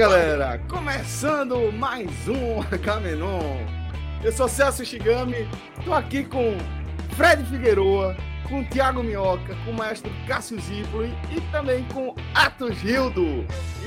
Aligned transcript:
Galera, 0.00 0.58
começando 0.66 1.70
mais 1.72 2.26
um 2.26 2.62
Camenon. 2.82 3.58
Eu 4.24 4.32
sou 4.32 4.48
Celso 4.48 4.82
Shigami, 4.82 5.46
tô 5.84 5.92
aqui 5.92 6.24
com 6.24 6.56
Fred 7.16 7.44
Figueroa, 7.44 8.16
com 8.48 8.64
Thiago 8.64 9.02
Minhoca, 9.02 9.54
com 9.62 9.72
o 9.72 9.74
maestro 9.74 10.10
Cássio 10.26 10.58
Zipoli 10.58 11.12
e 11.30 11.38
também 11.52 11.84
com 11.92 12.16
Atos 12.34 12.76
Gildo. 12.78 13.44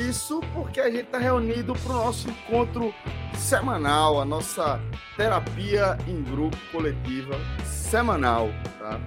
Isso 0.07 0.39
porque 0.53 0.81
a 0.81 0.85
gente 0.85 1.05
está 1.05 1.17
reunido 1.17 1.73
para 1.73 1.93
o 1.93 1.95
nosso 1.95 2.29
encontro 2.29 2.93
semanal, 3.35 4.21
a 4.21 4.25
nossa 4.25 4.79
terapia 5.17 5.97
em 6.07 6.21
grupo 6.21 6.55
coletiva 6.71 7.35
semanal, 7.65 8.51
tá? 8.77 8.99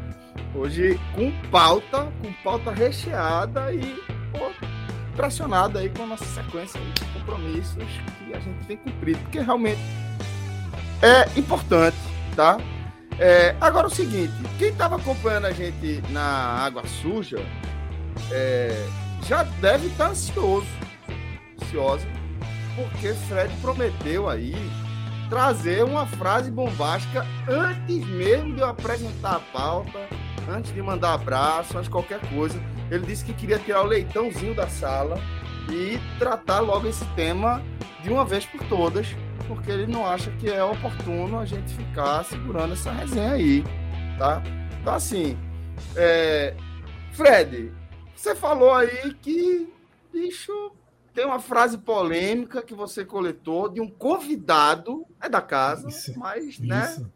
Hoje 0.56 0.98
com 1.14 1.30
pauta, 1.52 2.12
com 2.20 2.32
pauta 2.42 2.72
recheada 2.72 3.72
e 3.72 3.94
pô, 4.32 4.50
pressionado 5.16 5.78
aí 5.78 5.88
com 5.88 6.02
a 6.02 6.06
nossa 6.06 6.24
sequência 6.24 6.80
de 6.80 7.04
compromissos 7.06 7.84
que 8.18 8.34
a 8.34 8.38
gente 8.38 8.64
tem 8.66 8.76
cumprido, 8.76 9.18
porque 9.20 9.40
realmente 9.40 9.80
é 11.02 11.38
importante, 11.38 11.96
tá? 12.34 12.58
É, 13.18 13.56
agora 13.60 13.86
o 13.86 13.90
seguinte, 13.90 14.32
quem 14.58 14.68
estava 14.68 14.96
acompanhando 14.96 15.46
a 15.46 15.52
gente 15.52 16.02
na 16.10 16.22
Água 16.22 16.86
Suja 16.86 17.38
é, 18.30 18.86
já 19.26 19.42
deve 19.42 19.86
estar 19.86 20.06
tá 20.06 20.10
ansioso, 20.10 20.66
ansiosa, 21.62 22.06
porque 22.76 23.14
Fred 23.14 23.54
prometeu 23.62 24.28
aí 24.28 24.54
trazer 25.30 25.82
uma 25.82 26.06
frase 26.06 26.50
bombástica 26.50 27.26
antes 27.48 28.06
mesmo 28.06 28.54
de 28.54 28.60
eu 28.60 28.68
apresentar 28.68 29.36
a 29.36 29.40
pauta, 29.40 29.98
antes 30.48 30.72
de 30.72 30.82
mandar 30.82 31.14
abraço, 31.14 31.76
antes 31.76 31.84
de 31.84 31.90
qualquer 31.90 32.20
coisa. 32.28 32.60
Ele 32.90 33.06
disse 33.06 33.24
que 33.24 33.32
queria 33.32 33.58
tirar 33.58 33.82
o 33.82 33.86
leitãozinho 33.86 34.54
da 34.54 34.68
sala 34.68 35.18
e 35.70 35.98
tratar 36.18 36.60
logo 36.60 36.86
esse 36.86 37.04
tema 37.14 37.62
de 38.02 38.10
uma 38.10 38.24
vez 38.24 38.44
por 38.44 38.62
todas, 38.68 39.08
porque 39.48 39.70
ele 39.70 39.86
não 39.86 40.06
acha 40.06 40.30
que 40.32 40.48
é 40.48 40.62
oportuno 40.62 41.38
a 41.38 41.44
gente 41.44 41.72
ficar 41.74 42.24
segurando 42.24 42.72
essa 42.72 42.92
resenha 42.92 43.32
aí, 43.32 43.64
tá? 44.18 44.42
Então, 44.80 44.94
assim, 44.94 45.36
é... 45.96 46.54
Fred, 47.12 47.72
você 48.14 48.34
falou 48.34 48.72
aí 48.72 49.14
que, 49.14 49.72
bicho, 50.12 50.72
tem 51.14 51.24
uma 51.24 51.40
frase 51.40 51.78
polêmica 51.78 52.62
que 52.62 52.74
você 52.74 53.04
coletou 53.04 53.68
de 53.68 53.80
um 53.80 53.88
convidado, 53.88 55.04
é 55.20 55.28
da 55.28 55.40
casa, 55.40 55.88
isso, 55.88 56.18
mas, 56.18 56.44
isso. 56.44 56.66
né? 56.66 57.06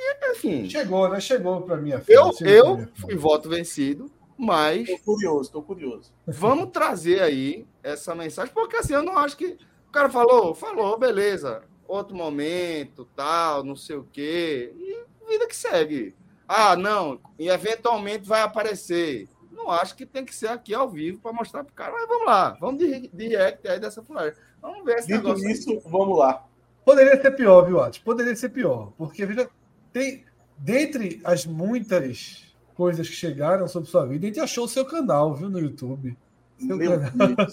E, 0.00 0.30
enfim. 0.32 0.68
Chegou, 0.68 1.08
né? 1.08 1.20
Chegou 1.20 1.60
para 1.60 1.76
mim 1.76 1.92
a 1.92 2.02
Eu, 2.08 2.32
eu 2.40 2.88
fui 2.94 3.14
voto 3.16 3.48
vencido, 3.48 4.10
mas. 4.36 4.88
Tô 4.88 4.98
curioso, 4.98 5.52
tô 5.52 5.62
curioso. 5.62 6.12
Vamos 6.26 6.70
trazer 6.70 7.20
aí 7.20 7.66
essa 7.82 8.14
mensagem, 8.14 8.52
porque 8.54 8.76
assim, 8.76 8.94
eu 8.94 9.02
não 9.02 9.18
acho 9.18 9.36
que. 9.36 9.58
O 9.88 9.92
cara 9.92 10.08
falou, 10.08 10.54
falou, 10.54 10.96
beleza 10.98 11.62
outro 11.90 12.16
momento, 12.16 13.04
tal, 13.16 13.64
não 13.64 13.74
sei 13.74 13.96
o 13.96 14.06
quê. 14.12 14.72
E 14.76 15.04
vida 15.28 15.46
que 15.46 15.56
segue. 15.56 16.14
Ah, 16.46 16.76
não, 16.76 17.20
e 17.38 17.48
eventualmente 17.48 18.26
vai 18.26 18.42
aparecer. 18.42 19.28
Não 19.50 19.70
acho 19.70 19.94
que 19.94 20.06
tem 20.06 20.24
que 20.24 20.34
ser 20.34 20.48
aqui 20.48 20.72
ao 20.72 20.88
vivo 20.88 21.18
para 21.20 21.32
mostrar 21.32 21.64
para 21.64 21.72
o 21.72 21.74
cara, 21.74 21.92
mas 21.92 22.08
vamos 22.08 22.26
lá, 22.26 22.56
vamos 22.60 22.78
de 22.78 23.08
direct 23.08 23.68
aí 23.68 23.78
dessa 23.78 24.02
fulana. 24.02 24.32
Vamos 24.60 24.84
ver 24.84 24.98
esse 24.98 25.08
Dito 25.08 25.22
negócio. 25.22 25.48
isso, 25.48 25.70
aí. 25.70 25.80
vamos 25.84 26.16
lá. 26.16 26.46
Poderia 26.84 27.20
ser 27.20 27.30
pior, 27.32 27.62
viu, 27.66 27.80
Atos? 27.80 27.98
Poderia 27.98 28.34
ser 28.34 28.48
pior, 28.48 28.92
porque 28.96 29.26
veja, 29.26 29.48
tem 29.92 30.24
dentre 30.56 31.20
as 31.24 31.46
muitas 31.46 32.44
coisas 32.74 33.08
que 33.08 33.14
chegaram 33.14 33.66
sobre 33.66 33.88
sua 33.88 34.06
vida, 34.06 34.26
a 34.26 34.28
gente 34.28 34.40
achou 34.40 34.64
o 34.64 34.68
seu 34.68 34.84
canal, 34.84 35.34
viu, 35.34 35.50
no 35.50 35.58
YouTube. 35.58 36.16
Seu 36.58 36.76
Meu 36.76 37.00
canal. 37.00 37.46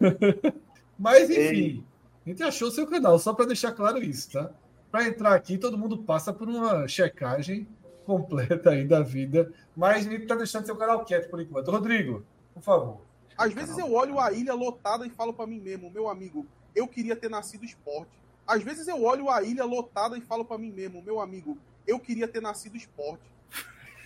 Mas 0.98 1.30
enfim, 1.30 1.40
Ei. 1.40 1.84
A 2.24 2.28
gente 2.28 2.42
achou 2.42 2.68
o 2.68 2.70
seu 2.70 2.86
canal, 2.86 3.18
só 3.18 3.32
para 3.32 3.46
deixar 3.46 3.72
claro 3.72 4.02
isso, 4.02 4.32
tá? 4.32 4.50
Para 4.90 5.06
entrar 5.06 5.34
aqui, 5.34 5.58
todo 5.58 5.78
mundo 5.78 5.98
passa 5.98 6.32
por 6.32 6.48
uma 6.48 6.88
checagem 6.88 7.68
completa 8.04 8.70
aí 8.70 8.84
da 8.84 9.02
vida, 9.02 9.52
mas 9.76 10.06
a 10.06 10.10
gente 10.10 10.22
está 10.22 10.36
deixando 10.36 10.64
seu 10.64 10.76
canal 10.76 11.04
quieto 11.04 11.28
por 11.28 11.40
enquanto. 11.40 11.70
Rodrigo, 11.70 12.24
por 12.54 12.62
favor. 12.62 13.00
Às 13.36 13.52
vezes 13.52 13.76
eu 13.76 13.92
olho 13.92 14.18
a 14.18 14.32
ilha 14.32 14.54
lotada 14.54 15.06
e 15.06 15.10
falo 15.10 15.34
para 15.34 15.46
mim 15.46 15.60
mesmo, 15.60 15.90
meu 15.90 16.08
amigo, 16.08 16.46
eu 16.74 16.88
queria 16.88 17.16
ter 17.16 17.28
nascido 17.28 17.64
esporte. 17.64 18.16
Às 18.46 18.62
vezes 18.62 18.86
eu 18.88 19.02
olho 19.02 19.30
a 19.30 19.42
ilha 19.42 19.64
lotada 19.64 20.16
e 20.16 20.20
falo 20.20 20.44
para 20.44 20.58
mim 20.58 20.70
mesmo, 20.70 21.02
meu 21.02 21.20
amigo, 21.20 21.58
eu 21.86 21.98
queria 21.98 22.28
ter 22.28 22.40
nascido 22.40 22.76
esporte. 22.76 23.24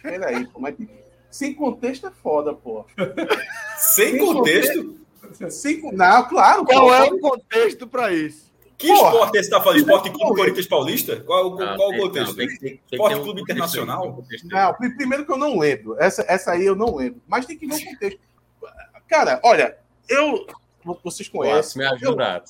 Peraí, 0.03 0.49
mas 0.59 0.77
sem 1.31 1.55
contexto 1.55 2.07
é 2.07 2.11
foda, 2.11 2.55
pô. 2.55 2.85
sem, 3.77 4.13
sem 4.13 4.19
contexto? 4.19 4.85
contexto? 5.21 5.51
Cinco... 5.51 5.95
Não, 5.95 6.29
claro. 6.29 6.65
Qual 6.65 6.87
pô, 6.87 6.95
é 6.95 7.05
o 7.05 7.19
contexto 7.21 7.87
para 7.87 8.13
isso? 8.13 8.51
Que 8.77 8.89
Porra. 8.89 9.11
esporte 9.11 9.37
é 9.37 9.41
esse 9.41 9.49
está 9.49 9.61
falando? 9.61 9.79
Esporte 9.79 10.11
Clube 10.11 10.37
Corinthians 10.37 10.67
Paulista? 10.67 11.21
Qual, 11.21 11.51
não, 11.55 11.77
qual 11.77 11.91
o 11.91 11.99
contexto? 11.99 12.29
Não, 12.29 12.35
tem, 12.35 12.59
tem, 12.59 12.81
esporte 12.91 13.17
um 13.17 13.23
Clube 13.23 13.43
Internacional? 13.43 14.25
Não, 14.45 14.75
primeiro 14.97 15.27
que 15.27 15.33
eu 15.33 15.37
não 15.37 15.59
lembro. 15.59 15.97
Essa, 15.99 16.25
essa 16.27 16.53
aí 16.53 16.65
eu 16.65 16.75
não 16.75 16.97
lembro. 16.97 17.21
Mas 17.29 17.45
tem 17.45 17.59
que 17.59 17.67
ver 17.67 17.75
o 17.75 17.85
contexto. 17.85 18.21
Cara, 19.07 19.39
olha, 19.45 19.77
eu. 20.09 20.47
Vocês 21.05 21.29
conhecem. 21.29 21.83
me 21.83 21.89
ajuda. 21.89 22.37
Eu, 22.37 22.43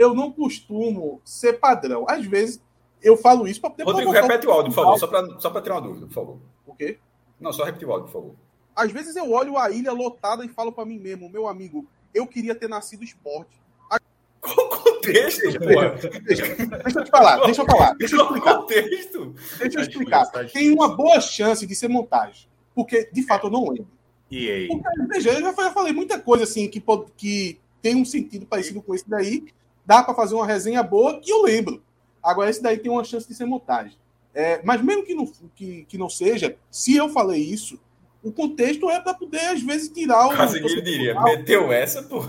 eu 0.00 0.14
não 0.14 0.32
costumo 0.32 1.20
ser 1.22 1.60
padrão. 1.60 2.06
Às 2.08 2.24
vezes 2.24 2.58
eu 3.02 3.18
falo 3.18 3.46
isso 3.46 3.60
para 3.60 3.68
poder. 3.68 3.84
Rodrigo, 3.84 4.10
repete 4.10 4.46
o 4.46 4.50
áudio, 4.50 4.72
por 4.72 4.82
favor, 4.82 4.98
só 4.98 5.06
para 5.06 5.38
só 5.38 5.60
tirar 5.60 5.74
uma 5.74 5.82
dúvida, 5.82 6.06
por 6.06 6.14
favor. 6.14 6.38
O 6.66 6.74
quê? 6.74 6.98
Não, 7.38 7.52
só 7.52 7.64
repete 7.64 7.84
o 7.84 7.92
áudio, 7.92 8.06
por 8.06 8.12
favor. 8.12 8.34
Às 8.74 8.90
vezes 8.90 9.14
eu 9.14 9.30
olho 9.30 9.58
a 9.58 9.70
ilha 9.70 9.92
lotada 9.92 10.42
e 10.42 10.48
falo 10.48 10.72
para 10.72 10.86
mim 10.86 10.98
mesmo, 10.98 11.28
meu 11.28 11.46
amigo, 11.46 11.86
eu 12.14 12.26
queria 12.26 12.54
ter 12.54 12.66
nascido 12.66 13.04
esporte. 13.04 13.60
Qual 14.40 14.56
o 14.56 14.68
contexto, 14.70 15.42
porra? 15.58 15.90
Deixa, 16.24 16.46
deixa 16.56 17.00
eu 17.00 17.04
te 17.04 17.10
falar, 17.10 17.44
deixa 17.44 17.60
eu 17.60 17.66
falar. 17.66 17.94
Deixa 17.96 18.16
eu 18.16 18.22
explicar. 18.22 18.54
contexto? 18.56 19.34
Deixa 19.58 19.78
eu 19.78 19.82
explicar. 19.82 20.26
Tem 20.50 20.72
uma 20.72 20.96
boa 20.96 21.20
chance 21.20 21.66
de 21.66 21.74
ser 21.74 21.88
montagem. 21.88 22.48
Porque, 22.74 23.10
de 23.12 23.22
fato, 23.22 23.48
eu 23.48 23.50
não 23.50 23.68
lembro. 23.68 23.88
E 24.30 24.50
aí? 24.50 24.68
Porque, 24.68 25.06
veja, 25.08 25.32
eu 25.32 25.42
já 25.42 25.52
falei 25.52 25.92
muita 25.92 26.18
coisa 26.18 26.44
assim 26.44 26.68
que, 26.68 26.82
que 27.18 27.60
tem 27.82 27.96
um 27.96 28.04
sentido 28.04 28.46
parecido 28.46 28.80
com 28.80 28.94
esse 28.94 29.06
daí. 29.06 29.44
Dá 29.90 30.04
para 30.04 30.14
fazer 30.14 30.36
uma 30.36 30.46
resenha 30.46 30.84
boa 30.84 31.18
que 31.18 31.32
eu 31.32 31.42
lembro. 31.42 31.82
Agora, 32.22 32.48
esse 32.48 32.62
daí 32.62 32.78
tem 32.78 32.92
uma 32.92 33.02
chance 33.02 33.26
de 33.26 33.34
ser 33.34 33.44
montagem. 33.44 33.98
É, 34.32 34.60
mas 34.62 34.80
mesmo 34.80 35.02
que 35.02 35.16
não, 35.16 35.26
que, 35.52 35.84
que 35.88 35.98
não 35.98 36.08
seja, 36.08 36.56
se 36.70 36.94
eu 36.94 37.08
falei 37.08 37.42
isso, 37.42 37.76
o 38.22 38.30
contexto 38.30 38.88
é 38.88 39.00
para 39.00 39.14
poder, 39.14 39.46
às 39.46 39.60
vezes, 39.60 39.88
tirar 39.88 40.28
o. 40.28 40.30
Casimiro 40.36 40.80
diria, 40.80 41.20
meteu 41.20 41.72
essa, 41.72 42.04
pô. 42.04 42.22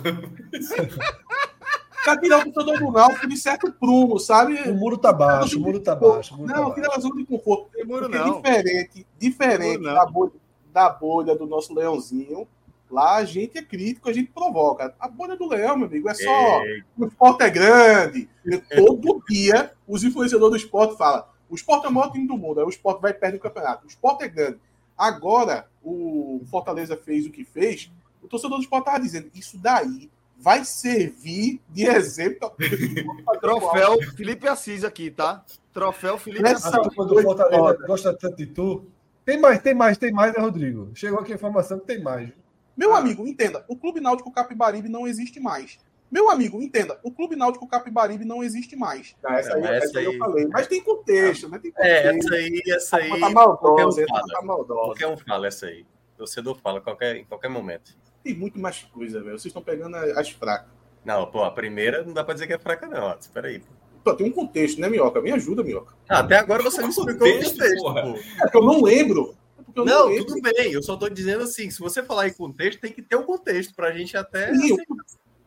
para 2.04 2.18
tirar 2.20 2.48
o 2.48 2.52
torcedor 2.52 2.80
do 2.80 2.92
Náutico 2.92 3.28
de 3.28 3.38
certo 3.38 3.72
prumo, 3.72 4.18
sabe? 4.18 4.56
O 4.68 4.74
muro 4.74 4.98
tá 4.98 5.14
baixo, 5.14 5.60
o 5.60 5.62
muro 5.62 5.80
tá 5.80 5.94
baixo. 5.94 6.36
Muro 6.36 6.52
não, 6.52 6.70
tá 6.70 6.74
tira 6.74 6.88
a 6.96 7.00
zona 7.00 7.18
de 7.18 7.26
conforto. 7.28 7.70
Muro 7.86 8.10
não. 8.10 8.42
diferente, 8.42 9.06
diferente 9.20 9.84
da, 9.84 10.08
bolha, 10.08 10.32
da 10.74 10.90
bolha 10.90 11.36
do 11.36 11.46
nosso 11.46 11.76
leãozinho, 11.76 12.48
lá 12.92 13.16
a 13.16 13.26
gente 13.26 13.58
é 13.58 13.62
crítico, 13.62 14.10
a 14.10 14.14
gente 14.14 14.32
provoca. 14.32 14.94
A 15.00 15.08
bolha 15.08 15.36
do 15.36 15.48
leão, 15.48 15.78
meu 15.78 15.88
amigo, 15.88 16.10
é 16.10 16.14
só. 16.14 16.64
Ei. 16.64 16.84
O 16.98 17.06
esporte 17.06 17.44
é 17.44 17.50
grande. 17.50 18.30
Todo 18.76 19.24
dia, 19.30 19.72
os 19.88 20.04
influenciadores 20.04 20.62
do 20.62 20.66
esporte 20.66 20.98
falam: 20.98 21.26
o 21.50 21.56
esporte 21.56 21.86
é 21.86 21.90
o 21.90 21.92
maior 21.92 22.12
time 22.12 22.28
do 22.28 22.38
mundo, 22.38 22.60
aí 22.60 22.66
o 22.66 22.70
esporte 22.70 23.02
vai 23.02 23.14
perder 23.14 23.38
o 23.38 23.42
campeonato. 23.42 23.86
O 23.86 23.90
esporte 23.90 24.24
é 24.24 24.28
grande. 24.28 24.60
Agora, 24.98 25.68
o 25.84 26.42
Fortaleza 26.50 26.96
fez 26.96 27.26
o 27.26 27.32
que 27.32 27.44
fez, 27.44 27.92
o 28.22 28.28
torcedor 28.28 28.58
do 28.58 28.64
esporte 28.64 28.84
estava 28.84 29.04
dizendo, 29.04 29.32
isso 29.34 29.58
daí 29.58 30.10
vai 30.38 30.64
servir 30.66 31.62
de 31.70 31.86
exemplo. 31.86 32.52
Troféu 33.42 33.98
Felipe 34.16 34.48
Assis 34.48 34.84
aqui, 34.84 35.12
tá? 35.12 35.44
Troféu 35.74 36.18
Felipe 36.18 36.48
Assis. 36.48 36.66
A 36.66 36.82
turma 36.82 37.06
do 37.06 37.22
Fortaleza 37.22 37.86
gosta 37.86 38.14
tanto 38.14 38.38
de 38.38 38.48
tu 38.48 38.86
Tem 39.24 39.40
mais, 39.40 39.62
tem 39.62 39.74
mais, 39.74 39.98
tem 39.98 40.12
mais, 40.12 40.34
né, 40.34 40.40
Rodrigo? 40.40 40.90
Chegou 40.94 41.20
aqui 41.20 41.32
a 41.32 41.36
informação 41.36 41.80
que 41.80 41.86
tem 41.86 42.02
mais. 42.02 42.30
Meu 42.76 42.96
amigo, 42.96 43.28
entenda, 43.28 43.66
o 43.68 43.76
Clube 43.76 44.00
Náutico 44.00 44.32
Capibaribe 44.32 44.90
não 44.90 45.08
existe 45.08 45.40
mais. 45.40 45.78
Meu 46.12 46.30
amigo, 46.30 46.62
entenda, 46.62 47.00
o 47.04 47.12
Clube 47.12 47.38
Náutico 47.38 47.66
Capibaribe 47.66 48.26
não 48.26 48.44
existe 48.44 48.76
mais. 48.76 49.16
Não, 49.24 49.32
essa, 49.32 49.56
aí, 49.56 49.64
essa, 49.64 49.86
essa 49.86 50.00
aí, 50.00 50.06
eu 50.06 50.18
falei. 50.18 50.46
Mas 50.48 50.68
tem 50.68 50.84
contexto, 50.84 51.48
né? 51.48 51.58
Tem 51.58 51.72
contexto. 51.72 52.06
É, 52.06 52.18
essa 52.18 52.36
aí, 52.36 52.62
essa 52.68 52.98
aí. 52.98 53.20
Tá 53.20 53.30
maldosa, 53.30 53.60
qualquer 53.62 53.86
um 53.86 54.08
fala. 54.08 54.28
Tá 54.28 54.42
maldosa. 54.42 54.82
Qualquer 54.82 55.08
um 55.08 55.18
fala 55.18 55.48
essa 55.48 55.66
aí. 55.68 55.82
O 56.16 56.18
torcedor 56.18 56.58
fala 56.62 56.82
qualquer, 56.82 57.16
em 57.16 57.24
qualquer 57.24 57.50
momento. 57.50 57.96
Tem 58.24 58.36
muito 58.36 58.60
mais 58.60 58.84
coisa, 58.84 59.20
velho. 59.20 59.40
Vocês 59.40 59.46
estão 59.46 59.62
pegando 59.62 59.96
as 59.96 60.30
fracas. 60.30 60.70
Não, 61.06 61.26
pô, 61.32 61.44
a 61.44 61.52
primeira 61.52 62.04
não 62.04 62.14
dá 62.14 62.24
pra 62.24 62.34
dizer 62.34 62.46
que 62.46 62.54
é 62.54 62.60
fraca, 62.60 62.88
não. 62.88 63.18
Espera 63.18 63.48
aí, 63.48 63.60
pô. 63.60 63.68
Pô, 64.04 64.14
tem 64.14 64.28
um 64.28 64.32
contexto, 64.32 64.82
né, 64.82 64.90
Minhoca? 64.90 65.22
Me 65.22 65.32
ajuda, 65.32 65.64
Minhoca. 65.64 65.94
Ah, 66.10 66.20
até 66.20 66.36
agora 66.36 66.62
você 66.62 66.82
me 66.82 66.90
explicou 66.90 67.28
o 67.28 67.32
contexto, 67.32 67.78
porra. 67.78 68.02
É 68.02 68.42
porque 68.42 68.58
eu 68.58 68.64
não 68.64 68.82
lembro. 68.82 69.36
É 69.76 69.84
não, 69.84 70.10
não 70.10 70.26
tudo 70.26 70.42
bem. 70.42 70.72
Eu 70.72 70.84
só 70.84 70.96
tô 70.96 71.10
dizendo 71.10 71.44
assim, 71.44 71.70
se 71.70 71.80
você 71.80 72.04
falar 72.04 72.28
em 72.28 72.34
contexto, 72.34 72.80
tem 72.80 72.92
que 72.92 73.02
ter 73.02 73.16
um 73.16 73.24
contexto 73.24 73.74
pra 73.74 73.92
gente 73.92 74.16
até... 74.18 74.54
Sim, 74.54 74.78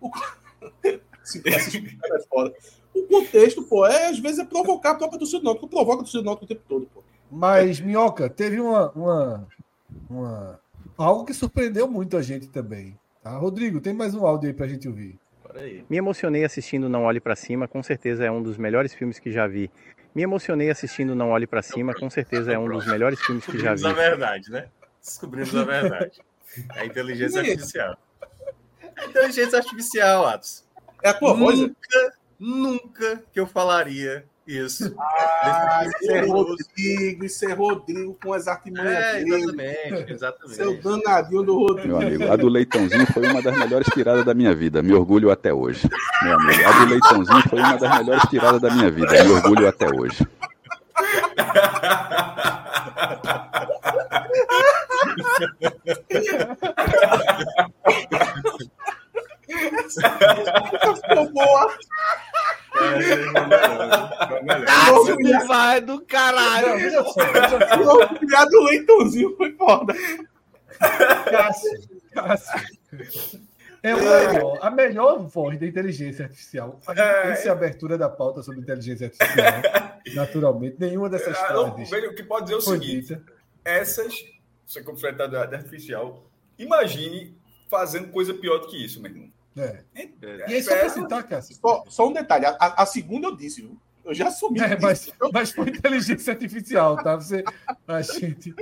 o... 0.00 0.11
é. 0.85 2.55
O 2.94 3.03
contexto, 3.09 3.62
pô, 3.65 3.87
é, 3.87 4.06
às 4.06 4.19
vezes 4.19 4.38
é 4.38 4.44
provocar 4.44 4.93
a 4.93 4.94
própria 4.94 5.19
torcida 5.19 5.41
do 5.41 5.44
Náutico. 5.44 5.69
Provoca 5.69 6.03
a 6.03 6.05
torcida 6.05 6.31
o 6.31 6.37
tempo 6.37 6.62
todo, 6.69 6.88
pô. 6.94 7.03
Mas, 7.31 7.81
Minhoca, 7.81 8.29
teve 8.31 8.61
uma, 8.61 8.91
uma, 8.93 9.49
uma... 10.09 10.61
Algo 10.97 11.25
que 11.25 11.35
surpreendeu 11.35 11.88
muito 11.88 12.17
a 12.17 12.23
gente 12.23 12.49
também. 12.49 12.97
Tá? 13.23 13.37
Rodrigo, 13.37 13.81
tem 13.81 13.93
mais 13.93 14.15
um 14.15 14.25
áudio 14.25 14.49
aí 14.49 14.55
pra 14.55 14.69
gente 14.69 14.87
ouvir. 14.87 15.19
Me 15.88 15.97
emocionei 15.97 16.44
assistindo 16.44 16.88
Não 16.88 17.05
Olhe 17.05 17.21
para 17.21 17.37
Cima, 17.37 17.69
com 17.69 17.82
certeza 17.82 18.25
é 18.25 18.31
um 18.31 18.43
dos 18.43 18.56
melhores 18.56 18.93
filmes 18.93 19.19
que 19.19 19.31
já 19.31 19.47
vi. 19.47 19.71
Me 20.14 20.22
emocionei 20.22 20.70
assistindo 20.70 21.14
Não 21.14 21.31
Olhe 21.31 21.46
para 21.46 21.61
Cima, 21.61 21.93
com 21.93 22.08
certeza 22.08 22.52
é 22.52 22.58
um 22.58 22.69
dos 22.69 22.87
melhores 22.87 23.20
filmes 23.20 23.44
que 23.44 23.58
já 23.58 23.75
vi. 23.75 23.82
Descobrimos 23.82 23.99
a 23.99 24.08
verdade, 24.11 24.50
né? 24.50 24.69
Descobrimos 25.02 25.56
a 25.56 25.64
verdade. 25.64 26.22
A 26.70 26.84
inteligência 26.84 27.40
artificial. 27.40 27.99
A 28.96 29.05
inteligência 29.06 29.58
artificial, 29.58 30.26
Atos. 30.26 30.64
É 31.02 31.08
a 31.08 31.14
tua 31.14 31.34
voz? 31.34 31.58
Nunca, 31.58 32.14
nunca 32.38 33.25
que 33.32 33.40
eu 33.40 33.46
falaria 33.46 34.25
isso. 34.46 34.94
Ah, 34.99 35.85
isso 35.87 36.12
é 36.12 36.20
Rodrigo, 36.26 37.25
isso 37.25 37.44
é 37.46 37.52
Rodrigo 37.52 38.19
com 38.23 38.32
as 38.32 38.46
artimanhas 38.46 38.93
é, 38.93 39.23
exatamente, 39.23 40.12
exatamente. 40.12 40.56
Seu 40.56 40.81
danadinho 40.81 41.43
do 41.43 41.58
Rodrigo. 41.58 41.99
Meu 41.99 42.06
amigo, 42.06 42.32
a 42.32 42.37
do 42.37 42.49
Leitãozinho 42.49 43.06
foi 43.06 43.26
uma 43.29 43.41
das 43.41 43.58
melhores 43.58 43.87
tiradas 43.93 44.25
da 44.25 44.35
minha 44.35 44.55
vida. 44.55 44.82
Me 44.82 44.93
orgulho 44.93 45.31
até 45.31 45.52
hoje. 45.52 45.88
Meu 46.23 46.35
amigo, 46.38 46.62
a 46.67 46.85
do 46.85 46.91
Leitãozinho 46.91 47.49
foi 47.49 47.58
uma 47.61 47.76
das 47.79 47.99
melhores 47.99 48.23
tiradas 48.29 48.61
da 48.61 48.70
minha 48.70 48.91
vida. 48.91 49.25
Me 49.25 49.31
orgulho 49.31 49.67
até 49.67 49.87
hoje. 49.88 50.26
Ficou 61.00 61.32
boa. 61.32 61.78
Cássio 64.66 65.46
vai 65.46 65.80
do 65.80 66.00
caralho. 66.02 67.00
O 67.00 68.26
piado 68.26 68.50
do 68.50 68.64
leitãozinho 68.64 69.36
foi 69.36 69.52
foda. 69.52 69.94
Cássio, 71.30 71.70
Cássio. 72.12 73.44
É 73.84 73.94
melhor, 73.94 74.58
a 74.62 74.70
melhor 74.70 75.18
voz 75.18 75.60
da 75.60 75.66
inteligência 75.66 76.24
artificial. 76.24 76.80
A 76.86 77.34
gente 77.34 77.46
é. 77.46 77.50
abertura 77.50 77.98
da 77.98 78.08
pauta 78.08 78.42
sobre 78.42 78.60
inteligência 78.60 79.08
artificial. 79.08 79.62
naturalmente, 80.16 80.76
nenhuma 80.78 81.10
dessas 81.10 81.36
ah, 81.36 81.46
frases. 81.48 81.92
O 81.92 82.14
que 82.14 82.22
pode 82.22 82.46
dizer 82.46 82.54
é 82.54 82.58
o 82.58 82.62
seguinte: 82.62 83.08
dita. 83.08 83.22
essas, 83.62 84.14
você 84.66 84.82
da 85.12 85.42
artificial, 85.42 86.24
imagine 86.58 87.36
fazendo 87.68 88.08
coisa 88.08 88.32
pior 88.32 88.56
do 88.56 88.68
que 88.68 88.82
isso, 88.82 89.02
meu 89.02 89.10
irmão. 89.10 89.33
É. 89.56 89.84
é. 89.94 90.08
E 90.48 90.54
aí, 90.54 90.62
só 90.62 90.76
para 90.76 90.88
citar, 90.88 91.22
Cássio. 91.24 91.56
Só, 91.56 91.84
só, 91.88 92.08
um 92.08 92.12
detalhe: 92.12 92.46
a, 92.46 92.82
a, 92.82 92.86
segunda 92.86 93.28
eu 93.28 93.36
disse, 93.36 93.62
viu? 93.62 93.78
Eu 94.04 94.12
já 94.12 94.28
assumi. 94.28 94.60
É, 94.60 94.78
mas, 94.78 95.12
mas 95.32 95.52
foi 95.52 95.68
inteligência 95.68 96.32
artificial, 96.32 96.96
tá? 96.96 97.16
Você, 97.16 97.44
a 97.86 98.02
gente. 98.02 98.54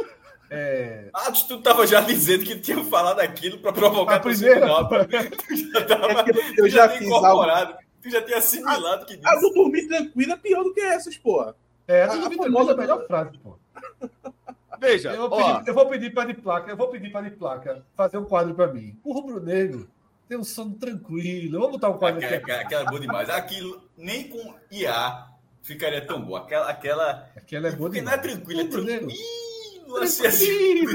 É... 0.51 1.09
Ah, 1.15 1.33
tu 1.33 1.63
tava 1.63 1.87
já 1.87 2.03
dizendo 2.03 2.45
que 2.45 2.61
tinha 2.61 2.85
falado 2.85 3.21
aquilo 3.21 3.59
para 3.59 3.73
provocar 3.73 4.17
a 4.17 4.21
primeira. 4.21 4.67
Tu 5.49 5.57
já 5.57 5.85
tava, 5.87 6.21
é 6.21 6.25
eu 6.59 6.69
já, 6.69 6.87
já 6.87 6.89
fiz 6.91 7.07
incorporado. 7.07 7.71
Algo... 7.71 7.85
Tu 8.03 8.11
já 8.11 8.23
tinha 8.23 8.37
assimilado 8.37 9.07
que 9.07 9.17
disse. 9.17 9.29
A 9.29 9.41
do 9.41 9.51
dormir 9.55 9.89
tranquila 9.89 10.35
é 10.35 10.37
pior 10.37 10.63
do 10.63 10.75
que 10.75 10.81
essas, 10.81 11.17
porra. 11.17 11.57
É, 11.89 12.03
a 12.03 12.09
tranquila 12.09 12.71
é 12.71 12.75
a 12.75 12.77
melhor 12.77 13.07
frase, 13.07 13.39
pô. 13.39 13.59
Veja, 14.79 15.13
eu 15.13 15.31
vou, 15.31 15.39
pedir, 15.39 15.69
eu 15.69 15.75
vou 15.75 15.87
pedir 15.87 16.13
para 16.13 16.33
de 16.33 16.35
placa, 16.35 16.71
eu 16.71 16.77
vou 16.77 16.89
pedir 16.89 17.11
para 17.11 17.31
de 17.31 17.37
placa 17.37 17.87
fazer 17.97 18.19
um 18.19 18.25
quadro 18.25 18.55
para 18.55 18.73
mim. 18.73 18.99
O 19.03 19.13
rubro 19.13 19.41
negro 19.41 19.89
tem 20.33 20.39
um 20.39 20.45
sono 20.45 20.75
tranquilo. 20.77 21.61
Vamos 21.61 21.73
botar 21.73 21.91
um 21.91 21.99
quadro 21.99 22.25
aquela, 22.25 22.37
aqui. 22.37 22.51
Aquela 22.51 22.83
é 22.83 22.87
boa 22.87 23.01
demais. 23.01 23.29
Aquilo, 23.29 23.83
nem 23.99 24.29
com 24.29 24.55
IA 24.71 25.27
ficaria 25.61 26.07
tão 26.07 26.23
boa. 26.23 26.41
Aquela, 26.41 26.71
aquela, 26.71 27.31
aquela 27.37 27.69
é 27.69 27.73
boa 27.73 27.91
porque 27.91 28.01
demais. 28.01 28.17
não 28.17 28.25
é 28.25 28.35
tranquilo, 28.35 28.61
é 28.61 28.65
tranquilo. 28.65 29.13
Assim, 30.01 30.27
assim. 30.27 30.87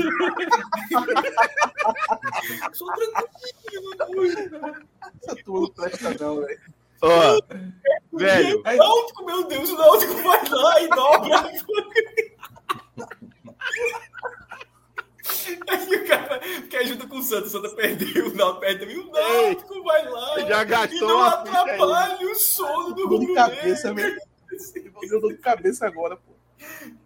Sou 2.73 2.87
tranquilo. 2.93 3.93
Essa 5.21 5.35
tua 5.45 5.61
não 5.61 5.69
presta 5.69 6.15
não, 6.19 6.41
velho. 6.41 6.59
Ó, 7.03 7.39
velho. 8.13 8.63
Náutico, 8.63 9.23
meu 9.23 9.47
Deus, 9.47 9.69
o 9.69 9.77
Náutico 9.77 10.15
vai 10.15 10.49
lá 10.49 10.81
e 10.81 10.87
dobra. 10.89 11.51
Aí 15.67 15.95
o 15.95 16.07
cara 16.07 16.39
que 16.69 16.75
ajuda 16.77 17.07
com 17.07 17.17
o 17.17 17.23
Santos, 17.23 17.49
o 17.49 17.57
Santos 17.57 17.73
perdeu, 17.73 18.27
o 18.27 18.35
Náutico 18.35 18.61
perdeu, 18.61 18.89
e 18.89 18.97
o 18.97 19.11
Náutico 19.11 19.83
vai 19.83 20.09
lá 20.09 20.39
já 20.39 20.63
gastou 20.63 20.97
e 20.97 21.01
não 21.01 21.23
atrapalha 21.23 22.31
o 22.31 22.35
sono 22.35 22.93
do 22.93 23.07
Rubro 23.07 23.33
cabeça, 23.33 23.93
mesmo. 23.93 24.19
Eu 25.03 25.27
de 25.27 25.37
cabeça 25.37 25.85
agora, 25.85 26.17
pô. 26.17 26.33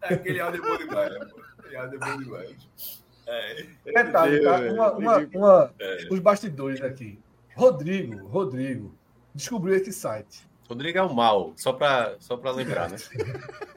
É, 0.01 0.13
aquele 0.13 0.39
áudio 0.39 0.63
é 0.63 0.69
bom 0.69 0.77
demais, 0.77 1.13
né, 1.13 1.25
pô. 1.25 1.41
Aquele 1.59 1.75
áudio 1.75 1.95
é 1.95 1.99
bom 1.99 2.17
demais. 2.17 3.03
É. 3.27 3.65
Detalhe, 3.85 4.43
tá? 4.43 4.59
Uma, 4.59 4.91
uma, 4.93 5.17
uma... 5.33 5.73
É. 5.79 6.07
Os 6.09 6.19
bastidores 6.19 6.81
aqui. 6.81 7.19
Rodrigo, 7.55 8.27
Rodrigo, 8.27 8.95
descobriu 9.33 9.75
esse 9.75 9.91
site. 9.91 10.47
Rodrigo 10.67 10.97
é 10.97 11.01
o 11.01 11.13
mal, 11.13 11.53
só 11.57 11.73
para 11.73 12.15
só 12.19 12.35
lembrar, 12.35 12.89
né? 12.89 12.97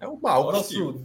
É 0.00 0.08
o 0.08 0.18
mal. 0.18 0.50
Nosso 0.50 1.04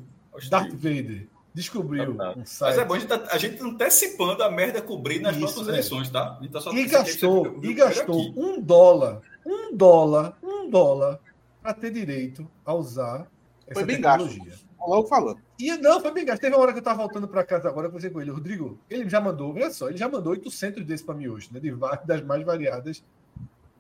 Darth 0.50 0.72
Vader 0.72 1.28
descobriu 1.56 2.12
ah, 2.20 2.34
tá. 2.34 2.40
um 2.40 2.46
site. 2.46 2.76
Mas 2.76 2.80
é 2.80 2.86
bom 2.86 2.94
a 2.94 3.00
gente, 3.00 3.08
tá, 3.08 3.28
a 3.32 3.38
gente 3.38 3.64
antecipando 3.64 4.44
a 4.44 4.52
merda 4.52 4.82
cobrir 4.82 5.22
nas 5.22 5.32
Isso, 5.32 5.40
próximas 5.40 5.68
é. 5.70 5.72
eleições, 5.72 6.10
tá? 6.10 6.38
tá 6.52 6.72
e 6.74 6.86
gastou, 6.86 7.60
e 7.64 7.74
gastou 7.74 8.34
um 8.36 8.62
dólar, 8.62 9.22
um 9.46 9.76
dólar, 9.76 10.38
um 10.44 10.70
dólar 10.70 11.18
para 11.62 11.74
ter 11.74 11.92
direito 11.92 12.46
a 12.66 12.74
usar 12.74 13.32
essa 13.66 13.74
foi 13.74 13.86
bem 13.86 14.02
tecnologia. 14.02 14.44
Gasto. 14.44 14.66
Logo 14.86 15.08
falando. 15.08 15.40
E 15.58 15.76
não, 15.78 16.02
foi 16.02 16.12
bem 16.12 16.26
gasto. 16.26 16.42
Teve 16.42 16.56
uma 16.56 16.62
hora 16.62 16.74
que 16.74 16.78
eu 16.78 16.82
estava 16.82 16.98
voltando 16.98 17.28
para 17.28 17.44
casa 17.44 17.70
agora, 17.70 17.88
eu 17.88 17.90
conversei 17.90 18.12
com 18.12 18.22
ele, 18.22 18.32
Rodrigo, 18.32 18.78
ele 18.90 19.10
já 19.10 19.22
mandou, 19.22 19.54
olha 19.54 19.72
só, 19.72 19.88
ele 19.88 19.98
já 19.98 20.10
mandou 20.10 20.34
800 20.34 20.84
desses 20.86 21.06
para 21.06 21.16
mim 21.16 21.28
hoje, 21.28 21.50
né? 21.54 21.60
De, 21.62 21.72
das 22.06 22.22
mais 22.22 22.44
variadas 22.44 23.02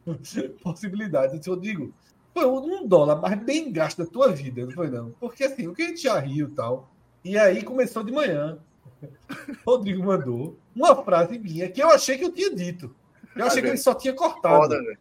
possibilidades. 0.63 1.33
Eu 1.33 1.39
disse, 1.39 1.49
Rodrigo, 1.49 1.93
foi 2.33 2.45
um 2.45 2.87
dólar 2.87 3.17
mais 3.17 3.37
bem 3.43 3.69
gasto 3.69 3.97
da 3.97 4.05
tua 4.05 4.31
vida, 4.31 4.65
não 4.65 4.71
foi 4.71 4.89
não? 4.89 5.11
Porque 5.19 5.43
assim, 5.43 5.67
o 5.67 5.73
que 5.73 5.83
a 5.83 5.87
gente 5.87 6.03
já 6.03 6.17
riu 6.17 6.47
e 6.47 6.51
tal, 6.51 6.94
e 7.25 7.39
aí 7.39 7.63
começou 7.63 8.03
de 8.03 8.11
manhã. 8.11 8.59
Rodrigo 9.65 10.03
mandou 10.03 10.59
uma 10.75 11.03
frase 11.03 11.39
minha 11.39 11.67
que 11.69 11.81
eu 11.81 11.89
achei 11.89 12.19
que 12.19 12.23
eu 12.23 12.31
tinha 12.31 12.53
dito. 12.53 12.95
Eu 13.35 13.47
achei 13.47 13.63
que 13.63 13.67
ele 13.67 13.77
só 13.77 13.95
tinha 13.95 14.13
cortado. 14.13 14.61
Foda, 14.61 14.97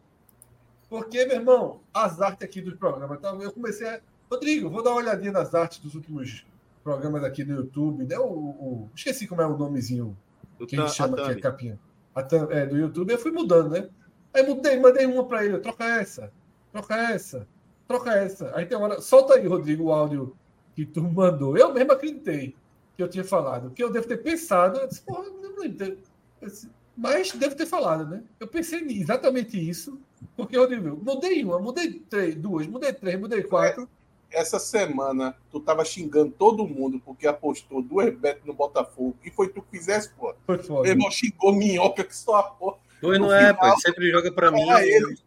Porque, 0.89 1.23
meu 1.25 1.35
irmão, 1.35 1.81
as 1.93 2.19
artes 2.19 2.43
aqui 2.43 2.61
do 2.61 2.75
programa. 2.75 3.15
Então 3.15 3.39
eu 3.41 3.51
comecei 3.51 3.87
a. 3.87 4.01
Rodrigo, 4.29 4.71
vou 4.71 4.81
dar 4.81 4.89
uma 4.89 5.01
olhadinha 5.01 5.31
nas 5.31 5.53
artes 5.53 5.77
dos 5.77 5.93
últimos 5.93 6.45
programas 6.83 7.23
aqui 7.23 7.45
no 7.45 7.57
YouTube. 7.57 8.03
Né? 8.05 8.17
O, 8.17 8.23
o... 8.23 8.89
Esqueci 8.95 9.27
como 9.27 9.43
é 9.43 9.45
o 9.45 9.55
nomezinho 9.55 10.17
do 10.57 10.65
que 10.65 10.75
a 10.75 10.81
gente 10.81 10.95
chama 10.95 11.21
aqui, 11.21 11.31
a 11.31 11.41
capinha. 11.41 11.79
A 12.15 12.21
é, 12.49 12.65
do 12.65 12.75
YouTube. 12.75 13.11
Eu 13.11 13.19
fui 13.19 13.31
mudando, 13.31 13.69
né? 13.69 13.87
Aí 14.33 14.43
mudei, 14.43 14.79
mandei 14.79 15.05
uma 15.05 15.25
para 15.25 15.45
ele. 15.45 15.59
Troca 15.59 15.85
essa, 15.85 16.33
troca 16.71 16.95
essa, 16.95 17.47
troca 17.87 18.11
essa. 18.15 18.51
Aí 18.55 18.65
tem 18.65 18.75
uma 18.75 18.87
hora. 18.87 19.01
Solta 19.01 19.35
aí, 19.35 19.45
Rodrigo, 19.45 19.85
o 19.85 19.91
áudio 19.93 20.35
que 20.75 20.85
tu 20.85 21.01
mandou. 21.01 21.57
Eu 21.57 21.73
mesmo 21.73 21.93
acreditei 21.93 22.53
que 22.95 23.01
eu 23.01 23.07
tinha 23.07 23.23
falado. 23.23 23.71
Que 23.71 23.83
eu 23.83 23.89
devo 23.89 24.07
ter 24.07 24.17
pensado. 24.17 24.79
Eu 24.79 24.87
disse, 24.87 25.01
porra, 25.01 25.23
não 25.23 25.57
lembro. 25.57 25.97
Mas 26.97 27.31
devo 27.31 27.55
ter 27.55 27.65
falado, 27.65 28.07
né? 28.07 28.23
Eu 28.39 28.47
pensei 28.47 28.81
exatamente 28.89 29.57
isso. 29.57 29.99
Porque 30.35 30.57
eu 30.57 30.67
digo, 30.67 30.99
mudei 31.03 31.43
uma, 31.43 31.59
mudei 31.59 31.93
três, 32.09 32.35
duas, 32.35 32.67
mudei 32.67 32.93
três, 32.93 33.19
mudei 33.19 33.43
quatro. 33.43 33.87
Essa 34.31 34.59
semana 34.59 35.35
tu 35.51 35.59
tava 35.59 35.85
xingando 35.85 36.31
todo 36.31 36.67
mundo 36.67 36.99
porque 37.03 37.27
apostou 37.27 37.81
duas 37.81 38.13
betas 38.17 38.43
no 38.45 38.53
Botafogo. 38.53 39.15
E 39.23 39.29
foi 39.29 39.49
tu 39.49 39.61
que 39.61 39.77
fizesse, 39.77 40.09
pô. 40.13 40.33
Foi 40.45 40.57
foda. 40.57 40.83
Meu 40.83 40.91
irmão 40.91 41.11
xingou 41.11 41.53
minhoca 41.53 42.03
que 42.03 42.15
só 42.15 42.41
porra. 42.43 42.77
Pois 43.01 43.19
não 43.19 43.31
é, 43.31 43.53
pô. 43.53 43.65
Ele 43.65 43.77
sempre 43.77 44.11
joga 44.11 44.31
pra 44.31 44.51
mim. 44.51 44.67
Ele. 44.69 45.17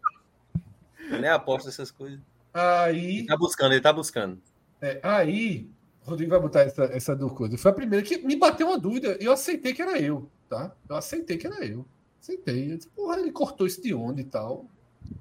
ele 1.11 1.21
nem 1.21 1.31
aposta 1.31 1.69
essas 1.69 1.91
coisas. 1.91 2.19
Aí. 2.53 3.19
Ele 3.19 3.27
tá 3.27 3.37
buscando, 3.37 3.73
ele 3.73 3.81
tá 3.81 3.93
buscando. 3.93 4.41
É, 4.81 5.01
aí, 5.03 5.69
Rodrigo 6.03 6.31
vai 6.31 6.41
botar 6.41 6.61
essa, 6.61 6.85
essa 6.85 7.17
do 7.17 7.31
coisa. 7.31 7.59
Foi 7.59 7.71
a 7.71 7.75
primeira 7.75 8.05
que 8.05 8.19
me 8.19 8.37
bateu 8.37 8.69
uma 8.69 8.79
dúvida 8.79 9.17
eu 9.21 9.33
aceitei 9.33 9.75
que 9.75 9.83
era 9.83 10.01
eu, 10.01 10.31
tá? 10.49 10.75
Eu 10.89 10.97
aceitei 10.97 11.37
que 11.37 11.47
era 11.47 11.65
eu. 11.65 11.85
Aceitei. 12.21 12.73
Eu 12.73 12.77
disse, 12.77 12.89
porra, 12.89 13.19
ele 13.19 13.33
cortou 13.33 13.67
isso 13.67 13.83
de 13.83 13.95
onde 13.95 14.23
e 14.23 14.25
tal. 14.25 14.67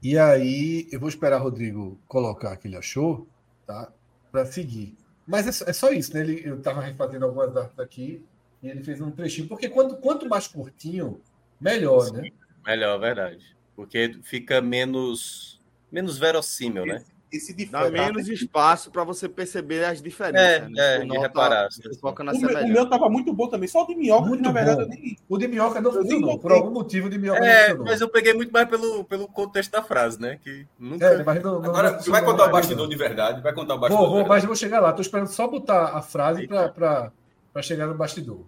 E 0.02 0.18
aí 0.18 0.88
eu 0.92 1.00
vou 1.00 1.10
esperar 1.10 1.40
o 1.40 1.44
Rodrigo 1.44 2.00
colocar 2.08 2.56
que 2.58 2.68
ele 2.68 2.76
achou, 2.76 3.28
tá? 3.66 3.92
Para 4.32 4.46
seguir. 4.46 4.96
Mas 5.26 5.46
é 5.46 5.70
é 5.70 5.74
só, 5.74 5.92
isso, 5.92 6.14
né? 6.14 6.22
Ele, 6.22 6.42
eu 6.46 6.62
tava 6.62 6.82
refazendo 6.82 7.26
algumas 7.26 7.54
datas 7.54 7.78
aqui 7.80 8.24
e 8.62 8.70
ele 8.70 8.84
fez 8.84 9.02
um 9.02 9.12
trechinho, 9.12 9.48
porque 9.48 9.70
quanto, 9.70 9.98
quanto 9.98 10.28
mais 10.28 10.48
curtinho, 10.48 11.22
melhor, 11.60 12.06
Sim, 12.06 12.14
né? 12.14 12.30
Melhor, 12.66 13.00
verdade. 13.00 13.56
Porque 13.76 14.18
fica 14.24 14.62
menos 14.62 15.58
menos 15.92 16.18
verossímil, 16.18 16.86
né? 16.86 17.04
Esse 17.38 17.66
Dá 17.68 17.90
menos 17.90 18.28
espaço 18.28 18.92
para 18.92 19.04
você 19.04 19.28
perceber 19.28 19.86
as 19.86 20.02
diferenças. 20.02 20.70
É, 20.78 21.06
né? 21.06 21.16
é 21.16 21.20
reparar. 21.20 21.70
Foca 22.00 22.24
na 22.24 22.34
o, 22.34 22.40
meu, 22.40 22.50
o 22.50 22.68
meu 22.68 22.90
tava 22.90 23.10
muito 23.10 23.34
bom 23.34 23.48
também, 23.48 23.68
só 23.68 23.84
o 23.84 23.88
de 23.88 23.96
minhoca, 23.96 24.28
muito 24.28 24.42
que, 24.42 24.48
na 24.48 24.52
verdade 24.52 24.82
eu 24.82 24.88
nem. 24.88 25.18
O 25.28 25.38
de 25.38 25.48
minhoca 25.48 25.82
não 25.82 25.92
funcionou. 25.92 26.40
Por 26.40 26.52
algum 26.52 26.72
motivo 26.72 27.08
o 27.08 27.10
de 27.10 27.18
minhoca 27.18 27.46
é. 27.46 27.74
Mas 27.74 28.02
eu 28.02 28.10
peguei 28.10 28.34
muito 28.34 28.52
mais 28.52 28.68
pelo, 28.68 29.04
pelo 29.06 29.28
contexto 29.28 29.72
da 29.72 29.82
frase, 29.82 30.20
né? 30.20 30.40
Que 30.44 30.68
nunca... 30.78 31.06
É, 31.06 31.24
mas 31.24 31.42
não, 31.42 31.62
não, 31.62 31.70
Agora, 31.70 32.00
você 32.00 32.10
vai 32.10 32.24
contar 32.24 32.46
o 32.46 32.52
bastidor 32.52 32.88
de 32.88 32.96
verdade? 32.96 33.42
Vai 33.42 33.54
contar 33.54 33.76
o 33.76 33.80
bastidor? 33.80 34.10
Vou, 34.10 34.20
vou 34.20 34.28
mas 34.28 34.44
vou 34.44 34.56
chegar 34.56 34.80
lá. 34.80 34.92
Tô 34.94 35.02
esperando 35.02 35.28
só 35.28 35.48
botar 35.48 35.96
a 35.96 36.02
frase 36.02 36.48
para 36.48 37.12
para 37.58 37.64
chegar 37.64 37.88
no 37.88 37.96
bastidor. 37.96 38.46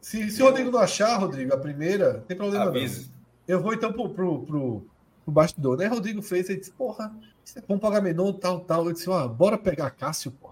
Se, 0.00 0.28
se 0.28 0.42
o 0.42 0.46
Rodrigo 0.46 0.72
não 0.72 0.80
achar, 0.80 1.16
Rodrigo, 1.16 1.54
a 1.54 1.56
primeira, 1.56 2.24
tem 2.26 2.36
problema 2.36 2.64
Avise. 2.64 3.06
não. 3.06 3.14
Eu 3.46 3.62
vou 3.62 3.72
então 3.72 3.92
pro, 3.92 4.08
pro, 4.08 4.42
pro, 4.42 4.86
pro 5.24 5.32
bastidor. 5.32 5.78
Né? 5.78 5.86
Rodrigo 5.86 6.22
fez, 6.22 6.48
ele 6.48 6.60
disse, 6.60 6.72
porra, 6.72 7.12
isso 7.44 7.58
é 7.58 7.62
bom 7.66 7.78
pagar 7.78 8.00
menor, 8.00 8.32
tal, 8.34 8.60
tal. 8.60 8.86
Eu 8.86 8.92
disse, 8.92 9.08
ó, 9.08 9.26
bora 9.26 9.58
pegar 9.58 9.90
Cássio, 9.90 10.30
pô. 10.30 10.50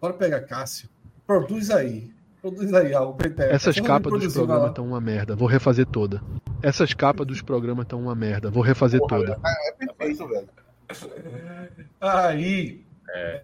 Bora 0.00 0.14
pegar 0.14 0.40
Cássio. 0.42 0.88
Produz 1.26 1.70
aí. 1.70 2.12
Produz 2.40 2.72
aí 2.72 2.94
algo 2.94 3.14
pra 3.14 3.46
Essas 3.46 3.78
capas 3.80 4.12
dos 4.20 4.32
programas 4.32 4.68
estão 4.68 4.86
uma 4.86 5.00
merda. 5.00 5.34
Vou 5.34 5.48
refazer 5.48 5.86
toda. 5.86 6.22
Essas 6.62 6.94
capas 6.94 7.26
dos 7.26 7.42
programas 7.42 7.84
estão 7.84 8.00
uma 8.00 8.14
merda. 8.14 8.50
Vou 8.50 8.62
refazer 8.62 9.00
porra, 9.00 9.18
toda. 9.18 9.40
É, 9.44 9.68
é 9.68 9.72
perfeito, 9.72 10.28
velho. 10.28 10.48
Aí. 12.00 12.84
É. 13.10 13.42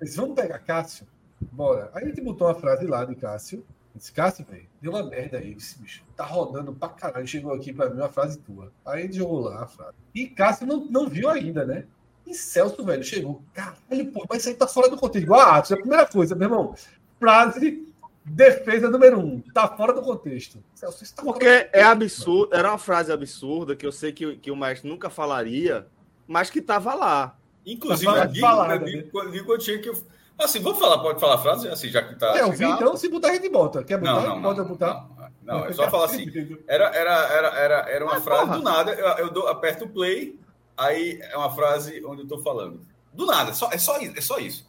Eles 0.00 0.16
vamos 0.16 0.34
pegar 0.34 0.58
Cássio? 0.60 1.06
Bora. 1.52 1.90
Aí 1.94 2.04
a 2.04 2.08
gente 2.08 2.20
botou 2.22 2.46
uma 2.46 2.54
frase 2.54 2.86
lá 2.86 3.04
de 3.04 3.14
Cássio. 3.14 3.64
Esse 3.98 4.12
Cássio, 4.12 4.46
velho, 4.48 4.68
deu 4.80 4.92
uma 4.92 5.02
merda 5.02 5.38
aí, 5.38 5.54
esse 5.54 5.78
bicho. 5.80 6.04
Tá 6.16 6.24
rodando 6.24 6.72
pra 6.72 6.88
caralho. 6.88 7.26
Chegou 7.26 7.52
aqui 7.52 7.72
pra 7.72 7.90
mim 7.90 7.96
uma 7.96 8.08
frase 8.08 8.38
tua. 8.38 8.72
Aí 8.86 9.04
ele 9.04 9.12
jogou 9.12 9.40
lá 9.40 9.64
a 9.64 9.66
frase. 9.66 9.96
E 10.14 10.28
Cássio 10.28 10.66
não, 10.66 10.84
não 10.86 11.08
viu 11.08 11.28
ainda, 11.28 11.64
né? 11.64 11.84
E 12.24 12.32
Celso, 12.32 12.84
velho, 12.84 13.02
chegou. 13.02 13.42
Caralho, 13.52 14.12
pô, 14.12 14.24
mas 14.28 14.40
isso 14.40 14.50
aí 14.50 14.54
tá 14.54 14.68
fora 14.68 14.88
do 14.88 14.96
contexto. 14.96 15.34
Ah, 15.34 15.60
isso 15.62 15.74
é 15.74 15.76
a 15.76 15.80
primeira 15.80 16.06
coisa, 16.06 16.36
meu 16.36 16.48
irmão. 16.48 16.74
Frase 17.18 17.88
defesa 18.24 18.88
número 18.88 19.18
um. 19.18 19.40
Tá 19.40 19.66
fora 19.66 19.92
do 19.92 20.02
contexto. 20.02 20.62
Celso, 20.74 21.14
tá 21.14 21.22
Porque 21.22 21.68
é 21.72 21.82
absurdo. 21.82 22.54
Era 22.54 22.68
uma 22.68 22.78
frase 22.78 23.10
absurda 23.10 23.74
que 23.74 23.86
eu 23.86 23.92
sei 23.92 24.12
que, 24.12 24.36
que 24.36 24.50
o 24.50 24.56
mestre 24.56 24.88
nunca 24.88 25.10
falaria, 25.10 25.86
mas 26.26 26.50
que 26.50 26.62
tava 26.62 26.94
lá. 26.94 27.36
Inclusive, 27.66 28.10
eu 28.10 28.26
digo, 28.26 28.46
eu 28.46 28.84
digo, 28.84 29.20
eu 29.20 29.30
digo, 29.30 29.52
eu 29.52 29.58
tinha 29.58 29.78
que 29.78 29.90
Assim, 30.38 30.60
vamos 30.60 30.78
falar, 30.78 30.98
pode 30.98 31.18
falar 31.18 31.34
a 31.34 31.38
frase, 31.38 31.68
assim, 31.68 31.88
já 31.88 32.00
que 32.00 32.14
tá. 32.14 32.38
É, 32.38 32.42
eu 32.42 32.52
vi, 32.52 32.64
então, 32.64 32.96
se 32.96 33.08
botar, 33.08 33.30
a 33.30 33.34
gente 33.34 33.48
bota. 33.48 33.82
Quer 33.82 33.98
botar? 33.98 34.20
Não, 34.20 34.36
não, 34.36 34.42
pode 34.42 34.58
não, 34.60 34.68
botar. 34.68 35.08
Não, 35.42 35.58
não, 35.58 35.66
é 35.66 35.72
só 35.72 35.90
falar 35.90 36.04
assim. 36.04 36.30
Era, 36.68 36.84
era, 36.94 37.12
era, 37.12 37.48
era, 37.48 37.90
era 37.90 38.04
uma 38.04 38.20
frase 38.20 38.46
porra. 38.46 38.56
do 38.56 38.62
nada, 38.62 38.92
eu, 38.92 39.06
eu 39.26 39.30
dou, 39.32 39.48
aperto 39.48 39.86
o 39.86 39.88
play, 39.88 40.38
aí 40.76 41.18
é 41.20 41.36
uma 41.36 41.50
frase 41.50 42.04
onde 42.04 42.22
eu 42.22 42.28
tô 42.28 42.38
falando. 42.38 42.80
Do 43.12 43.26
nada, 43.26 43.52
só, 43.52 43.68
é, 43.72 43.78
só, 43.78 43.96
é 43.96 44.20
só 44.20 44.38
isso. 44.38 44.68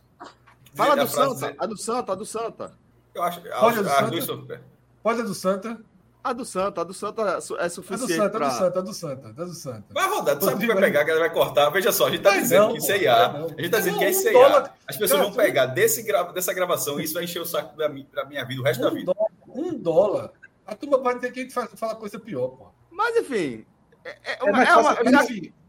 Fala 0.74 0.96
do 0.96 1.08
Santa, 1.08 1.56
a 1.58 1.66
do 1.68 1.78
Santa, 1.78 2.12
a 2.12 2.16
do 2.16 2.26
Santa. 2.26 2.74
Eu 3.14 3.24
acho, 3.24 3.42
pode 3.42 3.80
a, 3.80 4.00
a, 4.00 4.02
do 4.02 4.22
Santa. 4.22 4.62
A 5.04 5.14
do 5.14 5.34
Santa. 5.36 5.82
A 6.22 6.34
do 6.34 6.44
Santa, 6.44 6.82
a 6.82 6.84
do 6.84 6.94
Santa 6.94 7.40
é 7.60 7.70
suficiente. 7.70 8.04
A 8.04 8.06
do 8.06 8.24
Santa, 8.24 8.38
pra... 8.38 8.48
a 8.48 8.50
do 8.50 8.58
Santa, 8.58 8.80
a 8.80 8.82
do 8.82 8.94
Santa, 8.94 9.42
a 9.42 9.46
do 9.46 9.54
Santa. 9.54 9.86
Vai 9.94 10.10
rodar, 10.10 10.38
tu 10.38 10.46
sabe 10.46 10.60
que 10.60 10.68
vai 10.68 10.82
pegar, 10.82 11.06
que 11.06 11.12
ela 11.12 11.20
vai 11.22 11.32
cortar. 11.32 11.70
Veja 11.70 11.94
só, 11.94 12.08
a 12.08 12.12
gente 12.12 12.22
tá 12.22 12.38
dizendo 12.38 12.66
não, 12.66 12.72
que 12.74 12.80
isso 12.80 12.92
é 12.92 12.98
IA. 12.98 13.28
A 13.28 13.48
gente 13.48 13.70
tá 13.70 13.78
dizendo 13.78 13.98
que 13.98 14.04
é 14.04 14.10
isso 14.10 14.28
é 14.28 14.34
IA. 14.34 14.74
As 14.86 14.98
pessoas 14.98 15.22
vão 15.22 15.32
pegar 15.32 15.68
desse, 15.68 16.06
dessa 16.34 16.54
gravação 16.54 17.00
e 17.00 17.06
isso 17.06 17.14
vai 17.14 17.24
encher 17.24 17.42
o 17.42 17.46
saco 17.46 17.78
da 17.78 17.88
minha, 17.88 18.06
da 18.14 18.26
minha 18.26 18.44
vida, 18.44 18.62
o 18.62 18.64
resto 18.66 18.82
um 18.82 18.84
da 18.84 18.90
vida. 18.90 19.14
Dólar, 19.14 19.32
um 19.48 19.74
dólar. 19.74 20.32
A 20.68 20.76
turma 20.76 20.98
vai 20.98 21.18
ter 21.20 21.32
que 21.32 21.50
falar 21.50 21.96
coisa 21.96 22.20
pior, 22.20 22.50
pô. 22.50 22.68
Mas 22.92 23.16
enfim. 23.16 23.66
É, 24.04 24.40
é, 24.40 24.44
uma, 24.44 24.64
é 24.64 24.76
uma, 24.76 24.96
já, 24.96 25.28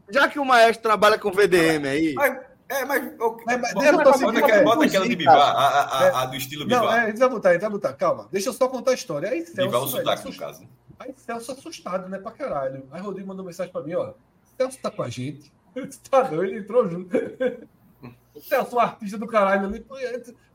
já, 0.09 0.27
que 0.27 0.37
o 0.37 0.45
maestro 0.45 0.83
trabalha 0.83 1.17
com 1.17 1.31
VDM 1.31 1.87
aí. 1.87 2.13
Mas, 2.13 2.39
é, 2.71 2.85
mas. 2.85 3.03
mas, 3.45 3.61
mas 3.61 3.73
bota, 3.73 3.91
bota, 3.91 4.17
bota, 4.17 4.39
aquela, 4.39 4.63
bota 4.63 4.85
aquela 4.85 5.07
de 5.07 5.15
Bivar, 5.15 5.35
a, 5.35 5.41
a, 5.41 5.81
a, 5.81 6.21
a, 6.21 6.25
do 6.25 6.35
estilo 6.37 6.65
Bivar. 6.65 6.83
Não, 6.83 6.93
é, 6.93 7.09
eles 7.09 7.19
vão 7.19 7.29
botar, 7.29 7.49
eles 7.49 7.61
vão 7.61 7.71
botar. 7.71 7.93
Calma, 7.93 8.29
deixa 8.31 8.49
eu 8.49 8.53
só 8.53 8.67
contar 8.69 8.91
a 8.91 8.93
história. 8.93 9.29
Aí, 9.29 9.45
Celso, 9.45 9.61
Bivar 9.61 9.81
o 9.81 9.87
sotaque, 9.87 10.29
no 10.29 10.37
caso. 10.37 10.67
Aí 10.97 11.13
Celso 11.17 11.51
assustado, 11.51 12.07
né, 12.07 12.17
pra 12.17 12.31
caralho. 12.31 12.87
Aí 12.91 13.01
Rodrigo 13.01 13.27
mandou 13.27 13.45
mensagem 13.45 13.71
pra 13.73 13.81
mim, 13.81 13.95
ó. 13.95 14.13
Celso 14.57 14.79
tá 14.81 14.89
com 14.89 15.03
a 15.03 15.09
gente. 15.09 15.51
tá 16.09 16.21
doido, 16.21 16.45
ele 16.45 16.59
entrou 16.59 16.89
junto. 16.89 17.13
o 18.33 18.41
Celso, 18.41 18.75
um 18.75 18.79
artista 18.79 19.17
do 19.17 19.27
caralho 19.27 19.65
ali. 19.65 19.85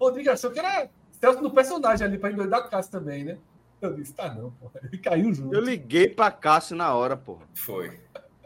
Rodrigo 0.01 0.31
achou 0.31 0.51
que 0.51 0.59
era 0.59 0.89
Celso 1.21 1.43
no 1.43 1.51
personagem 1.51 2.07
ali 2.07 2.19
pra 2.19 2.31
endoidar 2.31 2.61
o 2.61 2.71
Cássio 2.71 2.93
também, 2.93 3.25
né? 3.25 3.39
Eu 3.81 3.93
disse, 3.93 4.15
tá 4.15 4.33
não, 4.33 4.51
porra. 4.53 4.81
Ele 4.85 4.99
caiu 4.99 5.35
junto. 5.35 5.55
Eu 5.55 5.61
liguei 5.61 6.09
pra 6.09 6.31
Cássio 6.31 6.77
na 6.77 6.95
hora, 6.95 7.17
porra. 7.17 7.47
Foi. 7.55 7.99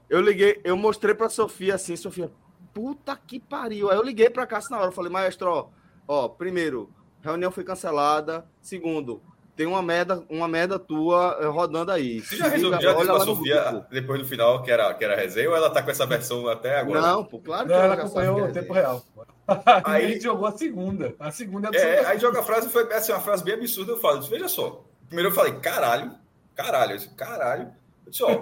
Eu 0.09 0.21
liguei, 0.21 0.61
eu 0.65 0.77
mostrei 0.77 1.15
pra 1.15 1.29
Sofia 1.29 1.77
assim, 1.77 1.95
Sofia, 1.95 2.31
puta 2.73 3.17
que 3.17 3.39
pariu. 3.39 3.91
Aí 3.91 3.97
eu 3.97 4.03
liguei 4.03 4.31
pra 4.31 4.47
Cássio 4.47 4.71
na 4.71 4.79
hora, 4.79 4.89
eu 4.89 4.93
falei, 4.93 5.11
maestro, 5.11 5.51
ó, 5.51 5.69
ó, 6.07 6.29
primeiro, 6.29 6.91
reunião 7.23 7.51
foi 7.51 7.65
cancelada. 7.65 8.45
Segundo, 8.61 9.23
tem 9.61 9.67
uma 9.67 9.83
merda, 9.83 10.25
uma 10.31 10.49
merda 10.49 10.79
tua 10.79 11.37
eh, 11.41 11.47
rodando 11.47 11.93
aí. 11.93 12.21
Você 12.21 12.37
já 12.37 12.49
resolveu 12.49 12.81
já 12.81 12.97
olha 12.97 13.13
a 13.13 13.21
Sofia 13.21 13.87
depois 13.91 14.21
do 14.21 14.27
final, 14.27 14.63
que 14.63 14.71
era, 14.71 14.95
que 14.95 15.05
era 15.05 15.15
resenha, 15.15 15.51
ou 15.51 15.55
ela 15.55 15.69
tá 15.69 15.83
com 15.83 15.91
essa 15.91 16.07
versão 16.07 16.49
até 16.49 16.79
agora? 16.79 17.01
Não, 17.01 17.25
pô, 17.25 17.39
claro 17.39 17.67
que 17.67 17.73
não, 17.73 17.79
ela, 17.79 17.93
ela 17.93 18.03
acompanhou 18.03 18.43
o 18.43 18.53
tempo 18.53 18.73
real. 18.73 19.05
Aí 19.85 20.05
ele 20.13 20.21
jogou 20.21 20.47
a 20.47 20.53
segunda. 20.53 21.15
A 21.19 21.31
segunda 21.31 21.69
é, 21.75 21.97
é 21.97 22.07
aí 22.07 22.19
joga 22.19 22.41
a 22.41 22.43
frase, 22.43 22.71
foi 22.71 22.91
assim, 22.93 23.13
uma 23.13 23.21
frase 23.21 23.45
bem 23.45 23.55
absurda. 23.55 23.93
Eu 23.93 24.01
falo, 24.01 24.23
veja 24.23 24.49
só. 24.49 24.83
Primeiro 25.09 25.31
eu 25.31 25.35
falei, 25.35 25.53
caralho, 25.55 26.13
caralho, 26.55 26.93
eu 26.93 26.97
disse, 26.97 27.11
caralho. 27.11 27.71
Eu 28.07 28.11
disse, 28.11 28.23
ó, 28.23 28.41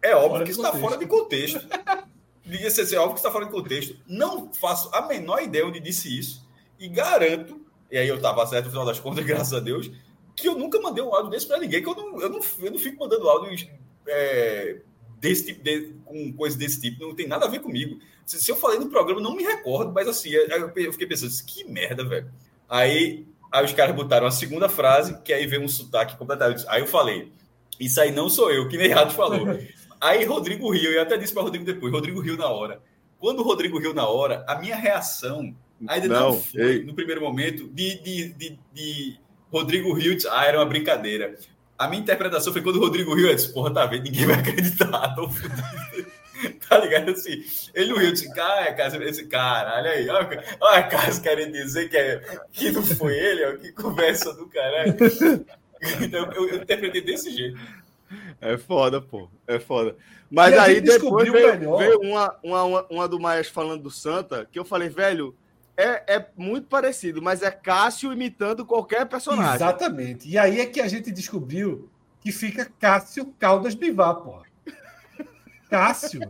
é 0.00 0.14
óbvio 0.14 0.44
que 0.44 0.50
isso 0.50 0.64
está 0.64 0.78
fora 0.78 0.96
de 0.96 1.06
contexto. 1.06 1.60
Diga 2.44 2.66
assim, 2.66 2.94
é 2.94 2.98
óbvio 2.98 3.14
que 3.14 3.20
está 3.20 3.30
fora 3.30 3.46
de 3.46 3.52
contexto. 3.52 3.96
Não 4.06 4.52
faço 4.52 4.90
a 4.92 5.02
menor 5.02 5.42
ideia 5.42 5.66
onde 5.66 5.80
disse 5.80 6.16
isso. 6.16 6.48
E 6.78 6.88
garanto, 6.88 7.60
e 7.90 7.96
aí 7.96 8.08
eu 8.08 8.16
estava 8.16 8.46
certo 8.46 8.64
no 8.64 8.70
final 8.70 8.84
das 8.84 8.98
contas, 8.98 9.24
graças 9.26 9.52
a 9.52 9.60
Deus, 9.60 9.90
que 10.36 10.48
eu 10.48 10.56
nunca 10.56 10.80
mandei 10.80 11.02
um 11.02 11.14
áudio 11.14 11.30
desse 11.30 11.46
para 11.46 11.58
ninguém, 11.58 11.82
que 11.82 11.88
eu 11.88 11.94
não, 11.94 12.20
eu, 12.20 12.28
não, 12.28 12.40
eu 12.60 12.70
não 12.70 12.78
fico 12.78 12.98
mandando 12.98 13.28
áudio 13.28 13.70
é, 14.08 14.80
desse 15.20 15.46
tipo, 15.46 15.62
de, 15.62 15.94
com 16.04 16.32
coisa 16.32 16.58
desse 16.58 16.80
tipo, 16.80 17.04
não 17.06 17.14
tem 17.14 17.28
nada 17.28 17.46
a 17.46 17.48
ver 17.48 17.60
comigo. 17.60 18.00
Se, 18.26 18.40
se 18.40 18.50
eu 18.50 18.56
falei 18.56 18.78
no 18.78 18.90
programa, 18.90 19.20
não 19.20 19.36
me 19.36 19.44
recordo, 19.44 19.92
mas 19.92 20.08
assim, 20.08 20.30
eu, 20.30 20.72
eu 20.74 20.92
fiquei 20.92 21.06
pensando, 21.06 21.30
que 21.46 21.64
merda, 21.64 22.04
velho. 22.04 22.28
Aí, 22.68 23.26
aí 23.52 23.64
os 23.64 23.72
caras 23.72 23.94
botaram 23.94 24.26
a 24.26 24.32
segunda 24.32 24.68
frase, 24.68 25.20
que 25.22 25.32
aí 25.32 25.46
veio 25.46 25.62
um 25.62 25.68
sotaque 25.68 26.16
completamente. 26.16 26.64
Aí 26.66 26.80
eu 26.80 26.86
falei, 26.88 27.30
isso 27.78 28.00
aí 28.00 28.10
não 28.10 28.28
sou 28.28 28.50
eu, 28.50 28.68
que 28.68 28.76
nem 28.76 28.88
Rato 28.88 29.14
falou. 29.14 29.46
Aí 30.02 30.24
Rodrigo 30.24 30.68
riu, 30.68 30.90
eu 30.90 31.00
até 31.00 31.16
disse 31.16 31.32
para 31.32 31.44
Rodrigo 31.44 31.64
depois, 31.64 31.92
Rodrigo 31.92 32.20
riu 32.20 32.36
na 32.36 32.48
hora. 32.48 32.82
Quando 33.20 33.38
o 33.38 33.44
Rodrigo 33.44 33.78
riu 33.78 33.94
na 33.94 34.04
hora, 34.04 34.44
a 34.48 34.56
minha 34.56 34.74
reação 34.74 35.54
ainda 35.86 36.08
não, 36.08 36.32
não 36.32 36.42
foi, 36.42 36.60
ei. 36.60 36.84
no 36.84 36.92
primeiro 36.92 37.20
momento, 37.20 37.68
de, 37.68 38.02
de, 38.02 38.32
de, 38.32 38.58
de 38.72 39.16
Rodrigo 39.48 39.96
Hiltz, 39.96 40.26
ah, 40.26 40.44
era 40.44 40.58
uma 40.58 40.66
brincadeira. 40.66 41.36
A 41.78 41.86
minha 41.86 42.02
interpretação 42.02 42.52
foi 42.52 42.62
quando 42.62 42.76
o 42.76 42.80
Rodrigo 42.80 43.14
Rio 43.14 43.32
disse, 43.32 43.52
porra, 43.52 43.72
tá 43.72 43.86
vendo? 43.86 44.02
Ninguém 44.02 44.26
vai 44.26 44.40
acreditar, 44.40 45.14
tô 45.14 45.28
fudido. 45.28 45.62
tá 46.68 46.78
ligado? 46.78 47.12
Assim, 47.12 47.40
ele 47.72 47.90
não 47.90 47.98
riu, 47.98 48.10
disse, 48.10 48.34
cara, 48.34 48.74
cara, 48.74 49.08
esse 49.08 49.26
caralho 49.26 49.88
aí, 49.88 50.08
olha, 50.08 50.44
olha 50.60 50.78
a 50.78 50.82
casa 50.82 51.20
querendo 51.20 51.52
dizer 51.52 51.88
que, 51.88 51.96
é, 51.96 52.20
que 52.50 52.72
não 52.72 52.82
foi 52.82 53.16
ele, 53.16 53.44
ó, 53.44 53.56
que 53.56 53.70
conversa 53.70 54.34
do 54.34 54.48
caralho. 54.48 54.96
Então, 56.00 56.30
eu, 56.30 56.48
eu 56.48 56.62
interpretei 56.62 57.00
desse 57.00 57.28
jeito. 57.36 57.58
É 58.40 58.56
foda, 58.56 59.00
pô. 59.00 59.28
É 59.46 59.58
foda. 59.58 59.96
Mas 60.30 60.56
aí 60.56 60.80
depois 60.80 61.30
veio, 61.30 61.76
veio 61.76 62.00
uma, 62.00 62.36
uma, 62.42 62.86
uma, 62.88 63.08
do 63.08 63.20
Maestro 63.20 63.54
falando 63.54 63.82
do 63.82 63.90
Santa, 63.90 64.48
que 64.50 64.58
eu 64.58 64.64
falei, 64.64 64.88
velho, 64.88 65.36
é, 65.76 66.16
é 66.16 66.26
muito 66.36 66.66
parecido, 66.68 67.20
mas 67.20 67.42
é 67.42 67.50
Cássio 67.50 68.12
imitando 68.12 68.64
qualquer 68.64 69.06
personagem. 69.06 69.54
Exatamente. 69.54 70.28
E 70.28 70.38
aí 70.38 70.60
é 70.60 70.66
que 70.66 70.80
a 70.80 70.88
gente 70.88 71.10
descobriu 71.10 71.90
que 72.20 72.32
fica 72.32 72.70
Cássio 72.78 73.26
Caldas 73.38 73.74
Bivar, 73.74 74.16
porra. 74.16 74.44
Cássio. 75.68 76.20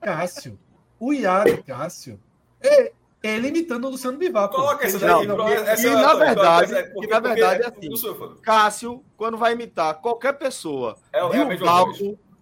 Cássio. 0.00 0.58
O 0.98 1.12
Iara 1.12 1.62
Cássio. 1.62 2.20
É, 2.60 2.92
ele 3.22 3.48
imitando 3.48 3.86
o 3.86 3.90
Luciano 3.90 4.18
Bivar. 4.18 4.48
Coloca 4.48 4.86
essa 4.86 4.98
daí. 4.98 5.26
Não, 5.26 5.48
e, 5.48 5.52
essa 5.52 5.86
e, 5.86 5.94
na 5.94 6.14
verdade, 6.14 6.74
é, 6.74 6.82
porque, 6.82 7.06
e 7.06 7.10
na 7.10 7.20
verdade 7.20 7.62
é 7.62 7.66
assim. 7.66 8.36
Cássio, 8.42 9.04
quando 9.16 9.36
vai 9.38 9.52
imitar 9.52 10.00
qualquer 10.00 10.32
pessoa, 10.32 10.96
é, 11.12 11.20
é 11.20 11.24
o 11.24 11.30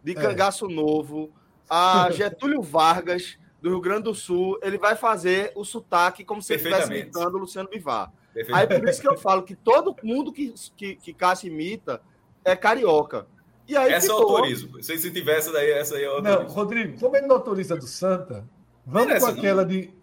de 0.03 0.13
é. 0.13 0.15
Cangaço 0.15 0.69
Novo, 0.69 1.31
a 1.69 2.11
Getúlio 2.13 2.63
Vargas, 2.63 3.39
do 3.61 3.69
Rio 3.69 3.81
Grande 3.81 4.05
do 4.05 4.15
Sul, 4.15 4.59
ele 4.63 4.79
vai 4.79 4.97
fazer 4.97 5.53
o 5.55 5.65
sotaque 5.65 6.25
como 6.25 6.41
se 6.41 6.55
ele 6.55 6.63
estivesse 6.63 6.91
imitando 6.91 7.35
o 7.35 7.39
Luciano 7.39 7.69
Bivar. 7.69 8.11
Aí 8.53 8.67
por 8.67 8.89
isso 8.89 9.01
que 9.01 9.09
eu 9.09 9.19
falo 9.19 9.43
que 9.43 9.55
todo 9.55 9.95
mundo 10.03 10.33
que, 10.33 10.55
que, 10.77 10.97
que 10.97 11.13
Cássio 11.13 11.49
imita 11.49 12.01
é 12.45 12.57
carioca. 12.57 13.27
E 13.69 13.77
aí 13.77 13.93
Essa 13.93 14.09
eu 14.09 14.19
ficou- 14.19 14.37
autorizo. 14.37 14.83
Se, 14.83 14.99
se 14.99 15.11
tiver 15.11 15.39
essa 15.39 15.53
daí, 15.53 15.71
essa 15.71 15.97
aí 15.97 16.05
eu 16.05 16.23
Não, 16.23 16.31
autorizo. 16.33 16.55
Rodrigo, 16.55 16.99
como 16.99 17.17
ele 17.17 17.27
não 17.27 17.37
autoriza 17.37 17.77
do 17.77 17.87
Santa, 17.87 18.45
vamos 18.91 19.09
Não 19.09 19.17
é 19.17 19.21
com 19.21 19.27
essa, 19.27 19.33
não. 19.33 19.39
aquela 19.39 19.65
de. 19.65 19.95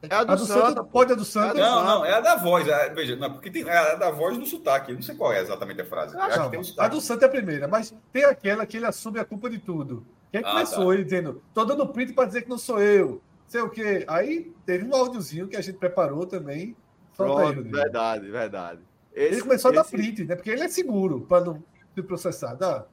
É 0.00 0.14
a 0.14 0.22
do, 0.22 0.32
A 0.32 0.34
do 0.36 0.46
Santa, 0.46 0.66
Santa, 0.68 0.84
pode 0.84 1.12
a 1.12 1.16
do 1.16 1.24
Santa. 1.24 1.54
Não, 1.54 1.84
não, 1.84 2.04
é 2.04 2.12
a 2.14 2.20
da 2.20 2.36
voz. 2.36 2.68
é- 2.68 2.88
veja, 2.90 3.16
não, 3.16 3.32
porque 3.32 3.50
tem 3.50 3.68
é 3.68 3.76
a 3.76 3.94
da 3.96 4.10
voz 4.12 4.38
no 4.38 4.46
sotaque. 4.46 4.92
Eu 4.92 4.94
não 4.94 5.02
sei 5.02 5.16
qual 5.16 5.32
é 5.32 5.40
exatamente 5.40 5.80
a 5.80 5.84
frase. 5.84 6.16
Que 6.16 6.20
tem 6.50 6.60
um 6.60 6.62
Não, 6.62 6.84
a 6.84 6.88
do 6.88 7.00
Santa 7.00 7.24
é 7.24 7.28
a 7.28 7.30
primeira, 7.30 7.66
mas 7.66 7.92
tem 8.12 8.24
aquela 8.24 8.64
que 8.64 8.76
ele 8.76 8.86
assume 8.86 9.18
a 9.18 9.24
culpa 9.24 9.50
de 9.50 9.58
tudo. 9.58 10.06
Quem 10.30 10.40
Ah, 10.44 10.50
começou 10.52 10.86
tá. 10.88 10.94
ele 10.94 11.02
dizendo, 11.04 11.42
tô 11.52 11.64
dando 11.64 11.84
print 11.88 12.12
para 12.12 12.26
dizer 12.26 12.42
que 12.42 12.48
não 12.48 12.58
sou 12.58 12.80
eu. 12.80 13.20
Sei 13.48 13.60
o 13.60 13.68
quê. 13.70 14.04
Aí 14.06 14.52
teve 14.64 14.84
um 14.86 14.94
áudiozinho 14.94 15.48
que 15.48 15.56
a 15.56 15.60
gente 15.60 15.78
preparou 15.78 16.26
também. 16.26 16.58
Aí, 16.60 16.76
Pronto, 17.16 17.62
verdade, 17.64 18.30
verdade. 18.30 18.80
Ele 19.12 19.34
Esse- 19.34 19.42
começou 19.42 19.70
a 19.72 19.74
dar 19.74 19.80
esse- 19.80 19.90
print, 19.90 20.24
né? 20.26 20.36
Porque 20.36 20.50
ele 20.50 20.62
é 20.62 20.68
seguro 20.68 21.22
para 21.22 21.44
não 21.44 21.60
ser 21.94 22.02
processado. 22.04 22.64
Ah, 22.64 22.84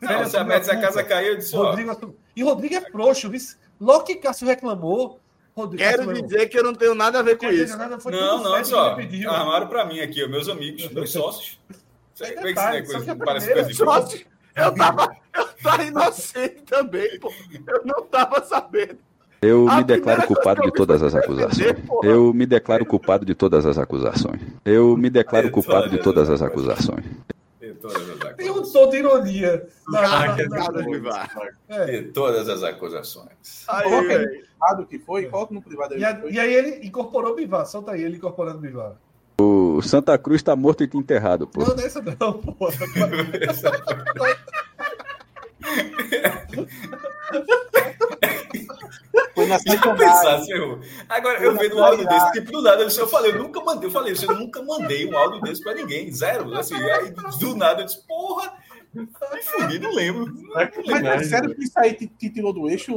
Não, 0.00 0.20
ele 0.20 0.30
se 0.30 0.36
a 0.36 0.40
a 0.42 0.80
casa 0.80 1.04
caiu, 1.04 1.32
eu 1.32 1.36
disse, 1.36 1.54
Rodrigo 1.54 2.14
E 2.34 2.42
Rodrigo 2.42 2.74
é 2.76 2.80
frouxo, 2.90 3.28
viu? 3.28 3.40
Logo 3.80 4.04
que 4.04 4.16
Cássio 4.16 4.46
reclamou, 4.46 5.18
Rodrigo 5.56 5.82
Quero 5.82 6.06
Cássio 6.06 6.22
dizer 6.22 6.46
que 6.48 6.58
eu 6.58 6.64
não 6.64 6.74
tenho 6.74 6.94
nada 6.94 7.18
a 7.20 7.22
ver 7.22 7.36
com 7.36 7.46
"Quer 7.46 7.52
dizer, 7.52 7.64
isso. 7.64 7.76
nada, 7.78 7.98
foi 7.98 8.12
Não, 8.12 8.42
não, 8.42 8.64
só. 8.64 8.92
ele 8.92 9.06
pediu." 9.08 9.30
Armaram 9.30 9.66
pra 9.68 9.84
mim 9.84 10.00
aqui, 10.00 10.26
meus 10.28 10.48
amigos, 10.48 10.88
meus 10.92 11.10
sócios. 11.12 11.58
Sei 12.14 12.32
como 12.32 12.46
é 12.48 12.52
que 12.54 12.58
isso 12.58 12.66
detalhe, 12.66 12.76
é 12.78 12.82
coisa, 12.82 13.00
que 13.00 13.06
não 13.06 13.18
parece 13.26 13.52
coisa 13.52 13.68
de 13.68 13.74
Sócio, 13.74 14.26
eu 14.54 14.74
tava, 14.74 15.16
eu 15.36 15.46
tava 15.62 15.84
inocente 15.84 16.62
também, 16.62 17.18
pô. 17.20 17.30
Eu 17.66 17.82
não 17.84 18.02
tava 18.06 18.42
sabendo. 18.42 18.98
Eu 19.42 19.68
A 19.68 19.76
me 19.76 19.84
declaro 19.84 20.26
culpado 20.26 20.62
de 20.62 20.72
todas 20.72 21.02
as 21.02 21.14
acusações. 21.14 21.76
Eu 22.02 22.32
me 22.32 22.46
declaro 22.46 22.86
culpado 22.86 23.26
de 23.26 23.34
todas 23.34 23.66
as 23.66 23.76
acusações. 23.76 24.40
Eu 24.64 24.96
me 24.96 25.10
declaro 25.10 25.50
culpado 25.50 25.90
de 25.90 25.98
todas 25.98 26.30
as 26.30 26.40
acusações. 26.40 27.04
De 27.76 27.82
todas 27.82 28.08
as 28.10 28.34
Tem 28.36 28.50
um 28.50 28.62
tom 28.62 28.88
de 28.90 28.96
ironia. 28.96 29.68
na- 29.88 30.00
na- 30.02 30.26
na- 30.70 30.82
de 30.82 31.00
é. 31.68 32.02
Todas 32.12 32.48
as 32.48 32.62
acusações. 32.62 33.64
Aí, 33.68 33.90
velho. 34.06 34.24
no 34.24 34.28
privado 34.46 34.86
que 34.86 34.98
foi, 34.98 35.26
coloca 35.26 35.52
no 35.54 35.60
privado 35.62 35.94
aí. 35.94 36.00
E, 36.00 36.04
a- 36.04 36.22
e 36.28 36.40
aí 36.40 36.54
ele 36.54 36.86
incorporou 36.86 37.32
o 37.32 37.36
Bivar. 37.36 37.66
Solta 37.66 37.92
aí, 37.92 38.02
ele 38.02 38.16
incorporando 38.16 38.58
o 38.58 38.60
Bivar. 38.60 38.92
O 39.38 39.82
Santa 39.82 40.16
Cruz 40.16 40.42
tá 40.42 40.56
morto 40.56 40.82
e 40.82 40.90
enterrado, 40.94 41.46
pô. 41.46 41.60
Não, 41.60 41.76
não 41.76 41.82
é 41.82 41.86
essa 41.86 42.00
não, 42.00 42.32
pô. 42.32 42.68
Foi 49.46 49.48
na 49.48 49.58
Já 49.58 49.72
sacanagem. 49.72 50.06
pensasse. 50.06 50.52
Agora, 51.08 51.38
eu 51.42 51.56
vendo 51.56 51.76
um 51.76 51.84
áudio 51.84 52.08
desse, 52.08 52.32
tipo, 52.32 52.52
do 52.52 52.62
nada, 52.62 52.82
eu, 52.82 53.08
falei, 53.08 53.32
eu 53.32 53.38
nunca 53.38 53.60
mandei, 53.60 53.88
eu 53.88 53.92
falei 53.92 54.14
eu 54.20 54.36
nunca 54.36 54.62
mandei 54.62 55.08
um 55.08 55.16
áudio 55.16 55.40
desse 55.40 55.62
pra 55.62 55.74
ninguém, 55.74 56.12
zero. 56.12 56.54
Assim, 56.56 56.74
aí, 56.74 57.10
do 57.10 57.56
nada, 57.56 57.82
eu 57.82 57.86
disse, 57.86 58.06
porra, 58.06 58.52
me 58.94 59.42
fudi, 59.42 59.78
não 59.78 59.94
lembro. 59.94 60.32
Mas 60.86 61.04
é 61.04 61.24
sério 61.24 61.54
que 61.54 61.64
isso 61.64 61.78
aí 61.78 61.92
te, 61.94 62.06
te 62.06 62.30
tirou 62.30 62.52
do 62.52 62.68
eixo? 62.68 62.92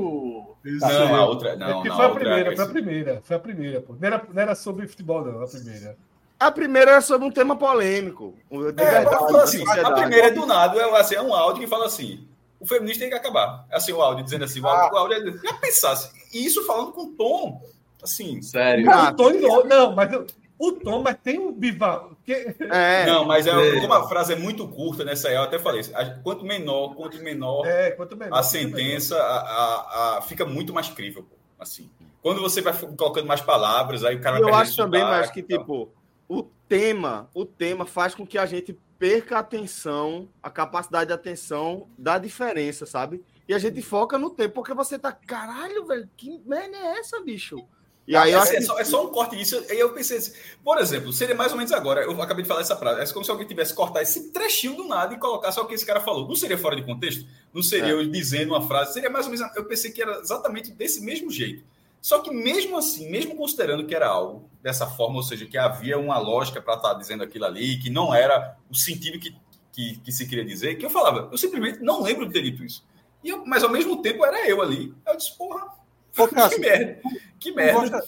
Não, 0.64 1.16
a 1.16 1.26
outra, 1.26 1.50
É 1.50 1.56
não, 1.56 1.74
porque 1.74 1.90
não, 1.90 1.96
foi 1.96 2.06
a 2.06 2.10
primeira, 2.10 2.56
foi 2.56 2.66
a 2.66 2.70
primeira, 2.70 3.22
foi 3.24 3.36
a 3.36 3.40
primeira, 3.40 3.82
pô. 3.82 3.94
Não 4.00 4.08
era, 4.08 4.28
não 4.34 4.42
era 4.42 4.56
sobre 4.56 4.88
futebol, 4.88 5.24
não, 5.26 5.44
a 5.44 5.48
primeira. 5.48 5.98
A 6.40 6.52
primeira 6.52 6.92
era 6.92 7.02
sobre 7.02 7.28
um 7.28 7.32
tema 7.32 7.58
polêmico. 7.58 8.34
É, 8.50 8.58
verdade, 8.58 9.10
mas 9.10 9.36
assim, 9.36 9.64
a 9.68 9.92
primeira 9.92 10.28
é 10.28 10.32
do 10.32 10.46
nada, 10.46 10.80
é, 10.80 11.00
assim, 11.00 11.16
é 11.16 11.22
um 11.22 11.34
áudio 11.34 11.62
que 11.62 11.68
fala 11.68 11.86
assim: 11.86 12.26
o 12.60 12.68
feminista 12.68 13.02
tem 13.02 13.10
que 13.10 13.16
acabar. 13.16 13.66
Assim, 13.72 13.92
o 13.94 14.02
áudio 14.02 14.24
dizendo 14.24 14.44
assim, 14.46 14.60
o 14.60 14.68
áudio, 14.68 14.94
o 14.94 14.98
áudio 14.98 15.18
é, 15.18 15.48
já 15.48 15.54
pensasse, 15.56 16.12
e 16.34 16.46
isso 16.46 16.66
falando 16.66 16.92
com 16.92 17.14
tom, 17.14 17.62
assim. 18.04 18.42
Sério. 18.42 18.86
Mas 18.86 19.10
o 19.10 19.16
tom, 19.16 19.30
não, 19.32 19.64
não, 19.66 19.96
mas 19.96 20.12
eu- 20.14 20.26
o 20.58 20.74
tom, 20.74 21.02
mas 21.02 21.16
tem 21.24 21.40
um 21.40 21.54
Bivar. 21.54 22.10
Que, 22.26 22.34
É, 22.60 23.06
Não, 23.06 23.24
mas 23.24 23.48
é, 23.48 23.80
como 23.80 23.94
a 23.94 24.10
frase 24.10 24.34
é 24.34 24.36
muito 24.36 24.68
curta 24.68 25.06
nessa 25.06 25.30
aí, 25.30 25.36
eu 25.36 25.44
até 25.44 25.58
falei, 25.58 25.82
quanto 26.22 26.44
menor, 26.44 26.96
quanto 26.96 27.18
menor 27.24 27.66
é, 27.66 27.92
quanto 27.92 28.18
menor. 28.18 28.38
a 28.38 28.44
sentença, 28.44 29.16
a, 29.18 29.38
a- 29.40 30.18
a- 30.18 30.22
fica 30.22 30.46
muito 30.46 30.74
mais 30.74 30.90
crível, 30.90 31.24
pô, 31.24 31.36
assim. 31.58 31.90
Quando 32.22 32.42
você 32.42 32.62
vai 32.62 32.74
colocando 32.98 33.26
mais 33.26 33.40
palavras, 33.40 34.04
aí 34.04 34.18
o 34.18 34.22
cara 34.22 34.38
eu 34.40 34.50
vai 34.50 34.62
acho 34.64 34.76
também, 34.76 35.02
mas 35.02 35.32
que, 35.32 35.42
tipo, 35.42 35.90
o 36.28 36.44
tema, 36.68 37.30
o 37.34 37.46
tema 37.46 37.86
faz 37.86 38.14
com 38.14 38.28
que 38.28 38.38
a 38.38 38.46
gente 38.46 38.78
perca 39.00 39.38
a 39.38 39.40
atenção, 39.40 40.28
a 40.44 40.50
capacidade 40.50 41.08
de 41.08 41.14
atenção 41.14 41.88
da 41.98 42.18
diferença, 42.18 42.86
sabe? 42.86 43.24
E 43.48 43.54
a 43.54 43.58
gente 43.58 43.82
foca 43.82 44.18
no 44.18 44.30
tempo, 44.30 44.56
porque 44.56 44.74
você 44.74 45.00
tá, 45.00 45.12
caralho, 45.12 45.86
velho, 45.86 46.08
que 46.16 46.40
merda 46.46 46.78
é 46.78 47.00
essa, 47.00 47.20
bicho? 47.22 47.66
E 48.06 48.16
aí 48.16 48.32
eu 48.32 48.42
é, 48.42 48.56
é 48.56 48.62
só, 48.62 48.80
é 48.80 48.84
só 48.84 49.06
um 49.06 49.10
corte 49.12 49.36
disso. 49.36 49.64
Aí 49.70 49.80
eu 49.80 49.94
pensei 49.94 50.18
assim, 50.18 50.34
por 50.64 50.80
exemplo, 50.80 51.14
seria 51.14 51.36
mais 51.36 51.52
ou 51.52 51.58
menos 51.58 51.72
agora. 51.72 52.02
Eu 52.02 52.20
acabei 52.22 52.42
de 52.42 52.48
falar 52.48 52.62
essa 52.62 52.76
frase. 52.76 53.00
É 53.00 53.14
como 53.14 53.24
se 53.24 53.30
alguém 53.30 53.46
tivesse 53.46 53.72
cortado 53.74 54.02
esse 54.02 54.32
trechinho 54.32 54.76
do 54.76 54.88
nada 54.88 55.14
e 55.14 55.18
colocar 55.20 55.52
só 55.52 55.62
o 55.62 55.68
que 55.68 55.76
esse 55.76 55.86
cara 55.86 56.00
falou. 56.00 56.28
Não 56.28 56.36
seria 56.36 56.58
fora 56.58 56.76
de 56.76 56.82
contexto? 56.82 57.28
Não 57.54 57.62
seria 57.62 57.90
É. 57.90 57.92
eu 57.94 58.06
dizendo 58.10 58.50
uma 58.50 58.68
frase. 58.68 58.94
Seria 58.94 59.12
mais 59.12 59.28
ou 59.28 59.32
menos. 59.32 59.56
Eu 59.56 59.64
pensei 59.66 59.92
que 59.92 60.02
era 60.02 60.20
exatamente 60.20 60.72
desse 60.72 61.02
mesmo 61.02 61.30
jeito. 61.30 61.64
Só 62.02 62.20
que 62.20 62.32
mesmo 62.32 62.78
assim, 62.78 63.10
mesmo 63.10 63.36
considerando 63.36 63.86
que 63.86 63.94
era 63.94 64.08
algo 64.08 64.50
dessa 64.62 64.88
forma, 64.88 65.18
ou 65.18 65.24
seja, 65.24 65.46
que 65.46 65.58
havia 65.58 65.98
uma 66.00 66.18
lógica 66.18 66.62
para 66.62 66.76
estar 66.76 66.94
dizendo 66.94 67.24
aquilo 67.24 67.46
ali, 67.46 67.78
que 67.78 67.90
não 67.90 68.14
era 68.14 68.56
o 68.70 68.76
sentido 68.76 69.20
que, 69.20 69.36
que, 69.72 69.98
que 70.00 70.12
se 70.12 70.28
queria 70.28 70.46
dizer, 70.46 70.76
que 70.76 70.86
eu 70.86 70.90
falava, 70.90 71.28
eu 71.32 71.38
simplesmente 71.38 71.80
não 71.80 72.02
lembro 72.02 72.26
de 72.26 72.34
ter 72.34 72.42
dito 72.42 72.64
isso. 72.64 72.86
E 73.24 73.30
eu- 73.30 73.46
mas 73.46 73.64
ao 73.64 73.70
mesmo 73.70 74.02
tempo 74.02 74.26
era 74.26 74.48
eu 74.48 74.62
ali. 74.62 74.94
Eu 75.06 75.18
disse, 75.18 75.38
porra, 75.38 75.68
Ô, 76.18 76.28
que 76.28 76.58
merda. 76.60 77.00
Que 77.40 77.52
tu, 77.52 77.56
merda. 77.56 77.80
gosta, 77.80 78.04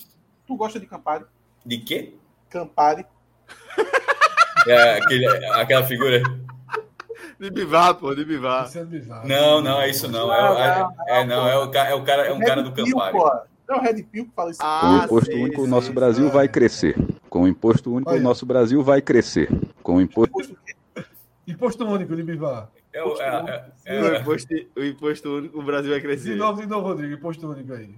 tu 0.48 0.56
gosta 0.56 0.80
de 0.80 0.86
Campari? 0.88 1.26
De 1.66 1.78
quê? 1.80 2.16
Campari. 2.50 3.06
É, 4.68 4.98
aquele, 5.00 5.26
aquela 5.54 5.84
figura. 5.86 6.22
de 7.40 7.50
bivar, 7.50 7.96
pô, 7.96 8.14
de 8.14 8.24
bivar. 8.24 8.70
Bivar. 8.86 9.26
Não, 9.26 9.62
não, 9.62 9.82
é 9.82 9.90
isso 9.90 10.08
não. 10.08 10.32
É, 10.34 10.88
é, 11.08 11.20
é, 11.22 11.26
não, 11.26 11.48
é 11.48 11.58
o, 11.58 11.64
é 11.74 11.96
o 11.96 12.04
cara, 12.04 12.28
é 12.28 12.34
um 12.34 12.40
cara 12.40 12.62
do 12.62 12.72
Campari. 12.74 13.18
Não, 13.72 13.78
o 13.78 13.82
Red 13.82 14.04
Pill 14.04 14.26
que 14.26 14.32
fala 14.36 14.52
isso. 14.52 14.60
Com 14.60 14.66
o 14.66 14.70
Ah, 14.70 15.02
imposto 15.06 15.32
sim, 15.32 15.44
único, 15.44 15.62
o 15.64 15.68
nosso. 15.68 15.94
Brasil 15.94 16.30
vai 16.30 16.48
crescer. 16.50 16.96
Com 17.30 17.44
o 17.44 17.48
imposto 17.48 17.94
único, 17.94 18.12
o 18.12 18.20
nosso 18.20 18.46
Brasil 18.46 18.84
vai 18.84 19.02
crescer. 19.02 19.50
Com 19.82 19.96
o 19.96 20.02
imposto 20.02 20.34
Imposto 21.48 21.86
único 21.86 22.16
de 22.16 22.24
Bivar. 22.24 22.70
É, 22.94 23.04
o- 23.04 23.22
é, 23.22 23.72
é, 23.86 24.02
O 24.02 24.06
é, 24.16 24.20
imposto, 24.20 24.54
o 24.78 24.84
imposto 24.84 25.30
único, 25.38 25.60
o 25.60 25.64
Brasil 25.64 25.90
vai 25.92 26.00
De 26.00 26.06
crescer. 26.06 26.36
novo, 26.36 26.62
de 26.62 26.68
novo, 26.68 26.88
Rodrigo. 26.88 27.14
Imposto 27.14 27.48
único 27.50 27.74
aí. 27.74 27.96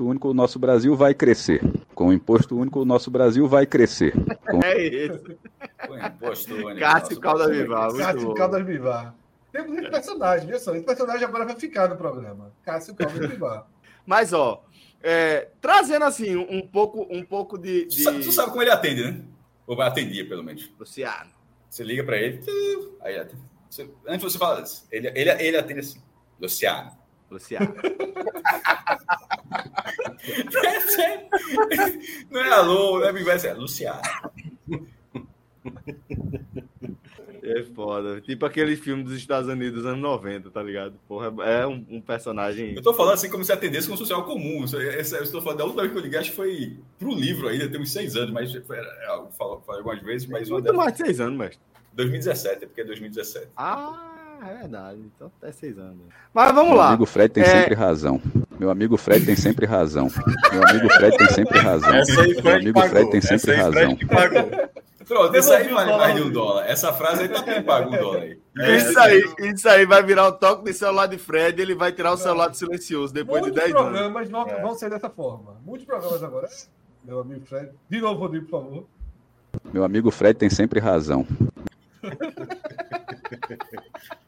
único, 0.00 0.28
o 0.30 0.34
nosso 0.34 0.58
Brasil 0.58 0.94
vai 0.96 1.14
crescer. 1.14 1.60
Com 1.94 2.08
o 2.08 2.12
imposto 2.12 2.56
único, 2.56 2.80
o 2.80 2.84
nosso 2.84 3.10
Brasil 3.10 3.46
vai 3.48 3.66
crescer. 3.66 4.12
Com 4.50 4.62
É 4.62 4.80
isso. 4.82 5.36
o 5.88 5.96
imposto 6.06 6.54
único. 6.54 6.78
Cássio 6.80 7.20
Caldas. 7.20 7.50
Vivar, 7.50 7.92
Cássio. 7.94 8.34
Caldas 8.34 8.64
Bivar. 8.64 9.14
Temos 9.52 9.78
esse 9.78 9.90
personagem, 9.90 10.46
viu 10.46 10.58
só? 10.58 10.74
Esse 10.74 10.84
personagem 10.84 11.24
agora 11.26 11.44
vai 11.44 11.56
ficar 11.56 11.88
no 11.88 11.96
programa. 11.96 12.50
Cássio 12.64 12.94
Caldas 12.94 13.28
Bivar. 13.28 13.66
Mas, 14.04 14.32
ó, 14.32 14.62
é, 15.08 15.48
trazendo 15.60 16.04
assim 16.04 16.34
um 16.34 16.66
pouco, 16.66 17.06
um 17.08 17.24
pouco 17.24 17.56
de. 17.56 17.86
De... 17.86 18.02
tu 18.04 18.32
sabe 18.32 18.50
como 18.50 18.60
ele 18.60 18.72
atende, 18.72 19.04
né? 19.04 19.22
Ou 19.64 19.80
atendia, 19.80 20.28
pelo 20.28 20.42
menos. 20.42 20.68
Luciano. 20.78 21.30
Você 21.70 21.84
liga 21.84 22.02
pra 22.02 22.16
ele, 22.16 22.40
aí 23.00 23.16
atende. 23.16 23.40
Você- 23.70 23.88
antes 24.08 24.32
você 24.32 24.36
fala 24.38 24.62
isso. 24.62 24.84
Ele, 24.90 25.06
ele, 25.14 25.30
ele 25.30 25.56
atende 25.56 25.78
assim. 25.80 26.02
Luciano. 26.40 26.90
Luciano. 27.30 27.72
Não 32.30 32.40
é 32.40 32.52
alô, 32.52 32.98
não 32.98 33.06
é 33.06 33.12
Big 33.12 33.28
é 33.28 33.52
Luciano. 33.54 34.02
É 37.48 37.62
foda. 37.62 38.20
Tipo 38.20 38.44
aquele 38.44 38.74
filme 38.76 39.04
dos 39.04 39.14
Estados 39.14 39.48
Unidos 39.48 39.82
dos 39.82 39.86
anos 39.86 40.00
90, 40.00 40.50
tá 40.50 40.62
ligado? 40.62 40.94
Porra, 41.06 41.32
é 41.44 41.66
um, 41.66 41.84
um 41.88 42.00
personagem. 42.00 42.74
Eu 42.74 42.82
tô 42.82 42.92
falando 42.92 43.14
assim 43.14 43.30
como 43.30 43.44
se 43.44 43.52
atendesse 43.52 43.86
como 43.86 43.96
social 43.98 44.24
comum. 44.24 44.64
Essa- 44.64 45.16
Eu 45.18 45.22
estou 45.22 45.40
falando 45.40 45.58
da 45.58 45.64
última 45.64 45.82
vez 45.82 45.92
que 45.92 45.98
eu 45.98 46.02
liguei, 46.02 46.18
acho 46.18 46.30
que 46.30 46.36
foi 46.36 46.76
pro 46.98 47.14
livro 47.14 47.48
ainda, 47.48 47.68
tem 47.68 47.80
uns 47.80 47.92
seis 47.92 48.16
anos, 48.16 48.32
mas 48.32 48.52
é, 48.54 49.06
algo 49.06 49.28
que 49.28 49.36
falou 49.36 49.62
falei 49.64 49.80
algumas 49.80 50.02
vezes, 50.02 50.26
mas 50.28 50.48
uma 50.50 50.60
Muito 50.60 50.74
mais 50.74 50.92
de 50.92 50.98
seis 51.04 51.20
anos, 51.20 51.38
mestre. 51.38 51.58
2017, 51.94 52.64
é 52.64 52.66
porque 52.66 52.80
é 52.80 52.84
2017. 52.84 53.46
Ah, 53.56 54.38
é 54.46 54.54
verdade. 54.54 54.98
Então 55.14 55.30
até 55.40 55.52
seis 55.52 55.78
anos. 55.78 55.98
Mas 56.34 56.52
vamos 56.52 56.70
Meu 56.70 56.78
lá. 56.78 56.88
amigo 56.88 57.06
Fred 57.06 57.32
tem 57.32 57.42
É. 57.42 57.46
sempre 57.46 57.74
razão. 57.74 58.20
Meu 58.58 58.70
amigo 58.70 58.96
Fred 58.96 59.24
tem 59.24 59.36
sempre 59.36 59.66
razão. 59.66 60.10
Meu 60.52 60.66
amigo 60.68 60.88
Fred 60.94 61.16
tem 61.16 61.28
sempre 61.28 61.58
razão. 61.58 61.94
Essa 61.94 62.20
aí 62.22 62.42
Meu 62.42 62.54
amigo 62.54 62.74
pagou. 62.74 62.90
Fred 62.90 63.10
tem 63.10 63.18
Essa 63.18 63.28
sempre 63.38 63.50
aí 63.52 63.56
razão. 63.60 63.96
Pronto, 65.06 65.36
isso 65.36 65.52
aí 65.52 65.68
vale 65.68 65.90
dólar, 65.90 65.98
mais 65.98 66.14
de 66.16 66.22
um 66.22 66.30
dólar. 66.30 66.66
Essa 66.66 66.92
frase 66.92 67.22
aí 67.22 67.28
tá 67.28 67.42
bem 67.42 67.62
pago 67.62 67.94
um 67.94 67.98
dólar 67.98 68.22
aí. 68.22 68.38
Isso 68.76 68.98
aí, 68.98 69.34
isso 69.52 69.68
aí 69.68 69.86
vai 69.86 70.02
virar 70.02 70.26
o 70.26 70.32
toque 70.32 70.64
de 70.64 70.72
celular 70.74 71.06
de 71.06 71.16
Fred, 71.18 71.60
ele 71.62 71.74
vai 71.74 71.92
tirar 71.92 72.12
o 72.12 72.16
celular 72.16 72.48
do 72.48 72.56
silencioso 72.56 73.14
depois 73.14 73.40
Muitos 73.42 73.60
de 73.60 73.66
10 73.66 73.76
anos. 73.76 73.90
programas 73.92 74.28
vão, 74.30 74.48
É. 74.48 74.60
vão 74.62 74.74
ser 74.74 74.90
dessa 74.90 75.08
forma. 75.08 75.56
Muitos 75.64 75.86
programas 75.86 76.22
agora. 76.22 76.48
Meu 77.04 77.20
amigo 77.20 77.46
Fred. 77.46 77.70
De 77.88 78.00
novo, 78.00 78.20
Rodrigo, 78.20 78.46
por 78.46 78.62
favor. 78.62 78.84
Meu 79.72 79.84
amigo 79.84 80.10
Fred 80.10 80.36
tem 80.38 80.50
sempre 80.50 80.80
razão. 80.80 81.24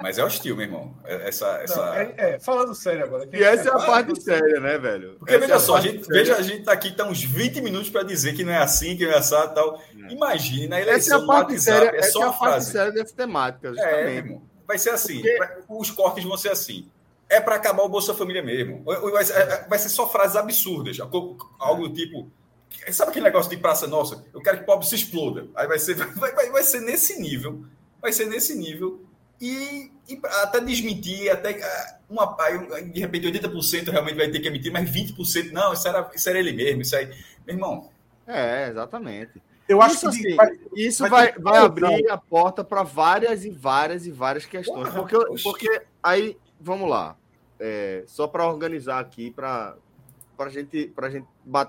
Mas 0.01 0.19
é 0.19 0.25
hostil, 0.25 0.57
meu 0.57 0.67
irmão. 0.67 0.97
É, 1.05 1.29
essa, 1.29 1.47
essa... 1.63 1.77
Não, 1.77 1.95
é, 1.95 2.15
é, 2.17 2.39
falando 2.39 2.75
sério 2.75 3.05
agora. 3.05 3.29
E 3.33 3.43
essa 3.43 3.69
é 3.69 3.73
a 3.73 3.79
parte 3.79 4.21
séria, 4.21 4.61
né, 4.61 4.79
velho? 4.79 5.17
Porque 5.19 5.33
essa 5.33 5.41
veja 5.41 5.55
é 5.55 5.59
só, 5.59 5.77
a 5.77 5.81
gente, 5.81 6.09
veja, 6.09 6.37
a 6.37 6.43
gente 6.43 6.65
tá 6.65 6.73
aqui, 6.73 6.93
tá 6.93 7.05
uns 7.05 7.23
20 7.23 7.61
minutos 7.61 7.91
para 7.91 8.03
dizer 8.03 8.35
que 8.35 8.45
não 8.45 8.53
é 8.53 8.59
assim, 8.59 8.97
que 8.97 9.05
não 9.05 9.13
é 9.13 9.19
assado 9.19 9.53
e 9.53 9.55
tal. 9.55 9.83
É. 10.09 10.13
Imagine, 10.13 10.69
na 10.69 10.81
eleição 10.81 11.17
essa 11.17 11.23
é 11.23 11.25
a 11.25 11.27
parte 11.27 11.53
WhatsApp, 11.53 11.85
séria, 11.85 11.99
é 11.99 12.03
só 12.03 12.23
a, 12.23 12.29
a 12.29 12.33
parte 12.33 12.65
séria 12.65 12.93
dessa 12.93 13.15
temática, 13.15 13.69
justamente. 13.69 13.95
É, 13.95 14.15
irmão. 14.15 14.43
Vai 14.67 14.79
ser 14.79 14.91
assim, 14.91 15.23
Porque... 15.23 15.65
os 15.69 15.91
cortes 15.91 16.25
vão 16.25 16.37
ser 16.37 16.51
assim. 16.51 16.89
É 17.29 17.41
para 17.41 17.57
acabar 17.57 17.83
o 17.83 17.89
Bolsa 17.89 18.15
Família 18.15 18.43
mesmo. 18.43 18.83
Vai, 18.85 19.25
vai 19.69 19.79
ser 19.79 19.89
só 19.89 20.09
frases 20.09 20.37
absurdas. 20.37 20.99
Algo 21.01 21.89
do 21.89 21.95
tipo, 21.95 22.31
Sabe 22.93 23.11
aquele 23.11 23.25
negócio 23.25 23.51
de 23.51 23.57
Praça 23.57 23.87
Nossa? 23.87 24.25
Eu 24.33 24.41
quero 24.41 24.59
que 24.59 24.63
o 24.63 24.67
pobre 24.67 24.87
se 24.87 24.95
exploda. 24.95 25.47
Aí 25.55 25.67
vai 25.67 25.79
ser, 25.79 25.95
vai, 26.17 26.33
vai, 26.33 26.51
vai 26.51 26.63
ser 26.63 26.81
nesse 26.81 27.21
nível. 27.21 27.65
Vai 28.01 28.13
ser 28.13 28.27
nesse 28.27 28.55
nível. 28.55 29.05
E, 29.41 29.93
e 30.09 30.21
até 30.43 30.61
desmentir, 30.61 31.31
até 31.31 31.63
ah, 31.63 31.99
uma, 32.11 32.37
de 32.83 33.01
repente 33.01 33.29
80% 33.29 33.91
realmente 33.91 34.17
vai 34.17 34.29
ter 34.29 34.41
que 34.41 34.49
emitir, 34.49 34.73
mas 34.73 34.91
20% 34.91 35.53
não, 35.53 35.73
isso 35.73 35.87
era, 35.87 36.11
isso 36.15 36.29
era 36.29 36.39
ele 36.39 36.53
mesmo, 36.53 36.83
isso 36.83 36.97
aí. 36.97 37.07
Meu 37.47 37.55
irmão. 37.55 37.91
É, 38.27 38.69
exatamente. 38.69 39.41
Eu 39.69 39.83
acho 39.83 39.95
isso, 39.95 40.11
que 40.11 40.27
assim, 40.27 40.37
vai, 40.37 40.59
isso 40.75 41.09
vai, 41.09 41.33
vai, 41.33 41.41
vai 41.41 41.59
abrir 41.59 42.11
a 42.11 42.17
porta 42.17 42.65
para 42.65 42.83
várias 42.83 43.45
e 43.45 43.51
várias 43.51 44.07
e 44.07 44.11
várias 44.11 44.47
questões. 44.47 44.89
Porra, 44.89 45.07
porque, 45.07 45.43
porque 45.43 45.83
aí, 46.03 46.37
vamos 46.59 46.89
lá. 46.89 47.17
É, 47.61 48.03
só 48.07 48.27
para 48.27 48.47
organizar 48.47 48.99
aqui, 48.99 49.31
para 49.31 49.77
a 50.39 50.49
gente, 50.49 50.93
a 50.97 51.11
gente 51.11 51.27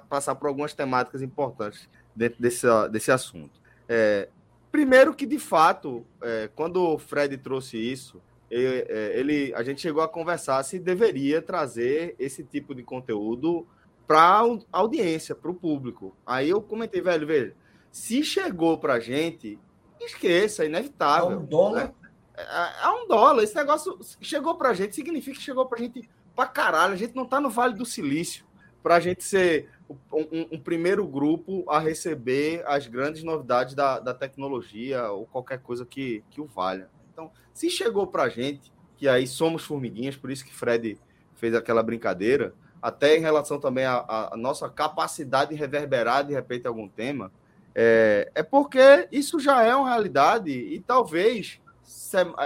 passar 0.07 0.33
por 0.35 0.47
algumas 0.47 0.73
temáticas 0.73 1.21
importantes 1.21 1.89
dentro 2.15 2.41
desse, 2.41 2.65
desse 2.89 3.11
assunto. 3.11 3.59
É, 3.87 4.29
Primeiro 4.71 5.13
que, 5.13 5.25
de 5.25 5.39
fato, 5.39 6.05
é, 6.21 6.49
quando 6.55 6.77
o 6.77 6.99
Fred 6.99 7.37
trouxe 7.37 7.77
isso, 7.77 8.21
é, 8.51 9.13
ele, 9.15 9.53
a 9.53 9.63
gente 9.63 9.81
chegou 9.81 10.01
a 10.01 10.07
conversar 10.07 10.63
se 10.63 10.79
deveria 10.79 11.41
trazer 11.41 12.15
esse 12.17 12.43
tipo 12.43 12.73
de 12.73 12.83
conteúdo 12.83 13.67
para 14.07 14.41
a 14.71 14.79
audiência, 14.79 15.35
para 15.35 15.51
o 15.51 15.53
público. 15.53 16.15
Aí 16.25 16.49
eu 16.49 16.61
comentei, 16.61 17.01
velho, 17.01 17.27
veja, 17.27 17.53
se 17.91 18.23
chegou 18.23 18.77
para 18.77 18.95
a 18.95 18.99
gente, 18.99 19.59
esqueça, 19.99 20.63
é 20.63 20.67
inevitável. 20.67 21.31
É 21.31 21.37
um 21.37 21.45
dólar? 21.45 21.85
Né? 21.85 21.93
É, 22.35 22.85
é, 22.85 22.89
um 22.89 23.07
dólar. 23.07 23.43
Esse 23.43 23.55
negócio 23.55 23.99
chegou 24.21 24.55
para 24.55 24.69
a 24.69 24.73
gente, 24.73 24.95
significa 24.95 25.37
que 25.37 25.43
chegou 25.43 25.65
para 25.65 25.79
a 25.79 25.81
gente 25.81 26.09
para 26.35 26.47
caralho. 26.47 26.93
A 26.93 26.97
gente 26.97 27.15
não 27.15 27.23
está 27.23 27.39
no 27.39 27.49
Vale 27.49 27.73
do 27.73 27.85
Silício 27.85 28.45
para 28.81 28.95
a 28.95 28.99
gente 28.99 29.23
ser 29.23 29.69
um, 30.11 30.47
um, 30.51 30.59
primeiro 30.59 31.07
grupo 31.07 31.63
a 31.67 31.79
receber 31.79 32.63
as 32.65 32.87
grandes 32.87 33.23
novidades 33.23 33.73
da, 33.73 33.99
da 33.99 34.13
tecnologia 34.13 35.09
ou 35.11 35.25
qualquer 35.25 35.59
coisa 35.59 35.85
que, 35.85 36.23
que 36.29 36.39
o 36.39 36.45
valha. 36.45 36.89
Então, 37.11 37.31
se 37.53 37.69
chegou 37.69 38.05
para 38.05 38.23
a 38.23 38.29
gente, 38.29 38.71
que 38.97 39.07
aí 39.07 39.25
somos 39.25 39.63
formiguinhas, 39.63 40.15
por 40.15 40.29
isso 40.29 40.45
que 40.45 40.53
Fred 40.53 40.99
fez 41.35 41.55
aquela 41.55 41.81
brincadeira, 41.81 42.53
até 42.81 43.17
em 43.17 43.21
relação 43.21 43.59
também 43.59 43.85
à, 43.85 44.33
nossa 44.37 44.69
capacidade 44.69 45.51
de 45.51 45.55
reverberar 45.55 46.25
de 46.25 46.33
repente 46.33 46.67
algum 46.67 46.87
tema, 46.87 47.31
é, 47.73 48.31
é 48.35 48.43
porque 48.43 49.07
isso 49.11 49.39
já 49.39 49.63
é 49.63 49.75
uma 49.75 49.89
realidade 49.89 50.51
e 50.51 50.79
talvez 50.79 51.59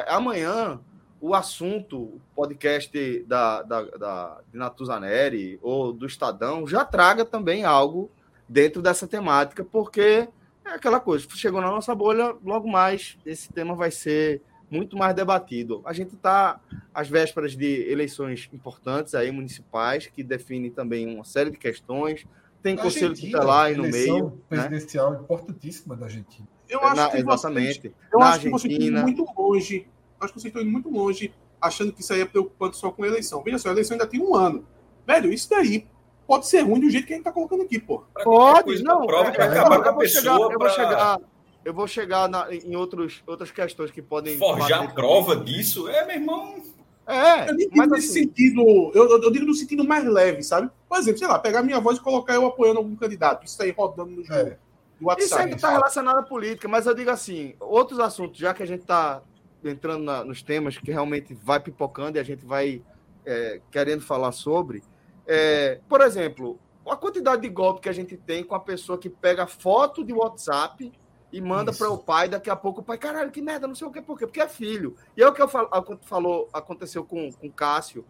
amanhã 0.07 0.79
o 1.23 1.33
assunto, 1.33 1.97
o 1.97 2.21
podcast 2.35 3.23
da, 3.25 3.61
da, 3.61 3.81
da, 3.81 4.41
de 4.51 4.57
Natuzaneri 4.57 5.57
ou 5.61 5.93
do 5.93 6.05
Estadão 6.05 6.67
já 6.67 6.83
traga 6.83 7.23
também 7.23 7.63
algo 7.63 8.11
dentro 8.47 8.81
dessa 8.81 9.07
temática, 9.07 9.63
porque 9.63 10.27
é 10.65 10.69
aquela 10.69 10.99
coisa, 10.99 11.25
chegou 11.29 11.61
na 11.61 11.71
nossa 11.71 11.95
bolha, 11.95 12.35
logo 12.43 12.67
mais 12.67 13.17
esse 13.25 13.47
tema 13.53 13.73
vai 13.73 13.89
ser 13.89 14.41
muito 14.69 14.97
mais 14.97 15.15
debatido. 15.15 15.81
A 15.85 15.93
gente 15.93 16.13
está 16.13 16.59
às 16.93 17.07
vésperas 17.07 17.55
de 17.55 17.89
eleições 17.89 18.49
importantes 18.51 19.15
aí 19.15 19.31
municipais 19.31 20.07
que 20.07 20.23
definem 20.23 20.71
também 20.71 21.07
uma 21.07 21.23
série 21.23 21.51
de 21.51 21.57
questões. 21.57 22.25
Tem 22.61 22.75
na 22.75 22.81
conselho 22.81 23.15
tutelar 23.15 23.67
aí 23.67 23.77
no 23.77 23.83
meio. 23.83 24.25
Né? 24.25 24.31
presidencial 24.49 25.11
né? 25.11 25.19
importantíssima 25.21 25.95
da 25.95 26.07
Argentina. 26.07 26.45
Eu 26.67 26.83
acho 26.83 26.95
Na, 26.97 27.09
que 27.09 27.17
exatamente. 27.17 27.79
Vocês, 27.79 27.93
eu 28.11 28.19
na 28.19 28.25
acho 28.25 28.47
Argentina, 28.53 28.77
que 28.77 28.83
estão 28.83 29.03
muito 29.03 29.41
longe 29.41 29.87
acho 30.23 30.33
que 30.33 30.39
vocês 30.39 30.49
estão 30.49 30.61
indo 30.61 30.71
muito 30.71 30.89
longe 30.89 31.33
achando 31.61 31.93
que 31.93 32.01
isso 32.01 32.13
aí 32.13 32.21
é 32.21 32.25
preocupante 32.25 32.77
só 32.77 32.91
com 32.91 33.03
a 33.03 33.07
eleição. 33.07 33.41
Veja 33.41 33.57
só, 33.57 33.69
a 33.69 33.71
eleição 33.71 33.95
ainda 33.95 34.07
tem 34.07 34.21
um 34.21 34.35
ano. 34.35 34.65
Velho, 35.05 35.31
isso 35.31 35.49
daí 35.49 35.87
pode 36.27 36.47
ser 36.47 36.61
ruim 36.61 36.79
do 36.79 36.89
jeito 36.89 37.07
que 37.07 37.13
a 37.13 37.15
gente 37.15 37.25
tá 37.25 37.31
colocando 37.31 37.63
aqui, 37.63 37.79
pô. 37.79 38.03
Pode, 38.23 38.83
não. 38.83 39.05
Prova 39.05 39.29
é, 39.29 39.43
acabar 39.43 39.81
com 39.81 39.89
a 39.89 39.97
pessoa. 39.97 40.51
eu, 40.51 40.59
vou 40.59 40.69
chegar, 40.69 41.19
eu 41.65 41.73
vou 41.73 41.87
chegar 41.87 42.29
na, 42.29 42.53
em 42.53 42.75
outros, 42.75 43.23
outras 43.25 43.51
questões 43.51 43.91
que 43.91 44.01
podem. 44.01 44.37
Forjar 44.37 44.83
a 44.83 44.87
prova 44.89 45.35
disso? 45.35 45.87
É, 45.87 46.05
meu 46.05 46.15
irmão. 46.15 46.61
É, 47.05 47.49
eu 47.49 47.55
nem 47.55 47.69
digo 47.69 47.85
nesse 47.87 48.07
assim, 48.11 48.19
sentido, 48.27 48.91
eu, 48.95 49.21
eu, 49.21 49.29
digo 49.29 49.45
no 49.45 49.53
sentido 49.53 49.83
mais 49.83 50.05
leve, 50.05 50.41
sabe? 50.41 50.69
Por 50.87 50.97
exemplo, 50.97 51.19
sei 51.19 51.27
lá, 51.27 51.37
pegar 51.37 51.61
minha 51.61 51.79
voz 51.79 51.97
e 51.97 52.01
colocar 52.01 52.33
eu 52.33 52.45
apoiando 52.45 52.79
algum 52.79 52.95
candidato, 52.95 53.45
isso 53.45 53.61
aí 53.61 53.71
rodando 53.71 54.11
no 54.11 54.23
jogo. 54.23 54.39
É. 54.39 54.57
WhatsApp, 55.01 55.25
isso 55.25 55.35
ainda 55.35 55.55
está 55.57 55.69
relacionado 55.71 56.19
à 56.19 56.23
política, 56.23 56.65
mas 56.69 56.85
eu 56.85 56.95
digo 56.95 57.09
assim, 57.09 57.55
outros 57.59 57.99
assuntos, 57.99 58.39
já 58.39 58.53
que 58.53 58.63
a 58.63 58.65
gente 58.65 58.81
está 58.81 59.21
entrando 59.63 60.03
na, 60.03 60.23
nos 60.23 60.41
temas 60.41 60.77
que 60.77 60.91
realmente 60.91 61.33
vai 61.33 61.59
pipocando 61.59 62.17
e 62.17 62.19
a 62.19 62.23
gente 62.23 62.45
vai 62.45 62.81
é, 63.25 63.61
querendo 63.71 64.01
falar 64.01 64.31
sobre. 64.31 64.83
É, 65.25 65.79
por 65.87 66.01
exemplo, 66.01 66.59
a 66.85 66.95
quantidade 66.95 67.41
de 67.41 67.49
golpe 67.49 67.81
que 67.81 67.89
a 67.89 67.93
gente 67.93 68.17
tem 68.17 68.43
com 68.43 68.55
a 68.55 68.59
pessoa 68.59 68.97
que 68.97 69.09
pega 69.09 69.47
foto 69.47 70.03
de 70.03 70.13
WhatsApp 70.13 70.91
e 71.31 71.41
manda 71.41 71.73
para 71.73 71.89
o 71.89 71.97
pai, 71.97 72.29
daqui 72.29 72.49
a 72.49 72.55
pouco 72.55 72.81
o 72.81 72.83
pai, 72.83 72.97
caralho, 72.97 73.31
que 73.31 73.41
merda, 73.41 73.67
não 73.67 73.73
sei 73.73 73.87
o 73.87 73.91
que, 73.91 74.01
por 74.01 74.19
quê? 74.19 74.27
Porque 74.27 74.41
é 74.41 74.47
filho. 74.47 74.95
E 75.17 75.23
é 75.23 75.27
o 75.27 75.33
que 75.33 75.41
eu 75.41 75.47
falo, 75.47 75.67
falou, 76.03 76.47
aconteceu 76.53 77.03
com 77.03 77.29
o 77.41 77.51
Cássio, 77.51 78.05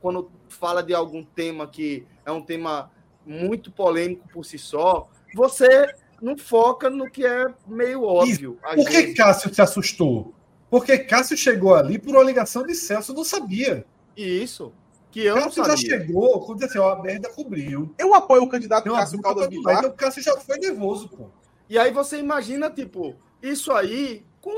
quando 0.00 0.30
fala 0.48 0.82
de 0.82 0.94
algum 0.94 1.24
tema 1.24 1.66
que 1.66 2.06
é 2.24 2.30
um 2.30 2.42
tema 2.42 2.90
muito 3.26 3.72
polêmico 3.72 4.28
por 4.28 4.44
si 4.44 4.58
só, 4.58 5.08
você 5.34 5.92
não 6.20 6.36
foca 6.36 6.90
no 6.90 7.10
que 7.10 7.24
é 7.24 7.52
meio 7.66 8.04
óbvio. 8.04 8.58
Por 8.74 8.88
que 8.88 9.14
Cássio 9.14 9.52
se 9.52 9.62
assustou? 9.62 10.34
Porque 10.70 10.98
Cássio 10.98 11.36
chegou 11.36 11.74
ali 11.74 11.98
por 11.98 12.14
uma 12.14 12.22
ligação 12.22 12.64
de 12.64 12.74
Celso, 12.74 13.12
não 13.12 13.24
sabia. 13.24 13.84
Isso. 14.16 14.72
Que 15.10 15.24
eu 15.24 15.34
Cássio 15.34 15.64
já 15.64 15.76
chegou, 15.76 16.40
quando 16.46 16.64
assim, 16.64 16.78
ó, 16.78 16.92
a 16.92 17.02
merda 17.02 17.28
cobriu. 17.30 17.92
Eu 17.98 18.14
apoio 18.14 18.44
o 18.44 18.48
candidato 18.48 18.86
eu 18.86 18.94
Cássio 18.94 19.20
Caldas 19.20 19.48
Vilar. 19.48 19.84
O 19.84 19.92
Cássio 19.92 20.22
já 20.22 20.36
foi 20.36 20.58
nervoso, 20.58 21.08
pô. 21.08 21.26
E 21.68 21.78
aí 21.78 21.92
você 21.92 22.18
imagina, 22.18 22.70
tipo, 22.70 23.16
isso 23.42 23.72
aí 23.72 24.24
com 24.40 24.52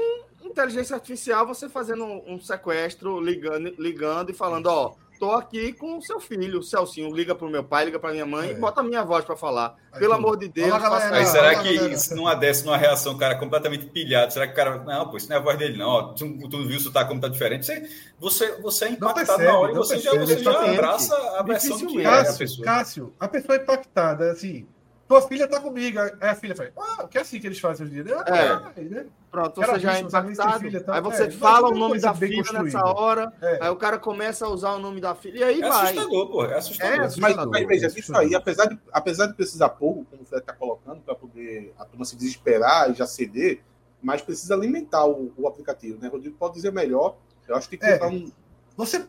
inteligência 0.45 0.95
artificial, 0.95 1.47
você 1.47 1.69
fazendo 1.69 2.05
um 2.05 2.39
sequestro, 2.39 3.21
ligando, 3.21 3.75
ligando 3.79 4.31
e 4.31 4.35
falando, 4.35 4.67
ó, 4.67 4.95
tô 5.23 5.31
aqui 5.31 5.73
com 5.73 5.99
o 5.99 6.03
seu 6.03 6.19
filho, 6.19 6.59
o 6.59 6.63
Celcinho, 6.65 7.15
liga 7.15 7.33
pro 7.33 7.49
meu 7.49 7.63
pai, 7.63 7.85
liga 7.85 7.97
pra 7.97 8.11
minha 8.11 8.27
mãe 8.27 8.49
é. 8.49 8.53
e 8.53 8.55
bota 8.57 8.81
a 8.81 8.83
minha 8.83 9.05
voz 9.05 9.25
para 9.25 9.37
falar. 9.37 9.77
Pelo 9.97 10.15
amor 10.15 10.37
de 10.37 10.49
Deus. 10.49 10.73
Olá, 10.73 11.11
Mas 11.13 11.29
será 11.29 11.51
olá, 11.53 11.63
que 11.63 11.77
galera. 11.77 11.97
numa 12.17 12.35
dessa, 12.35 12.65
numa 12.65 12.77
reação, 12.77 13.13
o 13.13 13.19
cara 13.19 13.37
completamente 13.37 13.87
pilhado, 13.87 14.33
será 14.33 14.49
que 14.49 14.53
o 14.53 14.57
cara. 14.57 14.79
Não, 14.79 15.09
pô, 15.09 15.17
isso 15.17 15.29
não 15.29 15.37
é 15.37 15.39
a 15.39 15.43
voz 15.43 15.57
dele, 15.57 15.79
não. 15.79 16.13
Tu, 16.13 16.49
tu 16.49 16.59
não 16.59 16.67
viu 16.67 16.77
o 16.77 16.81
sotaque 16.81 17.09
como 17.09 17.21
tá 17.21 17.29
diferente. 17.29 17.65
Você, 17.65 17.89
você, 18.19 18.61
você 18.61 18.85
é 18.87 18.89
impactado 18.89 19.27
percebe, 19.27 19.45
na 19.45 19.59
hora 19.59 19.71
e 19.71 19.75
você 19.77 19.95
percebe, 19.95 20.17
já, 20.17 20.25
você 20.27 20.43
já 20.43 20.73
abraça 20.73 21.17
a 21.39 21.43
versão 21.45 21.79
que 21.79 22.03
Cássio, 22.03 22.33
é 22.33 22.35
a 22.35 22.39
pessoa. 22.39 22.65
Cássio, 22.65 23.13
a 23.21 23.29
pessoa 23.29 23.57
é 23.57 23.63
impactada, 23.63 24.33
assim 24.33 24.67
tua 25.13 25.29
filha 25.29 25.47
tá 25.47 25.61
comigo. 25.61 25.99
Aí 25.99 26.31
a 26.31 26.35
filha 26.35 26.57
fala, 26.57 26.71
ah, 26.79 27.07
que 27.07 27.19
é 27.19 27.21
assim 27.21 27.39
que 27.39 27.47
eles 27.47 27.59
fazem 27.59 27.87
hoje 27.87 28.01
em 28.01 28.03
dia. 28.03 28.15
É. 28.27 28.83
né? 28.83 29.07
Pronto, 29.31 29.61
você 29.61 29.79
já 29.79 29.97
é 29.97 30.01
impactado. 30.01 30.83
Tá... 30.83 30.95
Aí 30.95 31.01
você 31.01 31.25
é, 31.25 31.31
fala 31.31 31.69
o 31.69 31.75
nome 31.75 32.01
da 32.01 32.15
filha 32.15 32.43
nessa 32.53 32.85
hora, 32.85 33.33
é. 33.41 33.59
aí 33.63 33.71
o 33.71 33.77
cara 33.77 33.99
começa 33.99 34.47
a 34.47 34.49
usar 34.49 34.73
o 34.73 34.79
nome 34.79 35.01
da 35.01 35.15
filha, 35.15 35.39
e 35.39 35.45
aí 35.45 35.63
é 35.63 35.69
vai. 35.69 35.85
Assustador, 35.85 36.31
pô, 36.31 36.45
é 36.45 36.57
assustador. 36.57 36.95
É 36.95 37.05
assustador. 37.05 37.37
Mas, 37.51 37.61
mas 37.61 37.69
veja, 37.69 37.99
isso 37.99 38.17
aí, 38.17 38.35
apesar 38.35 38.67
de, 38.67 38.79
apesar 38.93 39.27
de 39.27 39.35
precisar 39.35 39.69
pouco, 39.71 40.07
como 40.11 40.23
o 40.23 40.25
Fred 40.25 40.45
tá 40.45 40.53
colocando, 40.53 41.01
para 41.01 41.15
poder 41.15 41.75
a 41.79 41.85
turma 41.85 42.05
se 42.05 42.17
desesperar 42.17 42.91
e 42.91 42.95
já 42.95 43.07
ceder, 43.07 43.61
mas 44.03 44.23
precisa 44.23 44.55
alimentar 44.55 45.07
o, 45.07 45.33
o 45.37 45.47
aplicativo, 45.47 46.01
né? 46.01 46.09
Rodrigo 46.09 46.37
pode 46.37 46.55
dizer 46.55 46.73
melhor. 46.73 47.17
Eu 47.47 47.57
acho 47.57 47.69
que 47.69 47.77
tem 47.77 47.99
que 47.99 48.05
é, 48.05 48.07
um. 48.07 48.31
Você. 48.77 49.05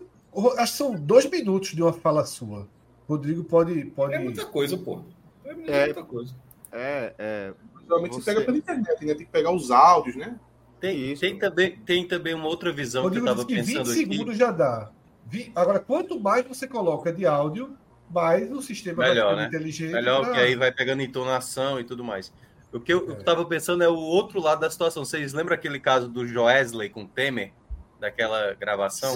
Acho 0.58 0.72
que 0.72 0.78
são 0.78 0.96
dois 0.96 1.30
minutos 1.30 1.70
de 1.70 1.82
uma 1.82 1.94
fala 1.94 2.26
sua. 2.26 2.68
Rodrigo 3.08 3.44
pode. 3.44 3.86
pode... 3.86 4.13
É 4.13 4.20
muita 4.20 4.46
coisa, 4.46 4.78
pô. 4.78 5.02
É, 5.46 5.86
muita 5.86 6.04
coisa. 6.04 6.36
É, 6.72 7.14
é. 7.18 7.54
Geralmente 7.82 8.16
você... 8.16 8.22
você 8.22 8.34
pega 8.34 8.46
pela 8.46 8.58
internet, 8.58 9.06
né? 9.06 9.14
Tem 9.14 9.26
que 9.26 9.32
pegar 9.32 9.52
os 9.52 9.72
áudios, 9.72 10.16
né? 10.16 10.40
Tem, 10.80 11.12
isso. 11.12 11.22
tem, 11.22 11.40
também, 11.40 11.78
tem 11.78 12.08
também 12.08 12.34
uma 12.34 12.48
outra 12.48 12.72
visão 12.72 13.10
que 13.10 13.18
eu 13.18 13.22
estava 13.22 13.46
pensando 13.46 13.66
20 13.66 13.78
aqui. 13.80 13.94
segundos 13.94 14.38
já 14.38 14.52
dá. 14.52 14.92
Agora, 15.56 15.80
quanto 15.80 16.20
mais 16.20 16.46
você 16.46 16.68
coloca 16.68 17.12
de 17.12 17.26
áudio, 17.26 17.78
mais 18.10 18.52
o 18.52 18.62
sistema 18.62 19.04
Melhor, 19.04 19.34
vai 19.34 19.44
né? 19.44 19.48
inteligente. 19.48 19.94
Melhor, 19.94 20.20
pra... 20.20 20.26
porque 20.26 20.42
aí 20.42 20.56
vai 20.56 20.72
pegando 20.72 21.02
entonação 21.02 21.80
e 21.80 21.84
tudo 21.84 22.04
mais. 22.04 22.34
O 22.72 22.80
que 22.80 22.92
eu 22.94 23.14
estava 23.14 23.44
é. 23.44 23.46
pensando 23.46 23.84
é 23.84 23.88
o 23.88 23.96
outro 23.96 24.42
lado 24.42 24.60
da 24.60 24.70
situação. 24.70 25.06
Vocês 25.06 25.32
lembram 25.32 25.56
aquele 25.56 25.80
caso 25.80 26.08
do 26.08 26.28
Joesley 26.28 26.90
com 26.90 27.06
Temer? 27.06 27.54
Daquela 28.00 28.54
gravação? 28.54 29.16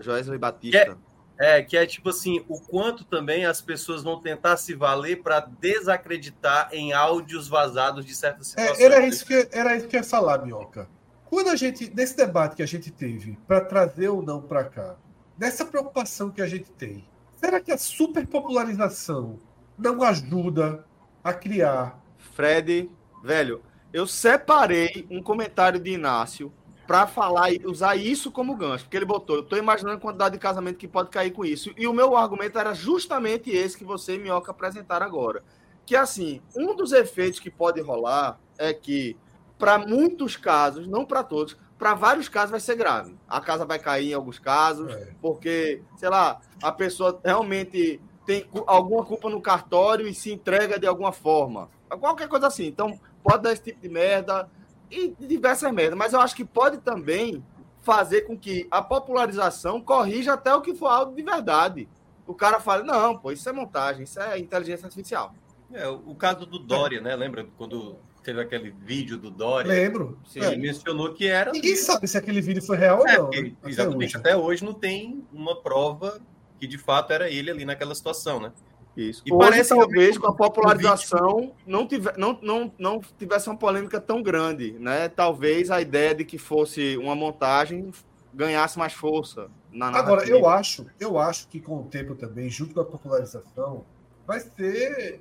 Joesley 0.00 0.38
Batista. 0.38 0.84
Que 0.84 0.90
é, 0.90 0.96
é, 1.38 1.62
que 1.62 1.76
é 1.76 1.84
tipo 1.86 2.10
assim, 2.10 2.44
o 2.48 2.60
quanto 2.60 3.04
também 3.04 3.44
as 3.44 3.60
pessoas 3.60 4.02
vão 4.02 4.20
tentar 4.20 4.56
se 4.56 4.74
valer 4.74 5.22
para 5.22 5.40
desacreditar 5.40 6.68
em 6.72 6.92
áudios 6.92 7.48
vazados 7.48 8.04
de 8.04 8.14
certas 8.14 8.48
situações. 8.48 8.78
É, 8.78 8.84
era, 8.84 9.06
isso 9.06 9.26
que, 9.26 9.48
era 9.52 9.76
isso 9.76 9.88
que 9.88 9.96
eu 9.96 10.00
ia 10.00 10.06
falar, 10.06 10.44
Minhoca. 10.44 10.88
Quando 11.24 11.48
a 11.48 11.56
gente, 11.56 11.92
nesse 11.94 12.16
debate 12.16 12.54
que 12.54 12.62
a 12.62 12.66
gente 12.66 12.90
teve 12.90 13.36
para 13.46 13.60
trazer 13.60 14.08
ou 14.08 14.22
não 14.22 14.40
para 14.40 14.64
cá, 14.64 14.96
nessa 15.36 15.64
preocupação 15.64 16.30
que 16.30 16.40
a 16.40 16.46
gente 16.46 16.70
tem, 16.70 17.04
será 17.36 17.60
que 17.60 17.72
a 17.72 17.78
superpopularização 17.78 19.38
não 19.76 20.02
ajuda 20.02 20.84
a 21.22 21.32
criar? 21.32 22.00
Fred, 22.34 22.90
velho, 23.22 23.62
eu 23.92 24.06
separei 24.06 25.06
um 25.10 25.22
comentário 25.22 25.80
de 25.80 25.90
Inácio 25.90 26.52
para 26.86 27.06
falar 27.06 27.52
e 27.52 27.60
usar 27.64 27.96
isso 27.96 28.30
como 28.30 28.56
gancho, 28.56 28.84
porque 28.84 28.96
ele 28.96 29.04
botou, 29.04 29.36
eu 29.36 29.42
tô 29.42 29.56
imaginando 29.56 29.96
a 29.96 30.00
quantidade 30.00 30.34
de 30.34 30.38
casamento 30.38 30.78
que 30.78 30.88
pode 30.88 31.10
cair 31.10 31.30
com 31.30 31.44
isso. 31.44 31.72
E 31.76 31.86
o 31.86 31.92
meu 31.92 32.16
argumento 32.16 32.58
era 32.58 32.74
justamente 32.74 33.50
esse 33.50 33.76
que 33.76 33.84
você 33.84 34.14
e 34.14 34.18
Minhoca 34.18 34.50
apresentaram 34.50 35.06
agora. 35.06 35.42
Que 35.86 35.96
assim, 35.96 36.40
um 36.54 36.74
dos 36.74 36.92
efeitos 36.92 37.40
que 37.40 37.50
pode 37.50 37.80
rolar 37.80 38.38
é 38.58 38.72
que, 38.72 39.16
para 39.58 39.78
muitos 39.78 40.36
casos, 40.36 40.86
não 40.86 41.04
para 41.04 41.22
todos, 41.22 41.56
para 41.78 41.94
vários 41.94 42.28
casos 42.28 42.50
vai 42.50 42.60
ser 42.60 42.76
grave. 42.76 43.16
A 43.28 43.40
casa 43.40 43.64
vai 43.64 43.78
cair 43.78 44.10
em 44.10 44.14
alguns 44.14 44.38
casos, 44.38 44.92
é. 44.92 45.12
porque, 45.20 45.82
sei 45.96 46.08
lá, 46.08 46.40
a 46.62 46.72
pessoa 46.72 47.20
realmente 47.24 48.00
tem 48.24 48.46
alguma 48.66 49.04
culpa 49.04 49.28
no 49.28 49.40
cartório 49.40 50.06
e 50.06 50.14
se 50.14 50.32
entrega 50.32 50.78
de 50.78 50.86
alguma 50.86 51.12
forma. 51.12 51.68
Qualquer 52.00 52.28
coisa 52.28 52.46
assim. 52.46 52.66
Então, 52.66 52.98
pode 53.22 53.42
dar 53.42 53.52
esse 53.52 53.62
tipo 53.62 53.80
de 53.80 53.88
merda 53.88 54.48
e 54.94 55.26
diversas 55.26 55.72
merdas. 55.72 55.98
Mas 55.98 56.12
eu 56.12 56.20
acho 56.20 56.34
que 56.34 56.44
pode 56.44 56.78
também 56.78 57.44
fazer 57.80 58.22
com 58.22 58.36
que 58.36 58.66
a 58.70 58.80
popularização 58.80 59.80
corrija 59.80 60.32
até 60.32 60.54
o 60.54 60.62
que 60.62 60.74
for 60.74 60.86
algo 60.86 61.14
de 61.14 61.22
verdade. 61.22 61.88
O 62.26 62.34
cara 62.34 62.58
fala, 62.58 62.82
não, 62.82 63.18
pô, 63.18 63.30
isso 63.30 63.48
é 63.48 63.52
montagem, 63.52 64.04
isso 64.04 64.18
é 64.18 64.38
inteligência 64.38 64.86
artificial. 64.86 65.34
É, 65.72 65.86
o 65.88 66.14
caso 66.14 66.46
do 66.46 66.58
Dória, 66.58 67.00
né? 67.00 67.14
Lembra 67.14 67.46
quando 67.58 67.96
teve 68.22 68.40
aquele 68.40 68.70
vídeo 68.70 69.18
do 69.18 69.30
Dória? 69.30 69.68
Lembro. 69.68 70.18
Ele 70.34 70.46
é. 70.46 70.56
mencionou 70.56 71.12
que 71.12 71.26
era. 71.26 71.52
Ninguém 71.52 71.76
sabe 71.76 72.08
se 72.08 72.16
aquele 72.16 72.40
vídeo 72.40 72.62
foi 72.62 72.76
real 72.76 73.06
é, 73.06 73.18
ou 73.18 73.24
não. 73.24 73.24
Porque, 73.24 73.42
né? 73.42 73.52
exatamente. 73.66 74.16
Até 74.16 74.36
hoje 74.36 74.64
não 74.64 74.72
tem 74.72 75.22
uma 75.32 75.60
prova 75.60 76.20
que 76.58 76.66
de 76.66 76.78
fato 76.78 77.12
era 77.12 77.28
ele 77.28 77.50
ali 77.50 77.64
naquela 77.64 77.94
situação, 77.94 78.40
né? 78.40 78.52
Isso. 78.96 79.22
E 79.26 79.32
Hoje, 79.32 79.48
parece 79.50 79.68
talvez 79.70 80.16
com 80.16 80.28
a 80.28 80.34
popularização 80.34 81.52
não, 81.66 81.86
tive, 81.86 82.12
não, 82.16 82.38
não, 82.40 82.72
não 82.78 83.00
tivesse 83.18 83.48
uma 83.48 83.56
polêmica 83.56 84.00
tão 84.00 84.22
grande, 84.22 84.72
né? 84.78 85.08
Talvez 85.08 85.70
a 85.70 85.80
ideia 85.80 86.14
de 86.14 86.24
que 86.24 86.38
fosse 86.38 86.96
uma 86.96 87.14
montagem 87.14 87.90
ganhasse 88.32 88.78
mais 88.78 88.92
força 88.92 89.48
na 89.72 89.88
Agora, 89.88 90.26
eu 90.28 90.48
acho, 90.48 90.86
eu 91.00 91.18
acho 91.18 91.48
que 91.48 91.60
com 91.60 91.80
o 91.80 91.84
tempo 91.84 92.14
também, 92.14 92.48
junto 92.48 92.74
com 92.74 92.80
a 92.80 92.84
popularização, 92.84 93.84
vai 94.26 94.40
ser. 94.40 95.20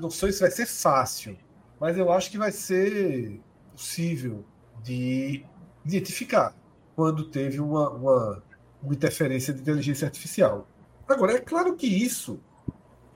Não 0.00 0.10
sei 0.10 0.32
se 0.32 0.40
vai 0.40 0.50
ser 0.50 0.66
fácil, 0.66 1.36
mas 1.78 1.96
eu 1.96 2.10
acho 2.10 2.30
que 2.30 2.38
vai 2.38 2.50
ser 2.50 3.40
possível 3.72 4.44
de 4.82 5.44
identificar 5.84 6.54
quando 6.96 7.24
teve 7.24 7.60
uma, 7.60 7.90
uma, 7.90 8.42
uma 8.82 8.92
interferência 8.92 9.54
de 9.54 9.60
inteligência 9.60 10.06
artificial. 10.06 10.66
Agora, 11.08 11.34
é 11.34 11.40
claro 11.40 11.74
que 11.74 11.86
isso 11.86 12.40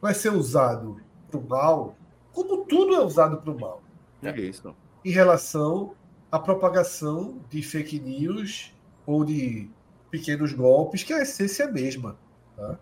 vai 0.01 0.15
ser 0.15 0.33
usado 0.33 1.01
para 1.31 1.39
o 1.39 1.49
mal, 1.49 1.97
como 2.33 2.65
tudo 2.65 2.95
é 2.95 3.01
usado 3.01 3.39
para 3.39 3.51
o 3.51 3.59
mal. 3.59 3.83
É 4.23 4.39
isso. 4.41 4.75
Em 5.05 5.11
relação 5.11 5.95
à 6.31 6.39
propagação 6.39 7.39
de 7.49 7.63
fake 7.63 8.01
news 8.01 8.75
ou 9.07 9.25
de 9.25 9.71
pequenos 10.11 10.53
golpes, 10.53 11.03
que 11.03 11.13
a 11.13 11.23
essência 11.23 11.65
é 11.65 11.67
a 11.67 11.73
mesma. 11.73 12.17
Tá? 12.57 12.79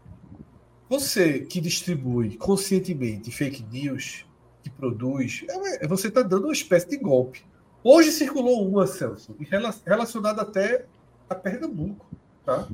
Você 0.89 1.41
que 1.41 1.61
distribui 1.61 2.37
conscientemente 2.37 3.31
fake 3.31 3.65
news, 3.71 4.27
que 4.63 4.71
produz, 4.71 5.45
é, 5.49 5.85
é 5.85 5.89
você 5.89 6.09
está 6.09 6.23
dando 6.23 6.45
uma 6.45 6.53
espécie 6.53 6.89
de 6.89 6.97
golpe. 6.97 7.45
Hoje 7.83 8.11
circulou 8.13 8.67
uma, 8.67 8.87
Celso, 8.87 9.37
relacionada 9.85 10.43
até 10.43 10.87
a 11.29 11.35
Pernambuco. 11.35 12.07
Tá? 12.45 12.67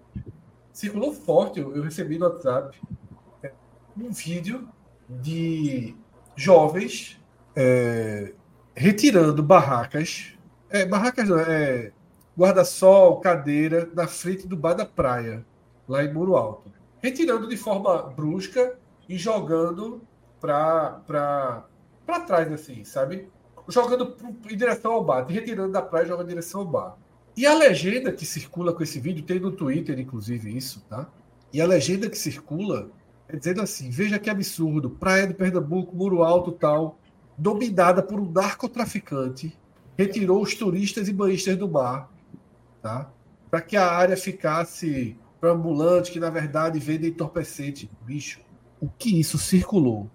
Circulou 0.72 1.12
forte, 1.12 1.58
eu 1.58 1.82
recebi 1.82 2.16
no 2.16 2.26
WhatsApp 2.26 2.80
um 3.96 4.10
vídeo 4.10 4.68
de 5.08 5.94
jovens 6.36 7.20
é, 7.54 8.32
retirando 8.74 9.42
barracas, 9.42 10.34
é, 10.70 10.86
barracas 10.86 11.28
não, 11.28 11.38
é, 11.38 11.92
guarda-sol, 12.38 13.20
cadeira, 13.20 13.88
na 13.94 14.06
frente 14.06 14.46
do 14.46 14.56
bar 14.56 14.74
da 14.74 14.86
praia, 14.86 15.44
lá 15.88 16.04
em 16.04 16.12
Muro 16.12 16.36
Alto. 16.36 16.72
Retirando 17.02 17.48
de 17.48 17.56
forma 17.56 18.02
brusca 18.02 18.78
e 19.08 19.18
jogando 19.18 20.02
para 20.40 21.64
trás, 22.26 22.52
assim, 22.52 22.84
sabe? 22.84 23.28
Jogando 23.68 24.16
em 24.50 24.56
direção 24.56 24.92
ao 24.92 25.04
bar, 25.04 25.26
retirando 25.26 25.72
da 25.72 25.82
praia 25.82 26.06
jogando 26.06 26.26
em 26.26 26.30
direção 26.30 26.60
ao 26.60 26.66
bar. 26.66 26.96
E 27.36 27.46
a 27.46 27.54
legenda 27.54 28.12
que 28.12 28.26
circula 28.26 28.72
com 28.72 28.82
esse 28.82 28.98
vídeo, 29.00 29.24
tem 29.24 29.38
no 29.38 29.52
Twitter, 29.52 29.98
inclusive, 29.98 30.56
isso, 30.56 30.84
tá? 30.88 31.08
E 31.52 31.60
a 31.60 31.66
legenda 31.66 32.08
que 32.08 32.18
circula 32.18 32.90
dizendo 33.36 33.62
assim: 33.62 33.90
veja 33.90 34.18
que 34.18 34.30
absurdo, 34.30 34.90
Praia 34.90 35.26
de 35.26 35.34
Pernambuco, 35.34 35.96
Muro 35.96 36.22
Alto 36.22 36.52
tal, 36.52 36.98
dominada 37.36 38.02
por 38.02 38.20
um 38.20 38.30
narcotraficante, 38.30 39.56
retirou 39.96 40.42
os 40.42 40.54
turistas 40.54 41.08
e 41.08 41.12
banhistas 41.12 41.56
do 41.56 41.68
mar, 41.68 42.10
tá? 42.82 43.10
Para 43.50 43.60
que 43.60 43.76
a 43.76 43.90
área 43.90 44.16
ficasse 44.16 45.16
para 45.40 45.52
ambulantes 45.52 46.10
que 46.10 46.20
na 46.20 46.30
verdade 46.30 46.78
vendem 46.78 47.10
entorpecente. 47.10 47.90
Bicho, 48.02 48.40
o 48.80 48.88
que 48.88 49.18
isso 49.18 49.38
circulou? 49.38 50.10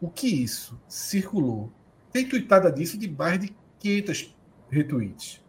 O 0.00 0.08
que 0.08 0.28
isso 0.28 0.80
circulou? 0.88 1.72
Tem 2.12 2.26
tweetada 2.26 2.70
disso 2.70 2.96
de 2.96 3.10
mais 3.10 3.40
de 3.40 3.54
500 3.80 4.36
retweets. 4.70 5.42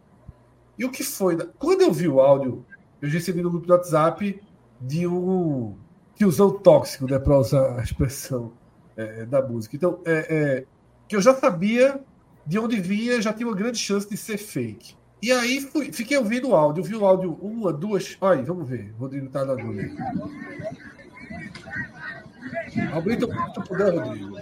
E 0.78 0.84
o 0.84 0.90
que 0.90 1.04
foi? 1.04 1.36
Quando 1.58 1.82
eu 1.82 1.92
vi 1.92 2.08
o 2.08 2.20
áudio, 2.20 2.64
eu 3.00 3.08
recebi 3.08 3.42
no 3.42 3.50
grupo 3.50 3.66
do 3.66 3.72
WhatsApp 3.72 4.40
de 4.80 5.06
um 5.06 5.76
tiozão 6.20 6.50
tóxico, 6.50 7.10
né, 7.10 7.18
para 7.18 7.38
usar 7.38 7.78
a 7.78 7.82
expressão 7.82 8.52
é, 8.94 9.24
da 9.24 9.40
música. 9.40 9.74
Então, 9.74 10.00
é, 10.04 10.26
é, 10.28 10.64
que 11.08 11.16
eu 11.16 11.22
já 11.22 11.34
sabia 11.34 11.98
de 12.46 12.58
onde 12.58 12.78
vinha, 12.78 13.22
já 13.22 13.32
tinha 13.32 13.48
uma 13.48 13.56
grande 13.56 13.78
chance 13.78 14.06
de 14.06 14.18
ser 14.18 14.36
fake. 14.36 14.94
E 15.22 15.32
aí 15.32 15.62
fui, 15.62 15.90
fiquei 15.90 16.18
ouvindo 16.18 16.50
o 16.50 16.54
áudio, 16.54 16.84
vi 16.84 16.94
o 16.94 17.06
áudio 17.06 17.38
uma, 17.40 17.72
duas. 17.72 18.18
Olha, 18.20 18.42
vamos 18.42 18.68
ver. 18.68 18.92
Rodrigo 18.98 19.30
tá 19.30 19.46
na 19.46 19.54
dúvida. 19.54 19.90
Aumenta 22.92 23.24
o 23.24 23.52
que 23.52 23.68
puder, 23.68 23.94
Rodrigo. 23.94 24.38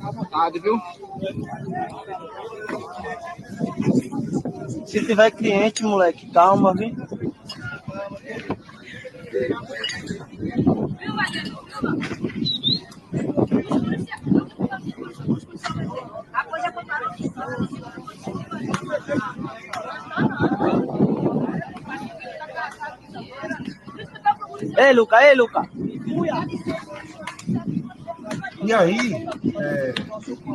À 0.00 0.10
vontade, 0.12 0.60
viu? 0.60 0.80
Se 4.86 5.04
tiver 5.04 5.32
cliente, 5.32 5.82
moleque, 5.82 6.30
calma, 6.32 6.72
viu? 6.74 6.94
Ei, 24.76 24.92
Luca, 24.94 25.22
ei, 25.26 25.34
Luca. 25.34 25.68
E 28.62 28.72
aí, 28.72 29.26
é, 29.58 29.94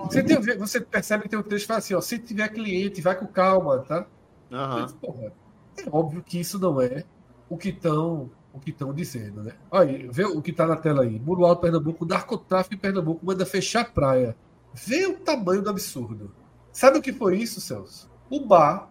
você, 0.05 0.23
tem, 0.23 0.57
você, 0.57 0.81
percebe 0.81 1.23
que 1.23 1.29
tem 1.29 1.39
um 1.39 1.43
texto 1.43 1.63
que 1.63 1.67
fala 1.67 1.79
assim: 1.79 1.93
ó, 1.93 2.01
se 2.01 2.19
tiver 2.19 2.47
cliente, 2.49 3.01
vai 3.01 3.17
com 3.17 3.25
calma, 3.25 3.79
tá? 3.79 4.05
Uhum. 4.51 5.31
é 5.77 5.89
óbvio 5.91 6.23
que 6.23 6.39
isso 6.39 6.59
não 6.59 6.79
é 6.79 7.03
o 7.49 7.57
que 7.57 7.69
estão 7.69 8.29
o 8.53 8.59
que 8.59 8.69
estão 8.69 8.93
dizendo, 8.93 9.43
né? 9.43 9.51
Olha, 9.69 10.09
vê 10.09 10.23
o 10.23 10.41
que 10.41 10.51
está 10.51 10.65
na 10.65 10.77
tela 10.77 11.03
aí. 11.03 11.19
Muro 11.19 11.45
Alto, 11.45 11.61
Pernambuco, 11.61 12.05
narcotráfico 12.05 12.75
em 12.75 12.77
Pernambuco 12.77 13.25
manda 13.25 13.45
fechar 13.45 13.81
a 13.81 13.85
praia. 13.85 14.35
Vê 14.73 15.05
o 15.07 15.19
tamanho 15.19 15.61
do 15.61 15.69
absurdo. 15.69 16.33
Sabe 16.71 16.97
o 16.97 17.01
que 17.01 17.11
foi 17.11 17.37
isso, 17.37 17.59
Celso? 17.59 18.09
O 18.29 18.45
bar 18.45 18.89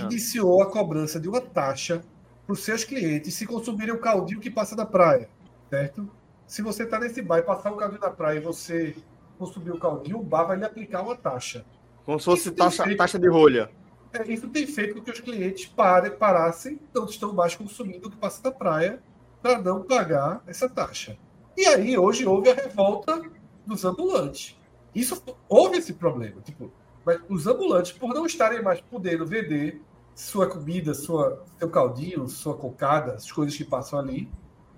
iniciou 0.00 0.62
a 0.62 0.70
cobrança 0.70 1.20
de 1.20 1.28
uma 1.28 1.40
taxa 1.40 2.02
para 2.46 2.52
os 2.54 2.60
seus 2.60 2.82
clientes 2.82 3.34
se 3.34 3.46
consumirem 3.46 3.94
o 3.94 4.00
caldinho 4.00 4.40
que 4.40 4.50
passa 4.50 4.74
na 4.74 4.86
praia, 4.86 5.28
certo? 5.68 6.08
Se 6.48 6.62
você 6.62 6.84
está 6.84 6.98
nesse 6.98 7.20
bar 7.20 7.38
e 7.38 7.42
passar 7.42 7.70
o 7.70 7.76
caldinho 7.76 8.00
na 8.00 8.10
praia 8.10 8.38
e 8.38 8.40
você 8.40 8.96
consumir 9.38 9.70
o 9.70 9.78
caldinho, 9.78 10.18
o 10.18 10.22
bar 10.22 10.44
vai 10.44 10.56
lhe 10.56 10.64
aplicar 10.64 11.02
uma 11.02 11.14
taxa. 11.14 11.64
Como 12.06 12.18
se 12.18 12.24
fosse 12.24 12.50
taxa, 12.50 12.84
feito... 12.84 12.96
taxa 12.96 13.18
de 13.18 13.28
rolha. 13.28 13.70
É, 14.14 14.32
isso 14.32 14.48
tem 14.48 14.66
feito 14.66 14.94
com 14.94 15.02
que 15.02 15.10
os 15.10 15.20
clientes 15.20 15.66
parem, 15.66 16.10
parassem, 16.10 16.80
não 16.94 17.04
estão 17.04 17.34
mais 17.34 17.54
consumindo 17.54 18.08
o 18.08 18.10
que 18.10 18.16
passa 18.16 18.42
da 18.42 18.50
praia 18.50 19.02
para 19.42 19.60
não 19.60 19.82
pagar 19.82 20.42
essa 20.46 20.66
taxa. 20.70 21.18
E 21.54 21.66
aí, 21.66 21.98
hoje, 21.98 22.24
houve 22.24 22.48
a 22.48 22.54
revolta 22.54 23.20
dos 23.66 23.84
ambulantes. 23.84 24.58
Isso 24.94 25.22
houve 25.50 25.76
esse 25.76 25.92
problema. 25.92 26.40
Tipo, 26.40 26.72
mas 27.04 27.20
os 27.28 27.46
ambulantes, 27.46 27.92
por 27.92 28.14
não 28.14 28.24
estarem 28.24 28.62
mais 28.62 28.80
podendo 28.80 29.26
vender 29.26 29.82
sua 30.14 30.48
comida, 30.48 30.94
sua, 30.94 31.44
seu 31.58 31.68
caldinho, 31.68 32.26
sua 32.26 32.56
cocada, 32.56 33.12
as 33.12 33.30
coisas 33.30 33.54
que 33.54 33.64
passam 33.66 33.98
ali. 33.98 34.30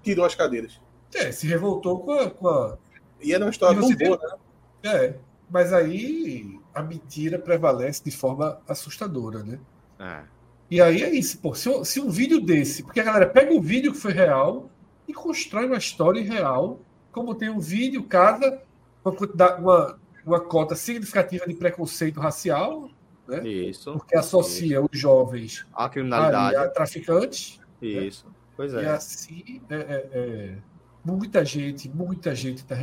Tirou 0.02 0.26
as 0.26 0.34
cadeiras. 0.34 0.80
É, 1.14 1.32
se 1.32 1.46
revoltou 1.46 2.00
com 2.00 2.12
a. 2.12 2.30
Com 2.30 2.48
a... 2.48 2.78
E 3.20 3.32
era 3.32 3.44
uma 3.44 3.50
história 3.50 3.80
tão 3.80 3.94
boa, 3.94 4.38
né? 4.82 4.90
É. 4.90 5.14
Mas 5.50 5.72
aí 5.72 6.58
a 6.74 6.82
mentira 6.82 7.38
prevalece 7.38 8.04
de 8.04 8.10
forma 8.10 8.60
assustadora, 8.68 9.42
né? 9.42 9.58
É. 9.98 10.22
E 10.70 10.80
aí 10.80 11.02
é 11.02 11.10
isso, 11.10 11.38
pô. 11.38 11.54
Se, 11.54 11.84
se 11.84 12.00
um 12.00 12.08
vídeo 12.08 12.40
desse, 12.40 12.82
porque 12.82 13.00
a 13.00 13.04
galera 13.04 13.26
pega 13.26 13.52
um 13.52 13.60
vídeo 13.60 13.92
que 13.92 13.98
foi 13.98 14.12
real 14.12 14.70
e 15.08 15.12
constrói 15.12 15.66
uma 15.66 15.76
história 15.76 16.22
real, 16.22 16.80
como 17.10 17.34
tem 17.34 17.50
um 17.50 17.58
vídeo, 17.58 18.04
cada 18.04 18.62
uma, 19.04 19.56
uma, 19.58 19.98
uma 20.24 20.40
cota 20.40 20.76
significativa 20.76 21.46
de 21.46 21.54
preconceito 21.54 22.20
racial, 22.20 22.88
né? 23.26 23.46
Isso. 23.46 23.92
Porque 23.92 24.16
associa 24.16 24.78
isso. 24.78 24.88
os 24.90 24.98
jovens 24.98 25.66
a 25.72 25.88
criminalidade, 25.88 26.56
a, 26.56 26.62
a 26.62 26.68
traficantes. 26.68 27.60
Né? 27.80 27.88
Isso. 27.88 28.26
Né? 28.26 28.32
Pois 28.56 28.74
é. 28.74 28.82
E 28.82 28.86
assim, 28.86 29.60
é, 29.70 29.74
é, 29.74 30.08
é, 30.12 30.56
muita 31.04 31.44
gente, 31.44 31.88
muita 31.88 32.34
gente 32.34 32.64
tá. 32.64 32.76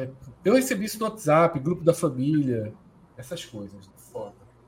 Eu 0.44 0.56
recebi 0.56 0.86
isso 0.86 1.00
no 1.00 1.06
WhatsApp, 1.06 1.60
grupo 1.60 1.84
da 1.84 1.94
família, 1.94 2.74
essas 3.18 3.46
coisas. 3.46 3.90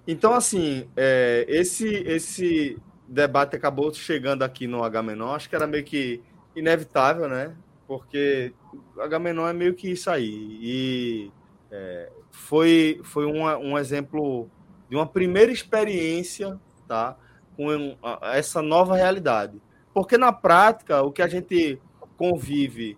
Então, 0.07 0.33
assim, 0.33 0.89
é, 0.97 1.45
esse, 1.47 1.87
esse 1.87 2.77
debate 3.07 3.55
acabou 3.55 3.93
chegando 3.93 4.43
aqui 4.43 4.65
no 4.65 4.83
H-Menor, 4.83 5.35
acho 5.35 5.47
que 5.49 5.55
era 5.55 5.67
meio 5.67 5.83
que 5.83 6.21
inevitável, 6.55 7.29
né? 7.29 7.55
Porque 7.87 8.53
H-Menor 8.97 9.49
é 9.49 9.53
meio 9.53 9.75
que 9.75 9.91
isso 9.91 10.09
aí. 10.09 10.57
E 10.61 11.31
é, 11.71 12.09
foi, 12.31 13.01
foi 13.03 13.25
uma, 13.25 13.57
um 13.57 13.77
exemplo 13.77 14.49
de 14.89 14.95
uma 14.95 15.05
primeira 15.05 15.51
experiência, 15.51 16.59
tá? 16.87 17.15
Com 17.55 17.95
essa 18.33 18.61
nova 18.61 18.95
realidade. 18.95 19.61
Porque 19.93 20.17
na 20.17 20.31
prática, 20.31 21.03
o 21.03 21.11
que 21.11 21.21
a 21.21 21.27
gente 21.27 21.79
convive 22.17 22.97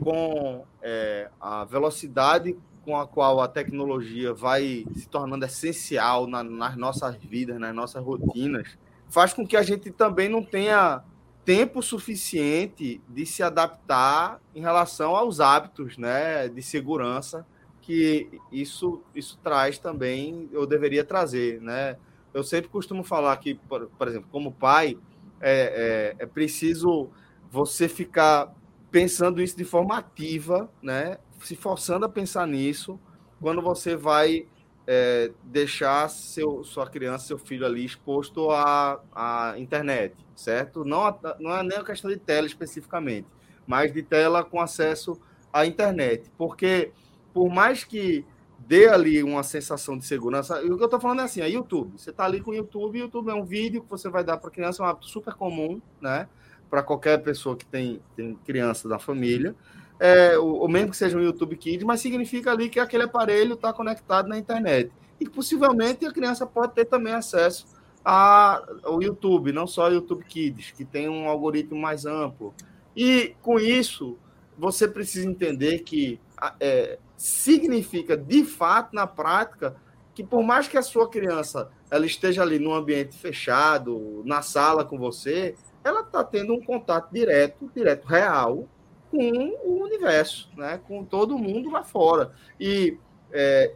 com 0.00 0.64
é, 0.80 1.30
a 1.40 1.64
velocidade 1.64 2.56
com 2.84 2.96
a 2.96 3.06
qual 3.06 3.40
a 3.40 3.48
tecnologia 3.48 4.34
vai 4.34 4.84
se 4.94 5.08
tornando 5.08 5.44
essencial 5.44 6.26
na, 6.26 6.42
nas 6.42 6.76
nossas 6.76 7.14
vidas, 7.16 7.58
nas 7.58 7.74
nossas 7.74 8.02
rotinas, 8.04 8.76
faz 9.08 9.32
com 9.32 9.46
que 9.46 9.56
a 9.56 9.62
gente 9.62 9.90
também 9.90 10.28
não 10.28 10.42
tenha 10.42 11.02
tempo 11.44 11.82
suficiente 11.82 13.00
de 13.08 13.26
se 13.26 13.42
adaptar 13.42 14.40
em 14.54 14.60
relação 14.60 15.14
aos 15.14 15.40
hábitos 15.40 15.96
né, 15.96 16.48
de 16.48 16.62
segurança 16.62 17.46
que 17.80 18.40
isso, 18.50 19.02
isso 19.14 19.38
traz 19.42 19.76
também, 19.76 20.48
eu 20.52 20.64
deveria 20.64 21.04
trazer. 21.04 21.60
Né? 21.60 21.96
Eu 22.32 22.44
sempre 22.44 22.70
costumo 22.70 23.02
falar 23.02 23.36
que, 23.38 23.54
por, 23.54 23.86
por 23.86 24.08
exemplo, 24.08 24.28
como 24.30 24.52
pai, 24.52 24.96
é, 25.40 26.14
é, 26.18 26.22
é 26.22 26.26
preciso 26.26 27.10
você 27.50 27.88
ficar 27.88 28.54
pensando 28.92 29.42
isso 29.42 29.56
de 29.56 29.64
forma 29.64 29.96
ativa, 29.96 30.70
né? 30.82 31.18
se 31.40 31.56
forçando 31.56 32.04
a 32.04 32.08
pensar 32.08 32.46
nisso 32.46 33.00
quando 33.40 33.60
você 33.60 33.96
vai 33.96 34.46
é, 34.86 35.32
deixar 35.42 36.08
seu, 36.08 36.62
sua 36.62 36.88
criança, 36.88 37.26
seu 37.26 37.38
filho 37.38 37.66
ali 37.66 37.84
exposto 37.84 38.50
à, 38.50 39.00
à 39.12 39.54
internet, 39.58 40.14
certo? 40.36 40.84
Não, 40.84 41.18
não 41.40 41.56
é 41.56 41.62
nem 41.62 41.78
a 41.78 41.84
questão 41.84 42.10
de 42.10 42.18
tela 42.18 42.46
especificamente, 42.46 43.26
mas 43.66 43.92
de 43.92 44.02
tela 44.02 44.44
com 44.44 44.60
acesso 44.60 45.20
à 45.52 45.66
internet. 45.66 46.30
Porque, 46.36 46.92
por 47.32 47.48
mais 47.48 47.82
que 47.82 48.24
dê 48.58 48.88
ali 48.88 49.22
uma 49.22 49.42
sensação 49.42 49.98
de 49.98 50.04
segurança. 50.04 50.60
o 50.60 50.76
que 50.76 50.82
eu 50.82 50.84
estou 50.84 51.00
falando 51.00 51.20
é 51.20 51.24
assim, 51.24 51.40
é 51.40 51.48
YouTube. 51.48 51.98
Você 51.98 52.10
está 52.10 52.24
ali 52.24 52.40
com 52.40 52.52
o 52.52 52.54
YouTube, 52.54 52.98
o 52.98 53.02
YouTube 53.02 53.30
é 53.30 53.34
um 53.34 53.44
vídeo 53.44 53.82
que 53.82 53.90
você 53.90 54.08
vai 54.08 54.22
dar 54.22 54.36
para 54.36 54.48
a 54.48 54.52
criança, 54.52 54.82
é 54.82 54.86
um 54.86 54.88
hábito 54.88 55.08
super 55.08 55.34
comum, 55.34 55.80
né? 56.00 56.28
Para 56.72 56.82
qualquer 56.82 57.18
pessoa 57.18 57.54
que 57.54 57.66
tem, 57.66 58.00
tem 58.16 58.34
criança 58.46 58.88
da 58.88 58.98
família. 58.98 59.54
É, 60.00 60.38
ou 60.38 60.66
mesmo 60.70 60.90
que 60.90 60.96
seja 60.96 61.18
um 61.18 61.22
YouTube 61.22 61.54
Kids, 61.54 61.84
mas 61.84 62.00
significa 62.00 62.50
ali 62.50 62.70
que 62.70 62.80
aquele 62.80 63.02
aparelho 63.02 63.52
está 63.52 63.74
conectado 63.74 64.26
na 64.26 64.38
internet. 64.38 64.90
E 65.20 65.28
possivelmente 65.28 66.06
a 66.06 66.10
criança 66.10 66.46
pode 66.46 66.72
ter 66.72 66.86
também 66.86 67.12
acesso 67.12 67.66
ao 68.02 69.02
YouTube, 69.02 69.52
não 69.52 69.66
só 69.66 69.84
ao 69.84 69.92
YouTube 69.92 70.24
Kids, 70.24 70.70
que 70.70 70.82
tem 70.82 71.10
um 71.10 71.28
algoritmo 71.28 71.78
mais 71.78 72.06
amplo. 72.06 72.54
E 72.96 73.36
com 73.42 73.60
isso, 73.60 74.16
você 74.56 74.88
precisa 74.88 75.28
entender 75.28 75.80
que 75.80 76.18
é, 76.58 76.98
significa, 77.18 78.16
de 78.16 78.44
fato, 78.44 78.96
na 78.96 79.06
prática, 79.06 79.76
que 80.14 80.24
por 80.24 80.42
mais 80.42 80.68
que 80.68 80.78
a 80.78 80.82
sua 80.82 81.06
criança 81.06 81.70
ela 81.90 82.06
esteja 82.06 82.40
ali 82.40 82.58
num 82.58 82.72
ambiente 82.72 83.14
fechado, 83.14 84.22
na 84.24 84.40
sala 84.40 84.86
com 84.86 84.98
você, 84.98 85.54
ela 85.84 86.00
está 86.00 86.22
tendo 86.22 86.52
um 86.52 86.60
contato 86.60 87.12
direto, 87.12 87.70
direto 87.74 88.06
real, 88.06 88.68
com 89.10 89.54
o 89.64 89.82
universo, 89.84 90.48
né? 90.56 90.80
com 90.86 91.04
todo 91.04 91.38
mundo 91.38 91.70
lá 91.70 91.84
fora. 91.84 92.32
E 92.58 92.96
é, 93.30 93.74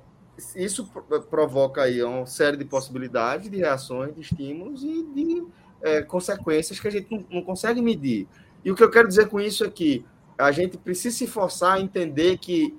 isso 0.55 0.91
provoca 1.31 1.83
aí 1.83 2.03
uma 2.03 2.27
série 2.27 2.57
de 2.57 2.65
possibilidades, 2.65 3.51
de 3.51 3.59
reações, 3.59 4.15
de 4.15 4.21
estímulos 4.21 4.83
e 4.83 5.03
de 5.03 5.47
é, 5.83 6.03
consequências 6.03 6.81
que 6.81 6.89
a 6.89 6.91
gente 6.91 7.11
não, 7.11 7.25
não 7.31 7.43
consegue 7.43 7.83
medir. 7.83 8.27
E 8.65 8.71
o 8.71 8.75
que 8.75 8.83
eu 8.83 8.91
quero 8.91 9.09
dizer 9.09 9.29
com 9.29 9.41
isso 9.41 9.65
é 9.65 9.71
que 9.71 10.05
a 10.39 10.51
gente 10.53 10.77
precisa 10.77 11.17
se 11.17 11.27
forçar 11.27 11.77
a 11.77 11.81
entender 11.81 12.39
que 12.39 12.77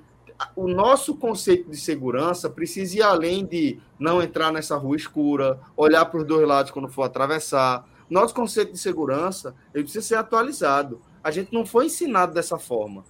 o 0.55 0.67
nosso 0.67 1.15
conceito 1.15 1.69
de 1.69 1.77
segurança 1.77 2.49
precisa 2.49 2.97
ir 2.97 3.01
além 3.01 3.45
de 3.45 3.79
não 3.97 4.21
entrar 4.21 4.51
nessa 4.51 4.75
rua 4.75 4.95
escura, 4.95 5.59
olhar 5.75 6.05
para 6.05 6.19
os 6.19 6.27
dois 6.27 6.47
lados 6.47 6.71
quando 6.71 6.87
for 6.87 7.03
atravessar. 7.03 7.87
Nosso 8.09 8.33
conceito 8.33 8.71
de 8.71 8.77
segurança 8.77 9.55
ele 9.73 9.83
precisa 9.83 10.05
ser 10.05 10.15
atualizado. 10.15 11.01
A 11.23 11.31
gente 11.31 11.53
não 11.53 11.65
foi 11.65 11.87
ensinado 11.87 12.33
dessa 12.33 12.57
forma. 12.57 13.03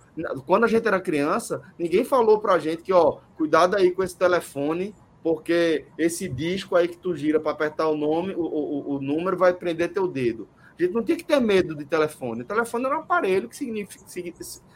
Quando 0.45 0.63
a 0.63 0.67
gente 0.67 0.87
era 0.87 0.99
criança, 0.99 1.61
ninguém 1.77 2.03
falou 2.03 2.39
para 2.39 2.53
a 2.53 2.59
gente 2.59 2.81
que, 2.81 2.91
ó, 2.91 3.19
cuidado 3.35 3.75
aí 3.75 3.91
com 3.91 4.03
esse 4.03 4.17
telefone, 4.17 4.95
porque 5.21 5.85
esse 5.97 6.27
disco 6.27 6.75
aí 6.75 6.87
que 6.87 6.97
tu 6.97 7.15
gira 7.15 7.39
para 7.39 7.51
apertar 7.51 7.87
o 7.87 7.97
nome, 7.97 8.33
o, 8.35 8.41
o, 8.41 8.95
o 8.95 9.01
número 9.01 9.37
vai 9.37 9.53
prender 9.53 9.93
teu 9.93 10.07
dedo. 10.07 10.47
A 10.77 10.81
gente 10.81 10.93
não 10.93 11.03
tinha 11.03 11.17
que 11.17 11.23
ter 11.23 11.39
medo 11.39 11.75
de 11.75 11.85
telefone. 11.85 12.41
O 12.41 12.45
telefone 12.45 12.85
era 12.85 12.97
um 12.97 13.01
aparelho 13.01 13.49
que 13.49 13.55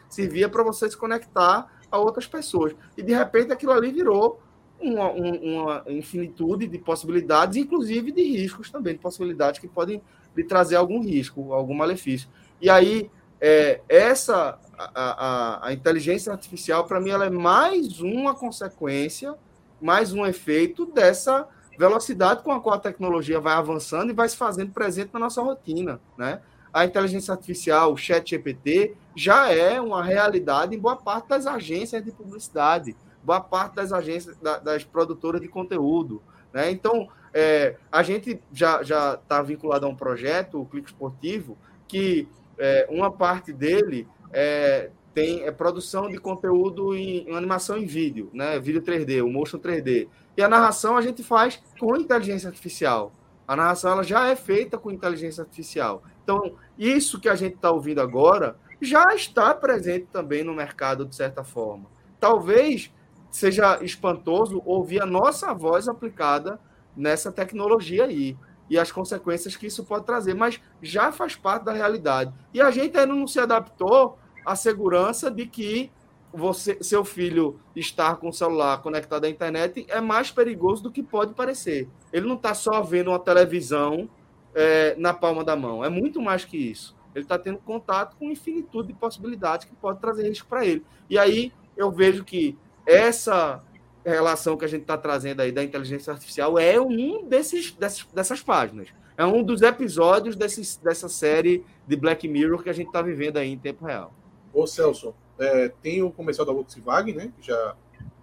servia 0.08 0.48
para 0.48 0.62
você 0.62 0.90
se 0.90 0.96
conectar 0.96 1.72
a 1.90 1.98
outras 1.98 2.26
pessoas. 2.26 2.74
E 2.96 3.02
de 3.02 3.14
repente 3.14 3.52
aquilo 3.52 3.72
ali 3.72 3.92
virou 3.92 4.40
uma, 4.82 5.10
uma, 5.10 5.84
infinitude 5.88 6.66
de 6.66 6.78
possibilidades, 6.78 7.56
inclusive 7.56 8.12
de 8.12 8.22
riscos 8.22 8.70
também, 8.70 8.94
de 8.94 9.00
possibilidades 9.00 9.60
que 9.60 9.68
podem 9.68 10.02
lhe 10.36 10.44
trazer 10.44 10.76
algum 10.76 11.00
risco, 11.00 11.52
algum 11.52 11.74
malefício. 11.74 12.28
E 12.60 12.68
aí, 12.68 13.10
é, 13.40 13.80
essa, 13.88 14.58
a, 14.76 14.90
a, 14.94 15.68
a 15.68 15.72
inteligência 15.72 16.32
artificial, 16.32 16.84
para 16.84 17.00
mim, 17.00 17.10
ela 17.10 17.26
é 17.26 17.30
mais 17.30 18.00
uma 18.00 18.34
consequência, 18.34 19.34
mais 19.80 20.12
um 20.12 20.24
efeito 20.26 20.86
dessa 20.86 21.48
velocidade 21.78 22.42
com 22.42 22.52
a 22.52 22.60
qual 22.60 22.76
a 22.76 22.78
tecnologia 22.78 23.40
vai 23.40 23.54
avançando 23.54 24.10
e 24.10 24.14
vai 24.14 24.28
se 24.28 24.36
fazendo 24.36 24.72
presente 24.72 25.10
na 25.12 25.20
nossa 25.20 25.42
rotina, 25.42 26.00
né? 26.16 26.40
A 26.72 26.84
inteligência 26.84 27.32
artificial, 27.32 27.92
o 27.92 27.96
chat 27.96 28.30
GPT, 28.30 28.94
já 29.14 29.52
é 29.52 29.80
uma 29.80 30.02
realidade 30.02 30.74
em 30.74 30.78
boa 30.78 30.96
parte 30.96 31.28
das 31.28 31.46
agências 31.46 32.02
de 32.02 32.10
publicidade, 32.10 32.96
boa 33.22 33.40
parte 33.40 33.74
das 33.74 33.92
agências, 33.92 34.36
das 34.38 34.84
produtoras 34.84 35.40
de 35.40 35.48
conteúdo. 35.48 36.22
Né? 36.52 36.70
Então, 36.70 37.08
é, 37.32 37.76
a 37.90 38.02
gente 38.02 38.40
já 38.52 38.80
está 38.82 39.42
vinculado 39.42 39.86
a 39.86 39.88
um 39.88 39.96
projeto, 39.96 40.60
o 40.60 40.66
Clique 40.66 40.88
Esportivo, 40.88 41.56
que 41.88 42.28
é, 42.58 42.86
uma 42.90 43.10
parte 43.10 43.52
dele 43.52 44.06
é, 44.32 44.90
tem 45.14 45.42
é, 45.44 45.50
produção 45.50 46.08
de 46.08 46.18
conteúdo 46.18 46.94
em, 46.94 47.28
em, 47.28 47.36
animação 47.36 47.76
em 47.76 47.86
vídeo, 47.86 48.30
né? 48.32 48.58
vídeo 48.58 48.82
3D, 48.82 49.24
o 49.24 49.30
motion 49.30 49.58
3D. 49.58 50.08
E 50.36 50.42
a 50.42 50.48
narração 50.48 50.96
a 50.96 51.02
gente 51.02 51.22
faz 51.22 51.62
com 51.78 51.96
inteligência 51.96 52.48
artificial. 52.48 53.12
A 53.46 53.56
narração 53.56 53.92
ela 53.92 54.02
já 54.02 54.28
é 54.28 54.36
feita 54.36 54.78
com 54.78 54.90
inteligência 54.90 55.42
artificial. 55.42 56.02
Então, 56.22 56.54
isso 56.78 57.20
que 57.20 57.28
a 57.28 57.34
gente 57.34 57.56
está 57.56 57.70
ouvindo 57.70 58.00
agora 58.00 58.56
já 58.80 59.14
está 59.14 59.54
presente 59.54 60.06
também 60.10 60.42
no 60.42 60.54
mercado, 60.54 61.04
de 61.04 61.14
certa 61.14 61.44
forma. 61.44 61.86
Talvez 62.18 62.92
seja 63.32 63.82
espantoso 63.82 64.62
ouvir 64.64 65.02
a 65.02 65.06
nossa 65.06 65.52
voz 65.52 65.88
aplicada 65.88 66.60
nessa 66.96 67.32
tecnologia 67.32 68.04
aí 68.04 68.36
e 68.70 68.78
as 68.78 68.92
consequências 68.92 69.56
que 69.56 69.66
isso 69.66 69.84
pode 69.84 70.06
trazer, 70.06 70.34
mas 70.34 70.60
já 70.80 71.10
faz 71.10 71.34
parte 71.34 71.64
da 71.64 71.72
realidade. 71.72 72.32
E 72.54 72.60
a 72.60 72.70
gente 72.70 72.96
ainda 72.96 73.12
não 73.12 73.26
se 73.26 73.40
adaptou 73.40 74.16
à 74.46 74.54
segurança 74.54 75.30
de 75.30 75.46
que 75.46 75.90
você, 76.32 76.78
seu 76.80 77.04
filho 77.04 77.58
estar 77.74 78.16
com 78.16 78.28
o 78.28 78.32
celular 78.32 78.80
conectado 78.80 79.24
à 79.24 79.28
internet 79.28 79.84
é 79.88 80.00
mais 80.00 80.30
perigoso 80.30 80.84
do 80.84 80.90
que 80.92 81.02
pode 81.02 81.34
parecer. 81.34 81.88
Ele 82.12 82.26
não 82.26 82.36
está 82.36 82.54
só 82.54 82.80
vendo 82.82 83.08
uma 83.08 83.18
televisão 83.18 84.08
é, 84.54 84.94
na 84.96 85.12
palma 85.12 85.42
da 85.42 85.56
mão, 85.56 85.84
é 85.84 85.88
muito 85.88 86.20
mais 86.20 86.44
que 86.44 86.56
isso 86.56 86.94
ele 87.14 87.24
está 87.24 87.38
tendo 87.38 87.58
contato 87.58 88.16
com 88.16 88.30
infinitude 88.30 88.88
de 88.88 88.94
possibilidades 88.94 89.66
que 89.66 89.74
pode 89.74 90.00
trazer 90.00 90.28
risco 90.28 90.48
para 90.48 90.64
ele. 90.64 90.84
E 91.08 91.18
aí 91.18 91.52
eu 91.76 91.90
vejo 91.90 92.24
que 92.24 92.56
essa 92.86 93.62
relação 94.04 94.56
que 94.56 94.64
a 94.64 94.68
gente 94.68 94.82
está 94.82 94.96
trazendo 94.98 95.40
aí 95.40 95.52
da 95.52 95.62
inteligência 95.62 96.12
artificial 96.12 96.58
é 96.58 96.80
um 96.80 97.24
desses, 97.28 97.72
dessas, 97.72 98.04
dessas 98.12 98.42
páginas. 98.42 98.88
É 99.16 99.24
um 99.24 99.42
dos 99.42 99.62
episódios 99.62 100.34
desses, 100.34 100.76
dessa 100.76 101.08
série 101.08 101.64
de 101.86 101.96
Black 101.96 102.26
Mirror 102.26 102.62
que 102.62 102.70
a 102.70 102.72
gente 102.72 102.88
está 102.88 103.02
vivendo 103.02 103.36
aí 103.36 103.50
em 103.50 103.58
tempo 103.58 103.84
real. 103.84 104.12
Ô 104.52 104.66
Celso, 104.66 105.14
é, 105.38 105.68
tem 105.68 106.02
o 106.02 106.10
comercial 106.10 106.46
da 106.46 106.52
Volkswagen, 106.52 107.14
né? 107.14 107.32
Que 107.38 107.46
já 107.46 107.76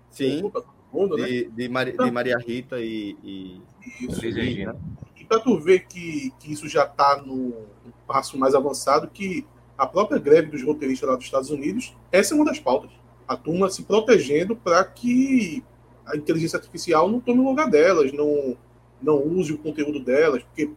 Sim. 0.10 0.52
Mundo, 0.92 1.18
né? 1.18 1.28
de, 1.28 1.46
de, 1.52 1.70
Mari- 1.70 1.96
de 1.96 2.12
Maria 2.12 2.38
Rita 2.38 2.80
e, 2.80 3.16
e 3.24 3.62
Isso. 4.02 4.20
Regina. 4.20 4.76
E 5.16 5.24
para 5.24 5.40
tu 5.40 5.60
ver 5.60 5.86
que, 5.86 6.34
que 6.40 6.52
isso 6.52 6.68
já 6.68 6.86
está 6.86 7.22
no 7.22 7.68
passo 8.08 8.38
mais 8.40 8.56
avançado, 8.56 9.08
que 9.08 9.46
a 9.78 9.86
própria 9.86 10.20
greve 10.20 10.50
dos 10.50 10.64
roteiristas 10.64 11.08
lá 11.08 11.16
dos 11.16 11.26
Estados 11.26 11.52
Unidos, 11.52 11.96
essa 12.12 12.34
é 12.34 12.36
uma 12.36 12.46
das 12.46 12.60
pautas. 12.60 12.90
A 13.30 13.38
turma 13.38 13.70
se 13.70 13.84
protegendo 13.84 14.56
para 14.56 14.84
que 14.84 15.64
a 16.04 16.18
inteligência 16.18 16.58
artificial 16.58 17.08
não 17.08 17.20
tome 17.20 17.42
o 17.42 17.48
lugar 17.48 17.70
delas, 17.70 18.12
não, 18.12 18.58
não 19.00 19.18
use 19.24 19.54
o 19.54 19.58
conteúdo 19.60 20.00
delas, 20.00 20.42
porque, 20.42 20.72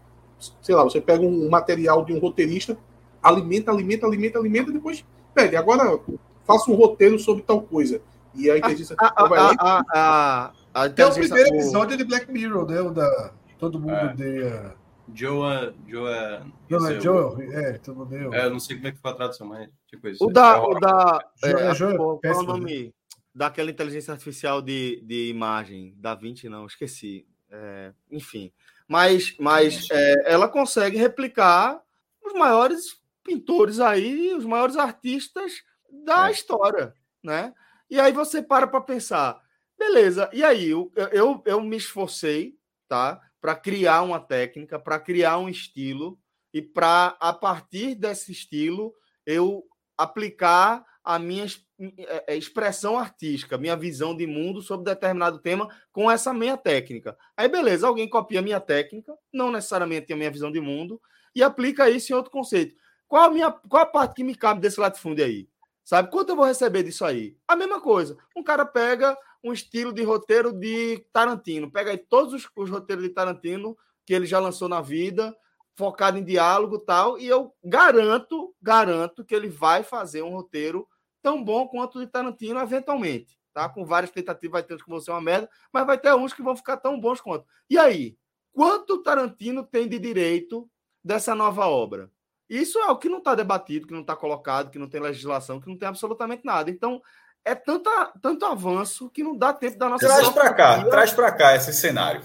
sei 0.61 0.75
lá, 0.75 0.85
você 0.85 1.01
pega 1.01 1.25
um 1.25 1.49
material 1.49 2.05
de 2.05 2.13
um 2.13 2.19
roteirista, 2.19 2.77
alimenta, 3.23 3.71
alimenta, 3.71 4.07
alimenta, 4.07 4.39
alimenta, 4.39 4.71
e 4.71 4.75
depois 4.75 5.03
pede, 5.35 5.57
agora 5.57 5.99
faça 6.47 6.71
um 6.71 6.75
roteiro 6.75 7.19
sobre 7.19 7.43
tal 7.43 7.63
coisa. 7.63 8.03
E 8.35 8.51
a 8.51 8.59
inteligência 8.59 8.95
a, 8.99 9.05
artificial 9.05 9.29
vai 9.31 9.39
lá 9.41 9.53
e 9.53 9.57
a, 9.95 10.53
é 10.97 11.07
o 11.07 11.13
primeiro 11.15 11.49
episódio 11.55 11.97
de 11.97 12.05
Black 12.05 12.31
Mirror, 12.31 12.67
né? 12.67 12.81
O 12.81 12.91
da. 12.91 13.33
Todo 13.59 13.79
mundo 13.79 13.93
É. 13.93 14.13
odeia. 14.13 14.82
Joa. 15.15 15.75
Joa. 15.87 16.47
Não, 16.69 16.89
é 16.89 17.01
Joel. 17.01 17.37
É, 17.53 17.81
mundo 17.89 18.03
odeia. 18.03 18.29
É, 18.33 18.47
eu 18.47 18.51
não 18.51 18.61
sei 18.61 18.77
como 18.77 18.89
é 18.89 18.93
que 18.93 18.99
foi 18.99 19.11
a 19.11 19.15
tradução, 19.15 19.47
mas 19.47 19.69
tipo 19.87 20.09
isso. 20.09 20.25
O 20.25 20.33
da. 20.33 20.57
É 20.57 20.61
O 20.61 20.79
da 20.79 21.31
é, 21.45 21.75
Joel, 21.75 21.97
qual, 21.97 22.19
qual 22.21 22.33
é 22.33 22.37
o 22.37 22.43
nome 22.43 22.95
daquela 23.35 23.71
inteligência 23.71 24.13
artificial 24.13 24.63
de, 24.63 25.01
de 25.05 25.29
imagem? 25.29 25.95
Da 25.97 26.15
20, 26.15 26.49
não, 26.49 26.67
esqueci. 26.67 27.27
É, 27.51 27.93
enfim. 28.11 28.53
Mas, 28.89 29.37
mas 29.39 29.89
é, 29.91 30.33
ela 30.33 30.49
consegue 30.49 30.97
replicar 30.97 31.81
os 32.25 32.33
maiores 32.35 33.01
pintores 33.25 33.81
aí, 33.81 34.35
os 34.35 34.45
maiores 34.45 34.77
artistas 34.77 35.63
da 35.91 36.29
É. 36.29 36.33
história, 36.33 36.95
né? 37.23 37.53
E 37.91 38.01
aí 38.01 38.13
você 38.13 38.43
para 38.43 38.67
para 38.67 38.81
pensar, 38.81 39.41
beleza, 39.79 40.29
e 40.33 40.43
aí 40.43 40.71
eu, 40.71 40.91
eu, 41.13 41.43
eu 41.45 41.61
me 41.61 41.77
esforcei, 41.77 42.57
tá? 42.89 43.21
Para 43.43 43.57
criar 43.57 44.03
uma 44.03 44.21
técnica, 44.21 44.79
para 44.79 45.01
criar 45.01 45.37
um 45.39 45.51
estilo 45.51 46.19
e 46.55 46.63
para, 46.63 47.17
a 47.21 47.33
partir 47.35 47.97
desse 47.97 48.33
estilo, 48.33 48.95
eu 49.27 49.65
aplicar 49.99 50.85
a 51.05 51.19
minha 51.19 51.45
es- 51.45 51.67
eh, 51.81 52.25
eh, 52.29 52.37
expressão 52.37 52.97
artística, 52.97 53.59
minha 53.59 53.77
visão 53.77 54.17
de 54.17 54.27
mundo 54.29 54.63
sobre 54.63 54.85
determinado 54.85 55.41
tema 55.41 55.69
com 55.91 56.09
essa 56.09 56.33
minha 56.33 56.57
técnica. 56.57 57.19
Aí, 57.37 57.49
beleza, 57.49 57.89
alguém 57.89 58.09
copia 58.09 58.39
a 58.39 58.43
minha 58.43 58.61
técnica, 58.61 59.13
não 59.33 59.51
necessariamente 59.51 60.13
a 60.13 60.17
minha 60.17 60.31
visão 60.31 60.53
de 60.53 60.61
mundo, 60.61 61.01
e 61.35 61.43
aplica 61.43 61.91
isso 61.91 62.13
em 62.13 62.17
outro 62.17 62.31
conceito. 62.31 62.77
Qual 63.09 63.25
a, 63.25 63.31
minha, 63.31 63.51
qual 63.51 63.83
a 63.83 63.87
parte 63.87 64.15
que 64.15 64.25
me 64.25 64.37
cabe 64.37 64.61
desse 64.61 64.79
latifúndio 64.79 65.25
aí? 65.25 65.49
Sabe? 65.85 66.11
Quanto 66.13 66.31
eu 66.31 66.37
vou 66.37 66.45
receber 66.47 66.85
disso 66.85 67.05
aí? 67.05 67.37
A 67.49 67.57
mesma 67.57 67.81
coisa. 67.81 68.17
Um 68.37 68.43
cara 68.45 68.65
pega 68.65 69.19
um 69.43 69.53
estilo 69.53 69.93
de 69.93 70.03
roteiro 70.03 70.53
de 70.53 71.05
Tarantino, 71.13 71.71
pega 71.71 71.91
aí 71.91 71.99
todos 71.99 72.33
os, 72.33 72.49
os 72.55 72.71
roteiros 72.71 73.05
de 73.05 73.11
Tarantino 73.11 73.77
que 74.05 74.15
ele 74.15 74.27
já 74.27 74.39
lançou 74.39 74.69
na 74.69 74.81
vida, 74.81 75.37
focado 75.75 76.19
em 76.19 76.25
diálogo 76.25 76.79
tal, 76.79 77.19
e 77.19 77.27
eu 77.27 77.55
garanto, 77.65 78.55
garanto 78.61 79.25
que 79.25 79.35
ele 79.35 79.49
vai 79.49 79.83
fazer 79.83 80.23
um 80.23 80.31
roteiro 80.31 80.87
tão 81.23 81.43
bom 81.43 81.69
quanto 81.69 81.99
o 81.99 82.05
de 82.05 82.11
Tarantino 82.11 82.61
eventualmente, 82.61 83.39
tá? 83.53 83.69
Com 83.69 83.85
várias 83.85 84.11
tentativas, 84.11 84.53
vai 84.53 84.63
ter 84.63 84.75
uns 84.75 84.83
que 84.83 84.91
vão 84.91 85.01
ser 85.01 85.13
uma 85.13 85.21
merda, 85.21 85.49
mas 85.73 85.87
vai 85.87 85.99
ter 85.99 86.15
uns 86.15 86.33
que 86.33 86.43
vão 86.43 86.57
ficar 86.57 86.77
tão 86.77 87.01
bons 87.01 87.21
quanto. 87.21 87.47
E 87.71 87.79
aí, 87.79 88.17
quanto 88.53 89.03
Tarantino 89.03 89.65
tem 89.65 89.89
de 89.89 89.99
direito 89.99 90.69
dessa 91.03 91.35
nova 91.35 91.67
obra? 91.67 92.11
Isso 92.49 92.79
é 92.79 92.87
o 92.91 92.99
que 92.99 93.09
não 93.09 93.19
está 93.19 93.35
debatido, 93.35 93.87
que 93.87 93.95
não 93.95 94.03
está 94.03 94.15
colocado, 94.15 94.71
que 94.71 94.79
não 94.79 94.89
tem 94.89 95.01
legislação, 95.01 95.59
que 95.59 95.69
não 95.69 95.79
tem 95.79 95.89
absolutamente 95.89 96.45
nada. 96.45 96.71
Então, 96.71 97.01
é 97.45 97.55
tanta, 97.55 98.13
tanto 98.21 98.45
avanço 98.45 99.11
que 99.11 99.23
não 99.23 99.37
dá 99.37 99.53
tempo 99.53 99.79
da 99.79 99.89
nossa 99.89 100.07
Traz 100.07 100.29
para 100.29 100.55
cá, 100.55 100.85
traz 100.85 101.13
para 101.13 101.33
cá 101.33 101.57
esse 101.57 101.73
cenário. 101.73 102.23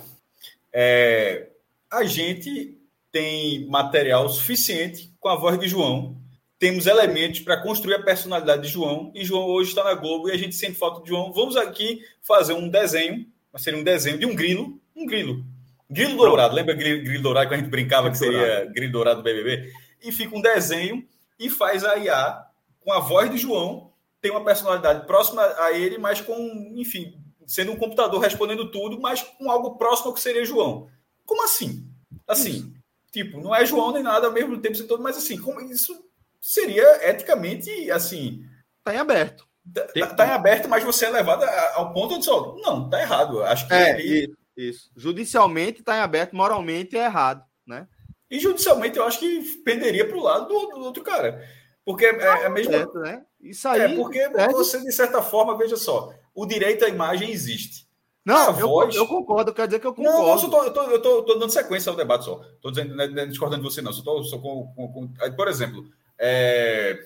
É, 0.71 1.49
a 1.91 2.03
gente 2.03 2.77
tem 3.11 3.67
material 3.67 4.29
suficiente 4.29 5.11
com 5.19 5.29
a 5.29 5.35
voz 5.35 5.59
de 5.59 5.67
João. 5.67 6.17
Temos 6.59 6.85
elementos 6.87 7.39
para 7.39 7.61
construir 7.61 7.95
a 7.95 8.03
personalidade 8.03 8.63
de 8.63 8.67
João. 8.67 9.11
E 9.15 9.23
João 9.23 9.45
hoje 9.45 9.69
está 9.69 9.83
na 9.83 9.93
Globo 9.93 10.29
e 10.29 10.31
a 10.31 10.37
gente 10.37 10.55
sente 10.55 10.77
falta 10.77 11.01
de 11.01 11.09
João. 11.09 11.31
Vamos 11.31 11.55
aqui 11.55 12.03
fazer 12.21 12.53
um 12.53 12.69
desenho, 12.69 13.25
mas 13.51 13.63
seria 13.63 13.79
um 13.79 13.83
desenho 13.83 14.17
de 14.17 14.25
um 14.25 14.35
grilo, 14.35 14.79
um 14.95 15.05
grilo. 15.05 15.43
Grilo 15.89 16.17
dourado, 16.17 16.53
lembra 16.53 16.73
grilo, 16.73 17.03
grilo 17.03 17.23
dourado 17.23 17.47
que 17.47 17.55
a 17.55 17.57
gente 17.57 17.69
brincava 17.69 18.11
que 18.11 18.17
seria 18.17 18.65
grilo 18.65 18.91
dourado 18.91 19.21
do 19.21 19.23
BBB? 19.23 19.71
E 20.03 20.11
fica 20.11 20.35
um 20.35 20.41
desenho 20.41 21.07
e 21.39 21.49
faz 21.49 21.83
a 21.85 21.95
IA 21.97 22.43
com 22.81 22.91
a 22.91 22.99
voz 22.99 23.31
de 23.31 23.37
João, 23.37 23.86
tem 24.21 24.31
uma 24.31 24.43
personalidade 24.43 25.05
próxima 25.05 25.41
a 25.59 25.71
ele, 25.73 25.97
mas 25.97 26.21
com, 26.21 26.35
enfim, 26.75 27.21
sendo 27.45 27.71
um 27.71 27.77
computador 27.77 28.19
respondendo 28.19 28.71
tudo, 28.71 28.99
mas 28.99 29.21
com 29.21 29.49
algo 29.49 29.77
próximo 29.77 30.09
ao 30.09 30.13
que 30.13 30.19
seria 30.21 30.45
João. 30.45 30.89
Como 31.25 31.43
assim? 31.43 31.87
Assim, 32.27 32.73
tipo, 33.11 33.39
não 33.39 33.53
é 33.55 33.65
João 33.65 33.91
nem 33.93 34.03
nada 34.03 34.27
ao 34.27 34.33
mesmo 34.33 34.57
tempo, 34.59 34.81
todo, 34.83 35.01
mas 35.03 35.17
assim, 35.17 35.39
como 35.39 35.61
isso 35.61 35.97
seria 36.41 37.09
eticamente, 37.09 37.91
assim, 37.91 38.43
Tá 38.83 38.93
em 38.93 38.97
aberto. 38.97 39.45
tá, 39.73 40.07
tá 40.15 40.27
em 40.27 40.31
aberto, 40.31 40.69
mas 40.69 40.83
você 40.83 41.05
é 41.05 41.09
levado 41.09 41.43
ao 41.75 41.91
ponto 41.93 42.15
onde 42.15 42.23
só, 42.25 42.55
não, 42.57 42.89
tá 42.89 43.01
errado. 43.01 43.43
Acho 43.43 43.67
que 43.67 43.73
É, 43.73 43.91
ali- 43.91 44.33
isso. 44.55 44.89
Judicialmente 44.95 45.81
está 45.81 45.97
em 45.97 46.01
aberto, 46.01 46.35
moralmente 46.35 46.97
é 46.97 47.03
errado, 47.05 47.43
né? 47.65 47.87
E 48.29 48.39
judicialmente 48.39 48.97
eu 48.97 49.05
acho 49.05 49.19
que 49.19 49.41
penderia 49.63 50.07
para 50.07 50.17
o 50.17 50.23
lado 50.23 50.47
do, 50.47 50.67
do 50.69 50.79
outro 50.85 51.03
cara. 51.03 51.45
Porque 51.85 52.05
é, 52.05 52.09
é 52.17 52.45
a 52.45 52.49
mesma. 52.49 52.73
Certo, 52.73 52.99
né? 52.99 53.23
Isso 53.49 53.67
aí. 53.67 53.81
É, 53.81 53.95
porque 53.95 54.29
perde- 54.29 54.53
você, 54.53 54.79
de 54.81 54.91
certa 54.91 55.21
forma, 55.21 55.57
veja 55.57 55.75
só, 55.77 56.13
o 56.35 56.45
direito 56.45 56.85
à 56.85 56.89
imagem 56.89 57.29
existe. 57.31 57.87
Não, 58.25 58.47
eu, 58.59 58.67
voz- 58.67 58.95
eu 58.95 59.07
concordo, 59.07 59.53
quer 59.53 59.67
dizer 59.67 59.79
que 59.79 59.87
eu 59.87 59.95
Não, 59.97 60.03
não, 60.03 60.11
concordo. 60.19 60.41
só 60.41 60.49
tô, 60.49 60.63
eu, 60.63 60.73
tô, 60.73 60.83
eu 60.83 61.01
tô- 61.01 61.23
tô 61.23 61.35
dando 61.35 61.49
sequência 61.49 61.89
ao 61.89 61.95
debate 61.95 62.25
só. 62.25 62.41
Estou 62.55 62.71
dizendo, 62.71 62.93
não 62.93 63.03
é- 63.03 63.07
não 63.07 63.23
é 63.23 63.25
discordando 63.25 63.63
de 63.63 63.69
você, 63.73 63.81
não. 63.81 63.93
Só 63.93 64.03
tô, 64.03 64.21
só 64.23 64.37
com, 64.37 64.67
com- 64.75 64.91
com- 64.91 65.13
aí, 65.21 65.31
Por 65.31 65.47
exemplo, 65.47 65.85
é, 66.19 66.99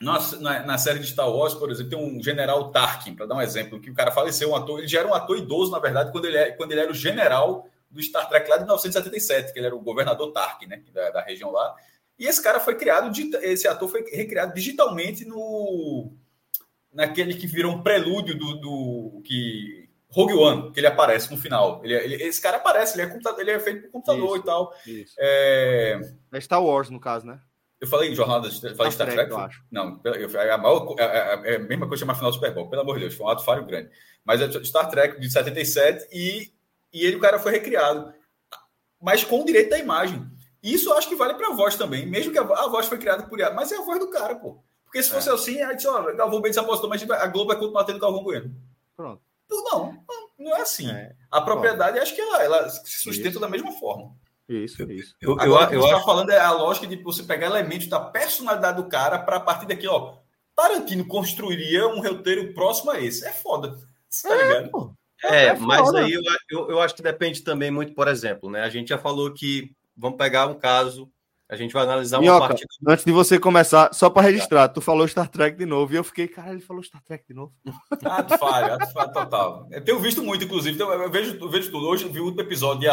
nossa, 0.00 0.38
na, 0.38 0.64
na 0.64 0.76
série 0.78 0.98
de 0.98 1.06
Star 1.06 1.28
Wars, 1.30 1.54
por 1.54 1.70
exemplo, 1.70 1.90
tem 1.90 1.98
um 1.98 2.22
general 2.22 2.70
Tarkin, 2.70 3.14
para 3.14 3.26
dar 3.26 3.34
um 3.36 3.40
exemplo, 3.40 3.80
que 3.80 3.90
o 3.90 3.94
cara 3.94 4.10
faleceu, 4.12 4.50
um 4.50 4.56
ator, 4.56 4.78
ele 4.78 4.88
já 4.88 5.00
era 5.00 5.08
um 5.08 5.14
ator 5.14 5.38
idoso, 5.38 5.72
na 5.72 5.78
verdade, 5.78 6.12
quando 6.12 6.26
ele, 6.26 6.36
é- 6.36 6.50
quando 6.52 6.72
ele 6.72 6.80
era 6.82 6.90
o 6.90 6.94
general 6.94 7.66
do 7.90 8.02
Star 8.02 8.28
Trek 8.28 8.48
lá 8.50 8.56
de 8.58 8.64
1977, 8.64 9.52
que 9.52 9.58
ele 9.58 9.66
era 9.66 9.74
o 9.74 9.80
governador 9.80 10.30
Tarkin, 10.32 10.66
né, 10.66 10.82
da, 10.92 11.10
da 11.10 11.20
região 11.22 11.50
lá. 11.50 11.74
E 12.18 12.26
esse 12.26 12.42
cara 12.42 12.58
foi 12.58 12.74
criado, 12.76 13.12
esse 13.42 13.68
ator 13.68 13.88
foi 13.88 14.04
recriado 14.10 14.52
digitalmente 14.54 15.24
no 15.24 16.12
naquele 16.92 17.34
que 17.34 17.46
virou 17.46 17.72
um 17.72 17.82
prelúdio 17.82 18.36
do, 18.36 18.54
do 18.56 19.22
que 19.24 19.88
Rogue 20.10 20.34
One, 20.34 20.72
que 20.72 20.80
ele 20.80 20.86
aparece 20.86 21.30
no 21.30 21.36
final. 21.36 21.80
Ele, 21.84 21.94
ele- 21.94 22.22
esse 22.24 22.40
cara 22.40 22.56
aparece, 22.56 22.94
ele 22.96 23.02
é, 23.02 23.06
computador, 23.10 23.40
ele 23.40 23.50
é 23.50 23.60
feito 23.60 23.82
por 23.82 23.90
computador 23.92 24.30
Isso. 24.30 24.36
e 24.38 24.42
tal. 24.42 24.74
Isso. 24.86 25.14
É, 25.18 26.00
É 26.32 26.40
Star 26.40 26.62
Wars, 26.64 26.90
no 26.90 26.98
caso, 26.98 27.26
né? 27.26 27.38
eu 27.80 27.86
falei 27.86 28.10
em 28.10 28.14
jornada, 28.14 28.50
falei 28.74 28.90
Star 28.90 29.08
Trek, 29.08 29.30
eu 29.30 29.38
acho. 29.38 29.62
Não, 29.70 30.00
eu, 30.02 30.40
é, 30.40 30.50
a 30.50 30.58
maior, 30.58 30.96
é, 30.98 31.04
é- 31.04 31.52
é 31.52 31.56
a 31.56 31.58
mesma 31.60 31.86
coisa 31.86 32.00
chamar 32.00 32.16
final 32.16 32.30
do 32.32 32.34
Super 32.34 32.52
Bowl, 32.52 32.68
pelo 32.68 32.82
amor 32.82 32.94
de 32.96 33.02
Deus, 33.02 33.14
foi 33.14 33.24
um 33.26 33.28
ato 33.28 33.44
falho 33.44 33.64
grande. 33.64 33.90
Mas 34.24 34.40
é 34.40 34.64
Star 34.64 34.90
Trek 34.90 35.20
de 35.20 35.30
77 35.30 36.08
e, 36.10 36.50
e 36.92 37.06
ele, 37.06 37.14
o 37.16 37.20
cara 37.20 37.38
foi 37.38 37.52
recriado, 37.52 38.12
mas 39.00 39.22
com 39.22 39.42
o 39.42 39.44
direito 39.44 39.70
da 39.70 39.78
imagem. 39.78 40.26
Isso 40.62 40.90
eu 40.90 40.96
acho 40.98 41.08
que 41.08 41.14
vale 41.16 41.34
para 41.34 41.48
a 41.48 41.54
voz 41.54 41.76
também, 41.76 42.04
mesmo 42.06 42.32
que 42.32 42.38
a, 42.38 42.42
a 42.42 42.68
voz 42.68 42.86
foi 42.86 42.98
criada 42.98 43.22
por 43.24 43.38
IA, 43.38 43.52
mas 43.52 43.70
é 43.72 43.76
a 43.76 43.82
voz 43.82 43.98
do 43.98 44.10
cara, 44.10 44.34
pô. 44.34 44.58
Porque 44.84 45.02
se 45.02 45.10
fosse 45.10 45.28
assim, 45.30 45.60
aí 45.62 45.76
disse, 45.76 45.86
ó, 45.86 46.02
Galvão 46.14 46.40
Bem 46.40 46.50
desapostou, 46.50 46.88
mas 46.88 47.08
a 47.08 47.26
Globo 47.26 47.48
vai 47.48 47.58
continuar 47.58 47.84
tendo 47.84 47.98
Galvão 47.98 48.22
Bueno. 48.22 48.54
Pronto. 48.96 49.22
Não, 49.50 49.64
não, 49.64 50.04
não 50.38 50.56
é 50.56 50.60
assim. 50.62 50.90
É. 50.90 51.14
A 51.30 51.40
propriedade, 51.40 51.98
acho 51.98 52.14
que 52.14 52.20
ela, 52.20 52.42
ela 52.42 52.68
se 52.70 52.98
sustenta 52.98 53.28
Isso. 53.28 53.40
da 53.40 53.48
mesma 53.48 53.72
forma. 53.72 54.14
Isso, 54.48 54.82
isso. 54.90 55.14
Eu, 55.20 55.32
eu, 55.32 55.40
Agora, 55.40 55.66
o 55.66 55.68
que 55.68 55.74
eu 55.76 55.80
você 55.80 55.86
está 55.88 55.96
acho. 55.98 56.06
falando 56.06 56.30
é 56.30 56.40
a 56.40 56.50
lógica 56.52 56.86
de 56.86 56.96
você 57.02 57.22
pegar 57.22 57.46
elementos 57.46 57.86
da 57.86 58.00
personalidade 58.00 58.82
do 58.82 58.88
cara 58.88 59.18
para 59.18 59.36
a 59.36 59.40
partir 59.40 59.66
daqui, 59.66 59.86
ó. 59.86 60.16
Tarantino 60.56 61.06
construiria 61.06 61.86
um 61.86 62.00
roteiro 62.02 62.52
próximo 62.54 62.90
a 62.90 62.98
esse. 63.00 63.26
É 63.26 63.30
foda. 63.32 63.76
Você 64.08 64.26
tá 64.26 64.34
ligado? 64.34 64.70
pô. 64.70 64.92
É, 65.24 65.46
É 65.46 65.54
mas 65.58 65.80
foda. 65.80 66.00
aí 66.00 66.12
eu, 66.12 66.22
eu, 66.50 66.70
eu 66.70 66.80
acho 66.80 66.94
que 66.94 67.02
depende 67.02 67.42
também 67.42 67.70
muito, 67.70 67.92
por 67.94 68.08
exemplo, 68.08 68.48
né? 68.50 68.62
A 68.62 68.68
gente 68.70 68.88
já 68.88 68.96
falou 68.98 69.32
que 69.34 69.70
vamos 69.98 70.16
pegar 70.16 70.46
um 70.46 70.54
caso, 70.54 71.10
a 71.50 71.56
gente 71.56 71.72
vai 71.72 71.82
analisar 71.82 72.18
uma 72.18 72.22
Minhoca, 72.22 72.48
partida. 72.48 72.68
antes 72.86 73.04
de 73.04 73.10
você 73.10 73.38
começar, 73.38 73.92
só 73.92 74.08
para 74.08 74.22
registrar, 74.22 74.68
tu 74.68 74.80
falou 74.80 75.08
Star 75.08 75.28
Trek 75.28 75.56
de 75.56 75.66
novo 75.66 75.92
e 75.92 75.96
eu 75.96 76.04
fiquei, 76.04 76.28
cara, 76.28 76.52
ele 76.52 76.60
falou 76.60 76.82
Star 76.82 77.02
Trek 77.02 77.24
de 77.26 77.34
novo. 77.34 77.52
Ato 78.04 78.38
falha, 78.38 78.74
ato 78.74 78.92
falha 78.92 79.12
total. 79.12 79.66
Eu 79.70 79.82
tenho 79.82 79.98
visto 79.98 80.22
muito, 80.22 80.44
inclusive. 80.44 80.74
então 80.74 80.92
eu 80.92 81.10
vejo, 81.10 81.36
eu 81.40 81.50
vejo 81.50 81.70
tudo. 81.70 81.88
Hoje 81.88 82.04
eu 82.04 82.12
vi 82.12 82.20
o 82.20 82.24
último 82.24 82.42
episódio 82.42 82.80
de. 82.80 82.88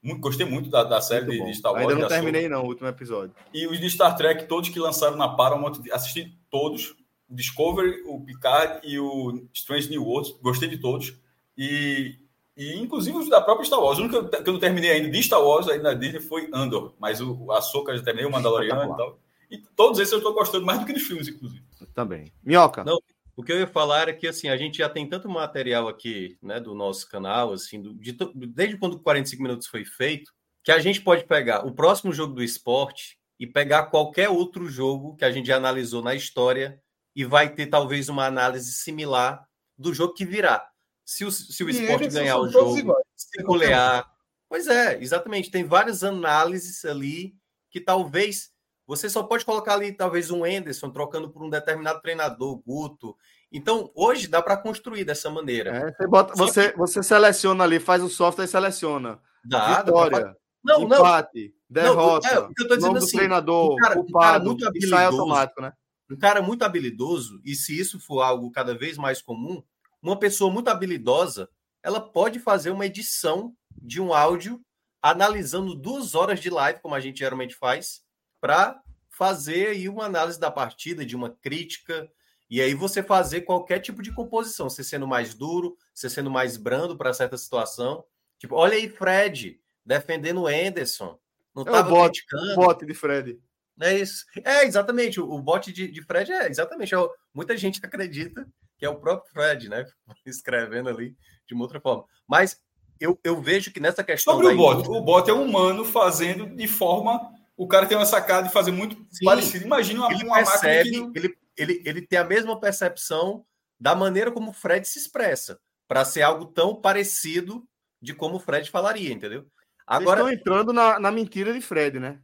Muito, 0.00 0.20
gostei 0.20 0.46
muito 0.46 0.70
da, 0.70 0.84
da 0.84 1.00
série 1.00 1.26
Muito 1.26 1.44
de, 1.44 1.50
de 1.50 1.58
Star 1.58 1.72
Wars. 1.72 1.88
Ainda 1.88 2.00
não 2.00 2.08
terminei, 2.08 2.48
não, 2.48 2.62
o 2.62 2.66
último 2.66 2.88
episódio. 2.88 3.34
E 3.52 3.66
os 3.66 3.80
de 3.80 3.90
Star 3.90 4.16
Trek, 4.16 4.46
todos 4.46 4.68
que 4.68 4.78
lançaram 4.78 5.16
na 5.16 5.28
Paramount, 5.28 5.80
assisti 5.92 6.38
todos. 6.50 6.94
Discovery, 7.30 8.04
o 8.06 8.24
Picard 8.24 8.80
e 8.84 8.98
o 8.98 9.46
Strange 9.52 9.90
New 9.90 10.02
Worlds. 10.02 10.32
Gostei 10.40 10.68
de 10.68 10.78
todos. 10.78 11.14
E, 11.56 12.14
e 12.58 12.76
inclusive 12.76 13.16
os 13.16 13.28
da 13.28 13.40
própria 13.40 13.64
Star 13.64 13.80
Wars. 13.80 13.98
O 13.98 14.02
único 14.02 14.28
que 14.28 14.36
eu, 14.36 14.42
que 14.42 14.50
eu 14.50 14.52
não 14.52 14.60
terminei 14.60 14.90
ainda 14.90 15.08
de 15.08 15.22
Star 15.22 15.40
Wars 15.40 15.68
aí 15.68 15.78
na 15.78 15.94
Disney 15.94 16.20
foi 16.20 16.50
Andor. 16.52 16.92
Mas 16.98 17.20
o, 17.20 17.32
o 17.32 17.52
eu 17.52 17.96
já 17.96 18.02
terminei, 18.02 18.26
o 18.26 18.32
Mandaloriano 18.32 18.92
e 18.92 18.96
tal. 18.96 19.20
E 19.48 19.58
todos 19.76 20.00
esses 20.00 20.12
eu 20.12 20.18
estou 20.18 20.34
gostando 20.34 20.66
mais 20.66 20.80
do 20.80 20.84
que 20.84 20.92
dos 20.92 21.04
filmes, 21.04 21.28
inclusive. 21.28 21.62
Também. 21.94 22.32
Minhoca. 22.42 22.82
Não, 22.82 22.98
O 23.36 23.44
que 23.44 23.52
eu 23.52 23.60
ia 23.60 23.66
falar 23.68 24.02
era 24.02 24.12
que 24.12 24.26
assim, 24.26 24.48
a 24.48 24.56
gente 24.56 24.78
já 24.78 24.88
tem 24.88 25.08
tanto 25.08 25.28
material 25.28 25.86
aqui, 25.86 26.36
né, 26.42 26.58
do 26.58 26.74
nosso 26.74 27.08
canal, 27.08 27.52
assim, 27.52 27.80
do, 27.80 27.94
de, 27.94 28.16
desde 28.34 28.76
quando 28.76 28.94
o 28.94 29.00
45 29.00 29.40
minutos 29.40 29.68
foi 29.68 29.84
feito, 29.84 30.32
que 30.64 30.72
a 30.72 30.80
gente 30.80 31.00
pode 31.00 31.24
pegar 31.24 31.64
o 31.64 31.72
próximo 31.72 32.12
jogo 32.12 32.34
do 32.34 32.42
esporte 32.42 33.16
e 33.38 33.46
pegar 33.46 33.84
qualquer 33.84 34.28
outro 34.28 34.68
jogo 34.68 35.14
que 35.14 35.24
a 35.24 35.30
gente 35.30 35.46
já 35.46 35.56
analisou 35.56 36.02
na 36.02 36.14
história 36.14 36.82
e 37.14 37.24
vai 37.24 37.48
ter 37.48 37.66
talvez 37.66 38.08
uma 38.08 38.26
análise 38.26 38.72
similar 38.72 39.46
do 39.78 39.94
jogo 39.94 40.12
que 40.12 40.24
virá. 40.24 40.68
Se 41.08 41.24
o, 41.24 41.32
se 41.32 41.64
o 41.64 41.70
esporte 41.70 42.06
ganhar 42.08 42.36
o 42.36 42.48
jogo, 42.50 42.94
se 43.16 43.42
golear. 43.42 44.06
Pois 44.46 44.66
é, 44.66 45.02
exatamente. 45.02 45.50
Tem 45.50 45.64
várias 45.64 46.04
análises 46.04 46.84
ali 46.84 47.34
que 47.70 47.80
talvez 47.80 48.50
você 48.86 49.08
só 49.08 49.22
pode 49.22 49.42
colocar 49.42 49.72
ali, 49.72 49.90
talvez, 49.90 50.30
um 50.30 50.44
Enderson 50.44 50.90
trocando 50.90 51.30
por 51.30 51.42
um 51.42 51.48
determinado 51.48 52.02
treinador, 52.02 52.58
Guto. 52.58 53.16
Então, 53.50 53.90
hoje 53.94 54.28
dá 54.28 54.42
para 54.42 54.58
construir 54.58 55.02
dessa 55.04 55.30
maneira. 55.30 55.70
É, 55.70 55.92
você, 55.92 56.06
bota, 56.06 56.34
você, 56.34 56.72
você, 56.76 57.02
seleciona 57.02 57.64
ali, 57.64 57.80
faz 57.80 58.02
o 58.02 58.10
software 58.10 58.44
e 58.44 58.48
seleciona. 58.48 59.18
Dá, 59.42 59.80
Vitória, 59.80 60.36
dá 60.62 60.78
não, 60.78 60.82
empate, 60.82 61.54
não. 61.70 61.82
derrota, 61.82 62.34
não, 62.34 62.42
é, 62.42 62.50
eu 62.58 62.68
tô 62.68 62.76
dizendo 62.76 62.98
assim, 62.98 63.06
do 63.06 63.18
treinador, 63.18 63.72
um 63.72 63.76
cara, 63.76 63.94
culpado, 63.94 64.10
um 64.10 64.20
cara 64.20 64.44
muito 64.44 64.68
habilidoso, 64.68 64.94
sai 64.94 65.04
automático, 65.06 65.62
né? 65.62 65.72
Um 66.10 66.16
cara 66.18 66.42
muito 66.42 66.62
habilidoso, 66.64 67.40
e 67.42 67.54
se 67.54 67.78
isso 67.78 67.98
for 67.98 68.20
algo 68.20 68.50
cada 68.50 68.76
vez 68.76 68.98
mais 68.98 69.22
comum, 69.22 69.62
uma 70.02 70.18
pessoa 70.18 70.52
muito 70.52 70.68
habilidosa, 70.68 71.48
ela 71.82 72.00
pode 72.00 72.38
fazer 72.38 72.70
uma 72.70 72.86
edição 72.86 73.54
de 73.70 74.00
um 74.00 74.12
áudio 74.12 74.60
analisando 75.00 75.74
duas 75.74 76.14
horas 76.14 76.40
de 76.40 76.50
live, 76.50 76.80
como 76.80 76.94
a 76.94 77.00
gente 77.00 77.18
geralmente 77.18 77.54
faz, 77.54 78.02
para 78.40 78.80
fazer 79.08 79.68
aí 79.68 79.88
uma 79.88 80.04
análise 80.04 80.38
da 80.38 80.50
partida, 80.50 81.04
de 81.04 81.16
uma 81.16 81.30
crítica, 81.30 82.10
e 82.50 82.60
aí 82.60 82.72
você 82.72 83.02
fazer 83.02 83.42
qualquer 83.42 83.78
tipo 83.80 84.02
de 84.02 84.12
composição, 84.12 84.70
você 84.70 84.82
sendo 84.82 85.06
mais 85.06 85.34
duro, 85.34 85.76
você 85.94 86.08
sendo 86.08 86.30
mais 86.30 86.56
brando 86.56 86.96
para 86.96 87.12
certa 87.12 87.36
situação. 87.36 88.04
Tipo, 88.38 88.54
olha 88.54 88.74
aí, 88.74 88.88
Fred, 88.88 89.60
defendendo 89.84 90.42
o 90.42 90.46
Anderson. 90.46 91.18
Não 91.54 91.62
é 91.62 91.82
criticando. 91.82 92.52
O 92.52 92.56
bote 92.56 92.86
de 92.86 92.94
Fred. 92.94 93.40
É 93.80 93.98
isso. 93.98 94.24
É, 94.44 94.64
exatamente. 94.64 95.20
O, 95.20 95.30
o 95.30 95.42
bote 95.42 95.72
de, 95.72 95.88
de 95.88 96.02
Fred 96.02 96.32
é 96.32 96.48
exatamente. 96.48 96.94
É, 96.94 96.98
muita 97.34 97.56
gente 97.56 97.80
acredita 97.84 98.46
que 98.78 98.86
é 98.86 98.88
o 98.88 99.00
próprio 99.00 99.30
Fred, 99.32 99.68
né? 99.68 99.84
Escrevendo 100.24 100.88
ali 100.88 101.16
de 101.46 101.54
uma 101.54 101.64
outra 101.64 101.80
forma. 101.80 102.04
Mas 102.26 102.60
eu, 103.00 103.18
eu 103.22 103.40
vejo 103.40 103.72
que 103.72 103.80
nessa 103.80 104.04
questão. 104.04 104.34
Sobre 104.34 104.48
o 104.48 104.56
bot, 104.56 104.88
o 104.88 105.00
bot 105.00 105.28
é 105.28 105.32
humano 105.32 105.84
fazendo 105.84 106.46
de 106.46 106.66
forma 106.68 107.36
o 107.58 107.66
cara 107.66 107.86
tem 107.86 107.98
uma 107.98 108.06
sacada 108.06 108.46
de 108.46 108.52
fazer 108.52 108.70
muito 108.70 108.96
Sim, 109.10 109.24
parecido. 109.24 109.66
Imagina 109.66 110.02
uma, 110.02 110.12
ele 110.12 110.24
uma 110.24 110.36
percebe, 110.36 111.00
máquina 111.00 111.12
que... 111.12 111.18
ele, 111.18 111.38
ele, 111.56 111.82
ele 111.84 112.02
tem 112.06 112.16
a 112.16 112.24
mesma 112.24 112.58
percepção 112.58 113.44
da 113.80 113.96
maneira 113.96 114.30
como 114.30 114.52
o 114.52 114.54
Fred 114.54 114.86
se 114.86 115.00
expressa, 115.00 115.58
para 115.88 116.04
ser 116.04 116.22
algo 116.22 116.46
tão 116.46 116.80
parecido 116.80 117.66
de 118.00 118.14
como 118.14 118.36
o 118.36 118.40
Fred 118.40 118.70
falaria, 118.70 119.12
entendeu? 119.12 119.44
Agora 119.84 120.20
estão 120.20 120.32
entrando 120.32 120.72
na, 120.72 121.00
na 121.00 121.10
mentira 121.10 121.52
de 121.52 121.60
Fred, 121.60 121.98
né? 121.98 122.20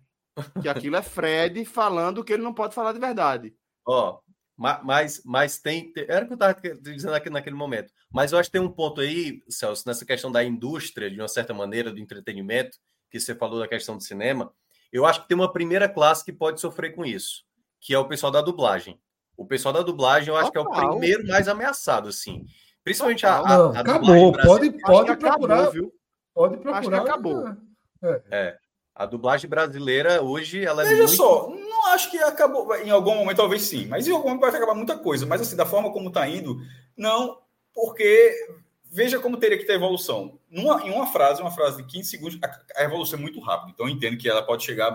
Que 0.63 0.69
aquilo 0.69 0.97
é 0.97 1.03
Fred 1.03 1.65
falando 1.65 2.23
que 2.23 2.33
ele 2.33 2.43
não 2.43 2.55
pode 2.55 2.75
falar 2.75 2.93
de 2.93 3.01
verdade. 3.01 3.55
Ó, 3.85 4.21
mas, 4.57 5.21
mas 5.25 5.59
tem. 5.59 5.93
Era 6.09 6.25
o 6.25 6.29
que 6.29 6.33
eu 6.35 6.37
estava 6.37 6.57
dizendo 6.81 7.15
aqui 7.15 7.31
naquele 7.31 7.57
momento. 7.57 7.93
Mas 8.13 8.33
eu 8.33 8.39
acho 8.39 8.49
que 8.49 8.59
tem 8.59 8.61
um 8.61 8.71
ponto 8.71 9.01
aí, 9.01 9.43
Celso, 9.49 9.85
nessa 9.87 10.05
questão 10.05 10.31
da 10.31 10.45
indústria, 10.45 11.11
de 11.11 11.21
uma 11.21 11.29
certa 11.29 11.53
maneira, 11.53 11.91
do 11.91 11.99
entretenimento, 11.99 12.79
que 13.11 13.19
você 13.19 13.35
falou 13.35 13.59
da 13.59 13.69
questão 13.69 13.97
do 13.97 14.03
cinema 14.03 14.53
eu 14.95 15.05
acho 15.05 15.23
que 15.23 15.29
tem 15.29 15.37
uma 15.37 15.53
primeira 15.53 15.89
classe 15.89 16.25
que 16.25 16.33
pode 16.33 16.61
sofrer 16.61 16.95
com 16.95 17.05
isso, 17.05 17.43
que 17.81 17.93
é 17.93 17.99
o 17.99 18.07
pessoal 18.07 18.31
da 18.31 18.41
dublagem. 18.41 18.97
O 19.37 19.45
pessoal 19.45 19.75
da 19.75 19.83
dublagem, 19.83 20.29
eu 20.29 20.37
acho 20.37 20.53
Total. 20.53 20.73
que 20.73 20.79
é 20.79 20.83
o 20.85 20.91
primeiro 20.91 21.27
mais 21.27 21.49
ameaçado, 21.49 22.09
assim. 22.09 22.47
Principalmente 22.85 23.27
a, 23.27 23.39
a, 23.39 23.57
a 23.57 23.81
acabou. 23.81 24.33
Pode, 24.33 24.71
pode 24.83 25.17
procurar. 25.17 25.55
Acabou, 25.55 25.73
viu? 25.73 25.93
Pode 26.33 26.57
procurar. 26.59 26.79
Acho 26.79 26.91
que 26.91 26.95
acabou. 26.95 27.49
É. 28.05 28.23
é. 28.31 28.59
A 28.95 29.05
dublagem 29.05 29.51
brasileira 29.51 30.23
hoje, 30.23 30.65
ela 30.65 30.83
é 30.83 30.91
Veja 30.91 31.03
muito... 31.03 31.17
só, 31.17 31.49
não 31.85 31.93
acho 31.93 32.11
que 32.11 32.18
acabou. 32.18 32.74
Em 32.76 32.91
algum 32.91 33.14
momento, 33.14 33.37
talvez 33.37 33.62
sim, 33.62 33.87
mas 33.87 34.07
em 34.07 34.12
algum 34.12 34.28
momento 34.28 34.41
vai 34.41 34.51
acabar 34.51 34.74
muita 34.74 34.97
coisa. 34.97 35.26
Mas 35.26 35.41
assim, 35.41 35.57
da 35.57 35.66
forma 35.66 35.93
como 35.93 36.09
está 36.09 36.26
indo, 36.28 36.59
não, 36.97 37.39
porque 37.74 38.35
veja 38.91 39.18
como 39.18 39.37
teria 39.37 39.59
que 39.59 39.64
ter 39.64 39.74
evolução. 39.74 40.39
Numa, 40.51 40.82
em 40.82 40.91
uma 40.91 41.07
frase, 41.07 41.43
uma 41.43 41.51
frase 41.51 41.78
de 41.78 41.85
15 41.85 42.09
segundos, 42.09 42.39
a, 42.43 42.80
a 42.80 42.85
evolução 42.85 43.18
é 43.18 43.22
muito 43.22 43.41
rápida. 43.41 43.72
Então, 43.72 43.87
eu 43.87 43.93
entendo 43.93 44.16
que 44.16 44.28
ela 44.28 44.43
pode 44.43 44.64
chegar, 44.64 44.93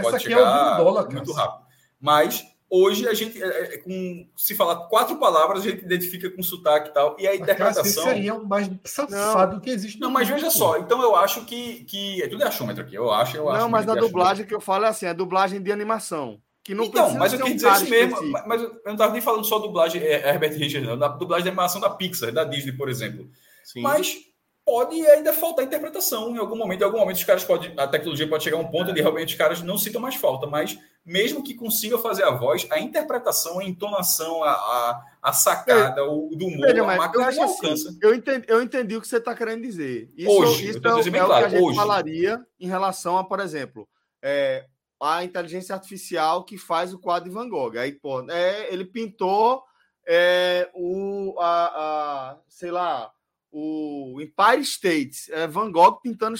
pode 0.00 0.22
chegar 0.22 0.74
é 0.78 0.82
dólar, 0.82 1.10
muito 1.10 1.32
rápido. 1.32 1.66
Mas 2.00 2.44
hoje 2.72 3.06
a 3.06 3.12
gente, 3.12 3.40
é, 3.42 3.74
é, 3.74 3.78
com, 3.78 4.26
se 4.34 4.54
falar 4.54 4.88
quatro 4.88 5.18
palavras, 5.18 5.60
a 5.60 5.68
gente 5.68 5.84
identifica 5.84 6.30
com 6.30 6.42
sotaque 6.42 6.88
e 6.88 6.92
tal. 6.94 7.14
E 7.18 7.28
a 7.28 7.36
interpretação. 7.36 7.84
Isso 7.84 8.08
aí 8.08 8.26
é 8.26 8.32
o 8.32 8.46
mais 8.46 8.70
safado 8.84 9.60
que 9.60 9.68
existe. 9.68 10.00
Não, 10.00 10.10
mas 10.10 10.26
veja 10.26 10.48
só. 10.50 10.78
Então 10.78 11.02
eu 11.02 11.14
acho 11.14 11.44
que. 11.44 11.84
que 11.84 12.22
é 12.22 12.28
tudo 12.28 12.42
é 12.42 12.46
achômetro 12.46 12.82
aqui. 12.82 12.94
Eu 12.94 13.12
acho. 13.12 13.36
Eu 13.36 13.44
não, 13.44 13.50
acho 13.50 13.68
mas 13.68 13.84
na 13.84 13.94
dublagem 13.94 14.46
que 14.46 14.54
eu 14.54 14.60
falo 14.60 14.86
é 14.86 14.88
assim: 14.88 15.04
é 15.04 15.12
dublagem 15.12 15.60
de 15.60 15.70
animação. 15.70 16.40
Que 16.64 16.74
não 16.74 16.84
então, 16.84 17.12
mas 17.14 17.32
eu 17.32 17.40
queria 17.40 17.54
dizer 17.54 17.72
isso 17.72 17.90
mesmo. 17.90 18.14
Específico. 18.14 18.48
Mas 18.48 18.62
eu 18.62 18.80
não 18.86 18.92
estava 18.92 19.12
nem 19.12 19.20
falando 19.20 19.44
só 19.44 19.58
dublagem 19.58 20.00
é, 20.00 20.30
Herbert 20.30 20.56
Richards, 20.56 20.88
não. 20.88 20.96
Da 20.96 21.08
dublagem 21.08 21.42
de 21.42 21.48
animação 21.48 21.80
da 21.80 21.90
Pixar, 21.90 22.32
da 22.32 22.44
Disney, 22.44 22.72
por 22.72 22.88
exemplo. 22.88 23.28
Sim. 23.64 23.82
Mas 23.82 24.16
pode 24.64 24.94
ainda 25.08 25.32
faltar 25.32 25.64
interpretação 25.64 26.34
em 26.34 26.38
algum 26.38 26.56
momento. 26.56 26.80
Em 26.80 26.84
algum 26.84 26.98
momento, 26.98 27.16
os 27.16 27.24
caras 27.24 27.44
podem. 27.44 27.74
A 27.76 27.88
tecnologia 27.88 28.28
pode 28.28 28.44
chegar 28.44 28.56
a 28.56 28.60
um 28.60 28.70
ponto 28.70 28.92
é. 28.92 28.94
de 28.94 29.00
realmente 29.00 29.32
os 29.32 29.34
caras 29.34 29.60
não 29.60 29.76
sintam 29.76 30.00
mais 30.00 30.14
falta. 30.14 30.46
Mas 30.46 30.78
mesmo 31.04 31.42
que 31.42 31.54
consiga 31.54 31.98
fazer 31.98 32.24
a 32.24 32.30
voz, 32.30 32.66
a 32.70 32.78
interpretação, 32.78 33.58
a 33.58 33.64
entonação, 33.64 34.42
a, 34.44 34.52
a, 34.52 35.04
a 35.22 35.32
sacada, 35.32 36.04
o 36.04 36.30
do 36.36 36.46
humor, 36.46 36.68
Veja, 36.68 36.82
a 36.82 36.96
máquina 36.96 37.30
não 37.30 37.42
alcança. 37.44 37.88
Assim, 37.88 37.98
eu, 38.00 38.14
entendi, 38.14 38.44
eu 38.48 38.62
entendi 38.62 38.96
o 38.96 39.00
que 39.00 39.08
você 39.08 39.16
está 39.16 39.34
querendo 39.34 39.62
dizer. 39.62 40.10
Isso, 40.16 40.30
Hoje, 40.30 40.68
isso 40.68 40.78
é, 40.78 40.90
é, 40.90 40.94
o 40.94 41.02
que 41.02 41.16
a 41.18 41.48
gente 41.48 41.62
Hoje. 41.62 41.76
falaria 41.76 42.40
em 42.58 42.68
relação 42.68 43.18
a, 43.18 43.24
por 43.24 43.40
exemplo. 43.40 43.88
É, 44.22 44.66
a 45.00 45.24
inteligência 45.24 45.74
artificial 45.74 46.44
que 46.44 46.56
faz 46.56 46.94
o 46.94 46.98
quadro 46.98 47.28
de 47.28 47.34
Van 47.34 47.48
Gogh. 47.48 47.76
Aí, 47.76 47.90
pô, 47.92 48.24
é, 48.30 48.72
ele 48.72 48.84
pintou 48.84 49.64
é, 50.06 50.70
o, 50.74 51.34
a, 51.40 51.64
a, 51.64 52.38
sei 52.48 52.70
lá, 52.70 53.10
o 53.52 54.18
Empire 54.18 54.62
State. 54.62 55.30
É 55.30 55.46
Van 55.46 55.70
Gogh 55.70 56.00
pintando 56.00 56.36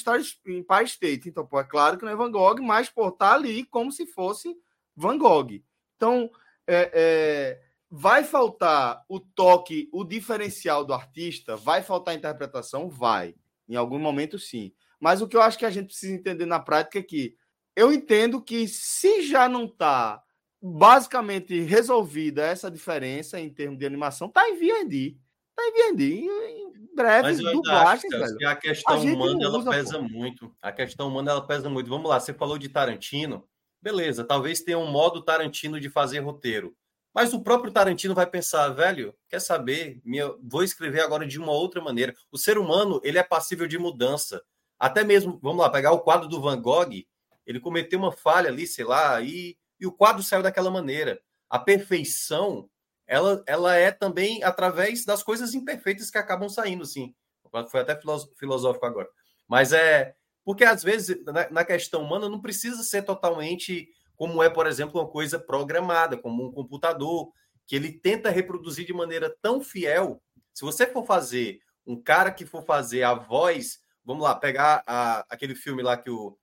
Empire 0.46 0.84
State. 0.86 1.28
Então, 1.28 1.46
pô, 1.46 1.60
é 1.60 1.64
claro 1.64 1.98
que 1.98 2.04
não 2.04 2.10
é 2.10 2.16
Van 2.16 2.30
Gogh, 2.30 2.62
mas, 2.62 2.88
pô, 2.88 3.12
tá 3.12 3.34
ali 3.34 3.64
como 3.66 3.92
se 3.92 4.06
fosse 4.06 4.56
Van 4.96 5.18
Gogh. 5.18 5.62
Então, 5.96 6.30
é, 6.66 6.90
é, 6.94 7.62
vai 7.90 8.24
faltar 8.24 9.04
o 9.08 9.20
toque, 9.20 9.90
o 9.92 10.02
diferencial 10.02 10.84
do 10.84 10.94
artista? 10.94 11.54
Vai 11.54 11.82
faltar 11.82 12.14
a 12.14 12.16
interpretação? 12.16 12.88
Vai. 12.88 13.34
Em 13.68 13.76
algum 13.76 13.98
momento, 13.98 14.38
sim. 14.38 14.72
Mas 14.98 15.20
o 15.20 15.28
que 15.28 15.36
eu 15.36 15.42
acho 15.42 15.58
que 15.58 15.66
a 15.66 15.70
gente 15.70 15.86
precisa 15.88 16.14
entender 16.14 16.46
na 16.46 16.58
prática 16.58 16.98
é 16.98 17.02
que 17.02 17.36
eu 17.76 17.92
entendo 17.92 18.40
que 18.40 18.66
se 18.66 19.22
já 19.22 19.48
não 19.48 19.66
está 19.66 20.22
basicamente 20.62 21.60
resolvida 21.60 22.46
essa 22.46 22.70
diferença 22.70 23.40
em 23.40 23.50
termos 23.50 23.78
de 23.78 23.84
animação, 23.84 24.28
está 24.28 24.48
em. 24.48 24.54
Está 24.54 25.66
em 25.66 25.92
VND. 25.92 26.14
Em 26.14 26.71
Mas 26.71 26.71
eu 27.40 27.53
dublagem, 27.53 28.11
acho, 28.14 28.36
que 28.36 28.45
a 28.45 28.57
questão 28.57 28.97
a 28.97 28.99
humana 28.99 29.45
ela 29.45 29.70
pesa 29.70 29.99
pô. 29.99 30.09
muito. 30.09 30.55
A 30.61 30.72
questão 30.72 31.09
humana 31.09 31.30
ela 31.30 31.47
pesa 31.47 31.68
muito. 31.68 31.88
Vamos 31.88 32.09
lá, 32.09 32.20
você 32.20 32.34
falou 32.34 32.59
de 32.59 32.68
Tarantino. 32.68 33.47
Beleza, 33.80 34.24
talvez 34.24 34.61
tenha 34.61 34.78
um 34.78 34.90
modo 34.90 35.22
Tarantino 35.22 35.80
de 35.80 35.90
fazer 35.90 36.20
roteiro. 36.20 36.74
Mas 37.14 37.34
o 37.34 37.43
próprio 37.43 37.72
Tarantino 37.72 38.14
vai 38.14 38.26
pensar, 38.26 38.68
velho, 38.70 39.14
quer 39.28 39.40
saber? 39.40 40.01
Minha, 40.05 40.34
vou 40.43 40.62
escrever 40.62 41.01
agora 41.01 41.26
de 41.26 41.38
uma 41.38 41.53
outra 41.53 41.80
maneira. 41.80 42.14
O 42.30 42.38
ser 42.38 42.57
humano, 42.57 43.01
ele 43.05 43.18
é 43.18 43.22
passível 43.22 43.66
de 43.66 43.78
mudança. 43.78 44.43
Até 44.78 45.05
mesmo, 45.05 45.38
vamos 45.43 45.61
lá, 45.61 45.68
pegar 45.68 45.93
o 45.93 46.01
quadro 46.01 46.28
do 46.28 46.40
Van 46.40 46.61
Gogh, 46.61 47.05
ele 47.47 47.61
cometeu 47.61 47.99
uma 47.99 48.12
falha 48.12 48.49
ali, 48.49 48.66
sei 48.66 48.84
lá, 48.84 49.20
e, 49.20 49.57
e 49.78 49.86
o 49.86 49.93
quadro 49.93 50.22
saiu 50.22 50.43
daquela 50.43 50.70
maneira. 50.70 51.20
A 51.51 51.59
perfeição, 51.59 52.68
ela, 53.07 53.42
ela 53.46 53.74
é 53.76 53.90
também 53.90 54.42
através 54.42 55.05
das 55.05 55.22
coisas 55.22 55.55
imperfeitas 55.55 56.11
que 56.11 56.18
acabam 56.18 56.48
saindo, 56.48 56.84
sim. 56.84 57.14
Foi 57.68 57.80
até 57.80 57.98
filosófico 58.38 58.86
agora. 58.86 59.09
Mas 59.46 59.72
é 59.72 60.14
porque 60.44 60.64
às 60.64 60.82
vezes 60.82 61.22
na, 61.24 61.50
na 61.50 61.64
questão 61.64 62.03
humana 62.03 62.28
não 62.28 62.40
precisa 62.40 62.82
ser 62.82 63.03
totalmente 63.03 63.88
como 64.16 64.42
é, 64.42 64.48
por 64.48 64.66
exemplo, 64.66 65.00
uma 65.00 65.09
coisa 65.09 65.38
programada, 65.38 66.16
como 66.16 66.46
um 66.46 66.53
computador, 66.53 67.32
que 67.66 67.76
ele 67.76 67.92
tenta 67.92 68.30
reproduzir 68.30 68.86
de 68.86 68.92
maneira 68.92 69.34
tão 69.42 69.61
fiel. 69.61 70.22
Se 70.53 70.64
você 70.64 70.86
for 70.86 71.05
fazer 71.05 71.61
um 71.86 72.00
cara 72.00 72.30
que 72.30 72.46
for 72.46 72.62
fazer 72.62 73.03
a 73.03 73.14
voz, 73.14 73.80
vamos 74.05 74.22
lá, 74.22 74.34
pegar 74.34 74.82
a, 74.86 75.24
aquele 75.28 75.55
filme 75.55 75.82
lá 75.82 75.96
que 75.96 76.11
o 76.11 76.36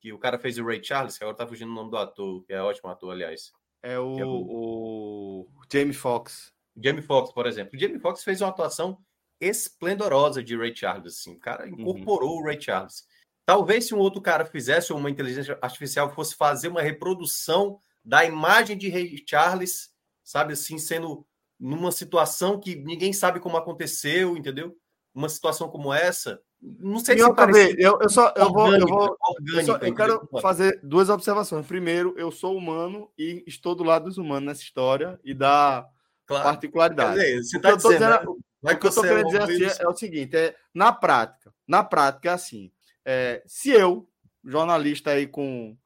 que 0.00 0.12
o 0.12 0.18
cara 0.18 0.36
fez 0.36 0.58
o 0.58 0.64
Ray 0.64 0.82
Charles, 0.82 1.16
que 1.16 1.22
agora 1.22 1.36
tá 1.36 1.46
fugindo 1.46 1.70
o 1.70 1.74
nome 1.74 1.88
do 1.88 1.96
ator, 1.96 2.42
que 2.42 2.52
é 2.52 2.60
ótimo 2.60 2.90
ator, 2.90 3.12
aliás. 3.12 3.52
É 3.82 3.98
o, 3.98 4.18
é 4.18 4.24
o... 4.24 4.30
o 4.30 5.48
Jamie 5.72 5.92
Foxx. 5.92 6.52
Jamie 6.76 7.02
Foxx, 7.02 7.32
por 7.32 7.46
exemplo. 7.46 7.76
O 7.76 7.78
Jamie 7.78 7.98
Foxx 7.98 8.22
fez 8.22 8.40
uma 8.40 8.50
atuação 8.50 8.98
esplendorosa 9.40 10.42
de 10.42 10.56
Ray 10.56 10.74
Charles, 10.74 11.14
assim. 11.14 11.34
O 11.34 11.40
cara 11.40 11.66
uhum. 11.66 11.80
incorporou 11.80 12.36
uhum. 12.36 12.42
o 12.42 12.44
Ray 12.44 12.60
Charles. 12.60 13.04
Talvez 13.44 13.86
se 13.86 13.94
um 13.94 13.98
outro 13.98 14.20
cara 14.20 14.44
fizesse, 14.44 14.92
ou 14.92 14.98
uma 14.98 15.10
inteligência 15.10 15.58
artificial 15.60 16.14
fosse 16.14 16.36
fazer 16.36 16.68
uma 16.68 16.80
reprodução 16.80 17.78
da 18.04 18.24
imagem 18.24 18.78
de 18.78 18.88
Ray 18.88 19.22
Charles, 19.28 19.90
sabe 20.22 20.52
assim, 20.52 20.78
sendo 20.78 21.26
numa 21.58 21.92
situação 21.92 22.58
que 22.58 22.76
ninguém 22.76 23.12
sabe 23.12 23.40
como 23.40 23.56
aconteceu, 23.56 24.36
entendeu? 24.36 24.76
Uma 25.14 25.28
situação 25.28 25.68
como 25.68 25.92
essa, 25.92 26.40
não 26.62 27.00
sei 27.00 27.18
se 27.18 27.34
parece 27.34 27.74
eu, 27.76 27.98
eu 28.00 28.08
só 28.08 28.32
eu 28.36 28.52
vou, 28.52 28.72
eu, 28.72 28.86
vou 28.86 29.18
eu, 29.52 29.64
só, 29.64 29.76
eu 29.78 29.94
quero 29.94 30.28
fazer 30.40 30.78
duas 30.80 31.08
observações. 31.08 31.66
Primeiro, 31.66 32.14
eu 32.16 32.30
sou 32.30 32.56
humano 32.56 33.10
e 33.18 33.42
estou 33.48 33.74
do 33.74 33.82
lado 33.82 34.04
dos 34.04 34.16
humanos 34.16 34.46
nessa 34.46 34.62
história 34.62 35.18
e 35.24 35.34
da 35.34 35.84
claro. 36.24 36.44
particularidade. 36.44 37.18
Dizer, 37.18 37.42
você 37.42 37.58
o, 37.58 37.60
tá 37.60 37.70
que 37.70 37.76
dizendo, 37.78 37.92
dizendo, 37.98 38.38
né? 38.62 38.72
o 38.72 38.78
que 38.78 38.86
eu 38.86 38.88
estou 38.88 39.02
querendo 39.02 39.26
dizer 39.26 39.42
assim 39.42 39.64
é, 39.64 39.84
é, 39.84 39.88
o 39.88 39.94
seguinte: 39.94 40.36
é 40.36 40.54
na 40.72 40.92
prática, 40.92 41.52
na 41.66 41.82
prática 41.82 42.30
é 42.30 42.32
assim. 42.32 42.70
É, 43.04 43.42
se 43.44 43.70
eu, 43.70 44.08
jornalista 44.44 45.10
aí 45.10 45.26
com 45.26 45.76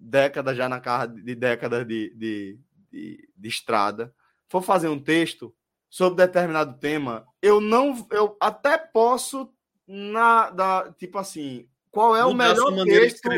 décadas 0.00 0.56
já 0.56 0.70
na 0.70 0.80
cara 0.80 1.06
de 1.06 1.34
décadas 1.34 1.86
de, 1.86 2.14
de, 2.14 2.58
de, 2.90 3.28
de 3.36 3.48
estrada, 3.48 4.14
for 4.48 4.62
fazer 4.62 4.88
um 4.88 4.98
texto 4.98 5.54
sobre 5.88 6.26
determinado 6.26 6.78
tema, 6.78 7.26
eu 7.40 7.60
não, 7.60 8.06
eu 8.10 8.36
até 8.40 8.76
posso 8.76 9.52
na 9.86 10.50
da 10.50 10.92
tipo 10.98 11.18
assim, 11.18 11.66
qual 11.90 12.14
é 12.14 12.24
o 12.24 12.34
melhor 12.34 12.84
texto? 12.84 13.28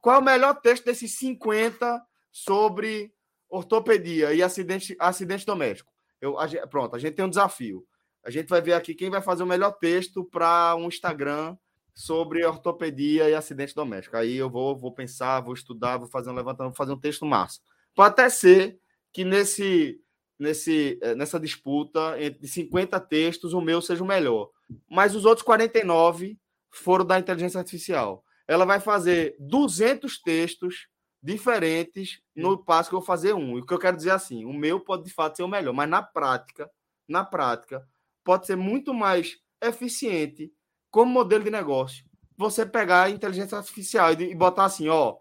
Qual 0.00 0.16
é 0.16 0.18
o 0.18 0.24
melhor 0.24 0.54
texto 0.60 0.84
desses 0.84 1.18
50 1.18 2.00
sobre 2.30 3.12
ortopedia 3.48 4.32
e 4.32 4.42
acidente, 4.42 4.96
acidente 4.98 5.44
doméstico? 5.44 5.92
Eu, 6.20 6.38
a 6.38 6.46
gente, 6.46 6.66
pronto, 6.68 6.94
a 6.94 6.98
gente 6.98 7.14
tem 7.14 7.24
um 7.24 7.30
desafio. 7.30 7.84
A 8.24 8.30
gente 8.30 8.48
vai 8.48 8.62
ver 8.62 8.72
aqui 8.72 8.94
quem 8.94 9.10
vai 9.10 9.20
fazer 9.20 9.42
o 9.42 9.46
melhor 9.46 9.72
texto 9.72 10.24
para 10.24 10.74
um 10.76 10.88
Instagram 10.88 11.56
sobre 11.94 12.44
ortopedia 12.44 13.28
e 13.28 13.34
acidente 13.34 13.74
doméstico. 13.74 14.16
Aí 14.16 14.34
eu 14.34 14.48
vou, 14.48 14.76
vou 14.76 14.92
pensar, 14.92 15.40
vou 15.40 15.54
estudar, 15.54 15.98
vou 15.98 16.08
fazer 16.08 16.30
um 16.30 16.34
levantamento, 16.34 16.72
vou 16.72 16.76
fazer 16.76 16.92
um 16.92 17.00
texto 17.00 17.26
massa. 17.26 17.60
Pode 17.94 18.12
até 18.12 18.28
ser 18.28 18.78
que 19.12 19.24
nesse, 19.24 20.00
nesse, 20.38 20.98
eh, 21.02 21.14
nessa 21.14 21.38
disputa 21.38 22.16
entre 22.20 22.46
50 22.46 22.98
textos 23.00 23.52
o 23.52 23.60
meu 23.60 23.80
seja 23.80 24.02
o 24.02 24.06
melhor 24.06 24.50
mas 24.88 25.14
os 25.14 25.24
outros 25.24 25.44
49 25.44 26.38
foram 26.70 27.04
da 27.04 27.18
inteligência 27.18 27.58
artificial. 27.58 28.24
Ela 28.46 28.64
vai 28.64 28.80
fazer 28.80 29.36
200 29.38 30.20
textos 30.20 30.88
diferentes 31.22 32.20
no 32.34 32.62
passo 32.62 32.90
que 32.90 32.94
eu 32.94 33.00
vou 33.00 33.06
fazer 33.06 33.32
um. 33.34 33.56
E 33.56 33.60
o 33.60 33.66
que 33.66 33.72
eu 33.72 33.78
quero 33.78 33.96
dizer 33.96 34.10
é 34.10 34.12
assim, 34.12 34.44
o 34.44 34.52
meu 34.52 34.80
pode 34.80 35.04
de 35.04 35.12
fato 35.12 35.36
ser 35.36 35.42
o 35.42 35.48
melhor, 35.48 35.72
mas 35.72 35.88
na 35.88 36.02
prática, 36.02 36.70
na 37.08 37.24
prática, 37.24 37.86
pode 38.22 38.46
ser 38.46 38.56
muito 38.56 38.92
mais 38.92 39.38
eficiente 39.62 40.52
como 40.90 41.10
modelo 41.10 41.44
de 41.44 41.50
negócio. 41.50 42.04
Você 42.36 42.66
pegar 42.66 43.04
a 43.04 43.10
inteligência 43.10 43.56
artificial 43.56 44.12
e 44.12 44.34
botar 44.34 44.64
assim, 44.64 44.88
ó, 44.88 45.16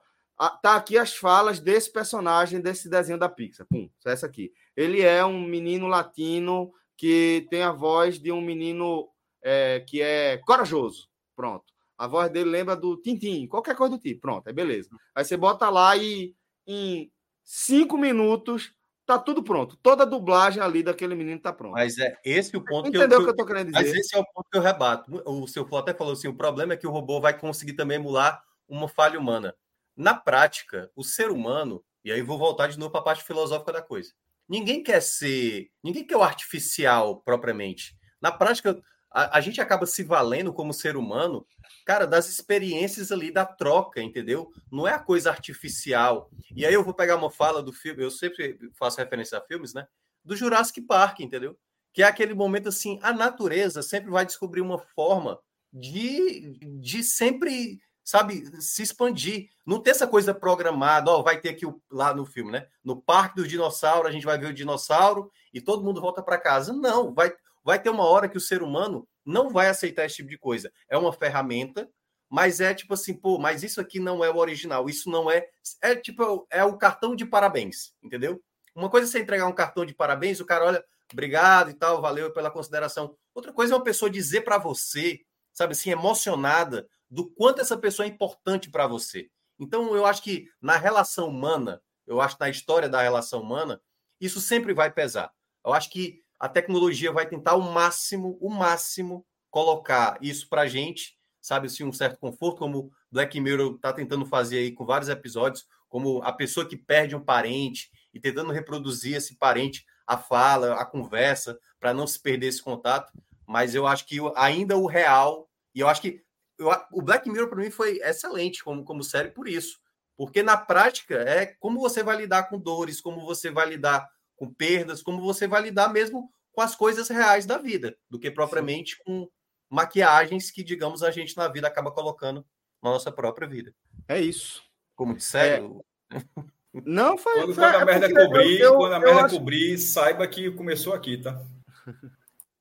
tá 0.61 0.75
aqui 0.75 0.97
as 0.97 1.15
falas 1.15 1.59
desse 1.59 1.91
personagem 1.91 2.61
desse 2.61 2.89
desenho 2.89 3.19
da 3.19 3.29
Pixar. 3.29 3.65
Pum, 3.67 3.89
essa 4.05 4.25
aqui. 4.25 4.51
Ele 4.75 5.01
é 5.01 5.23
um 5.23 5.41
menino 5.41 5.87
latino 5.87 6.71
que 6.97 7.47
tem 7.49 7.63
a 7.63 7.71
voz 7.71 8.19
de 8.19 8.31
um 8.31 8.41
menino 8.41 9.09
é, 9.43 9.83
que 9.87 10.01
é 10.01 10.37
corajoso. 10.37 11.09
Pronto. 11.35 11.73
A 11.97 12.07
voz 12.07 12.29
dele 12.31 12.49
lembra 12.49 12.75
do 12.75 12.97
Tintim, 12.97 13.47
qualquer 13.47 13.75
coisa 13.75 13.95
do 13.95 14.01
tipo. 14.01 14.21
Pronto, 14.21 14.47
é 14.47 14.53
beleza. 14.53 14.89
Aí 15.15 15.23
você 15.23 15.37
bota 15.37 15.69
lá 15.69 15.95
e 15.95 16.35
em 16.65 17.11
cinco 17.43 17.97
minutos 17.97 18.73
tá 19.05 19.19
tudo 19.19 19.43
pronto. 19.43 19.77
Toda 19.77 20.03
a 20.03 20.07
dublagem 20.07 20.61
ali 20.61 20.81
daquele 20.81 21.15
menino 21.15 21.39
tá 21.39 21.51
pronto. 21.51 21.73
Mas 21.73 21.97
é 21.97 22.17
esse 22.23 22.55
o 22.55 22.61
ponto 22.61 22.87
Entendeu 22.87 23.09
que 23.09 23.15
eu, 23.15 23.19
o 23.19 23.23
que 23.25 23.29
eu 23.29 23.35
tô 23.35 23.45
querendo 23.45 23.71
dizer? 23.71 23.85
Mas 23.85 23.93
esse 23.93 24.15
é 24.15 24.19
o 24.19 24.25
ponto 24.25 24.47
que 24.51 24.57
eu 24.57 24.61
rebato. 24.61 25.11
O 25.25 25.47
seu 25.47 25.65
Flor 25.65 25.81
até 25.81 25.93
falou 25.93 26.13
assim: 26.13 26.27
o 26.27 26.35
problema 26.35 26.73
é 26.73 26.77
que 26.77 26.87
o 26.87 26.91
robô 26.91 27.19
vai 27.19 27.37
conseguir 27.37 27.73
também 27.73 27.97
emular 27.97 28.43
uma 28.67 28.87
falha 28.87 29.19
humana. 29.19 29.53
Na 29.95 30.13
prática, 30.13 30.91
o 30.95 31.03
ser 31.03 31.29
humano, 31.29 31.83
e 32.03 32.11
aí 32.11 32.21
vou 32.21 32.37
voltar 32.37 32.67
de 32.67 32.77
novo 32.77 32.91
para 32.91 33.01
a 33.01 33.03
parte 33.03 33.23
filosófica 33.23 33.73
da 33.73 33.81
coisa. 33.81 34.11
Ninguém 34.47 34.83
quer 34.83 35.01
ser, 35.01 35.69
ninguém 35.83 36.05
quer 36.05 36.17
o 36.17 36.23
artificial 36.23 37.21
propriamente. 37.21 37.95
Na 38.21 38.31
prática, 38.31 38.81
a, 39.13 39.37
a, 39.37 39.41
gente 39.41 39.61
acaba 39.61 39.85
se 39.85 40.03
valendo 40.03 40.51
como 40.51 40.73
ser 40.73 40.97
humano, 40.97 41.45
cara, 41.85 42.07
das 42.07 42.27
experiências 42.27 43.11
ali 43.11 43.31
da 43.31 43.45
troca, 43.45 44.01
entendeu? 44.01 44.51
Não 44.71 44.87
é 44.87 44.93
a 44.93 44.99
coisa 44.99 45.29
artificial. 45.29 46.29
E 46.55 46.65
aí 46.65 46.73
eu 46.73 46.83
vou 46.83 46.93
pegar 46.93 47.15
uma 47.15 47.29
fala 47.29 47.61
do 47.61 47.71
filme, 47.71 48.03
eu 48.03 48.09
sempre 48.09 48.57
faço 48.73 48.97
referência 48.97 49.37
a 49.37 49.41
filmes, 49.41 49.73
né? 49.73 49.87
Do 50.25 50.35
Jurassic 50.35 50.81
Park, 50.81 51.19
entendeu? 51.19 51.57
Que 51.93 52.01
é 52.01 52.05
aquele 52.05 52.33
momento 52.33 52.69
assim, 52.69 52.99
a 53.03 53.13
natureza 53.13 53.83
sempre 53.83 54.09
vai 54.09 54.25
descobrir 54.25 54.61
uma 54.61 54.79
forma 54.79 55.39
de, 55.71 56.57
de 56.79 57.03
sempre, 57.03 57.79
sabe, 58.03 58.43
se 58.61 58.83
expandir. 58.83 59.49
Não 59.65 59.79
ter 59.79 59.91
essa 59.91 60.07
coisa 60.07 60.33
programada, 60.33 61.11
ó, 61.11 61.21
vai 61.21 61.39
ter 61.39 61.49
aqui 61.49 61.65
o, 61.65 61.81
lá 61.91 62.13
no 62.13 62.25
filme, 62.25 62.51
né? 62.51 62.67
No 62.83 63.01
Parque 63.01 63.35
do 63.35 63.47
Dinossauro, 63.47 64.07
a 64.07 64.11
gente 64.11 64.25
vai 64.25 64.37
ver 64.37 64.47
o 64.47 64.53
dinossauro 64.53 65.31
e 65.53 65.61
todo 65.61 65.83
mundo 65.83 66.01
volta 66.01 66.21
para 66.21 66.37
casa. 66.37 66.73
Não, 66.73 67.13
vai 67.13 67.33
vai 67.63 67.81
ter 67.81 67.89
uma 67.89 68.05
hora 68.05 68.27
que 68.27 68.37
o 68.37 68.41
ser 68.41 68.61
humano 68.61 69.07
não 69.25 69.49
vai 69.49 69.69
aceitar 69.69 70.05
esse 70.05 70.17
tipo 70.17 70.29
de 70.29 70.37
coisa. 70.37 70.71
É 70.89 70.97
uma 70.97 71.13
ferramenta, 71.13 71.89
mas 72.29 72.59
é 72.59 72.73
tipo 72.73 72.93
assim, 72.93 73.13
pô, 73.13 73.39
mas 73.39 73.63
isso 73.63 73.79
aqui 73.79 73.99
não 73.99 74.23
é 74.23 74.29
o 74.29 74.37
original, 74.37 74.89
isso 74.89 75.09
não 75.09 75.31
é. 75.31 75.47
É 75.81 75.95
tipo, 75.95 76.45
é 76.49 76.63
o 76.63 76.77
cartão 76.77 77.15
de 77.15 77.25
parabéns, 77.25 77.93
entendeu? 78.03 78.43
Uma 78.75 78.89
coisa 78.89 79.07
é 79.07 79.11
você 79.11 79.19
entregar 79.19 79.47
um 79.47 79.53
cartão 79.53 79.85
de 79.85 79.93
parabéns, 79.93 80.39
o 80.39 80.45
cara 80.45 80.65
olha, 80.65 80.85
obrigado 81.11 81.69
e 81.69 81.73
tal, 81.73 82.01
valeu 82.01 82.33
pela 82.33 82.51
consideração. 82.51 83.15
Outra 83.33 83.53
coisa 83.53 83.73
é 83.73 83.77
uma 83.77 83.83
pessoa 83.83 84.09
dizer 84.09 84.41
para 84.41 84.57
você, 84.57 85.21
sabe 85.53 85.73
assim, 85.73 85.91
emocionada, 85.91 86.87
do 87.13 87.29
quanto 87.29 87.61
essa 87.61 87.77
pessoa 87.77 88.07
é 88.07 88.09
importante 88.09 88.71
para 88.71 88.87
você. 88.87 89.29
Então, 89.59 89.95
eu 89.95 90.03
acho 90.03 90.23
que 90.23 90.49
na 90.59 90.77
relação 90.77 91.29
humana, 91.29 91.79
eu 92.07 92.19
acho 92.19 92.35
que 92.35 92.41
na 92.41 92.49
história 92.49 92.89
da 92.89 93.01
relação 93.01 93.41
humana, 93.41 93.79
isso 94.19 94.41
sempre 94.41 94.73
vai 94.73 94.91
pesar. 94.91 95.31
Eu 95.63 95.73
acho 95.73 95.91
que 95.91 96.21
a 96.39 96.49
tecnologia 96.49 97.11
vai 97.11 97.27
tentar 97.27 97.53
o 97.53 97.61
máximo, 97.61 98.35
o 98.41 98.49
máximo, 98.49 99.23
colocar 99.51 100.17
isso 100.21 100.49
para 100.49 100.67
gente, 100.67 101.15
sabe, 101.39 101.67
assim, 101.67 101.83
um 101.83 101.93
certo 101.93 102.17
conforto, 102.17 102.57
como 102.57 102.91
Black 103.11 103.39
Mirror 103.39 103.75
está 103.75 103.93
tentando 103.93 104.25
fazer 104.25 104.57
aí 104.57 104.71
com 104.71 104.83
vários 104.83 105.07
episódios, 105.07 105.67
como 105.87 106.19
a 106.23 106.33
pessoa 106.33 106.67
que 106.67 106.75
perde 106.75 107.15
um 107.15 107.23
parente 107.23 107.91
e 108.11 108.19
tentando 108.19 108.51
reproduzir 108.51 109.15
esse 109.15 109.35
parente, 109.37 109.85
a 110.07 110.17
fala, 110.17 110.81
a 110.81 110.85
conversa, 110.85 111.59
para 111.79 111.93
não 111.93 112.07
se 112.07 112.19
perder 112.19 112.47
esse 112.47 112.61
contato. 112.61 113.13
Mas 113.45 113.75
eu 113.75 113.85
acho 113.85 114.07
que 114.07 114.17
ainda 114.35 114.75
o 114.75 114.87
real, 114.87 115.47
e 115.75 115.79
eu 115.79 115.87
acho 115.87 116.01
que 116.01 116.22
eu, 116.57 116.69
o 116.91 117.01
Black 117.01 117.29
Mirror 117.29 117.49
para 117.49 117.61
mim 117.61 117.71
foi 117.71 117.97
excelente 118.01 118.63
como, 118.63 118.83
como 118.83 119.03
série 119.03 119.29
por 119.29 119.47
isso. 119.47 119.79
Porque 120.15 120.43
na 120.43 120.55
prática 120.55 121.15
é 121.15 121.47
como 121.59 121.79
você 121.79 122.03
vai 122.03 122.17
lidar 122.17 122.43
com 122.43 122.59
dores, 122.59 123.01
como 123.01 123.25
você 123.25 123.49
vai 123.49 123.67
lidar 123.67 124.07
com 124.35 124.53
perdas, 124.53 125.01
como 125.01 125.21
você 125.21 125.47
vai 125.47 125.61
lidar 125.61 125.91
mesmo 125.91 126.31
com 126.51 126.61
as 126.61 126.75
coisas 126.75 127.09
reais 127.09 127.45
da 127.45 127.57
vida, 127.57 127.97
do 128.09 128.19
que 128.19 128.29
propriamente 128.29 128.95
Sim. 128.95 129.03
com 129.05 129.29
maquiagens 129.69 130.51
que, 130.51 130.63
digamos, 130.63 131.01
a 131.01 131.09
gente 131.09 131.35
na 131.35 131.47
vida 131.47 131.67
acaba 131.67 131.91
colocando 131.91 132.45
na 132.81 132.91
nossa 132.91 133.11
própria 133.11 133.47
vida. 133.47 133.73
É 134.07 134.19
isso. 134.19 134.63
Como 134.95 135.15
disseram. 135.15 135.83
É... 136.11 136.19
Não, 136.85 137.17
foi. 137.17 137.33
Quando, 137.33 137.55
quando 137.55 137.75
a 137.75 137.81
é 137.81 137.85
merda 137.85 138.09
cobrir, 138.09 138.59
eu, 138.59 138.75
quando 138.75 138.93
a 138.93 138.99
merda 138.99 139.25
acho... 139.25 139.35
cobrir, 139.35 139.77
saiba 139.77 140.27
que 140.27 140.49
começou 140.51 140.93
aqui, 140.93 141.17
tá? 141.17 141.39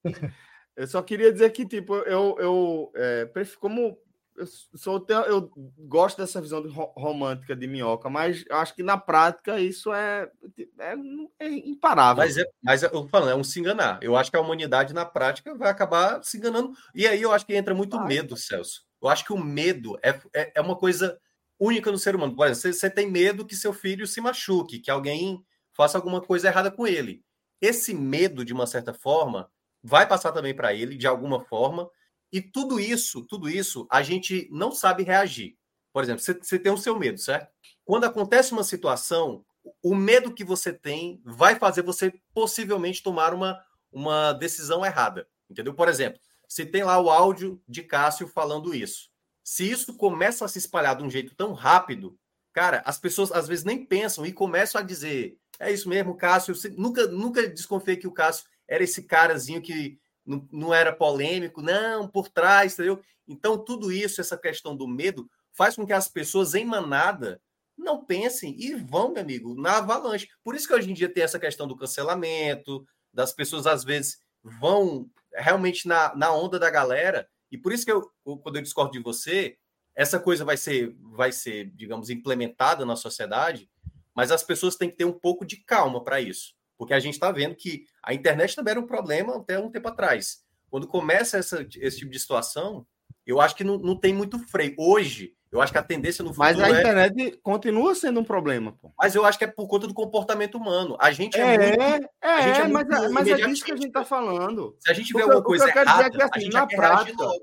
eu 0.76 0.86
só 0.86 1.02
queria 1.02 1.32
dizer 1.32 1.50
que, 1.50 1.66
tipo, 1.66 1.94
eu, 1.96 2.36
eu 2.38 2.92
é, 2.94 3.30
como 3.60 3.98
eu 4.36 4.46
sou 4.46 5.04
eu 5.26 5.50
gosto 5.78 6.18
dessa 6.18 6.40
visão 6.40 6.62
romântica 6.96 7.54
de 7.54 7.66
minhoca, 7.66 8.08
mas 8.08 8.44
acho 8.50 8.74
que 8.74 8.82
na 8.82 8.96
prática 8.96 9.60
isso 9.60 9.92
é, 9.92 10.30
é, 10.78 10.94
é 11.38 11.48
imparável. 11.48 12.24
Mas, 12.24 12.38
é, 12.38 12.44
mas 12.62 12.82
eu 12.82 13.06
falando, 13.08 13.30
é 13.30 13.36
um 13.36 13.44
se 13.44 13.60
enganar. 13.60 13.98
Eu 14.02 14.16
acho 14.16 14.30
que 14.30 14.36
a 14.36 14.40
humanidade 14.40 14.94
na 14.94 15.04
prática 15.04 15.54
vai 15.54 15.70
acabar 15.70 16.22
se 16.24 16.38
enganando. 16.38 16.72
E 16.94 17.06
aí 17.06 17.20
eu 17.20 17.32
acho 17.32 17.44
que 17.44 17.54
entra 17.54 17.74
muito 17.74 18.00
medo, 18.04 18.36
Celso. 18.36 18.84
Eu 19.02 19.08
acho 19.08 19.24
que 19.24 19.32
o 19.32 19.38
medo 19.38 19.98
é, 20.02 20.18
é, 20.34 20.52
é 20.54 20.60
uma 20.60 20.76
coisa 20.76 21.18
única 21.58 21.92
no 21.92 21.98
ser 21.98 22.16
humano. 22.16 22.34
Por 22.34 22.46
exemplo, 22.46 22.60
você, 22.60 22.72
você 22.72 22.90
tem 22.90 23.10
medo 23.10 23.46
que 23.46 23.54
seu 23.54 23.72
filho 23.72 24.06
se 24.06 24.20
machuque, 24.20 24.78
que 24.78 24.90
alguém 24.90 25.44
faça 25.72 25.98
alguma 25.98 26.20
coisa 26.20 26.48
errada 26.48 26.70
com 26.70 26.86
ele. 26.86 27.22
Esse 27.60 27.94
medo, 27.94 28.44
de 28.44 28.52
uma 28.52 28.66
certa 28.66 28.94
forma, 28.94 29.48
vai 29.82 30.06
passar 30.06 30.32
também 30.32 30.54
para 30.54 30.72
ele, 30.72 30.96
de 30.96 31.06
alguma 31.06 31.40
forma 31.40 31.90
e 32.32 32.40
tudo 32.40 32.80
isso, 32.80 33.22
tudo 33.26 33.48
isso, 33.48 33.86
a 33.90 34.02
gente 34.02 34.48
não 34.50 34.72
sabe 34.72 35.02
reagir. 35.02 35.58
Por 35.92 36.02
exemplo, 36.02 36.22
você, 36.22 36.58
tem 36.58 36.72
o 36.72 36.78
seu 36.78 36.98
medo, 36.98 37.18
certo? 37.18 37.52
Quando 37.84 38.04
acontece 38.04 38.52
uma 38.52 38.64
situação, 38.64 39.44
o 39.82 39.94
medo 39.94 40.32
que 40.32 40.42
você 40.42 40.72
tem 40.72 41.20
vai 41.26 41.56
fazer 41.56 41.82
você 41.82 42.14
possivelmente 42.32 43.02
tomar 43.02 43.34
uma, 43.34 43.62
uma 43.92 44.32
decisão 44.32 44.84
errada. 44.84 45.28
Entendeu? 45.50 45.74
Por 45.74 45.88
exemplo, 45.88 46.18
se 46.48 46.64
tem 46.64 46.82
lá 46.82 46.98
o 46.98 47.10
áudio 47.10 47.62
de 47.68 47.82
Cássio 47.82 48.26
falando 48.26 48.74
isso. 48.74 49.10
Se 49.44 49.70
isso 49.70 49.94
começa 49.98 50.46
a 50.46 50.48
se 50.48 50.56
espalhar 50.56 50.96
de 50.96 51.04
um 51.04 51.10
jeito 51.10 51.34
tão 51.34 51.52
rápido, 51.52 52.18
cara, 52.54 52.82
as 52.86 52.98
pessoas 52.98 53.30
às 53.30 53.46
vezes 53.46 53.64
nem 53.64 53.84
pensam 53.84 54.24
e 54.24 54.32
começam 54.32 54.80
a 54.80 54.84
dizer: 54.84 55.36
é 55.58 55.70
isso 55.70 55.88
mesmo, 55.88 56.16
Cássio. 56.16 56.54
Nunca, 56.78 57.06
nunca 57.08 57.46
desconfiei 57.46 57.96
que 57.98 58.06
o 58.06 58.12
Cássio 58.12 58.46
era 58.68 58.82
esse 58.84 59.02
carazinho 59.04 59.60
que 59.60 59.98
não, 60.24 60.48
não 60.52 60.74
era 60.74 60.92
polêmico, 60.92 61.60
não, 61.62 62.08
por 62.08 62.28
trás, 62.28 62.74
entendeu? 62.74 63.00
Então, 63.26 63.58
tudo 63.58 63.92
isso, 63.92 64.20
essa 64.20 64.36
questão 64.36 64.76
do 64.76 64.86
medo, 64.86 65.28
faz 65.52 65.76
com 65.76 65.86
que 65.86 65.92
as 65.92 66.08
pessoas 66.08 66.54
em 66.54 66.64
manada 66.64 67.40
não 67.76 68.04
pensem 68.04 68.54
e 68.58 68.74
vão, 68.74 69.12
meu 69.12 69.22
amigo, 69.22 69.54
na 69.54 69.78
avalanche. 69.78 70.28
Por 70.44 70.54
isso 70.54 70.66
que 70.66 70.74
hoje 70.74 70.90
em 70.90 70.94
dia 70.94 71.08
tem 71.08 71.22
essa 71.22 71.38
questão 71.38 71.66
do 71.66 71.76
cancelamento, 71.76 72.86
das 73.12 73.32
pessoas 73.32 73.66
às 73.66 73.84
vezes 73.84 74.18
vão 74.42 75.10
realmente 75.34 75.86
na, 75.88 76.14
na 76.14 76.32
onda 76.32 76.58
da 76.58 76.70
galera, 76.70 77.28
e 77.50 77.58
por 77.58 77.72
isso 77.72 77.84
que 77.84 77.92
eu, 77.92 78.10
quando 78.42 78.56
eu 78.56 78.62
discordo 78.62 78.92
de 78.92 78.98
você, 78.98 79.56
essa 79.94 80.18
coisa 80.18 80.44
vai 80.44 80.56
ser, 80.56 80.94
vai 80.98 81.32
ser, 81.32 81.70
digamos, 81.74 82.10
implementada 82.10 82.84
na 82.84 82.96
sociedade, 82.96 83.70
mas 84.14 84.30
as 84.30 84.42
pessoas 84.42 84.76
têm 84.76 84.90
que 84.90 84.96
ter 84.96 85.04
um 85.04 85.12
pouco 85.12 85.44
de 85.44 85.56
calma 85.56 86.02
para 86.02 86.20
isso, 86.20 86.54
porque 86.82 86.94
a 86.94 86.98
gente 86.98 87.14
está 87.14 87.30
vendo 87.30 87.54
que 87.54 87.86
a 88.02 88.12
internet 88.12 88.56
também 88.56 88.72
era 88.72 88.80
um 88.80 88.86
problema 88.88 89.36
até 89.36 89.56
um 89.56 89.70
tempo 89.70 89.86
atrás. 89.86 90.42
Quando 90.68 90.88
começa 90.88 91.38
essa, 91.38 91.64
esse 91.76 91.98
tipo 91.98 92.10
de 92.10 92.18
situação, 92.18 92.84
eu 93.24 93.40
acho 93.40 93.54
que 93.54 93.62
não, 93.62 93.78
não 93.78 93.94
tem 93.94 94.12
muito 94.12 94.36
freio. 94.48 94.74
Hoje, 94.76 95.32
eu 95.52 95.62
acho 95.62 95.70
que 95.70 95.78
a 95.78 95.82
tendência 95.82 96.24
no 96.24 96.30
futuro 96.34 96.44
Mas 96.44 96.58
a 96.58 96.76
é... 96.76 96.80
internet 96.80 97.38
continua 97.40 97.94
sendo 97.94 98.18
um 98.18 98.24
problema, 98.24 98.72
pô. 98.72 98.92
Mas 98.98 99.14
eu 99.14 99.24
acho 99.24 99.38
que 99.38 99.44
é 99.44 99.46
por 99.46 99.68
conta 99.68 99.86
do 99.86 99.94
comportamento 99.94 100.56
humano. 100.56 100.96
A 100.98 101.12
gente 101.12 101.38
é, 101.38 101.54
É, 101.54 101.58
muito... 101.68 102.08
é, 102.20 102.28
a 102.28 102.40
gente 102.40 102.60
é 102.62 102.66
mas, 102.66 102.88
muito 102.88 103.12
mas 103.12 103.28
é 103.28 103.34
disso 103.36 103.64
que 103.64 103.70
a 103.70 103.76
gente 103.76 103.92
tá 103.92 104.04
falando. 104.04 104.76
Se 104.80 104.90
a 104.90 104.94
gente 104.94 105.12
vê 105.12 105.22
alguma 105.22 105.38
o 105.38 105.42
que 105.42 105.46
coisa 105.46 105.68
eu 105.68 105.72
quero 105.72 105.88
dizer 105.88 106.00
errada, 106.00 106.16
é 106.16 106.28
que, 106.30 106.38
assim, 106.38 106.48
na 106.48 106.66
prática- 106.66 107.22
logo? 107.22 107.40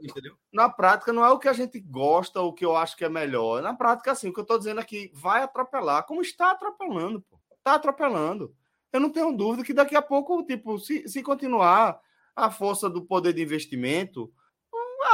Na 0.51 0.69
prática, 0.69 1.13
não 1.13 1.23
é 1.23 1.29
o 1.29 1.39
que 1.39 1.47
a 1.47 1.53
gente 1.53 1.79
gosta, 1.79 2.41
o 2.41 2.51
que 2.51 2.65
eu 2.65 2.75
acho 2.75 2.97
que 2.97 3.05
é 3.05 3.09
melhor. 3.09 3.61
Na 3.61 3.73
prática, 3.73 4.11
assim, 4.11 4.27
o 4.27 4.33
que 4.33 4.41
eu 4.41 4.45
tô 4.45 4.57
dizendo 4.57 4.81
aqui, 4.81 5.09
vai 5.13 5.43
atropelar, 5.43 6.05
como 6.05 6.21
está 6.21 6.51
atropelando, 6.51 7.21
pô. 7.21 7.39
Tá 7.63 7.75
atropelando. 7.75 8.55
Eu 8.91 8.99
não 8.99 9.11
tenho 9.11 9.31
dúvida 9.35 9.63
que 9.63 9.73
daqui 9.73 9.95
a 9.95 10.01
pouco, 10.01 10.43
tipo, 10.43 10.79
se, 10.79 11.07
se 11.07 11.21
continuar 11.21 11.99
a 12.35 12.49
força 12.49 12.89
do 12.89 13.05
poder 13.05 13.33
de 13.33 13.41
investimento, 13.41 14.31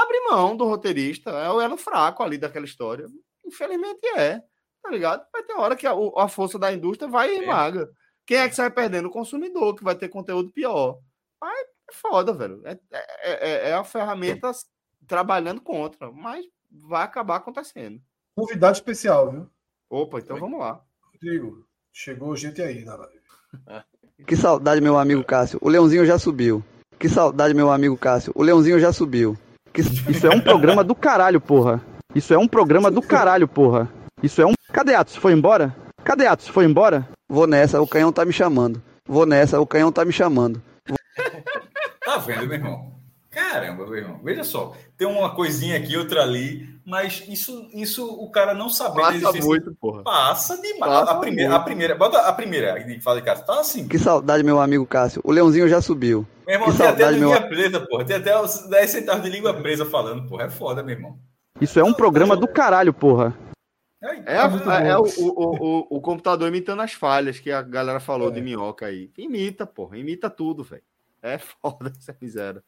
abre 0.01 0.19
mão 0.29 0.55
do 0.55 0.65
roteirista. 0.65 1.31
É 1.31 1.49
o 1.49 1.59
elo 1.61 1.77
fraco 1.77 2.23
ali 2.23 2.37
daquela 2.37 2.65
história. 2.65 3.05
Infelizmente 3.45 4.05
é. 4.15 4.41
Tá 4.81 4.91
ligado? 4.91 5.25
Vai 5.31 5.43
ter 5.43 5.53
hora 5.53 5.75
que 5.75 5.87
a, 5.87 5.93
a 6.17 6.27
força 6.27 6.59
da 6.59 6.71
indústria 6.71 7.09
vai 7.09 7.35
e 7.35 7.45
maga. 7.45 7.89
Quem 8.25 8.37
é 8.37 8.49
que 8.49 8.55
sai 8.55 8.69
perdendo? 8.71 9.07
O 9.07 9.11
consumidor, 9.11 9.75
que 9.75 9.83
vai 9.83 9.95
ter 9.95 10.09
conteúdo 10.09 10.51
pior. 10.51 10.99
Aí 11.41 11.65
é 11.89 11.93
foda, 11.93 12.33
velho. 12.33 12.61
É, 12.65 12.79
é, 12.91 13.49
é- 13.49 13.69
é 13.69 13.73
a 13.73 13.83
ferramenta 13.83 14.51
trabalhando 15.07 15.61
contra, 15.61 16.11
mas 16.11 16.45
vai 16.71 17.03
acabar 17.03 17.37
acontecendo. 17.37 18.01
Convidado 18.35 18.73
especial, 18.75 19.31
viu? 19.31 19.49
Opa, 19.89 20.19
então 20.19 20.37
vamos 20.39 20.59
lá. 20.59 20.83
Rodrigo, 21.13 21.67
chegou 21.91 22.35
gente 22.35 22.61
aí 22.61 22.83
na 22.83 22.95
live. 22.95 23.14
Que 24.25 24.35
saudade, 24.35 24.81
meu 24.81 24.97
amigo 24.97 25.23
Cássio. 25.23 25.59
O 25.61 25.69
Leãozinho 25.69 26.03
já 26.05 26.17
subiu. 26.17 26.63
Que 26.97 27.07
saudade, 27.07 27.53
meu 27.53 27.69
amigo 27.71 27.95
Cássio. 27.95 28.31
O 28.33 28.41
Leãozinho 28.41 28.79
já 28.79 28.91
subiu. 28.91 29.37
Que- 29.71 29.81
Isso 29.81 30.25
é 30.25 30.29
um 30.35 30.39
programa 30.41 30.83
do 30.83 30.95
caralho, 30.95 31.39
porra. 31.39 31.79
Isso 32.15 32.33
é 32.33 32.37
um 32.37 32.47
programa 32.47 32.89
do 32.89 33.01
caralho, 33.01 33.47
porra. 33.47 33.87
Isso 34.23 34.41
é 34.41 34.45
um. 34.47 34.53
Cadê 34.71 34.95
Atos? 34.95 35.15
Foi 35.17 35.31
embora? 35.33 35.75
Cadê 36.03 36.25
Atos? 36.25 36.47
Foi 36.47 36.65
embora? 36.65 37.07
Vou 37.29 37.45
nessa, 37.45 37.79
o 37.81 37.87
canhão 37.87 38.11
tá 38.11 38.23
me 38.25 38.31
chamando. 38.33 38.81
Vou 39.07 39.25
nessa, 39.27 39.59
o 39.59 39.67
canhão 39.67 39.91
tá 39.91 40.03
me 40.05 40.11
chamando. 40.13 40.59
Tá 42.03 42.17
vendo, 42.19 42.47
meu 42.47 42.53
irmão? 42.53 42.94
Caramba, 43.35 43.85
meu 43.85 43.95
irmão. 43.95 44.19
Veja 44.23 44.43
só. 44.45 44.73
Tem 44.97 45.05
uma 45.05 45.35
coisinha 45.35 45.77
aqui, 45.77 45.97
outra 45.97 46.21
ali, 46.21 46.69
mas 46.85 47.21
isso, 47.27 47.69
isso 47.73 48.05
o 48.07 48.31
cara 48.31 48.53
não 48.53 48.69
saber 48.69 48.95
da 48.95 49.01
Passa 49.01 49.15
existência- 49.17 49.45
muito, 49.45 49.75
porra. 49.75 50.03
Passa 50.03 50.55
demais. 50.61 50.91
Passa 50.93 51.11
a 51.11 51.15
primeira, 51.19 51.49
muito. 51.49 51.61
a 51.61 51.63
primeira, 51.65 51.95
bota 51.95 52.19
a 52.21 52.31
primeira 52.31 52.81
que 52.83 53.01
fala 53.01 53.19
de 53.19 53.25
casa. 53.25 53.43
Tá 53.43 53.59
assim. 53.59 53.87
Que 53.89 53.99
saudade, 53.99 54.41
meu 54.43 54.59
amigo 54.61 54.85
Cássio. 54.85 55.21
O 55.23 55.31
Leãozinho 55.33 55.67
já 55.67 55.81
subiu. 55.81 56.25
Meu 56.47 56.55
irmão, 56.55 56.71
que 56.71 56.77
tem 56.77 56.87
até 56.87 56.97
saudade, 57.03 57.19
meu 57.19 57.29
língua 57.33 57.47
presa, 57.49 57.79
porra. 57.81 58.05
Tem 58.05 58.15
até 58.15 58.39
os 58.39 58.69
10 58.69 58.89
centavos 58.89 59.23
de 59.23 59.29
língua 59.29 59.53
presa 59.53 59.85
falando, 59.85 60.27
porra. 60.29 60.43
É 60.45 60.49
foda, 60.49 60.81
meu 60.81 60.95
irmão. 60.95 61.19
Isso 61.59 61.77
é 61.79 61.83
um 61.83 61.93
programa 61.93 62.37
do 62.37 62.47
caralho, 62.47 62.93
porra. 62.93 63.33
É, 64.25 64.37
a- 64.37 64.81
é 64.85 64.97
o, 64.97 65.03
o, 65.03 65.79
o, 65.89 65.97
o 65.97 66.01
computador 66.01 66.47
imitando 66.47 66.81
as 66.81 66.93
falhas 66.93 67.39
que 67.39 67.51
a 67.51 67.61
galera 67.61 67.99
falou 67.99 68.29
de 68.31 68.39
minhoca 68.39 68.85
aí. 68.85 69.09
Imita, 69.17 69.65
porra. 69.65 69.97
Imita 69.97 70.29
tudo, 70.29 70.63
velho. 70.63 70.83
É 71.23 71.37
foda 71.39 71.91
essa 71.99 72.15
miséria. 72.21 72.63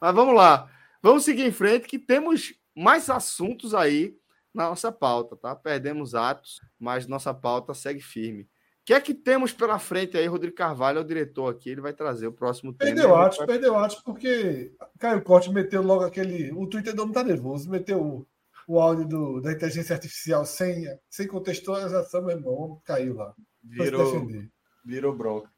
Mas 0.00 0.14
vamos 0.14 0.34
lá. 0.34 0.70
Vamos 1.02 1.24
seguir 1.24 1.44
em 1.44 1.52
frente 1.52 1.86
que 1.88 1.98
temos 1.98 2.54
mais 2.74 3.08
assuntos 3.10 3.74
aí 3.74 4.16
na 4.54 4.68
nossa 4.70 4.90
pauta, 4.90 5.36
tá? 5.36 5.54
Perdemos 5.54 6.14
atos, 6.14 6.60
mas 6.78 7.06
nossa 7.06 7.32
pauta 7.32 7.74
segue 7.74 8.00
firme. 8.00 8.42
O 8.42 8.48
que 8.88 8.94
é 8.94 9.00
que 9.00 9.12
temos 9.12 9.52
pela 9.52 9.78
frente 9.78 10.16
aí? 10.16 10.26
Rodrigo 10.26 10.56
Carvalho 10.56 10.98
é 10.98 11.00
o 11.02 11.04
diretor 11.04 11.52
aqui, 11.52 11.68
ele 11.70 11.80
vai 11.82 11.92
trazer 11.92 12.26
o 12.26 12.32
próximo 12.32 12.72
tema. 12.72 12.94
Perdeu 12.94 13.14
Atos, 13.14 13.38
vai- 13.38 13.46
perdeu 13.46 13.76
Atos, 13.76 14.00
porque 14.02 14.72
Caio 14.98 15.22
Corte 15.22 15.52
meteu 15.52 15.82
logo 15.82 16.04
aquele. 16.04 16.50
O 16.52 16.66
Twitter 16.66 16.94
não 16.96 17.12
tá 17.12 17.22
nervoso, 17.22 17.70
meteu 17.70 18.00
o, 18.02 18.26
o 18.66 18.80
áudio 18.80 19.06
do- 19.06 19.40
da 19.42 19.52
inteligência 19.52 19.94
artificial 19.94 20.44
sem, 20.46 20.86
sem 21.10 21.26
contextualização, 21.26 22.22
meu 22.22 22.36
irmão. 22.38 22.80
Caiu 22.84 23.14
lá. 23.16 23.34
Virou, 23.62 24.10
defender. 24.12 24.50
virou 24.82 25.14
bronca. 25.14 25.50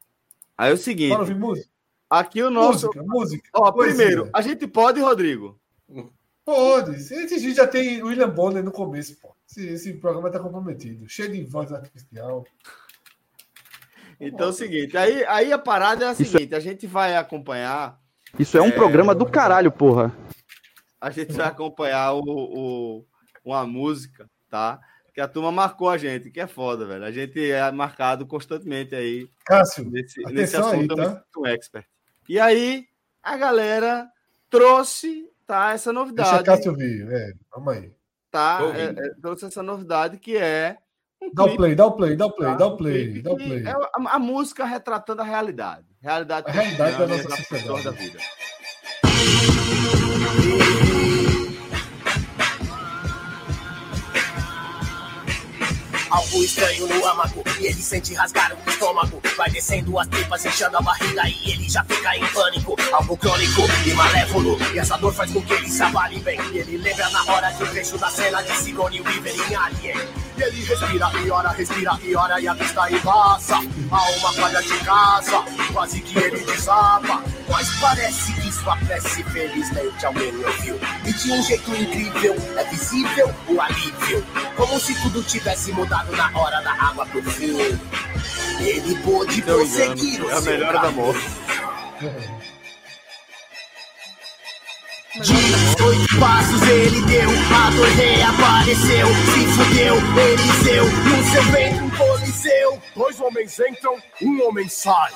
Aí 0.58 0.70
é 0.72 0.74
o 0.74 0.76
seguinte. 0.76 1.10
Bora 1.10 1.20
ouvir 1.20 1.36
música? 1.36 1.68
Aqui 2.10 2.42
o 2.42 2.50
nosso. 2.50 2.86
Música, 2.88 3.02
música. 3.06 3.48
Ó, 3.54 3.70
poesia. 3.70 3.94
primeiro, 3.96 4.30
a 4.34 4.42
gente 4.42 4.66
pode, 4.66 5.00
Rodrigo? 5.00 5.58
Pode. 6.44 6.96
Esse 6.96 7.26
vídeo 7.38 7.54
já 7.54 7.66
tem 7.68 8.02
William 8.02 8.28
Bonner 8.28 8.64
no 8.64 8.72
começo, 8.72 9.16
pô. 9.20 9.34
Esse, 9.48 9.66
esse 9.68 9.92
programa 9.94 10.30
tá 10.30 10.40
comprometido. 10.40 11.08
Cheio 11.08 11.30
de 11.30 11.44
voz 11.44 11.72
artificial. 11.72 12.44
Então 14.20 14.48
é 14.48 14.50
o 14.50 14.52
seguinte, 14.52 14.96
aí, 14.98 15.24
aí 15.24 15.50
a 15.52 15.58
parada 15.58 16.04
é 16.04 16.08
a 16.08 16.14
seguinte, 16.14 16.54
a 16.54 16.60
gente 16.60 16.86
vai 16.86 17.16
acompanhar, 17.16 17.98
Isso 18.38 18.58
é 18.58 18.60
um 18.60 18.70
programa 18.70 19.14
do 19.14 19.24
caralho, 19.24 19.72
porra. 19.72 20.14
a 21.00 21.10
gente 21.10 21.32
vai 21.32 21.46
acompanhar 21.46 22.12
o, 22.12 22.20
o- 22.26 23.06
uma 23.42 23.66
música, 23.66 24.28
tá? 24.50 24.78
Que 25.14 25.22
a 25.22 25.26
turma 25.28 25.50
marcou 25.50 25.88
a 25.88 25.96
gente, 25.96 26.30
que 26.30 26.38
é 26.38 26.46
foda, 26.46 26.84
velho. 26.84 27.02
A 27.04 27.10
gente 27.10 27.50
é 27.50 27.72
marcado 27.72 28.26
constantemente 28.26 28.94
aí 28.94 29.26
Cássio, 29.46 29.90
nesse, 29.90 30.20
nesse 30.24 30.54
atenção 30.54 30.68
aí, 30.68 30.76
assunto, 30.80 30.90
eu 30.92 30.96
me 30.98 31.04
tá? 31.04 31.10
sinto 31.16 31.40
um 31.40 31.46
expert. 31.46 31.86
E 32.30 32.38
aí, 32.38 32.86
a 33.24 33.36
galera 33.36 34.08
trouxe, 34.48 35.28
tá, 35.44 35.72
essa 35.72 35.90
Deixa 35.92 36.00
novidade, 36.00 36.44
Cássio 36.44 36.76
vir. 36.76 37.10
É, 37.10 37.32
vamos 37.52 37.74
aí. 37.74 37.92
tá? 38.30 38.60
É, 38.72 38.84
é, 38.84 39.14
trouxe 39.20 39.46
essa 39.46 39.64
novidade 39.64 40.16
que 40.16 40.36
é 40.36 40.76
um 41.20 41.34
Dá 41.34 41.42
o 41.42 41.56
play, 41.56 41.74
dá 41.74 41.86
o 41.86 41.92
play, 41.96 42.14
dá 42.14 42.26
o 42.26 42.30
play, 42.30 42.50
tá? 42.52 42.56
dá 42.56 42.66
o 42.68 42.76
play, 42.76 43.20
dá 43.20 43.32
o 43.32 43.36
play. 43.36 43.64
É 43.66 43.72
a, 43.72 44.14
a 44.14 44.18
música 44.20 44.64
retratando 44.64 45.22
a 45.22 45.24
realidade. 45.24 45.88
Realidade, 46.00 46.46
A 46.48 46.52
realidade 46.52 46.98
da 46.98 47.06
nossa 47.08 47.30
sociedade. 47.30 47.82
da 47.82 47.90
vida. 47.90 48.20
Algo 56.10 56.42
estranho 56.42 56.88
no 56.88 57.06
âmago 57.06 57.44
e 57.60 57.66
ele 57.66 57.80
sente 57.80 58.14
rasgar 58.14 58.52
o 58.52 58.70
estômago. 58.70 59.22
Vai 59.36 59.48
descendo 59.50 59.96
as 59.98 60.08
tripas, 60.08 60.44
inchando 60.44 60.76
a 60.76 60.82
barriga 60.82 61.22
e 61.28 61.52
ele 61.52 61.68
já 61.68 61.84
fica 61.84 62.16
em 62.16 62.26
pânico. 62.26 62.76
Algo 62.92 63.16
crônico 63.16 63.62
e 63.86 63.92
malévolo. 63.92 64.58
E 64.74 64.78
essa 64.78 64.96
dor 64.96 65.14
faz 65.14 65.32
com 65.32 65.40
que 65.40 65.52
ele 65.52 65.70
se 65.70 65.82
avale 65.82 66.18
bem. 66.20 66.40
E 66.52 66.58
ele 66.58 66.78
lembra 66.78 67.08
na 67.10 67.24
hora 67.32 67.50
de 67.50 67.62
um 67.62 67.66
trecho 67.66 67.96
da 67.96 68.10
cena 68.10 68.42
de 68.42 68.52
Sigourney 68.56 69.00
Weaver 69.00 69.34
em 69.34 69.54
Alien. 69.54 70.19
E 70.40 70.42
ele 70.42 70.64
respira 70.64 71.10
e 71.22 71.30
ora, 71.30 71.50
respira 71.50 71.98
e 72.02 72.16
ora 72.16 72.40
e 72.40 72.48
a 72.48 72.54
vista 72.54 72.90
embaça. 72.90 73.56
A 73.56 74.10
uma 74.12 74.32
quadra 74.32 74.62
de 74.62 74.78
casa, 74.78 75.44
quase 75.70 76.00
que 76.00 76.18
ele 76.18 76.42
desaba. 76.46 77.22
Mas 77.46 77.68
parece 77.78 78.32
que 78.32 78.50
sua 78.50 78.74
prece 78.78 79.22
felizmente 79.24 80.06
alguém 80.06 80.34
ouviu. 80.42 80.80
E 81.04 81.12
de 81.12 81.32
um 81.32 81.42
jeito 81.42 81.76
incrível, 81.76 82.34
é 82.56 82.64
visível 82.70 83.34
o 83.48 83.60
alívio. 83.60 84.26
Como 84.56 84.80
se 84.80 84.94
tudo 85.02 85.22
tivesse 85.24 85.72
mudado 85.72 86.10
na 86.16 86.30
hora 86.34 86.62
da 86.62 86.72
água 86.72 87.04
pro 87.04 87.22
fim. 87.22 87.78
Ele 88.60 88.96
pôde 89.02 89.42
prosseguir 89.42 90.14
engano, 90.14 90.26
o 90.26 90.30
é 90.30 90.32
a 90.32 90.40
seu 90.40 90.52
melhor 90.52 90.72
da 90.72 90.80
caminho. 90.80 91.04
morte. 91.04 91.30
De 95.12 95.82
oito 95.82 96.20
passos 96.20 96.62
ele 96.68 97.00
deu, 97.02 97.28
a 97.28 97.70
dor 97.70 97.88
reapareceu, 97.88 99.08
se 99.08 99.44
fudeu, 99.56 99.96
Eliseu, 99.96 100.84
no 100.84 101.24
seu 101.24 101.42
ventre 101.50 101.82
um 101.82 101.90
coliseu. 101.90 102.82
Dois 102.94 103.20
homens 103.20 103.58
entram, 103.58 103.96
um 104.22 104.46
homem 104.46 104.68
sai. 104.68 105.10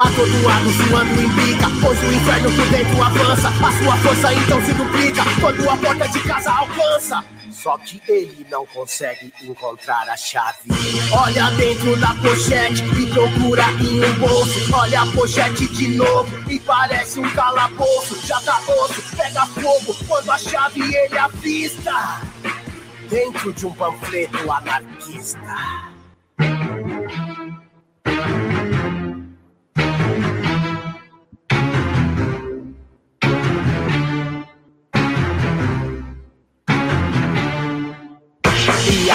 Atordoado, 0.00 0.70
suando 0.70 1.22
implica, 1.22 1.66
pois 1.82 2.02
o 2.02 2.06
inferno 2.06 2.50
por 2.56 2.66
dentro 2.70 3.02
avança. 3.02 3.48
A 3.48 3.84
sua 3.84 3.96
força 3.98 4.32
então 4.32 4.64
se 4.64 4.72
duplica, 4.72 5.22
quando 5.38 5.68
a 5.68 5.76
porta 5.76 6.08
de 6.08 6.20
casa 6.20 6.50
alcança. 6.50 7.22
Só 7.50 7.76
que 7.76 8.00
ele 8.08 8.46
não 8.50 8.64
consegue 8.64 9.30
encontrar 9.42 10.08
a 10.08 10.16
chave. 10.16 10.70
Olha 11.12 11.50
dentro 11.50 11.94
da 12.00 12.14
pochete 12.14 12.82
e 12.98 13.06
procura 13.10 13.64
em 13.72 14.02
um 14.02 14.18
bolso. 14.18 14.74
Olha 14.74 15.02
a 15.02 15.06
pochete 15.12 15.68
de 15.68 15.88
novo 15.88 16.50
e 16.50 16.58
parece 16.60 17.20
um 17.20 17.30
calabouço. 17.32 18.26
Já 18.26 18.40
tá 18.40 18.58
osso, 18.58 19.02
pega 19.14 19.44
fogo 19.48 19.94
quando 20.08 20.30
a 20.30 20.38
chave 20.38 20.80
ele 20.80 21.18
avista. 21.18 22.22
Dentro 23.10 23.52
de 23.52 23.66
um 23.66 23.72
panfleto 23.74 24.50
anarquista. 24.50 25.90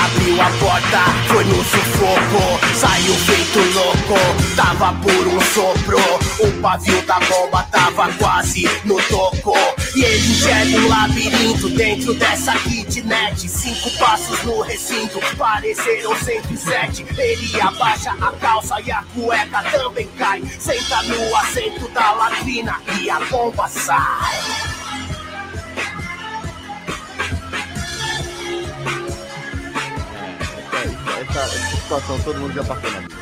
Abriu 0.05 0.39
a 0.39 0.49
porta, 0.59 0.99
foi 1.27 1.43
no 1.45 1.63
sufoco, 1.63 2.75
saiu 2.75 3.13
feito 3.15 3.59
louco, 3.73 4.55
tava 4.55 4.93
por 5.01 5.27
um 5.27 5.41
sopro, 5.41 5.97
o 6.39 6.61
pavio 6.61 7.01
da 7.03 7.19
bomba 7.21 7.63
tava 7.71 8.11
quase 8.13 8.69
no 8.83 9.01
toco. 9.03 9.53
E 9.95 10.03
ele 10.03 10.27
enxerga 10.27 10.77
um 10.77 10.87
labirinto 10.89 11.69
dentro 11.69 12.13
dessa 12.13 12.53
kitnet. 12.59 13.47
Cinco 13.47 13.89
passos 13.97 14.43
no 14.43 14.61
recinto, 14.61 15.19
pareceram 15.37 16.13
107. 16.15 17.05
Ele 17.17 17.61
abaixa 17.61 18.11
a 18.11 18.31
calça 18.33 18.75
e 18.81 18.91
a 18.91 19.03
cueca 19.13 19.63
também 19.71 20.07
cai. 20.17 20.43
Senta 20.59 21.01
no 21.03 21.35
assento 21.37 21.87
da 21.89 22.11
latrina 22.11 22.81
e 22.99 23.09
a 23.09 23.19
bomba 23.21 23.67
sai. 23.69 24.74
Essa, 31.35 31.75
situação 31.75 32.23
todo 32.23 32.39
mundo 32.39 32.53
já 32.53 32.63
passou 32.63 32.89
na 32.91 32.99
vida. 33.01 33.15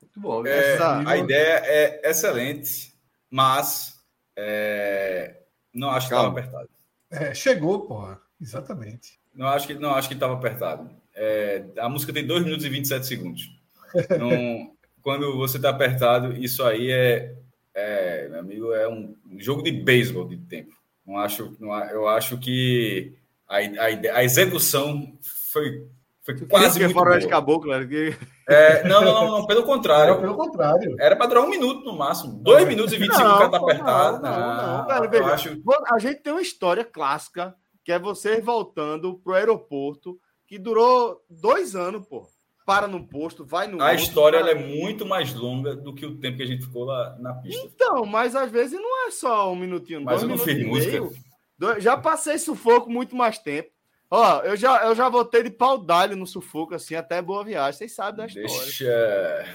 Muito 0.00 0.20
bom. 0.20 0.46
É, 0.46 0.78
a 0.80 1.16
ideia 1.16 1.60
é 1.64 2.08
excelente, 2.08 2.94
mas 3.28 4.00
é, 4.36 5.40
não 5.74 5.90
acho 5.90 6.06
que 6.06 6.14
estava 6.14 6.28
apertado. 6.28 6.68
É, 7.10 7.34
chegou, 7.34 7.80
porra. 7.80 8.20
Exatamente. 8.40 9.18
Não 9.34 9.48
acho 9.48 9.66
que 9.66 9.74
não 9.74 9.92
acho 9.92 10.06
que 10.06 10.14
estava 10.14 10.34
apertado. 10.34 10.88
É, 11.16 11.64
a 11.78 11.88
música 11.88 12.12
tem 12.12 12.24
2 12.24 12.44
minutos 12.44 12.64
e 12.64 12.68
27 12.68 13.06
segundos. 13.06 13.50
Não, 14.18 14.72
quando 15.02 15.36
você 15.36 15.56
está 15.56 15.70
apertado, 15.70 16.32
isso 16.32 16.62
aí 16.64 16.90
é, 16.92 17.34
é, 17.74 18.28
meu 18.28 18.40
amigo, 18.40 18.72
é 18.72 18.88
um 18.88 19.14
jogo 19.38 19.62
de 19.62 19.72
beisebol 19.72 20.26
de 20.26 20.36
tempo. 20.36 20.74
Não 21.06 21.18
acho, 21.18 21.56
não, 21.60 21.72
eu 21.90 22.08
acho 22.08 22.38
que 22.38 23.14
a, 23.48 23.58
a, 23.58 24.18
a 24.18 24.24
execução 24.24 25.18
foi 25.22 25.86
foi 26.24 26.34
quase 26.46 26.80
muito 26.80 26.94
boa. 26.94 27.18
de 27.18 27.28
caboclo, 27.28 27.78
né? 27.78 27.86
que... 27.86 28.16
é, 28.48 28.82
não, 28.88 29.02
não, 29.04 29.30
não, 29.30 29.46
pelo 29.46 29.62
contrário. 29.62 30.12
Era 30.12 30.20
pelo 30.22 30.34
contrário. 30.34 30.96
Era 30.98 31.14
para 31.14 31.26
durar 31.26 31.44
um 31.44 31.50
minuto 31.50 31.84
no 31.84 31.98
máximo. 31.98 32.42
Dois 32.42 32.66
minutos 32.66 32.94
e 32.94 32.96
25 32.96 33.22
não, 33.22 33.38
cada 33.38 33.58
apertado. 33.58 34.22
Não, 34.22 34.30
não, 34.30 34.78
não, 34.78 34.86
cara, 34.86 35.06
veja, 35.06 35.26
acho... 35.26 35.62
A 35.92 35.98
gente 35.98 36.22
tem 36.22 36.32
uma 36.32 36.40
história 36.40 36.82
clássica, 36.82 37.54
que 37.84 37.92
é 37.92 37.98
você 37.98 38.40
voltando 38.40 39.18
pro 39.18 39.34
aeroporto, 39.34 40.18
que 40.46 40.58
durou 40.58 41.22
dois 41.28 41.76
anos, 41.76 42.06
pô. 42.08 42.26
Para 42.64 42.88
no 42.88 43.06
posto, 43.06 43.44
vai 43.44 43.66
no. 43.66 43.80
A 43.80 43.90
outro, 43.90 44.02
história 44.02 44.38
é 44.38 44.54
muito 44.54 45.04
mais 45.04 45.34
longa 45.34 45.76
do 45.76 45.94
que 45.94 46.06
o 46.06 46.16
tempo 46.16 46.38
que 46.38 46.42
a 46.42 46.46
gente 46.46 46.64
ficou 46.64 46.84
lá 46.84 47.14
na 47.20 47.34
pista. 47.34 47.62
Então, 47.62 48.06
mas 48.06 48.34
às 48.34 48.50
vezes 48.50 48.80
não 48.80 49.06
é 49.06 49.10
só 49.10 49.52
um 49.52 49.56
minutinho, 49.56 50.02
mas 50.02 50.20
dois 50.20 50.22
eu 50.22 50.28
não 50.28 50.38
fiz 50.38 50.66
música. 50.66 51.00
Meio. 51.00 51.80
Já 51.80 51.96
passei 51.96 52.38
sufoco 52.38 52.90
muito 52.90 53.14
mais 53.14 53.38
tempo. 53.38 53.70
Ó, 54.10 54.40
eu 54.40 54.56
já, 54.56 54.84
eu 54.84 54.94
já 54.94 55.08
voltei 55.08 55.42
de 55.42 55.50
pau 55.50 55.76
d'alho 55.76 56.16
no 56.16 56.26
sufoco, 56.26 56.74
assim, 56.74 56.94
até 56.94 57.20
boa 57.20 57.44
viagem. 57.44 57.78
Vocês 57.78 57.94
sabem 57.94 58.16
da 58.16 58.26
história. 58.26 58.48
Deixa. 58.48 59.46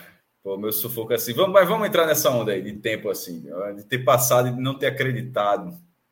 Pô, 0.44 0.58
meu 0.58 0.72
sufoco 0.72 1.14
assim. 1.14 1.34
Vamos, 1.34 1.54
mas 1.54 1.68
vamos 1.68 1.88
entrar 1.88 2.06
nessa 2.06 2.30
onda 2.30 2.52
aí 2.52 2.62
de 2.62 2.74
tempo, 2.74 3.10
assim, 3.10 3.44
de 3.76 3.84
ter 3.86 4.00
passado 4.00 4.50
e 4.50 4.52
de 4.52 4.62
não 4.62 4.78
ter 4.78 4.88
acreditado. 4.88 5.70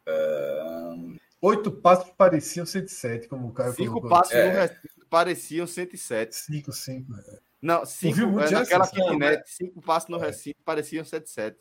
Uh... 0.08 1.16
Oito 1.42 1.72
passos 1.72 2.12
pareciam 2.18 2.66
107, 2.66 3.28
como 3.28 3.50
o 3.50 3.54
Caio 3.54 3.74
Cinco 3.74 3.94
colocou. 3.94 4.10
passos 4.10 4.34
é. 4.34 4.48
no 4.48 4.60
recinto 4.60 4.97
pareciam 5.10 5.68
107. 5.68 6.36
Cinco, 6.36 6.72
cinco. 6.72 7.14
É. 7.14 7.40
Não, 7.62 7.86
cinco, 7.86 8.40
é, 8.40 8.52
naquela 8.52 8.88
kitnet, 8.88 9.42
cinco 9.46 9.82
passos 9.82 10.10
no 10.10 10.18
recinto 10.18 10.58
pareciam 10.64 11.04
107. 11.04 11.58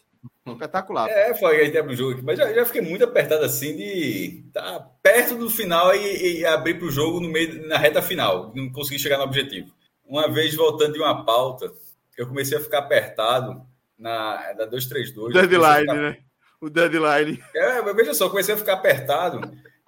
Espetacular. 0.47 1.09
É, 1.09 1.35
foi 1.35 1.57
aí 1.57 1.83
pro 1.83 1.95
jogo, 1.95 2.21
mas 2.23 2.39
já, 2.39 2.53
já, 2.53 2.65
fiquei 2.65 2.81
muito 2.81 3.05
apertado 3.05 3.45
assim 3.45 3.77
de 3.77 4.45
estar 4.47 4.63
tá 4.63 4.81
perto 5.03 5.37
do 5.37 5.49
final 5.49 5.95
e, 5.95 6.39
e 6.39 6.47
abrir 6.47 6.75
para 6.79 6.87
o 6.87 6.91
jogo 6.91 7.21
no 7.21 7.29
meio 7.29 7.67
na 7.69 7.79
reta 7.79 8.03
final, 8.03 8.53
não 8.55 8.71
consegui 8.71 8.99
chegar 8.99 9.19
no 9.19 9.25
objetivo. 9.25 9.73
Uma 10.05 10.33
vez 10.33 10.55
voltando 10.55 10.95
de 10.95 10.99
uma 10.99 11.25
pauta, 11.25 11.73
eu 12.17 12.27
comecei 12.27 12.59
a 12.59 12.61
ficar 12.61 12.79
apertado 12.79 13.65
na 13.99 14.53
da 14.53 14.67
232. 14.67 15.35
Deadline, 15.35 15.81
ficar... 15.81 15.95
né? 15.95 16.19
O 16.61 16.71
deadline. 16.71 17.43
É, 17.55 17.83
mas 17.83 17.97
veja 17.97 18.15
só, 18.15 18.29
comecei 18.29 18.55
a 18.55 18.59
ficar 18.59 18.75
apertado 18.75 19.41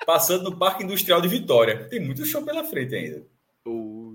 passando 0.07 0.45
no 0.45 0.59
Parque 0.59 0.85
Industrial 0.85 1.21
de 1.21 1.29
Vitória. 1.29 1.89
Tem 1.89 2.01
muito 2.01 2.25
show 2.25 2.43
pela 2.43 2.65
frente 2.65 2.95
ainda. 2.95 3.25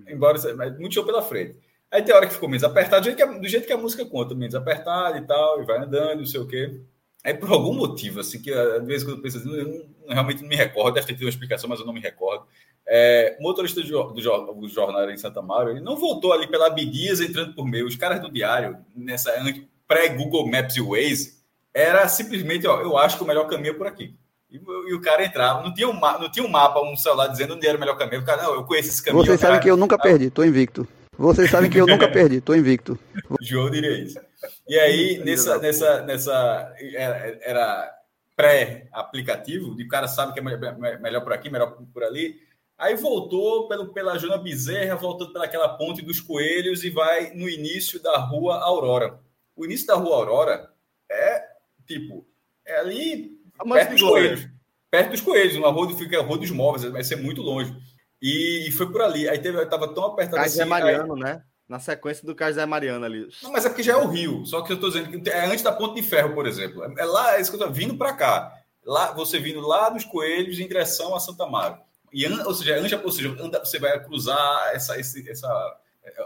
Embora, 0.07 0.37
mas 0.55 0.77
muito 0.77 0.93
show 0.93 1.05
pela 1.05 1.21
frente. 1.21 1.57
Aí 1.91 2.01
tem 2.01 2.13
hora 2.15 2.25
que 2.25 2.33
ficou 2.33 2.49
menos 2.49 2.63
apertado, 2.63 3.01
do 3.01 3.05
jeito, 3.05 3.17
que 3.17 3.23
a, 3.23 3.25
do 3.25 3.47
jeito 3.47 3.67
que 3.67 3.73
a 3.73 3.77
música 3.77 4.05
conta, 4.05 4.33
menos 4.33 4.55
apertado 4.55 5.17
e 5.17 5.21
tal, 5.21 5.61
e 5.61 5.65
vai 5.65 5.77
andando, 5.77 6.19
não 6.19 6.25
sei 6.25 6.39
o 6.39 6.47
quê. 6.47 6.81
Aí 7.23 7.33
por 7.33 7.51
algum 7.51 7.73
motivo, 7.73 8.19
assim, 8.19 8.41
que 8.41 8.51
às 8.51 8.85
vezes 8.85 9.03
quando 9.03 9.17
eu 9.17 9.21
penso 9.21 9.37
assim, 9.37 9.55
eu 9.55 9.67
não, 9.67 10.13
realmente 10.13 10.41
não 10.41 10.49
me 10.49 10.55
recordo, 10.55 10.95
deve 10.95 11.07
ter 11.07 11.13
tido 11.13 11.23
uma 11.23 11.29
explicação, 11.29 11.69
mas 11.69 11.79
eu 11.79 11.85
não 11.85 11.93
me 11.93 12.01
recordo. 12.01 12.45
É, 12.85 13.37
o 13.39 13.43
motorista 13.43 13.81
do, 13.81 14.03
do, 14.11 14.53
do 14.53 14.67
jornal 14.67 15.09
em 15.09 15.17
Santa 15.17 15.41
Maria, 15.41 15.71
ele 15.71 15.81
não 15.81 15.95
voltou 15.95 16.33
ali 16.33 16.47
pela 16.47 16.67
Abdias 16.67 17.21
entrando 17.21 17.53
por 17.53 17.65
meio. 17.65 17.87
Os 17.87 17.95
caras 17.95 18.19
do 18.19 18.31
diário, 18.31 18.77
nessa 18.95 19.31
pré-Google 19.87 20.49
Maps 20.49 20.75
e 20.75 20.81
Waze, 20.81 21.43
era 21.73 22.07
simplesmente, 22.07 22.67
ó, 22.67 22.81
eu 22.81 22.97
acho 22.97 23.17
que 23.17 23.23
o 23.23 23.27
melhor 23.27 23.47
caminho 23.47 23.71
é 23.71 23.77
por 23.77 23.87
aqui. 23.87 24.15
E, 24.53 24.57
e, 24.57 24.93
o 24.93 25.01
cara 25.01 25.25
entrava, 25.25 25.63
não 25.63 25.73
tinha, 25.73 25.89
um, 25.89 25.99
não 25.99 26.29
tinha 26.29 26.45
um 26.45 26.49
mapa, 26.49 26.79
um 26.79 26.95
celular 26.95 27.27
dizendo 27.27 27.55
onde 27.55 27.65
era 27.65 27.75
o 27.75 27.79
melhor 27.79 27.97
caminho. 27.97 28.21
O 28.21 28.25
cara, 28.25 28.43
não, 28.43 28.53
eu 28.53 28.63
conheço 28.63 28.89
esse 28.89 29.01
caminho. 29.03 29.25
Vocês 29.25 29.39
sabem 29.39 29.59
que 29.59 29.69
eu 29.69 29.75
nunca 29.75 29.97
perdi, 29.97 30.29
tô 30.29 30.43
invicto. 30.43 30.87
Vocês 31.17 31.49
sabem 31.49 31.71
que 31.71 31.79
eu 31.79 31.87
nunca 31.87 32.07
perdi, 32.11 32.39
tô 32.39 32.53
invicto. 32.53 32.99
João 33.41 33.71
diria 33.71 33.97
isso. 33.97 34.19
E 34.67 34.77
aí, 34.77 35.17
nessa, 35.25 35.57
nessa, 35.57 36.01
nessa 36.03 36.75
era, 36.93 37.39
era 37.41 37.97
pré-aplicativo, 38.35 39.75
de 39.75 39.83
o 39.83 39.87
cara 39.87 40.07
sabe 40.07 40.33
que 40.33 40.39
é 40.39 40.43
melhor 40.43 41.21
por 41.23 41.33
aqui, 41.33 41.49
melhor 41.49 41.75
por 41.91 42.03
ali. 42.03 42.35
Aí 42.77 42.95
voltou 42.95 43.67
pelo, 43.67 43.91
pela 43.91 44.19
Jona 44.19 44.37
Bezerra, 44.37 44.95
voltando 44.95 45.33
pelaquela 45.33 45.69
ponte 45.77 46.03
dos 46.03 46.19
Coelhos 46.19 46.83
e 46.83 46.91
vai 46.91 47.31
no 47.33 47.49
início 47.49 48.01
da 48.01 48.17
Rua 48.17 48.59
Aurora. 48.59 49.19
O 49.55 49.65
início 49.65 49.87
da 49.87 49.95
Rua 49.95 50.15
Aurora 50.15 50.69
é, 51.09 51.43
tipo, 51.87 52.27
é 52.65 52.77
ali 52.77 53.42
perto 53.57 53.91
dos 53.91 54.01
Coelhos. 54.01 54.47
Perto 54.89 55.11
dos 55.11 55.21
Coelhos, 55.21 55.55
uma 55.55 55.71
rua 55.71 55.87
que 55.87 55.97
fica 55.97 56.19
a 56.19 56.23
Rua 56.23 56.37
dos 56.37 56.51
Móveis, 56.51 56.91
vai 56.91 57.03
ser 57.03 57.15
muito 57.15 57.41
longe. 57.41 57.75
E, 58.21 58.71
foi 58.71 58.91
por 58.91 59.01
ali. 59.01 59.27
Aí 59.27 59.37
teve, 59.37 59.65
tava 59.65 59.93
tão 59.93 60.05
apertado 60.05 60.37
Cais 60.37 60.51
assim. 60.51 60.59
Zé 60.59 60.65
Mariano, 60.65 61.15
aí... 61.15 61.19
né? 61.19 61.43
Na 61.67 61.79
sequência 61.79 62.25
do 62.25 62.35
Cais 62.35 62.55
Zé 62.55 62.65
Mariano 62.65 63.03
ali. 63.03 63.27
Não, 63.41 63.51
mas 63.51 63.65
é 63.65 63.69
porque 63.69 63.83
já 63.83 63.93
é 63.93 63.97
o 63.97 64.07
Rio. 64.07 64.45
Só 64.45 64.61
que 64.61 64.71
eu 64.71 64.79
tô 64.79 64.89
dizendo 64.89 65.21
que 65.21 65.29
é 65.29 65.45
antes 65.45 65.63
da 65.63 65.71
Ponte 65.71 65.95
de 65.95 66.07
Ferro, 66.07 66.33
por 66.33 66.45
exemplo. 66.45 66.83
É 66.97 67.05
lá, 67.05 67.35
é 67.35 67.41
isso 67.41 67.49
que 67.51 67.61
eu 67.61 67.67
tô 67.67 67.71
vindo 67.71 67.97
para 67.97 68.13
cá. 68.13 68.53
Lá, 68.85 69.11
você 69.11 69.39
vindo 69.39 69.59
lá 69.61 69.89
dos 69.89 70.05
Coelhos 70.05 70.59
em 70.59 70.67
direção 70.67 71.15
a 71.15 71.19
Santa 71.19 71.45
Mara. 71.45 71.81
E, 72.13 72.27
ou 72.27 72.53
seja, 72.53 72.77
antes, 72.77 73.03
ou 73.03 73.11
seja 73.11 73.35
anda, 73.41 73.59
você 73.59 73.79
vai 73.79 74.01
cruzar 74.03 74.71
essa, 74.73 74.99
esse, 74.99 75.27
essa, 75.29 75.47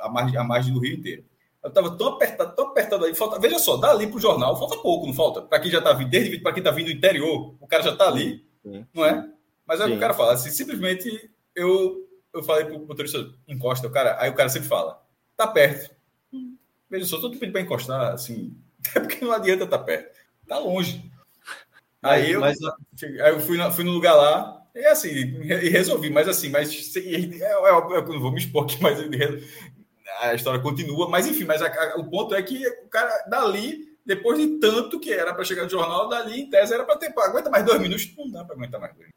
a, 0.01 0.09
margem, 0.09 0.37
a 0.37 0.43
margem 0.43 0.73
do 0.73 0.79
Rio 0.79 0.95
inteiro. 0.95 1.23
Eu 1.67 1.73
tava 1.73 1.97
tão 1.97 2.07
apertado, 2.07 2.55
tão 2.55 2.67
apertado 2.67 3.03
aí. 3.03 3.13
Falta, 3.13 3.37
veja 3.39 3.59
só, 3.59 3.75
dali 3.75 4.07
pro 4.07 4.21
jornal, 4.21 4.57
falta 4.57 4.77
pouco, 4.77 5.05
não 5.05 5.13
falta? 5.13 5.41
Para 5.41 5.59
quem 5.59 5.69
já 5.69 5.81
tá 5.81 5.91
vindo, 5.91 6.09
desde 6.09 6.39
para 6.39 6.53
quem 6.53 6.63
tá 6.63 6.71
vindo 6.71 6.85
do 6.85 6.93
interior, 6.93 7.55
o 7.59 7.67
cara 7.67 7.83
já 7.83 7.93
tá 7.93 8.07
ali, 8.07 8.47
sim, 8.63 8.85
não 8.93 9.05
é? 9.05 9.29
Mas 9.65 9.81
é 9.81 9.85
o 9.85 9.87
que 9.89 9.95
o 9.95 9.99
cara 9.99 10.13
fala, 10.13 10.31
assim, 10.31 10.49
simplesmente 10.49 11.29
eu 11.53 12.07
eu 12.33 12.41
falei 12.41 12.63
pro 12.63 12.79
motorista, 12.79 13.29
encosta, 13.47 13.85
o 13.85 13.91
cara, 13.91 14.15
aí 14.21 14.29
o 14.29 14.33
cara 14.33 14.47
sempre 14.47 14.69
fala, 14.69 15.03
tá 15.35 15.45
perto. 15.45 15.93
Veja 16.89 17.05
só, 17.05 17.19
tô 17.19 17.31
pedindo 17.31 17.51
para 17.51 17.61
encostar, 17.61 18.13
assim, 18.13 18.55
é 18.95 18.99
porque 19.01 19.25
não 19.25 19.33
adianta 19.33 19.65
estar 19.65 19.79
tá 19.79 19.83
perto, 19.83 20.17
tá 20.47 20.59
longe. 20.59 21.11
Aí 22.01 22.31
eu, 22.31 22.39
mas... 22.39 22.57
aí 22.63 23.33
eu 23.33 23.41
fui, 23.41 23.57
na, 23.57 23.71
fui 23.71 23.83
no 23.83 23.91
lugar 23.91 24.15
lá, 24.15 24.65
e 24.73 24.85
assim, 24.85 25.09
e 25.09 25.67
resolvi, 25.67 26.09
mas 26.09 26.29
assim, 26.29 26.47
mas 26.47 26.95
é, 26.95 26.99
é, 27.01 27.71
eu 27.71 28.07
não 28.07 28.21
vou 28.21 28.31
me 28.31 28.39
expor 28.39 28.63
aqui, 28.63 28.81
mas 28.81 28.99
a 30.21 30.33
história 30.33 30.59
continua, 30.59 31.09
mas 31.09 31.27
enfim, 31.27 31.43
mas 31.45 31.61
a, 31.61 31.67
a, 31.67 31.97
o 31.97 32.09
ponto 32.09 32.33
é 32.33 32.41
que 32.41 32.67
o 32.83 32.87
cara 32.87 33.25
dali, 33.29 33.97
depois 34.05 34.37
de 34.37 34.59
tanto 34.59 34.99
que 34.99 35.11
era 35.11 35.33
para 35.33 35.43
chegar 35.43 35.63
no 35.63 35.69
jornal, 35.69 36.09
dali 36.09 36.41
em 36.41 36.49
tese 36.49 36.73
era 36.73 36.83
para 36.83 36.97
ter, 36.97 37.13
aguenta 37.17 37.49
mais 37.49 37.65
dois 37.65 37.79
minutos, 37.79 38.13
não 38.17 38.31
dá 38.31 38.43
para 38.43 38.55
aguentar 38.55 38.79
mais 38.79 38.95
dois 38.95 39.09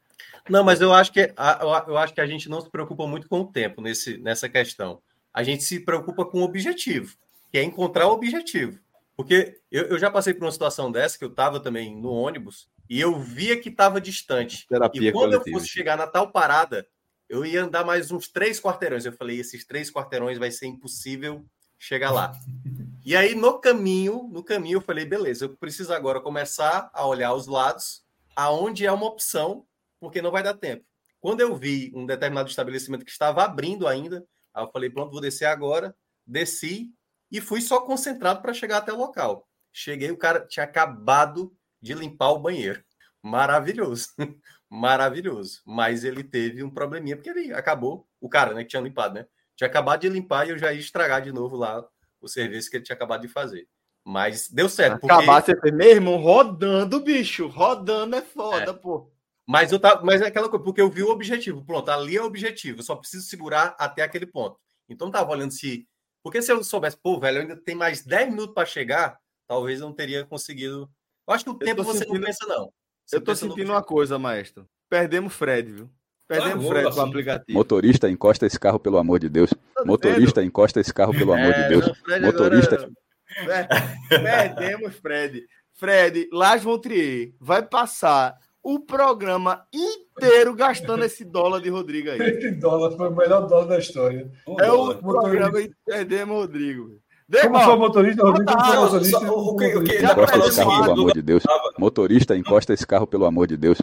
não, 0.49 0.63
mas 0.63 0.81
eu 0.81 0.93
acho 0.93 1.11
que 1.11 1.31
a, 1.37 1.83
eu 1.87 1.97
acho 1.97 2.13
que 2.13 2.21
a 2.21 2.25
gente 2.25 2.49
não 2.49 2.61
se 2.61 2.69
preocupa 2.69 3.05
muito 3.05 3.27
com 3.27 3.41
o 3.41 3.51
tempo 3.51 3.81
nesse, 3.81 4.17
nessa 4.17 4.49
questão. 4.49 5.01
A 5.33 5.43
gente 5.43 5.63
se 5.63 5.79
preocupa 5.79 6.25
com 6.25 6.41
o 6.41 6.43
objetivo, 6.43 7.15
que 7.51 7.57
é 7.57 7.63
encontrar 7.63 8.07
o 8.07 8.13
objetivo. 8.13 8.79
Porque 9.15 9.59
eu, 9.71 9.83
eu 9.83 9.99
já 9.99 10.09
passei 10.09 10.33
por 10.33 10.45
uma 10.45 10.51
situação 10.51 10.91
dessa, 10.91 11.17
que 11.17 11.23
eu 11.23 11.29
estava 11.29 11.59
também 11.59 11.95
no 11.95 12.11
ônibus, 12.11 12.67
e 12.89 12.99
eu 12.99 13.19
via 13.19 13.59
que 13.59 13.69
estava 13.69 14.01
distante. 14.01 14.67
Terapia 14.67 15.09
e 15.09 15.11
quando 15.11 15.31
coletiva. 15.31 15.49
eu 15.49 15.53
fosse 15.53 15.69
chegar 15.69 15.97
na 15.97 16.07
tal 16.07 16.31
parada, 16.31 16.87
eu 17.31 17.45
ia 17.45 17.63
andar 17.63 17.85
mais 17.85 18.11
uns 18.11 18.27
três 18.27 18.59
quarteirões. 18.59 19.05
Eu 19.05 19.13
falei, 19.13 19.39
esses 19.39 19.65
três 19.65 19.89
quarteirões 19.89 20.37
vai 20.37 20.51
ser 20.51 20.65
impossível 20.67 21.45
chegar 21.79 22.11
lá. 22.11 22.33
e 23.05 23.15
aí, 23.15 23.33
no 23.33 23.57
caminho, 23.57 24.29
no 24.29 24.43
caminho, 24.43 24.75
eu 24.75 24.81
falei, 24.81 25.05
beleza, 25.05 25.45
eu 25.45 25.55
preciso 25.55 25.93
agora 25.93 26.19
começar 26.19 26.91
a 26.93 27.07
olhar 27.07 27.33
os 27.33 27.47
lados, 27.47 28.03
aonde 28.35 28.85
é 28.85 28.91
uma 28.91 29.05
opção 29.05 29.65
porque 29.97 30.21
não 30.21 30.29
vai 30.29 30.43
dar 30.43 30.55
tempo. 30.55 30.83
Quando 31.21 31.39
eu 31.39 31.55
vi 31.55 31.89
um 31.95 32.05
determinado 32.05 32.49
estabelecimento 32.49 33.05
que 33.05 33.11
estava 33.11 33.45
abrindo 33.45 33.87
ainda, 33.87 34.25
aí 34.53 34.65
eu 34.65 34.69
falei, 34.69 34.89
pronto, 34.89 35.11
vou 35.11 35.21
descer 35.21 35.45
agora. 35.45 35.95
Desci 36.27 36.89
e 37.31 37.39
fui 37.39 37.61
só 37.61 37.79
concentrado 37.79 38.41
para 38.41 38.53
chegar 38.53 38.79
até 38.79 38.91
o 38.91 38.97
local. 38.97 39.47
Cheguei, 39.71 40.11
o 40.11 40.17
cara 40.17 40.45
tinha 40.45 40.65
acabado 40.65 41.55
de 41.81 41.93
limpar 41.93 42.31
o 42.31 42.39
banheiro. 42.39 42.83
Maravilhoso. 43.23 44.07
Maravilhoso. 44.71 45.61
Mas 45.65 46.05
ele 46.05 46.23
teve 46.23 46.63
um 46.63 46.69
probleminha, 46.69 47.17
porque 47.17 47.29
ele 47.29 47.53
acabou, 47.53 48.07
o 48.21 48.29
cara, 48.29 48.53
né, 48.53 48.63
que 48.63 48.69
tinha 48.69 48.81
limpado, 48.81 49.15
né? 49.15 49.25
Tinha 49.57 49.67
acabado 49.67 49.99
de 49.99 50.09
limpar 50.09 50.47
e 50.47 50.51
eu 50.51 50.57
já 50.57 50.71
ia 50.71 50.79
estragar 50.79 51.21
de 51.21 51.31
novo 51.33 51.57
lá 51.57 51.85
o 52.21 52.27
serviço 52.27 52.71
que 52.71 52.77
ele 52.77 52.85
tinha 52.85 52.95
acabado 52.95 53.21
de 53.21 53.27
fazer. 53.27 53.67
Mas 54.03 54.49
deu 54.49 54.69
certo. 54.69 55.01
Porque... 55.01 55.13
Acabar 55.13 55.43
você 55.43 55.53
meu 55.71 55.89
irmão, 55.89 56.15
rodando, 56.15 57.01
bicho. 57.01 57.47
Rodando 57.47 58.15
é 58.15 58.21
foda, 58.21 58.71
é. 58.71 58.73
pô. 58.73 59.11
Mas 59.45 59.73
eu 59.73 59.79
tava, 59.79 60.03
mas 60.05 60.21
é 60.21 60.27
aquela 60.27 60.47
coisa, 60.47 60.63
porque 60.63 60.79
eu 60.79 60.89
vi 60.89 61.03
o 61.03 61.09
objetivo. 61.09 61.65
Pronto, 61.65 61.89
ali 61.89 62.15
é 62.15 62.21
o 62.21 62.25
objetivo. 62.25 62.79
Eu 62.79 62.83
só 62.83 62.95
preciso 62.95 63.27
segurar 63.27 63.75
até 63.77 64.01
aquele 64.01 64.25
ponto. 64.25 64.57
Então 64.87 65.07
não 65.07 65.11
tava 65.11 65.31
olhando 65.31 65.51
se. 65.51 65.85
Porque 66.23 66.41
se 66.41 66.51
eu 66.51 66.63
soubesse, 66.63 66.97
pô, 66.97 67.19
velho, 67.19 67.41
ainda 67.41 67.57
tem 67.57 67.75
mais 67.75 68.05
10 68.05 68.29
minutos 68.29 68.53
para 68.53 68.65
chegar, 68.65 69.19
talvez 69.47 69.81
eu 69.81 69.87
não 69.87 69.93
teria 69.93 70.25
conseguido. 70.25 70.89
Eu 71.27 71.33
acho 71.33 71.43
que 71.43 71.49
o 71.49 71.55
tempo 71.55 71.83
você 71.83 71.99
sentindo... 71.99 72.19
não 72.19 72.25
pensa, 72.25 72.45
não. 72.47 72.71
Você 73.05 73.17
eu 73.17 73.21
tô 73.21 73.35
sentindo 73.35 73.67
no... 73.67 73.73
uma 73.73 73.83
coisa, 73.83 74.17
maestro. 74.17 74.67
Perdemos 74.89 75.33
Fred, 75.33 75.71
viu? 75.71 75.89
Perdemos 76.27 76.65
ah, 76.65 76.67
Fred 76.69 76.87
assim. 76.87 76.97
com 76.97 77.03
o 77.03 77.09
aplicativo. 77.09 77.57
Motorista, 77.57 78.09
encosta 78.09 78.45
esse 78.45 78.59
carro, 78.59 78.79
pelo 78.79 78.97
amor 78.97 79.19
de 79.19 79.29
Deus. 79.29 79.49
Tá 79.49 79.85
Motorista, 79.85 80.43
encosta 80.43 80.79
esse 80.79 80.93
carro, 80.93 81.13
pelo 81.13 81.33
amor 81.33 81.53
é, 81.53 81.63
de 81.63 81.69
Deus. 81.69 82.01
Não, 82.07 82.21
Motorista. 82.21 82.89
Agora... 83.37 83.67
Perdemos, 84.09 84.95
Fred. 84.95 85.45
Fred, 85.73 86.29
Las 86.31 86.63
Trier 86.81 87.33
vai 87.39 87.63
passar 87.63 88.37
o 88.63 88.79
programa 88.79 89.65
inteiro 89.73 90.53
gastando 90.53 91.03
esse 91.03 91.25
dólar 91.25 91.59
de 91.59 91.69
Rodrigo 91.69 92.11
aí. 92.11 92.19
Esse 92.21 92.51
dólar 92.51 92.95
foi 92.95 93.09
o 93.09 93.15
melhor 93.15 93.47
dólar 93.47 93.65
da 93.65 93.79
história. 93.79 94.31
é 94.59 94.71
o 94.71 94.95
programa 94.95 95.59
e 95.59 95.71
perdemos 95.85 96.37
Rodrigo. 96.37 97.00
Como 97.31 97.59
foi 97.59 97.75
motorista, 97.75 98.23
Rodrigo? 98.23 98.51
Como 98.51 98.65
foi 98.65 98.77
motorista? 98.77 99.17
O 99.19 99.55
que, 99.57 99.75
o 99.75 99.83
que, 99.83 99.97
encosta 100.03 100.37
esse 100.37 100.57
carro, 100.57 100.83
pelo 100.83 100.91
amor 100.91 101.13
de 101.13 101.21
Deus. 101.21 101.43
Motorista, 101.77 102.37
encosta 102.37 102.73
esse 102.73 102.87
carro, 102.87 103.07
pelo 103.07 103.25
amor 103.25 103.47
de 103.47 103.57
Deus. 103.57 103.81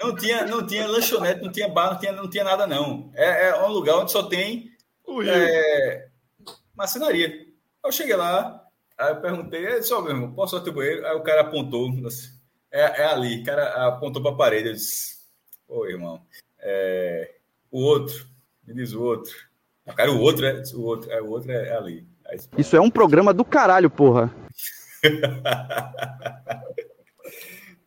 Não 0.00 0.14
tinha, 0.14 0.46
não 0.46 0.66
tinha 0.66 0.86
lanchonete, 0.86 1.42
não 1.42 1.52
tinha 1.52 1.68
bar, 1.68 1.92
não 1.92 1.98
tinha, 1.98 2.12
não 2.12 2.30
tinha 2.30 2.44
nada, 2.44 2.66
não. 2.66 3.10
É, 3.14 3.48
é 3.48 3.64
um 3.64 3.72
lugar 3.72 3.96
onde 3.96 4.12
só 4.12 4.22
tem 4.24 4.70
é, 5.26 6.08
marcenaria. 6.74 7.46
Eu 7.84 7.92
cheguei 7.92 8.16
lá, 8.16 8.70
Aí 9.00 9.14
eu 9.14 9.20
perguntei, 9.22 9.64
é 9.64 9.80
só 9.80 10.02
mesmo, 10.02 10.34
posso 10.34 10.56
ir 10.56 10.68
ao 10.68 10.74
banheiro? 10.74 11.06
Aí 11.06 11.16
o 11.16 11.22
cara 11.22 11.40
apontou, 11.40 11.88
assim, 12.06 12.38
é, 12.70 12.80
é 12.80 13.04
ali, 13.06 13.40
o 13.40 13.44
cara 13.44 13.86
apontou 13.86 14.20
para 14.20 14.30
a 14.30 14.36
parede. 14.36 14.68
Eu 14.68 14.74
disse, 14.74 15.16
ô 15.66 15.86
irmão, 15.86 16.20
é, 16.58 17.36
o 17.70 17.80
outro, 17.80 18.26
me 18.62 18.74
diz 18.74 18.92
o 18.92 19.02
outro. 19.02 19.34
O 19.86 19.94
cara, 19.94 20.12
o 20.12 20.20
outro 20.20 20.44
é, 20.44 20.62
o 20.74 20.82
outro, 20.82 21.10
é, 21.10 21.22
o 21.22 21.30
outro 21.30 21.50
é, 21.50 21.68
é 21.68 21.76
ali. 21.76 22.06
Isso 22.56 22.76
é 22.76 22.80
um 22.80 22.90
programa 22.90 23.32
do 23.34 23.44
caralho, 23.44 23.90
porra. 23.90 24.34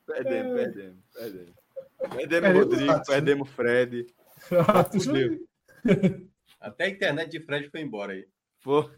perdemos, 0.05 0.53
perdemos, 0.53 1.03
perdemos. 1.13 1.53
Perdemos 2.15 2.53
Rodrigo, 2.53 3.05
perdemos 3.05 3.49
Fred. 3.49 4.05
Até 6.59 6.85
a 6.85 6.89
internet 6.89 7.29
de 7.29 7.39
Fred 7.39 7.69
foi 7.69 7.81
embora 7.81 8.13
aí. 8.13 8.25
Pô, 8.63 8.89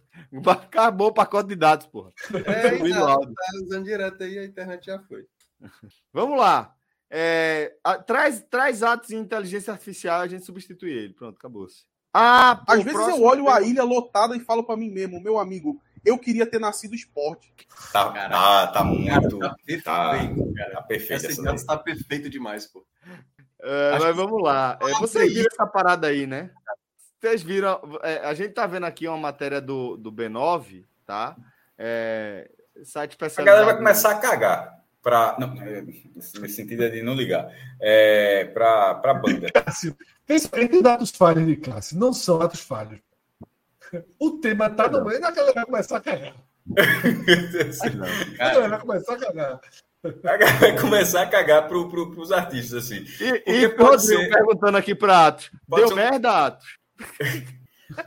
acabou 0.48 1.08
o 1.08 1.14
pacote 1.14 1.50
de 1.50 1.56
dados, 1.56 1.88
porra. 1.88 2.12
É, 2.46 2.78
tá, 2.78 3.18
tá 3.18 3.32
usando 3.64 3.86
direto 3.86 4.24
aí, 4.24 4.38
a 4.38 4.46
internet 4.46 4.86
já 4.86 5.00
foi. 5.00 5.26
Vamos 6.14 6.38
lá. 6.38 6.76
É, 7.10 7.76
a, 7.84 7.98
traz, 7.98 8.43
traz 8.50 8.84
atos 8.84 9.10
de 9.10 9.16
inteligência 9.16 9.72
artificial 9.72 10.22
a 10.22 10.28
gente 10.28 10.46
substitui 10.46 10.91
ele. 10.91 11.14
Pronto, 11.14 11.38
acabou-se. 11.38 11.86
Ah, 12.18 12.63
Às 12.66 12.82
vezes 12.82 13.07
eu 13.09 13.22
olho 13.24 13.49
a 13.49 13.61
ilha 13.61 13.84
lotada 13.84 14.38
e 14.38 14.39
falo 14.39 14.63
para 14.63 14.78
mim 14.78 14.89
mesmo, 14.89 15.20
meu 15.20 15.38
amigo, 15.38 15.82
eu 16.05 16.18
queria 16.18 16.45
ter 16.45 16.61
nascido 16.61 16.95
esporte. 16.95 17.53
Tá, 17.91 18.09
tá, 18.09 18.68
tá 18.68 18.84
muito. 18.86 19.38
Tá 19.38 19.53
perfeito, 19.66 19.84
tá, 19.84 20.11
cara. 20.55 20.72
Tá 20.76 20.82
perfeito. 20.84 21.26
Esse 21.26 21.45
essa 21.45 21.66
tá 21.66 21.78
perfeito 21.78 22.30
demais, 22.30 22.68
pô. 22.68 22.86
É, 23.61 23.99
mas 23.99 24.16
vamos 24.16 24.41
lá. 24.41 24.80
É, 24.82 24.93
você 24.93 25.28
viu 25.28 25.45
essa 25.51 25.68
parada 25.68 26.07
aí, 26.07 26.26
né? 26.26 26.51
Vocês 27.20 27.43
viram, 27.43 27.82
é, 28.01 28.20
a 28.20 28.34
gente 28.34 28.53
tá 28.53 28.66
vendo 28.66 28.86
aqui 28.86 29.09
uma 29.09 29.18
matéria 29.18 29.59
do, 29.59 29.97
do 29.97 30.09
B9, 30.09 30.86
tá? 31.05 31.36
É, 31.78 32.49
site 32.86 33.11
especializado. 33.11 33.41
A 33.41 33.51
galera 33.51 33.66
vai 33.66 33.78
começar 33.78 34.11
a 34.11 34.20
cagar. 34.20 34.74
Pra, 35.03 35.36
não, 35.38 35.53
é, 35.61 35.82
nesse 35.82 36.47
sentido 36.47 36.84
é 36.86 36.89
de 36.89 37.03
não 37.03 37.13
ligar. 37.13 37.51
É, 37.82 38.45
para 38.45 39.01
a 39.03 39.13
banda. 39.13 39.47
Cássio, 40.28 40.50
respeite 40.50 40.82
dados 40.82 41.12
falhos 41.12 41.46
de 41.46 41.56
classe, 41.56 41.98
não 41.98 42.12
são 42.14 42.42
atos 42.42 42.60
falhos. 42.62 43.00
O 44.20 44.32
tema 44.32 44.70
tá 44.70 44.90
no 44.90 45.06
meio, 45.06 45.24
a 45.24 45.32
galera 45.32 45.54
vai 45.54 45.66
começar 45.66 45.98
a 45.98 46.02
cagar. 46.02 46.36
a 48.40 48.54
galera 48.54 48.70
vai 48.70 48.80
começar 48.80 49.14
a 49.14 49.18
cagar. 49.18 49.62
A 50.04 50.38
galera 50.38 50.58
vai 50.58 50.80
começar 50.80 51.22
a 51.22 51.28
cagar 51.28 51.68
pro, 51.68 51.90
pro, 51.90 52.12
pros 52.12 52.32
artistas, 52.32 52.86
assim. 52.86 53.06
E, 53.20 53.52
e 53.52 53.66
Rodrigo 53.68 54.00
ser... 54.00 54.30
perguntando 54.30 54.78
aqui 54.78 54.96
para 54.96 55.28
Atos. 55.28 55.52
Deu 55.68 55.88
ser... 55.88 55.96
merda, 55.96 56.46
Atos? 56.48 56.68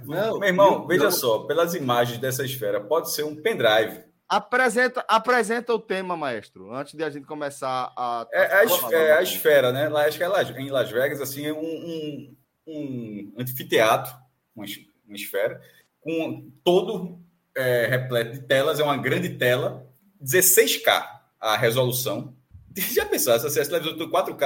Não, 0.05 0.41
meu 0.41 0.49
irmão, 0.49 0.87
veja 0.87 1.11
só, 1.11 1.41
pelas 1.41 1.75
imagens 1.75 2.19
dessa 2.19 2.45
esfera, 2.45 2.81
pode 2.81 3.13
ser 3.13 3.23
um 3.23 3.37
pendrive. 3.37 4.08
Apresenta, 4.29 5.05
apresenta 5.09 5.73
o 5.73 5.79
tema, 5.79 6.17
maestro, 6.17 6.75
antes 6.75 6.95
de 6.95 7.03
a 7.03 7.09
gente 7.09 7.27
começar 7.27 7.93
a. 7.97 8.27
É, 8.31 8.57
a, 8.57 8.93
é 8.93 9.13
a 9.13 9.23
esfera, 9.23 9.73
né? 9.73 9.89
Lá, 9.89 10.03
acho 10.05 10.19
que 10.19 10.25
é 10.25 10.61
em 10.61 10.71
Las 10.71 10.91
Vegas, 10.91 11.21
assim, 11.21 11.47
é 11.47 11.53
um, 11.53 11.59
um, 11.59 12.37
um 12.67 13.35
anfiteatro, 13.39 14.15
uma, 14.55 14.67
uma 15.07 15.17
esfera, 15.17 15.59
com 16.01 16.51
todo 16.63 17.19
é, 17.57 17.87
repleto 17.87 18.33
de 18.33 18.41
telas, 18.47 18.79
é 18.79 18.85
uma 18.85 18.99
grande 18.99 19.31
tela, 19.31 19.87
16K 20.23 21.19
a 21.41 21.57
resolução. 21.57 22.37
Já 22.77 23.07
pensou, 23.07 23.39
se 23.39 23.47
essa 23.47 23.71
televisão 23.71 24.11
4K, 24.11 24.43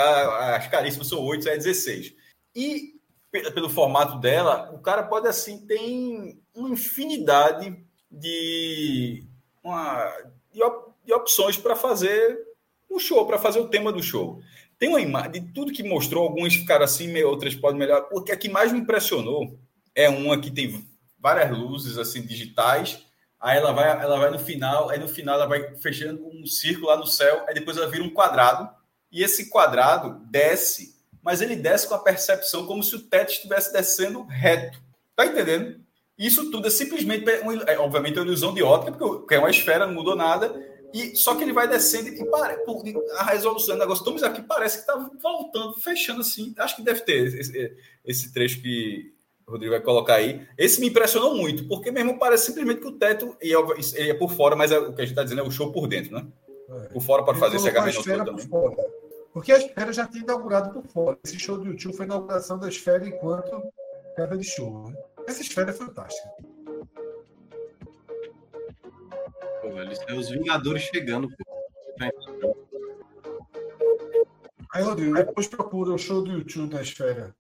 as 0.57 0.69
caríssimas 0.69 1.09
são 1.09 1.21
8, 1.21 1.49
é 1.49 1.57
16. 1.57 2.15
E 2.55 3.01
pelo 3.31 3.69
formato 3.69 4.19
dela, 4.19 4.71
o 4.75 4.79
cara 4.79 5.03
pode 5.03 5.27
assim 5.27 5.67
tem 5.67 6.41
uma 6.55 6.69
infinidade 6.69 7.83
de, 8.11 9.25
uma, 9.63 10.13
de, 10.53 10.63
op, 10.63 10.93
de 11.05 11.13
opções 11.13 11.57
para 11.57 11.77
fazer 11.77 12.39
o 12.89 12.99
show, 12.99 13.27
para 13.27 13.39
fazer 13.39 13.61
o 13.61 13.69
tema 13.69 13.93
do 13.93 14.03
show. 14.03 14.41
Tem 14.79 14.89
uma 14.89 15.01
imagem 15.01 15.33
de 15.33 15.53
tudo 15.53 15.73
que 15.73 15.83
mostrou, 15.83 16.25
alguns 16.25 16.55
ficaram 16.55 16.85
assim, 16.85 17.23
outras 17.23 17.55
podem 17.55 17.79
melhorar. 17.79 18.09
O 18.13 18.23
que, 18.23 18.33
a 18.33 18.37
que 18.37 18.49
mais 18.49 18.73
me 18.73 18.81
impressionou 18.81 19.59
é 19.95 20.09
uma 20.09 20.41
que 20.41 20.51
tem 20.51 20.87
várias 21.19 21.57
luzes 21.57 21.99
assim 21.99 22.23
digitais. 22.23 23.07
Aí 23.41 23.59
ela 23.59 23.73
vai, 23.73 23.89
ela 23.89 24.19
vai 24.19 24.31
no 24.31 24.39
final, 24.39 24.89
aí 24.89 24.99
no 24.99 25.09
final 25.09 25.37
ela 25.37 25.47
vai 25.47 25.75
fechando 25.77 26.27
um 26.27 26.47
círculo 26.47 26.89
lá 26.89 26.97
no 26.97 27.07
céu, 27.07 27.45
aí 27.49 27.55
depois 27.55 27.77
ela 27.77 27.89
vira 27.89 28.05
um 28.05 28.11
quadrado, 28.11 28.69
e 29.11 29.23
esse 29.23 29.51
quadrado 29.51 30.25
desce 30.31 30.93
mas 31.23 31.41
ele 31.41 31.55
desce 31.55 31.87
com 31.87 31.95
a 31.95 32.03
percepção 32.03 32.67
como 32.67 32.83
se 32.83 32.97
o 32.97 33.03
teto 33.03 33.31
estivesse 33.31 33.73
descendo 33.73 34.25
reto. 34.25 34.83
Tá 35.15 35.25
entendendo? 35.25 35.81
Isso 36.23 36.53
tudo 36.53 36.69
é 36.69 36.71
simplesmente, 36.71 37.29
é, 37.67 37.79
obviamente, 37.81 38.17
uma 38.17 38.25
ilusão 38.25 38.55
de 38.55 38.63
ótica, 38.63 38.93
porque 38.93 39.35
é 39.35 39.41
uma 39.41 39.51
esfera, 39.51 39.89
não 39.89 39.95
mudou 39.95 40.15
nada. 40.15 40.55
E 40.95 41.17
só 41.17 41.35
que 41.35 41.43
ele 41.43 41.53
vai 41.53 41.67
descendo 41.67 42.11
e 42.11 42.25
pare, 42.27 42.59
a 43.17 43.25
resolução 43.25 43.75
do 43.75 43.81
negócio, 43.81 44.03
estamos 44.03 44.23
aqui, 44.23 44.41
parece 44.41 44.77
que 44.77 44.81
está 44.83 45.11
voltando, 45.21 45.75
fechando 45.81 46.21
assim. 46.21 46.55
Acho 46.59 46.77
que 46.77 46.83
deve 46.83 47.01
ter 47.01 47.27
esse, 47.27 47.77
esse 48.05 48.33
trecho 48.33 48.63
que 48.63 49.13
o 49.45 49.51
Rodrigo 49.51 49.73
vai 49.73 49.81
colocar 49.81 50.15
aí. 50.15 50.47
Esse 50.57 50.81
me 50.81 50.91
impressionou 50.91 51.35
muito, 51.35 51.67
porque 51.67 51.91
mesmo 51.91 52.17
parece 52.21 52.47
simplesmente 52.47 52.81
que 52.81 52.87
o 52.87 52.93
teto 52.93 53.37
e 53.43 53.53
ele 53.97 54.11
é 54.11 54.15
por 54.15 54.31
fora, 54.31 54.55
mas 54.55 54.71
é, 54.71 54.79
o 54.79 54.95
que 54.95 55.01
a 55.01 55.05
gente 55.05 55.13
está 55.13 55.25
dizendo 55.25 55.41
é 55.41 55.45
o 55.45 55.51
show 55.51 55.73
por 55.73 55.89
dentro, 55.89 56.15
né? 56.15 56.25
É. 56.69 56.89
Por 56.89 57.03
fora 57.03 57.25
pode 57.25 57.41
fazer 57.41 57.57
esse 57.57 57.69
agamento 57.69 58.01
também. 58.05 58.47
Fora. 58.47 58.77
Porque 59.33 59.51
a 59.51 59.59
esfera 59.59 59.93
já 59.93 60.07
tinha 60.07 60.23
inaugurado 60.23 60.71
por 60.71 60.87
fora. 60.87 61.19
Esse 61.25 61.37
show 61.41 61.59
do 61.59 61.67
YouTube 61.67 61.97
foi 61.97 62.05
a 62.05 62.07
inauguração 62.07 62.59
da 62.59 62.69
esfera 62.69 63.09
enquanto 63.09 63.61
casa 64.15 64.37
de 64.37 64.45
show. 64.45 64.89
Né? 64.89 64.97
Essa 65.27 65.43
esfera 65.43 65.71
é 65.71 65.75
fantástica. 65.75 66.29
Pô, 69.61 69.71
velho, 69.71 69.93
isso 69.93 70.03
é 70.09 70.15
os 70.15 70.29
Vingadores 70.29 70.83
chegando, 70.83 71.29
pô. 71.29 72.57
Aí, 74.75 74.83
Rodrigo, 74.83 75.15
depois 75.15 75.47
procura 75.47 75.93
o 75.93 75.99
show 75.99 76.23
do 76.23 76.33
YouTube 76.33 76.73
na 76.73 76.81
esfera. 76.81 77.35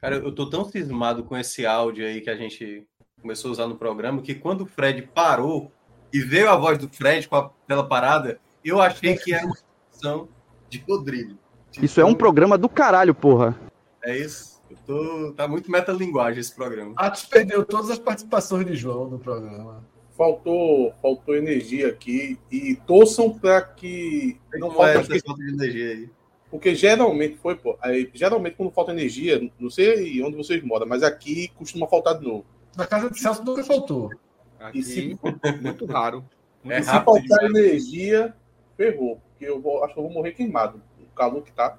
Cara, 0.00 0.16
eu 0.16 0.32
tô 0.32 0.48
tão 0.48 0.64
cismado 0.64 1.24
com 1.24 1.36
esse 1.36 1.66
áudio 1.66 2.06
aí 2.06 2.20
que 2.20 2.30
a 2.30 2.36
gente 2.36 2.86
começou 3.20 3.48
a 3.48 3.52
usar 3.52 3.66
no 3.66 3.76
programa 3.76 4.22
que 4.22 4.34
quando 4.34 4.62
o 4.62 4.66
Fred 4.66 5.02
parou 5.02 5.72
e 6.12 6.20
veio 6.20 6.48
a 6.48 6.56
voz 6.56 6.78
do 6.78 6.88
Fred 6.88 7.28
com 7.28 7.34
a, 7.34 7.48
pela 7.66 7.86
parada, 7.86 8.40
eu 8.64 8.80
achei 8.80 9.16
que 9.16 9.34
era 9.34 9.44
uma 9.44 9.56
situação 9.56 10.28
de 10.68 10.78
Rodrigo. 10.88 11.36
Isso 11.82 12.00
é 12.00 12.04
um 12.04 12.14
programa 12.14 12.56
do 12.56 12.68
caralho, 12.68 13.14
porra. 13.14 13.58
É 14.02 14.16
isso. 14.16 14.57
Tô... 14.88 15.34
Tá 15.34 15.46
muito 15.46 15.70
metalinguagem 15.70 16.40
esse 16.40 16.54
programa. 16.54 16.94
Atos 16.96 17.26
perdeu 17.26 17.62
todas 17.62 17.90
as 17.90 17.98
participações 17.98 18.64
de 18.64 18.74
João 18.74 19.10
no 19.10 19.18
programa. 19.18 19.84
Faltou, 20.16 20.94
faltou 21.02 21.36
energia 21.36 21.88
aqui 21.88 22.38
e 22.50 22.74
torçam 22.74 23.38
para 23.38 23.60
que 23.60 24.40
não 24.54 24.70
falte 24.70 25.12
é 25.12 25.20
falta 25.20 25.42
de 25.44 25.52
energia 25.52 25.90
aí. 25.90 26.10
Porque 26.50 26.74
geralmente 26.74 27.36
foi, 27.36 27.54
pô, 27.54 27.76
aí, 27.82 28.10
geralmente 28.14 28.56
quando 28.56 28.72
falta 28.72 28.90
energia, 28.90 29.38
não 29.60 29.68
sei 29.68 30.22
onde 30.22 30.38
vocês 30.38 30.64
moram, 30.64 30.86
mas 30.86 31.02
aqui 31.02 31.48
costuma 31.48 31.86
faltar 31.86 32.18
de 32.18 32.24
novo. 32.24 32.46
Na 32.74 32.86
casa 32.86 33.10
de 33.10 33.20
Celso 33.20 33.44
nunca 33.44 33.62
faltou. 33.62 34.10
Aqui, 34.58 34.82
se... 34.82 35.18
muito 35.60 35.84
raro. 35.84 36.24
Muito 36.64 36.78
é 36.78 36.82
se 36.82 36.90
faltar 37.04 37.44
energia, 37.44 38.34
ferrou. 38.74 39.20
Porque 39.28 39.44
eu 39.44 39.60
vou, 39.60 39.84
acho 39.84 39.92
que 39.92 40.00
eu 40.00 40.04
vou 40.04 40.12
morrer 40.12 40.32
queimado. 40.32 40.80
O 40.98 41.14
calor 41.14 41.42
que 41.42 41.52
tá. 41.52 41.76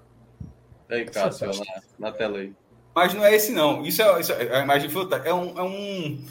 Aí, 0.87 1.05
Cássio, 1.05 1.47
na, 1.47 2.07
na 2.07 2.11
tela 2.11 2.37
aí. 2.37 2.53
Mas 2.93 3.13
não 3.13 3.25
é 3.25 3.35
esse, 3.35 3.51
não. 3.51 3.85
Isso 3.85 4.01
é, 4.01 4.19
isso 4.19 4.31
é 4.31 4.59
a 4.59 4.63
imagem 4.63 4.89
fruta. 4.89 5.21
É 5.23 5.33
um. 5.33 5.57
É 5.57 5.63
um... 5.63 6.25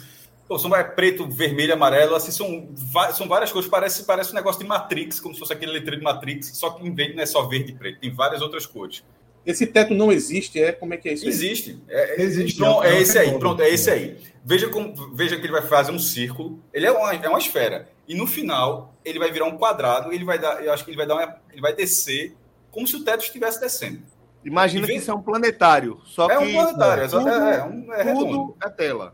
Pô, 0.47 0.57
são 0.57 0.75
é 0.75 0.83
preto, 0.83 1.27
vermelho, 1.29 1.73
amarelo, 1.73 2.15
assim, 2.15 2.31
são, 2.31 2.69
são 3.13 3.27
várias 3.27 3.51
cores, 3.51 3.69
parece, 3.69 4.03
parece 4.03 4.31
um 4.31 4.33
negócio 4.33 4.59
de 4.59 4.67
Matrix, 4.67 5.19
como 5.19 5.35
se 5.35 5.39
fosse 5.39 5.53
aquele 5.53 5.71
letreiro 5.71 5.97
de 5.97 6.03
Matrix, 6.03 6.57
só 6.57 6.71
que 6.71 6.87
em 6.87 6.91
vez 6.91 7.15
não 7.15 7.21
é 7.21 7.25
só 7.27 7.43
verde 7.43 7.71
e 7.71 7.75
preto, 7.75 7.99
tem 7.99 8.11
várias 8.11 8.41
outras 8.41 8.65
cores. 8.65 9.03
Esse 9.45 9.67
teto 9.67 9.93
não 9.93 10.11
existe, 10.11 10.59
é? 10.59 10.71
Como 10.71 10.91
é 10.91 10.97
que 10.97 11.07
é 11.07 11.13
isso? 11.13 11.25
Aí? 11.25 11.29
Existe. 11.29 11.79
É, 11.87 12.21
existe. 12.23 12.57
Pronto, 12.57 12.83
é, 12.83 12.97
é 12.97 12.99
esse 12.99 13.19
aí, 13.19 13.37
pronto, 13.37 13.61
é 13.61 13.69
esse 13.69 13.91
aí. 13.91 14.17
Veja, 14.43 14.67
como, 14.69 15.15
veja 15.15 15.35
que 15.35 15.43
ele 15.43 15.51
vai 15.51 15.61
fazer 15.61 15.91
um 15.91 15.99
círculo, 15.99 16.59
ele 16.73 16.87
é 16.87 16.91
uma, 16.91 17.13
é 17.13 17.29
uma 17.29 17.37
esfera, 17.37 17.87
e 18.07 18.15
no 18.15 18.25
final 18.25 18.95
ele 19.05 19.19
vai 19.19 19.31
virar 19.31 19.45
um 19.45 19.55
quadrado, 19.55 20.11
ele 20.11 20.25
vai 20.25 20.39
dar, 20.39 20.65
eu 20.65 20.73
acho 20.73 20.83
que 20.83 20.89
ele 20.89 20.97
vai 20.97 21.05
dar 21.05 21.13
uma, 21.13 21.37
ele 21.51 21.61
vai 21.61 21.75
descer 21.75 22.35
como 22.71 22.87
se 22.87 22.95
o 22.95 23.03
teto 23.03 23.23
estivesse 23.23 23.59
descendo. 23.61 24.01
Imagina 24.43 24.87
vem... 24.87 24.95
que 24.95 25.01
isso 25.01 25.11
é 25.11 25.13
um 25.13 25.21
planetário. 25.21 25.99
Só 26.05 26.29
é 26.29 26.37
que 26.37 26.43
um 26.45 26.53
planetário, 26.53 27.09
tudo, 27.09 27.29
é, 27.29 27.57
é, 27.57 27.63
um, 27.63 27.93
é 27.93 28.03
redondo. 28.03 28.55
é 28.63 28.69
tela. 28.69 29.13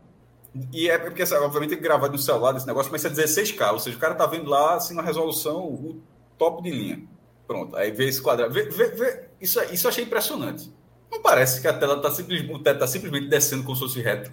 E 0.72 0.88
é 0.88 0.98
porque, 0.98 1.22
obviamente, 1.34 1.76
gravado 1.76 2.12
no 2.12 2.18
celular 2.18 2.52
desse 2.52 2.66
negócio, 2.66 2.90
mas 2.90 3.04
é 3.04 3.10
16K, 3.10 3.72
ou 3.72 3.78
seja, 3.78 3.96
o 3.96 4.00
cara 4.00 4.14
tá 4.14 4.26
vendo 4.26 4.48
lá, 4.48 4.76
assim, 4.76 4.94
na 4.94 5.02
resolução, 5.02 5.64
o 5.64 6.00
top 6.38 6.62
de 6.62 6.70
linha. 6.70 7.02
Pronto, 7.46 7.76
aí 7.76 7.90
vê 7.90 8.08
esse 8.08 8.20
quadrado. 8.20 8.52
Vê, 8.52 8.64
vê, 8.64 8.88
vê. 8.88 9.24
Isso, 9.40 9.62
isso 9.72 9.86
eu 9.86 9.90
achei 9.90 10.04
impressionante. 10.04 10.72
Não 11.10 11.20
parece 11.20 11.60
que 11.60 11.68
a 11.68 11.72
tela 11.72 12.00
tá 12.00 12.10
simplesmente, 12.10 12.52
o 12.52 12.58
teto 12.58 12.78
tá 12.80 12.86
simplesmente 12.86 13.28
descendo 13.28 13.62
como 13.62 13.76
se 13.76 13.82
fosse 13.82 14.00
reto. 14.00 14.32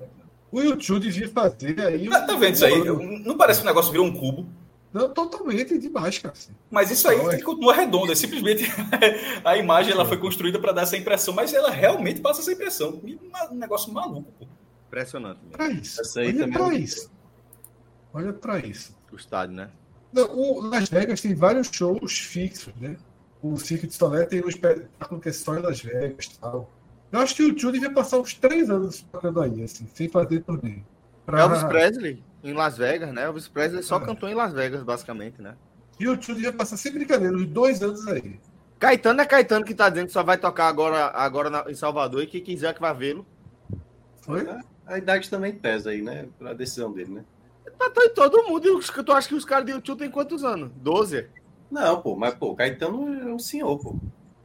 O 0.52 0.62
YouTube 0.62 1.02
devia 1.02 1.30
fazer 1.30 1.80
aí. 1.80 2.10
Tá, 2.10 2.22
tá 2.22 2.36
vendo 2.36 2.56
isso 2.56 2.66
aí? 2.66 2.84
Não 3.24 3.38
parece 3.38 3.60
que 3.60 3.66
o 3.66 3.70
negócio 3.70 3.91
virou 3.91 4.06
um 4.06 4.14
cubo. 4.14 4.48
Não, 4.94 5.10
totalmente 5.10 5.78
demais, 5.80 6.20
cara. 6.20 6.36
Mas 6.70 6.91
isso 6.91 7.08
aí 7.08 7.20
é. 7.20 7.41
continua 7.41 7.74
redondo, 7.74 8.12
é 8.12 8.16
simplesmente 8.16 8.66
a 9.44 9.58
imagem 9.58 9.91
ela 9.91 10.06
foi 10.06 10.18
construída 10.18 10.60
para 10.60 10.72
dar 10.72 10.84
essa 10.84 10.96
impressão, 10.96 11.34
mas 11.34 11.52
ela 11.52 11.72
realmente 11.72 12.22
passa 12.22 12.41
essa 12.41 12.52
impressão. 12.52 13.02
Um 13.52 13.56
negócio 13.56 13.91
maluco. 13.91 14.32
Pô. 14.38 14.46
Impressionante. 14.88 15.39
Para 15.52 15.70
isso. 15.70 16.00
Essa 16.00 16.20
aí 16.22 16.28
Olha 16.28 16.38
também 16.38 16.54
para 16.54 16.76
é 16.76 16.78
isso. 16.78 17.12
Olha 18.14 18.34
para 18.34 18.60
isso. 18.60 18.96
O 19.12 19.16
estádio, 19.16 19.56
né? 19.56 19.70
Não, 20.12 20.32
o 20.32 20.62
Las 20.62 20.89
Vegas 20.89 21.22
tem 21.22 21.34
vários 21.34 21.70
shows 21.72 22.20
fixos, 22.20 22.74
né? 22.80 22.96
O 23.41 23.58
Cirque 23.58 23.88
de 23.88 23.96
Soleil 23.96 24.28
tem 24.28 24.44
um 24.44 24.48
espetáculo 24.48 25.20
que 25.20 25.30
é 25.30 25.34
só 25.34 25.56
em 25.56 25.62
Las 25.62 25.82
Vegas 25.82 26.28
tal. 26.39 26.70
Eu 27.12 27.20
acho 27.20 27.36
que 27.36 27.44
o 27.44 27.54
Tio 27.54 27.72
devia 27.72 27.91
passar 27.91 28.20
uns 28.20 28.36
três 28.36 28.70
anos 28.70 29.02
tocando 29.12 29.41
aí, 29.41 29.64
assim, 29.64 29.88
sem 29.94 30.08
fazer 30.08 30.41
turnê. 30.41 30.84
Pra... 31.26 31.41
Elvis 31.41 31.64
Presley, 31.64 32.24
em 32.44 32.54
Las 32.54 32.78
Vegas, 32.78 33.14
né? 33.14 33.24
Elvis 33.24 33.48
Presley 33.48 33.84
só 33.84 33.98
é. 33.98 34.06
cantou 34.06 34.28
em 34.28 34.36
Las 34.36 34.54
Vegas, 34.54 34.84
basicamente, 34.84 35.41
né? 35.41 35.56
E 36.00 36.08
o 36.08 36.18
Tio 36.18 36.36
devia 36.36 36.52
passar 36.52 36.78
sem 36.78 36.91
brincadeira, 36.91 37.36
uns 37.36 37.48
dois 37.48 37.82
anos 37.82 38.08
aí. 38.08 38.39
Caetano 38.80 39.22
é 39.22 39.26
Caetano 39.26 39.64
que 39.64 39.74
tá 39.74 39.88
dizendo 39.89 40.08
que 40.08 40.14
só 40.14 40.24
vai 40.24 40.38
tocar 40.38 40.68
agora, 40.68 41.06
agora 41.12 41.50
na, 41.50 41.72
em 41.72 41.76
Salvador 41.76 42.22
e 42.24 42.28
quem 42.28 42.41
quiser 42.41 42.74
que 42.74 42.82
vai 42.82 42.94
vê-lo. 42.94 43.26
Foi? 44.22 44.46
A 44.86 44.98
idade 44.98 45.30
também 45.30 45.54
pesa 45.54 45.91
aí, 45.91 46.02
né? 46.02 46.28
A 46.41 46.54
decisão 46.54 46.91
dele, 46.91 47.14
né? 47.14 47.26
Tá, 47.78 47.89
tá 47.89 48.10
todo 48.14 48.44
mundo. 48.44 48.82
Tu 48.82 49.12
acha 49.14 49.28
que 49.30 49.36
os 49.36 49.46
caras 49.46 49.66
de 49.66 49.72
YouTube 49.72 50.00
têm 50.00 50.12
quantos 50.12 50.44
anos? 50.44 50.70
12? 50.76 51.30
Não, 51.72 52.02
pô, 52.02 52.16
mas, 52.16 52.34
pô, 52.34 52.54
Caetano 52.56 53.30
é 53.30 53.34
um 53.34 53.39
senhor, 53.39 53.80
pô. 53.80 53.96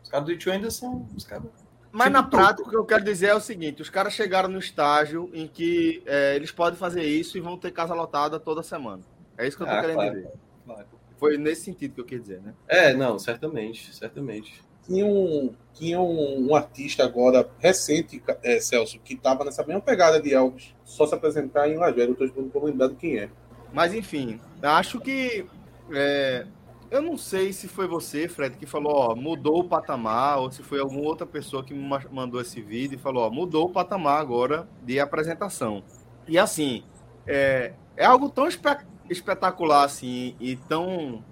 Os 0.02 0.08
caras 0.08 0.26
do 0.26 0.32
YouTube 0.32 0.52
ainda 0.52 0.70
são. 0.70 1.08
Os 1.16 1.24
caras... 1.24 1.46
Mas 1.90 2.12
na 2.12 2.22
prática, 2.22 2.68
o 2.68 2.70
que 2.70 2.76
eu 2.76 2.84
quero 2.84 3.04
dizer 3.04 3.28
é 3.28 3.34
o 3.34 3.40
seguinte: 3.40 3.82
os 3.82 3.90
caras 3.90 4.12
chegaram 4.12 4.48
no 4.48 4.58
estágio 4.58 5.30
em 5.32 5.46
que 5.46 6.02
é, 6.06 6.36
eles 6.36 6.50
podem 6.50 6.78
fazer 6.78 7.02
isso 7.04 7.36
e 7.38 7.40
vão 7.40 7.56
ter 7.56 7.70
casa 7.70 7.94
lotada 7.94 8.38
toda 8.38 8.62
semana. 8.62 9.02
É 9.36 9.46
isso 9.46 9.56
que 9.56 9.62
eu 9.62 9.66
tô 9.66 9.72
ah, 9.72 9.80
querendo 9.80 9.96
claro, 9.96 10.14
dizer. 10.14 10.32
Claro. 10.66 10.86
Foi 11.18 11.36
nesse 11.36 11.62
sentido 11.62 11.94
que 11.94 12.00
eu 12.00 12.04
quis 12.04 12.20
dizer, 12.20 12.40
né? 12.40 12.54
É, 12.68 12.94
não, 12.94 13.18
certamente, 13.18 13.94
certamente 13.94 14.62
tinha 14.88 15.04
um, 15.04 15.54
tinha 15.74 16.00
um, 16.00 16.48
um 16.48 16.54
artista 16.54 17.04
agora 17.04 17.48
recente, 17.58 18.22
é, 18.42 18.58
Celso, 18.58 18.98
que 18.98 19.14
estava 19.14 19.44
nessa 19.44 19.62
mesma 19.64 19.82
pegada 19.82 20.20
de 20.20 20.32
Elvis, 20.32 20.74
só 20.82 21.06
se 21.06 21.14
apresentar 21.14 21.68
em 21.68 21.76
Las 21.76 21.94
Vegas. 21.94 22.16
Eu 22.18 22.46
estou 22.46 22.64
lembrando 22.64 22.96
quem 22.96 23.18
é. 23.18 23.28
Mas 23.72 23.92
enfim, 23.92 24.40
acho 24.62 24.98
que. 24.98 25.46
É, 25.92 26.46
eu 26.90 27.02
não 27.02 27.16
sei 27.16 27.52
se 27.52 27.68
foi 27.68 27.86
você, 27.86 28.28
Fred, 28.28 28.56
que 28.56 28.66
falou, 28.66 28.94
ó, 28.94 29.14
mudou 29.14 29.60
o 29.60 29.64
patamar, 29.64 30.38
ou 30.38 30.50
se 30.50 30.62
foi 30.62 30.80
alguma 30.80 31.02
outra 31.02 31.26
pessoa 31.26 31.62
que 31.62 31.74
me 31.74 31.88
mandou 32.10 32.40
esse 32.40 32.60
vídeo 32.60 32.96
e 32.96 32.98
falou, 32.98 33.26
ó, 33.26 33.30
mudou 33.30 33.66
o 33.66 33.72
patamar 33.72 34.20
agora 34.20 34.68
de 34.82 34.98
apresentação. 34.98 35.82
E 36.26 36.38
assim, 36.38 36.84
é, 37.26 37.74
é 37.96 38.04
algo 38.04 38.28
tão 38.28 38.46
espe 38.46 38.68
espetacular 39.10 39.84
assim 39.84 40.36
e 40.38 40.54
tão 40.54 41.24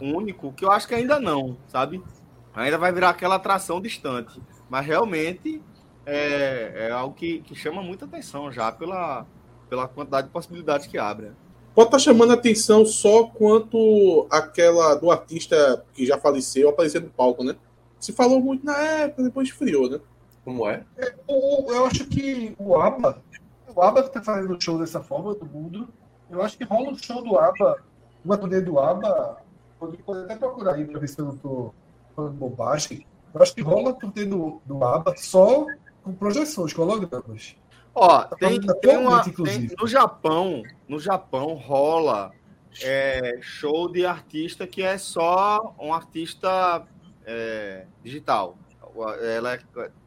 único 0.00 0.52
que 0.52 0.64
eu 0.64 0.70
acho 0.70 0.86
que 0.86 0.94
ainda 0.94 1.18
não, 1.18 1.56
sabe? 1.66 2.02
ainda 2.54 2.78
vai 2.78 2.92
virar 2.92 3.10
aquela 3.10 3.36
atração 3.36 3.80
distante. 3.80 4.40
Mas 4.68 4.86
realmente 4.86 5.62
é, 6.04 6.88
é 6.88 6.90
algo 6.90 7.14
que, 7.14 7.40
que, 7.40 7.54
chama 7.54 7.82
muita 7.82 8.04
atenção 8.04 8.50
já 8.50 8.70
pela, 8.72 9.26
pela 9.68 9.88
quantidade 9.88 10.26
de 10.26 10.32
possibilidades 10.32 10.86
que 10.86 10.98
abre. 10.98 11.32
Pode 11.74 11.88
estar 11.88 11.98
tá 11.98 11.98
chamando 11.98 12.32
atenção 12.32 12.84
só 12.84 13.24
quanto 13.24 14.26
aquela 14.30 14.94
do 14.94 15.10
artista 15.10 15.84
que 15.92 16.04
já 16.04 16.18
faleceu 16.18 16.68
aparecer 16.68 17.00
no 17.00 17.08
palco, 17.10 17.44
né? 17.44 17.56
Se 18.00 18.12
falou 18.12 18.40
muito 18.40 18.64
na 18.64 18.76
época, 18.76 19.22
depois 19.22 19.48
esfriou, 19.48 19.88
né? 19.88 20.00
Como 20.44 20.68
é? 20.68 20.84
é 20.96 21.14
eu 21.28 21.84
acho 21.86 22.06
que 22.06 22.54
o 22.58 22.76
ABBA, 22.76 23.22
o 23.74 23.82
ABBA 23.82 24.02
que 24.02 24.08
está 24.08 24.22
fazendo 24.22 24.60
show 24.60 24.78
dessa 24.78 25.02
forma 25.02 25.34
do 25.34 25.44
mundo, 25.44 25.88
eu 26.30 26.42
acho 26.42 26.56
que 26.56 26.64
rola 26.64 26.90
um 26.90 26.98
show 26.98 27.22
do 27.22 27.38
ABBA, 27.38 27.82
uma 28.24 28.36
turnê 28.36 28.60
do 28.60 28.78
ABBA, 28.78 29.38
pode 29.78 30.22
até 30.24 30.36
procurar 30.36 30.74
aí 30.74 30.84
para 30.84 30.98
ver 30.98 31.08
se 31.08 31.18
eu 31.18 31.26
não 31.26 31.34
estou 31.34 31.74
falando 32.14 32.32
bobagem, 32.34 33.06
eu 33.34 33.42
acho 33.42 33.54
que 33.54 33.60
rola 33.60 33.92
por 33.92 34.10
ter 34.10 34.26
do, 34.26 34.60
do 34.64 34.82
ABA 34.82 35.14
só 35.16 35.66
com 36.02 36.12
projeções, 36.12 36.72
com 36.72 36.82
hologramas. 36.82 37.56
Ó, 38.00 38.22
tá 38.22 38.36
tem, 38.36 38.60
tem 38.60 38.96
uma, 38.96 39.24
tem, 39.24 39.68
no 39.76 39.86
Japão, 39.88 40.62
no 40.88 41.00
Japão 41.00 41.54
rola 41.54 42.32
é, 42.80 43.38
show 43.40 43.90
de 43.90 44.06
artista 44.06 44.68
que 44.68 44.82
é 44.82 44.96
só 44.96 45.74
um 45.80 45.92
artista 45.92 46.86
é, 47.26 47.86
digital. 48.02 48.56
Ela 49.20 49.54
é, 49.54 49.60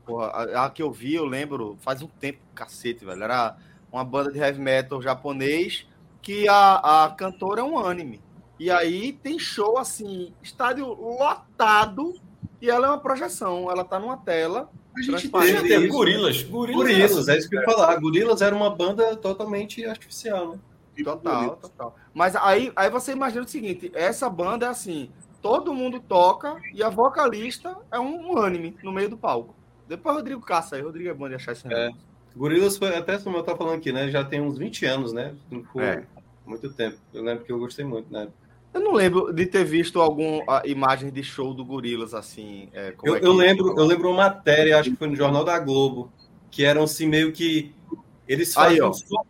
porra, 0.05 0.27
a, 0.27 0.65
a, 0.65 0.69
que 0.69 0.81
eu 0.81 0.89
vi, 0.89 1.15
eu 1.15 1.25
lembro, 1.25 1.77
faz 1.81 2.01
um 2.01 2.07
tempo, 2.07 2.39
cacete, 2.55 3.03
velho. 3.03 3.23
Era 3.23 3.57
uma 3.91 4.05
banda 4.05 4.31
de 4.31 4.39
heavy 4.39 4.61
metal 4.61 5.01
japonês 5.01 5.85
que 6.21 6.47
a, 6.47 7.05
a 7.05 7.09
cantora 7.09 7.61
é 7.61 7.63
um 7.63 7.77
anime. 7.77 8.21
E 8.57 8.71
aí 8.71 9.11
tem 9.11 9.37
show 9.37 9.77
assim, 9.77 10.33
estádio 10.41 10.87
lotado, 10.87 12.13
e 12.61 12.69
ela 12.69 12.87
é 12.87 12.89
uma 12.91 12.99
projeção, 12.99 13.69
ela 13.69 13.83
tá 13.83 13.99
numa 13.99 14.17
tela. 14.17 14.69
A 14.95 15.01
gente 15.01 15.29
teve 15.29 15.87
Gorilas. 15.87 16.43
Gorilas, 16.43 17.27
é 17.27 17.37
isso 17.37 17.49
que 17.49 17.55
eu 17.55 17.61
ia 17.61 17.65
falar. 17.65 17.95
Gorilas 17.99 18.41
era 18.41 18.55
uma 18.55 18.69
banda 18.69 19.15
totalmente 19.15 19.85
artificial, 19.85 20.51
né? 20.51 20.59
Total, 21.03 21.55
total. 21.55 21.95
Mas 22.13 22.35
aí, 22.35 22.71
aí 22.75 22.89
você 22.89 23.13
imagina 23.13 23.45
o 23.45 23.47
seguinte: 23.47 23.91
essa 23.93 24.29
banda 24.29 24.65
é 24.65 24.69
assim, 24.69 25.09
todo 25.41 25.73
mundo 25.73 25.99
toca 25.99 26.57
e 26.73 26.83
a 26.83 26.89
vocalista 26.89 27.77
é 27.91 27.99
um, 27.99 28.33
um 28.33 28.37
anime 28.37 28.75
no 28.83 28.91
meio 28.91 29.09
do 29.09 29.17
palco. 29.17 29.55
Depois 29.87 30.15
Rodrigo 30.15 30.41
caça 30.41 30.75
aí, 30.75 30.81
Rodrigo 30.81 31.09
é 31.09 31.13
bom 31.13 31.27
de 31.27 31.35
achar 31.35 31.53
esse 31.53 31.71
é. 31.73 31.91
Gorilas 32.35 32.77
foi, 32.77 32.95
até 32.95 33.17
como 33.17 33.37
eu 33.37 33.43
tava 33.43 33.57
falando 33.57 33.77
aqui, 33.77 33.91
né? 33.91 34.09
Já 34.09 34.23
tem 34.23 34.39
uns 34.39 34.57
20 34.57 34.85
anos, 34.85 35.11
né? 35.11 35.35
Foi 35.73 35.83
é. 35.83 36.03
muito 36.45 36.71
tempo. 36.71 36.97
Eu 37.13 37.23
lembro 37.23 37.43
que 37.43 37.51
eu 37.51 37.59
gostei 37.59 37.83
muito, 37.83 38.11
né? 38.11 38.29
Eu 38.73 38.79
não 38.79 38.93
lembro 38.93 39.33
de 39.33 39.45
ter 39.45 39.65
visto 39.65 39.99
alguma 39.99 40.61
imagem 40.65 41.09
de 41.09 41.23
show 41.23 41.53
do 41.53 41.65
Gorilas 41.65 42.13
assim. 42.13 42.69
É, 42.73 42.93
eu, 43.03 43.15
é 43.15 43.19
eu 43.21 43.33
lembro, 43.33 43.77
eu 43.77 43.85
lembro 43.85 44.09
uma 44.09 44.23
matéria, 44.23 44.79
acho 44.79 44.91
que 44.91 44.95
foi 44.95 45.09
no 45.09 45.15
Jornal 45.15 45.43
da 45.43 45.59
Globo, 45.59 46.11
que 46.49 46.63
eram 46.63 46.83
assim 46.83 47.05
meio 47.05 47.33
que 47.33 47.73
eles 48.27 48.53
faziam. 48.53 48.87
Aí, 48.87 48.93
só... 48.93 49.23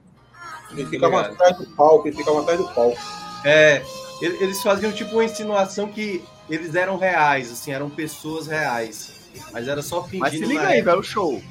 Eles 0.71 0.89
ficavam 0.89 1.19
atrás 1.19 1.57
do 1.57 1.65
palco, 1.75 2.07
eles 2.07 2.17
ficavam 2.17 2.41
atrás 2.41 2.59
do 2.59 2.67
palco. 2.69 2.97
É, 3.43 3.81
eles 4.21 4.61
faziam 4.61 4.91
tipo 4.91 5.13
uma 5.13 5.25
insinuação 5.25 5.87
que 5.87 6.23
eles 6.49 6.75
eram 6.75 6.97
reais, 6.97 7.51
assim, 7.51 7.71
eram 7.71 7.89
pessoas 7.89 8.47
reais. 8.47 9.19
Mas 9.51 9.67
era 9.67 9.81
só 9.81 10.03
fingindo. 10.03 10.21
Mas 10.21 10.33
se 10.33 10.45
liga 10.45 10.67
aí, 10.67 10.81
velho, 10.81 10.99
o 10.99 11.03
show. 11.03 11.41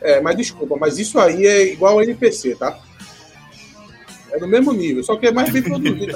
É, 0.00 0.20
mas 0.20 0.36
desculpa, 0.36 0.76
mas 0.78 0.98
isso 0.98 1.18
aí 1.18 1.46
é 1.46 1.72
igual 1.72 1.94
ao 1.94 2.02
NPC, 2.02 2.56
tá? 2.56 2.78
É 4.34 4.38
do 4.38 4.48
mesmo 4.48 4.72
nível, 4.72 5.04
só 5.04 5.16
que 5.16 5.28
é 5.28 5.32
mais 5.32 5.48
bem 5.48 5.62
produzido. 5.62 6.12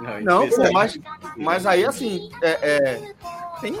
Não, 0.00 0.20
não 0.20 0.48
pô, 0.48 0.72
mas, 0.72 0.96
mas 1.36 1.66
aí 1.66 1.84
assim, 1.84 2.30
é, 2.40 2.50
é, 2.62 3.14
tem 3.60 3.74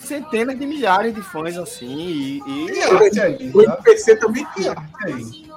centenas 0.00 0.58
de 0.58 0.66
milhares 0.66 1.14
de 1.14 1.22
fãs 1.22 1.56
assim 1.56 2.40
e, 2.44 2.70
e... 2.70 2.82
arte 2.82 3.20
aí, 3.20 3.52
o 3.54 3.62
NPC 3.62 4.16
também 4.16 4.44
tem 4.56 4.66
arte 4.66 5.04
aí. 5.04 5.52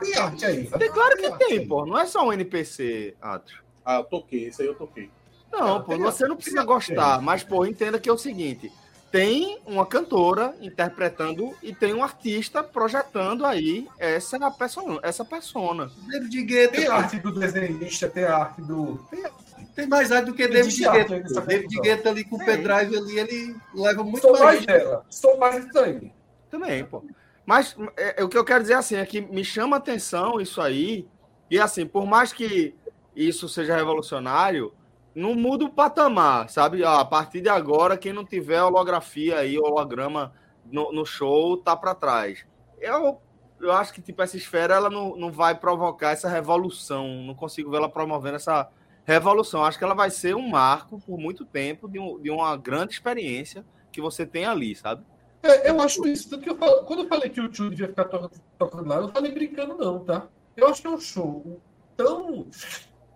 Tem 0.00 0.18
arte 0.18 0.44
aí. 0.44 0.66
Tem, 0.66 0.90
claro 0.90 1.16
que 1.16 1.30
tem, 1.38 1.66
pô. 1.66 1.86
Não 1.86 1.98
é 1.98 2.04
só 2.04 2.26
um 2.26 2.32
NPC, 2.34 3.16
Atro. 3.18 3.64
Ah, 3.82 3.96
eu 3.96 4.04
toquei, 4.04 4.48
isso 4.48 4.60
aí 4.60 4.68
eu 4.68 4.74
toquei. 4.74 5.10
Não, 5.50 5.82
pô, 5.82 5.96
você 5.96 6.26
não 6.26 6.36
precisa 6.36 6.64
gostar, 6.64 7.22
mas, 7.22 7.42
pô, 7.42 7.64
entenda 7.64 7.98
que 7.98 8.10
é 8.10 8.12
o 8.12 8.18
seguinte: 8.18 8.70
tem 9.14 9.60
uma 9.64 9.86
cantora 9.86 10.56
interpretando 10.60 11.56
e 11.62 11.72
tem 11.72 11.94
um 11.94 12.02
artista 12.02 12.64
projetando 12.64 13.46
aí 13.46 13.86
essa 13.96 14.50
persona. 14.50 14.98
Essa 15.04 15.24
persona. 15.24 15.88
David 16.08 16.42
Guetta. 16.42 16.76
Tem 16.76 16.88
arte 16.88 17.20
do 17.20 17.30
desenhista, 17.30 18.10
tem 18.10 18.24
arte 18.24 18.60
do. 18.60 18.98
Tem, 19.08 19.22
tem 19.72 19.86
mais 19.86 20.10
arte 20.10 20.26
do 20.26 20.34
que 20.34 20.48
David 20.48 20.76
Guetta. 20.76 21.42
David 21.42 21.80
Guetta 21.80 22.08
ali 22.08 22.24
com 22.24 22.34
o 22.34 22.44
pendrive 22.44 22.96
ali, 22.96 23.18
ele 23.20 23.56
leva 23.72 24.02
muito 24.02 24.20
Sou 24.20 24.36
mais 24.36 24.66
dela. 24.66 25.06
Sou 25.08 25.38
mais 25.38 25.76
aí. 25.76 26.10
Também, 26.50 26.84
pô. 26.84 27.04
Mas 27.46 27.76
é, 27.96 28.20
é, 28.20 28.24
o 28.24 28.28
que 28.28 28.36
eu 28.36 28.44
quero 28.44 28.62
dizer 28.62 28.74
assim 28.74 28.96
é 28.96 29.06
que 29.06 29.20
me 29.20 29.44
chama 29.44 29.76
atenção 29.76 30.40
isso 30.40 30.60
aí. 30.60 31.06
E 31.48 31.60
assim, 31.60 31.86
por 31.86 32.04
mais 32.04 32.32
que 32.32 32.74
isso 33.14 33.48
seja 33.48 33.76
revolucionário, 33.76 34.74
não 35.14 35.34
muda 35.34 35.64
o 35.64 35.70
patamar, 35.70 36.48
sabe? 36.48 36.84
A 36.84 37.04
partir 37.04 37.40
de 37.40 37.48
agora, 37.48 37.96
quem 37.96 38.12
não 38.12 38.24
tiver 38.24 38.62
holografia 38.62 39.38
aí, 39.38 39.58
holograma 39.58 40.32
no, 40.70 40.92
no 40.92 41.06
show, 41.06 41.56
tá 41.56 41.76
para 41.76 41.94
trás. 41.94 42.44
Eu, 42.80 43.20
eu 43.60 43.72
acho 43.72 43.92
que 43.92 44.02
tipo 44.02 44.20
essa 44.22 44.36
esfera 44.36 44.74
ela 44.74 44.90
não, 44.90 45.16
não 45.16 45.30
vai 45.30 45.54
provocar 45.54 46.10
essa 46.10 46.28
revolução. 46.28 47.22
Não 47.22 47.34
consigo 47.34 47.70
ver 47.70 47.76
ela 47.76 47.88
promovendo 47.88 48.36
essa 48.36 48.68
revolução. 49.04 49.64
Acho 49.64 49.78
que 49.78 49.84
ela 49.84 49.94
vai 49.94 50.10
ser 50.10 50.34
um 50.34 50.48
marco 50.48 51.00
por 51.00 51.18
muito 51.18 51.44
tempo 51.44 51.88
de, 51.88 51.98
um, 51.98 52.20
de 52.20 52.30
uma 52.30 52.56
grande 52.56 52.94
experiência 52.94 53.64
que 53.92 54.00
você 54.00 54.26
tem 54.26 54.44
ali, 54.44 54.74
sabe? 54.74 55.04
É, 55.42 55.70
eu 55.70 55.80
acho 55.80 56.06
isso. 56.08 56.28
Tanto 56.28 56.42
que 56.42 56.50
eu 56.50 56.56
falo, 56.56 56.84
quando 56.84 57.04
eu 57.04 57.08
falei 57.08 57.28
que 57.28 57.40
o 57.40 57.48
tio 57.48 57.70
devia 57.70 57.88
ficar 57.88 58.06
tocando, 58.06 58.32
tocando 58.58 58.88
lá, 58.88 58.96
eu 58.96 59.02
não 59.02 59.12
falei 59.12 59.30
brincando, 59.30 59.76
não, 59.76 60.00
tá? 60.00 60.26
Eu 60.56 60.66
acho 60.68 60.80
que 60.80 60.88
é 60.88 60.90
um 60.90 60.98
show 61.00 61.60
tão 61.96 62.46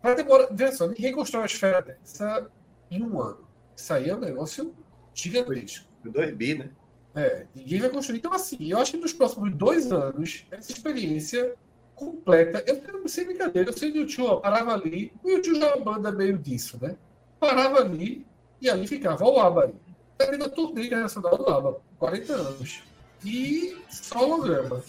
Vai 0.02 0.14
demorar. 0.14 0.48
Veja 0.50 0.72
só, 0.72 0.86
ninguém 0.86 1.12
constrói 1.12 1.42
uma 1.42 1.46
esfera 1.46 1.82
dessa 1.82 2.50
em 2.90 3.02
um 3.02 3.20
ano. 3.20 3.46
Isso 3.76 3.92
aí 3.92 4.10
é 4.10 4.14
um 4.14 4.20
negócio 4.20 4.74
gigantesco. 5.14 5.86
Dois 6.04 6.34
bi, 6.34 6.54
né? 6.54 6.70
É, 7.14 7.46
ninguém 7.54 7.80
vai 7.80 7.90
construir. 7.90 8.18
Então, 8.18 8.32
assim, 8.32 8.70
eu 8.70 8.78
acho 8.78 8.92
que 8.92 8.98
nos 8.98 9.12
próximos 9.12 9.52
dois 9.54 9.90
anos, 9.90 10.46
essa 10.50 10.72
experiência 10.72 11.54
completa. 11.98 12.62
Eu 12.66 13.00
não 13.00 13.08
sei 13.08 13.24
brincadeira, 13.24 13.68
eu 13.68 13.76
sei 13.76 13.90
que 13.90 13.98
o 13.98 14.06
tio 14.06 14.40
parava 14.40 14.72
ali. 14.72 15.12
O 15.22 15.28
YouTube 15.28 15.58
já 15.58 15.70
é 15.70 15.80
banda 15.80 16.12
meio 16.12 16.38
disso, 16.38 16.78
né? 16.80 16.96
Parava 17.40 17.80
ali 17.80 18.24
e 18.60 18.70
ali 18.70 18.86
ficava 18.86 19.24
o 19.24 19.40
ABA. 19.40 19.72
Tá 20.16 20.26
vendo 20.26 20.44
a 20.44 20.48
turnê 20.48 20.86
internacional 20.86 21.36
do 21.36 21.48
ABA, 21.48 21.80
40 21.98 22.32
anos. 22.32 22.82
E 23.24 23.76
só 23.90 24.24
holograma. 24.24 24.82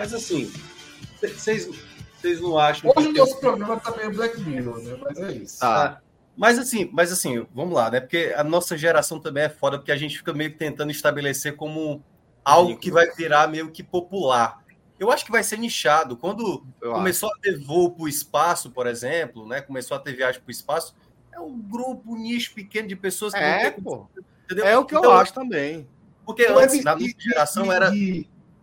Mas 0.00 0.14
assim, 0.14 0.50
vocês 1.20 2.40
não 2.40 2.56
acham. 2.56 2.90
Hoje 2.96 3.08
o 3.08 3.12
nosso 3.12 3.38
programa 3.38 3.78
tá 3.78 3.94
meio 3.94 4.10
Black 4.14 4.40
Mirror, 4.40 4.78
né? 4.82 4.96
Mas 4.98 5.18
é 5.18 5.32
isso. 5.32 5.60
Tá. 5.60 6.00
Mas 6.34 6.58
assim, 6.58 6.88
mas 6.90 7.12
assim, 7.12 7.46
vamos 7.54 7.74
lá, 7.74 7.90
né? 7.90 8.00
Porque 8.00 8.32
a 8.34 8.42
nossa 8.42 8.78
geração 8.78 9.20
também 9.20 9.42
é 9.42 9.48
foda, 9.50 9.76
porque 9.76 9.92
a 9.92 9.96
gente 9.98 10.16
fica 10.16 10.32
meio 10.32 10.56
tentando 10.56 10.90
estabelecer 10.90 11.54
como 11.54 12.02
algo 12.42 12.78
que 12.78 12.90
vai 12.90 13.10
virar 13.10 13.46
meio 13.46 13.70
que 13.70 13.82
popular. 13.82 14.64
Eu 14.98 15.10
acho 15.10 15.22
que 15.22 15.30
vai 15.30 15.42
ser 15.42 15.58
nichado. 15.58 16.16
Quando 16.16 16.66
Eu 16.80 16.92
começou 16.92 17.28
acho. 17.28 17.38
a 17.38 17.42
ter 17.42 17.58
voo 17.58 17.90
para 17.90 18.04
o 18.04 18.08
espaço, 18.08 18.70
por 18.70 18.86
exemplo, 18.86 19.46
né? 19.46 19.60
Começou 19.60 19.98
a 19.98 20.00
ter 20.00 20.16
viagem 20.16 20.40
para 20.40 20.48
o 20.48 20.50
espaço, 20.50 20.94
é 21.30 21.38
um 21.38 21.60
grupo 21.60 22.16
nicho 22.16 22.54
pequeno 22.54 22.88
de 22.88 22.96
pessoas 22.96 23.34
que 23.34 23.38
é, 23.38 23.70
pô. 23.70 24.06
Entendeu? 24.46 24.66
É 24.66 24.78
o 24.78 24.84
que 24.86 24.96
então, 24.96 25.10
eu 25.10 25.18
acho 25.18 25.34
também. 25.34 25.86
Porque 26.24 26.46
antes, 26.46 26.82
na 26.82 26.94
nossa 26.94 27.14
geração, 27.18 27.70
era 27.70 27.92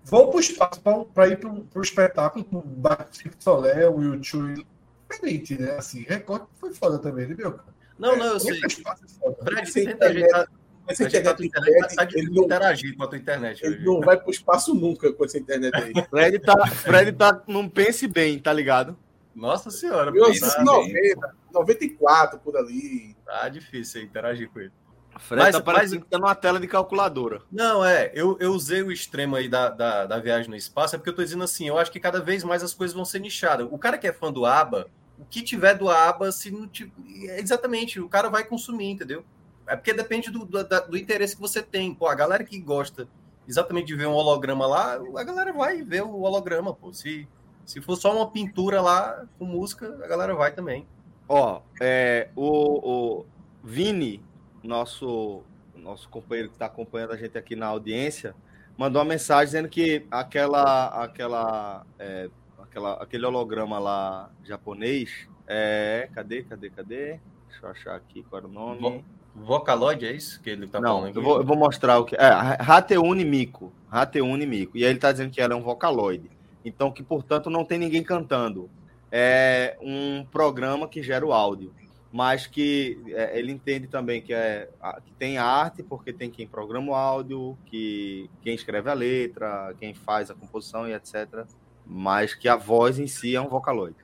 vão 0.09 0.29
para 0.29 0.37
o 0.37 0.39
espaço 0.39 0.81
para 1.13 1.27
ir 1.27 1.37
para 1.37 1.49
o 1.49 1.81
espetáculo 1.81 2.45
com 2.45 2.57
o 2.57 2.63
Cirque 3.11 3.43
Solé, 3.43 3.87
o 3.87 4.01
YouTube. 4.01 4.65
Diferente, 5.09 5.59
né? 5.59 5.71
Assim, 5.71 6.01
Record 6.01 6.47
foi 6.57 6.73
foda 6.73 6.99
também, 6.99 7.27
né, 7.27 7.35
meu? 7.37 7.59
Não, 7.97 8.15
não, 8.17 8.25
eu 8.25 8.39
sei. 8.39 8.59
Fred, 8.59 9.71
você 9.71 9.85
tenta 9.85 10.05
ajeitar. 10.05 10.47
Essa 10.87 11.03
internet, 11.03 11.45
internet 11.45 11.95
tá 11.95 12.07
ele 12.13 12.29
não, 12.29 12.45
interagir 12.45 12.95
com 12.95 13.03
a 13.03 13.07
tua 13.07 13.17
internet. 13.17 13.61
Ele 13.61 13.83
não 13.83 13.99
vai 13.99 14.15
para 14.15 14.27
o 14.27 14.31
espaço 14.31 14.73
nunca 14.73 15.11
com 15.11 15.25
essa 15.25 15.37
internet 15.37 15.75
aí. 15.75 15.91
Fred 16.09 16.39
tá, 16.39 16.67
Fred 16.67 17.11
tá, 17.11 17.43
não 17.45 17.67
pense 17.67 18.07
bem, 18.07 18.39
tá 18.39 18.53
ligado? 18.53 18.97
Nossa 19.35 19.69
senhora. 19.69 20.11
1990, 20.11 21.35
94 21.51 22.39
por 22.39 22.55
ali. 22.55 23.15
Tá 23.25 23.49
difícil 23.49 24.01
interagir 24.01 24.49
com 24.49 24.61
ele. 24.61 24.71
Fred 25.19 25.41
mas, 25.41 25.55
tá 25.55 25.61
parecendo 25.61 25.95
mas... 25.95 26.03
que 26.03 26.09
tá 26.09 26.17
numa 26.17 26.35
tela 26.35 26.59
de 26.59 26.67
calculadora. 26.67 27.41
Não, 27.51 27.83
é. 27.83 28.11
Eu, 28.13 28.37
eu 28.39 28.51
usei 28.51 28.81
o 28.81 28.91
extremo 28.91 29.35
aí 29.35 29.47
da, 29.47 29.69
da, 29.69 30.05
da, 30.05 30.19
viagem 30.19 30.49
no 30.49 30.55
espaço, 30.55 30.95
é 30.95 30.97
porque 30.97 31.09
eu 31.09 31.15
tô 31.15 31.23
dizendo 31.23 31.43
assim, 31.43 31.67
eu 31.67 31.77
acho 31.77 31.91
que 31.91 31.99
cada 31.99 32.21
vez 32.21 32.43
mais 32.43 32.63
as 32.63 32.73
coisas 32.73 32.95
vão 32.95 33.05
ser 33.05 33.19
nichadas. 33.19 33.67
O 33.71 33.77
cara 33.77 33.97
que 33.97 34.07
é 34.07 34.13
fã 34.13 34.31
do 34.31 34.45
ABBA, 34.45 34.89
o 35.17 35.25
que 35.25 35.41
tiver 35.41 35.75
do 35.75 35.89
ABBA, 35.89 36.31
se 36.31 36.51
não 36.51 36.67
tiver, 36.67 36.91
exatamente, 37.39 37.99
o 37.99 38.09
cara 38.09 38.29
vai 38.29 38.43
consumir, 38.43 38.91
entendeu? 38.91 39.23
É 39.65 39.75
porque 39.75 39.93
depende 39.93 40.31
do, 40.31 40.45
do, 40.45 40.63
do, 40.63 40.97
interesse 40.97 41.35
que 41.35 41.41
você 41.41 41.61
tem. 41.61 41.93
Pô, 41.93 42.07
a 42.07 42.15
galera 42.15 42.43
que 42.43 42.57
gosta 42.59 43.07
exatamente 43.47 43.87
de 43.87 43.95
ver 43.95 44.07
um 44.07 44.13
holograma 44.13 44.65
lá, 44.65 44.93
a 44.93 45.23
galera 45.23 45.51
vai 45.51 45.81
ver 45.81 46.03
o 46.03 46.21
holograma, 46.21 46.73
pô. 46.73 46.93
Se, 46.93 47.27
se 47.65 47.81
for 47.81 47.97
só 47.97 48.15
uma 48.15 48.29
pintura 48.29 48.81
lá 48.81 49.25
com 49.37 49.45
música, 49.45 49.99
a 50.03 50.07
galera 50.07 50.33
vai 50.35 50.53
também. 50.53 50.87
Ó, 51.27 51.61
é, 51.81 52.29
o, 52.35 53.19
o 53.19 53.25
Vini 53.63 54.23
nosso, 54.67 55.41
nosso 55.75 56.09
companheiro 56.09 56.49
que 56.49 56.55
está 56.55 56.65
acompanhando 56.65 57.13
a 57.13 57.17
gente 57.17 57.37
aqui 57.37 57.55
na 57.55 57.67
audiência, 57.67 58.35
mandou 58.77 59.01
uma 59.01 59.07
mensagem 59.07 59.45
dizendo 59.45 59.69
que 59.69 60.05
aquela, 60.11 60.87
aquela, 61.03 61.85
é, 61.97 62.29
aquela, 62.59 62.93
aquele 63.01 63.25
holograma 63.25 63.79
lá 63.79 64.29
japonês 64.43 65.27
é. 65.47 66.09
Cadê, 66.13 66.43
cadê, 66.43 66.69
cadê? 66.69 67.19
Deixa 67.47 67.65
eu 67.65 67.69
achar 67.69 67.95
aqui 67.95 68.23
qual 68.23 68.39
era 68.39 68.47
o 68.47 68.51
nome. 68.51 69.03
Vocaloid, 69.33 70.05
é 70.05 70.11
isso 70.11 70.41
que 70.41 70.49
ele 70.49 70.65
está 70.65 70.81
falando 70.81 71.07
aqui? 71.07 71.17
Eu 71.17 71.23
vou, 71.23 71.37
eu 71.37 71.45
vou, 71.45 71.55
mostrar 71.55 71.99
o 71.99 72.05
que. 72.05 72.15
É, 72.15 72.27
Rateune 72.59 73.23
Miko. 73.23 73.71
Rateune 73.87 74.45
Miko. 74.45 74.77
E 74.77 74.83
aí 74.83 74.89
ele 74.89 74.97
está 74.97 75.11
dizendo 75.11 75.31
que 75.31 75.39
ela 75.39 75.53
é 75.53 75.55
um 75.55 75.61
Vocaloid. 75.61 76.29
Então, 76.65 76.91
que, 76.91 77.01
portanto, 77.01 77.49
não 77.49 77.63
tem 77.63 77.77
ninguém 77.77 78.03
cantando. 78.03 78.69
É 79.09 79.77
um 79.79 80.25
programa 80.25 80.87
que 80.87 81.01
gera 81.01 81.25
o 81.25 81.31
áudio 81.31 81.73
mas 82.17 82.47
que 82.47 82.99
é, 83.09 83.37
ele 83.37 83.51
entende 83.51 83.85
também 83.85 84.23
que, 84.23 84.33
é, 84.33 84.67
que 85.05 85.13
tem 85.19 85.37
arte, 85.37 85.83
porque 85.83 86.11
tem 86.11 86.31
quem 86.31 86.47
programa 86.47 86.91
o 86.91 86.95
áudio, 86.95 87.55
que 87.67 88.27
quem 88.41 88.55
escreve 88.55 88.89
a 88.89 88.93
letra, 88.95 89.75
quem 89.79 89.93
faz 89.93 90.31
a 90.31 90.33
composição 90.33 90.87
e 90.87 90.93
etc. 90.93 91.45
Mas 91.85 92.33
que 92.33 92.49
a 92.49 92.55
voz 92.55 92.97
em 92.97 93.05
si 93.05 93.35
é 93.35 93.39
um 93.39 93.47
vocaloide. 93.47 93.97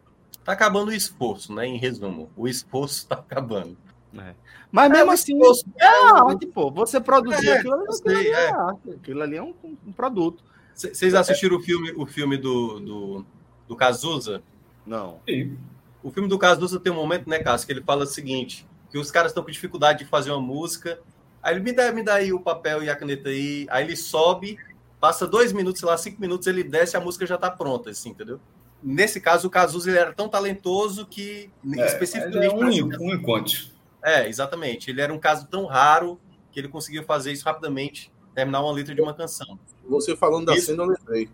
Tá 0.45 0.52
acabando 0.52 0.90
o 0.90 0.94
esforço, 0.94 1.52
né? 1.56 1.65
Em 1.65 1.76
resumo, 1.76 2.30
o 2.38 2.48
esforço 2.48 3.07
tá 3.07 3.15
acabando. 3.15 3.76
É. 4.15 4.35
Mas 4.72 4.91
mesmo 4.91 5.10
é, 5.10 5.14
assim, 5.15 5.34
é 5.80 5.88
arte, 6.11 6.45
pô. 6.45 6.69
Você 6.69 7.02
produzir 7.02 7.49
é, 7.49 7.57
aquilo, 7.57 7.73
aquilo, 7.73 8.15
ali 8.15 8.27
é, 8.27 8.52
arte. 8.52 8.90
Aquilo 8.91 9.23
ali 9.23 9.38
é 9.38 9.41
um, 9.41 9.56
um 9.88 9.91
produto. 9.91 10.44
Vocês 10.76 11.15
assistiram 11.15 11.57
o 11.57 11.60
filme, 11.60 11.91
o 11.98 12.06
filme 12.06 12.38
do, 12.38 12.80
do, 12.80 13.26
do 13.68 13.76
Cazuza? 13.76 14.44
Não. 14.85 15.19
Sim. 15.27 15.57
O 16.04 16.12
filme 16.12 16.28
do 16.28 16.38
Cazuza 16.38 16.80
tem 16.80 16.92
um 16.92 16.96
momento, 16.96 17.30
né, 17.30 17.40
Cássio, 17.40 17.66
que 17.66 17.74
ele 17.74 17.82
fala 17.82 18.04
o 18.04 18.08
seguinte, 18.08 18.68
que 18.92 18.98
os 18.98 19.10
caras 19.10 19.32
estão 19.32 19.44
com 19.44 19.50
dificuldade 19.50 20.00
de 20.00 20.06
fazer 20.06 20.32
uma 20.32 20.42
música, 20.42 21.00
aí 21.42 21.56
ele 21.56 21.64
me 21.64 21.72
dá, 21.72 21.92
me 21.92 22.04
dá 22.04 22.16
aí 22.16 22.34
o 22.34 22.40
papel 22.40 22.84
e 22.84 22.90
a 22.90 22.96
caneta 22.96 23.30
aí, 23.30 23.66
aí 23.70 23.86
ele 23.86 23.96
sobe, 23.96 24.58
passa 25.00 25.26
dois 25.26 25.54
minutos, 25.54 25.80
sei 25.80 25.90
lá, 25.90 25.98
cinco 25.98 26.20
minutos, 26.20 26.46
ele 26.46 26.64
desce 26.64 26.96
e 26.96 26.98
a 26.98 27.02
música 27.02 27.26
já 27.26 27.36
está 27.36 27.50
pronta, 27.50 27.90
assim, 27.90 28.10
entendeu? 28.10 28.40
Nesse 28.84 29.22
caso, 29.22 29.48
o 29.48 29.50
Cazuza 29.50 29.90
ele 29.90 29.98
era 29.98 30.14
tão 30.14 30.28
talentoso 30.28 31.06
que, 31.06 31.50
é, 31.78 31.86
especificamente... 31.86 32.46
É 32.46 32.84
um, 32.84 32.88
um 33.08 33.14
encontro. 33.14 33.72
É, 34.04 34.28
exatamente. 34.28 34.92
Ele 34.92 35.00
era 35.00 35.14
um 35.14 35.18
caso 35.18 35.48
tão 35.48 35.66
raro 35.66 36.20
que 36.52 36.60
ele 36.60 36.68
conseguiu 36.68 37.04
fazer 37.04 37.32
isso 37.32 37.46
rapidamente, 37.46 38.12
terminar 38.36 38.62
uma 38.62 38.74
letra 38.74 38.94
de 38.94 39.02
uma 39.02 39.14
canção. 39.14 39.58
Você 39.88 40.18
falando 40.18 40.48
da 40.48 40.56
isso, 40.56 40.66
cena, 40.66 40.84
eu 40.84 40.88
lembrei. 40.88 41.30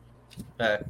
É. 0.60 0.86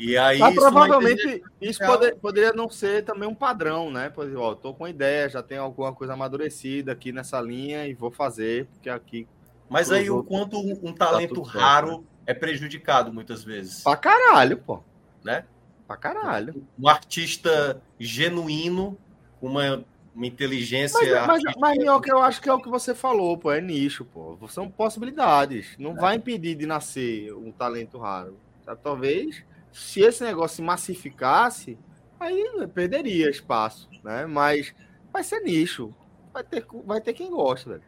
E 0.00 0.16
aí, 0.16 0.38
Mas, 0.38 0.54
provavelmente 0.54 1.42
isso 1.60 1.84
poder, 1.84 2.16
poderia 2.16 2.52
não 2.54 2.70
ser 2.70 3.04
também 3.04 3.28
um 3.28 3.34
padrão, 3.34 3.90
né? 3.90 4.08
Pois, 4.08 4.34
ó, 4.34 4.54
tô 4.54 4.72
com 4.72 4.88
ideia, 4.88 5.28
já 5.28 5.42
tenho 5.42 5.60
alguma 5.60 5.92
coisa 5.92 6.14
amadurecida 6.14 6.92
aqui 6.92 7.12
nessa 7.12 7.38
linha 7.38 7.86
e 7.86 7.92
vou 7.92 8.10
fazer, 8.10 8.64
porque 8.72 8.88
aqui. 8.88 9.28
Mas 9.68 9.92
aí 9.92 10.08
o 10.08 10.24
quanto 10.24 10.58
um, 10.58 10.88
um 10.88 10.94
talento 10.94 11.42
tá 11.42 11.50
raro 11.50 11.88
certo, 11.88 12.00
né? 12.00 12.06
é 12.24 12.32
prejudicado 12.32 13.12
muitas 13.12 13.44
vezes. 13.44 13.82
Pra 13.82 13.94
caralho, 13.94 14.56
pô. 14.56 14.82
Né? 15.22 15.44
Pra 15.86 15.98
caralho. 15.98 16.66
Um 16.78 16.88
artista 16.88 17.82
genuíno, 17.98 18.96
uma, 19.40 19.84
uma 20.14 20.26
inteligência. 20.26 20.98
Mas, 21.26 21.42
mas, 21.42 21.56
mas 21.58 21.76
Minhoca, 21.76 22.10
eu 22.10 22.22
acho 22.22 22.40
que 22.40 22.48
é 22.48 22.54
o 22.54 22.62
que 22.62 22.70
você 22.70 22.94
falou, 22.94 23.36
pô. 23.36 23.52
É 23.52 23.60
nicho, 23.60 24.06
pô. 24.06 24.38
São 24.48 24.70
possibilidades. 24.70 25.76
Não 25.78 25.90
é. 25.90 26.00
vai 26.00 26.16
impedir 26.16 26.54
de 26.54 26.64
nascer 26.64 27.34
um 27.34 27.52
talento 27.52 27.98
raro. 27.98 28.38
Talvez 28.82 29.44
se 29.72 30.00
esse 30.00 30.22
negócio 30.24 30.56
se 30.56 30.62
massificasse, 30.62 31.78
aí 32.18 32.44
perderia 32.74 33.30
espaço, 33.30 33.88
né? 34.02 34.26
Mas 34.26 34.74
vai 35.12 35.22
ser 35.24 35.40
nicho. 35.40 35.94
Vai 36.32 36.44
ter, 36.44 36.64
vai 36.84 37.00
ter 37.00 37.12
quem 37.12 37.30
gosta, 37.30 37.70
velho. 37.70 37.82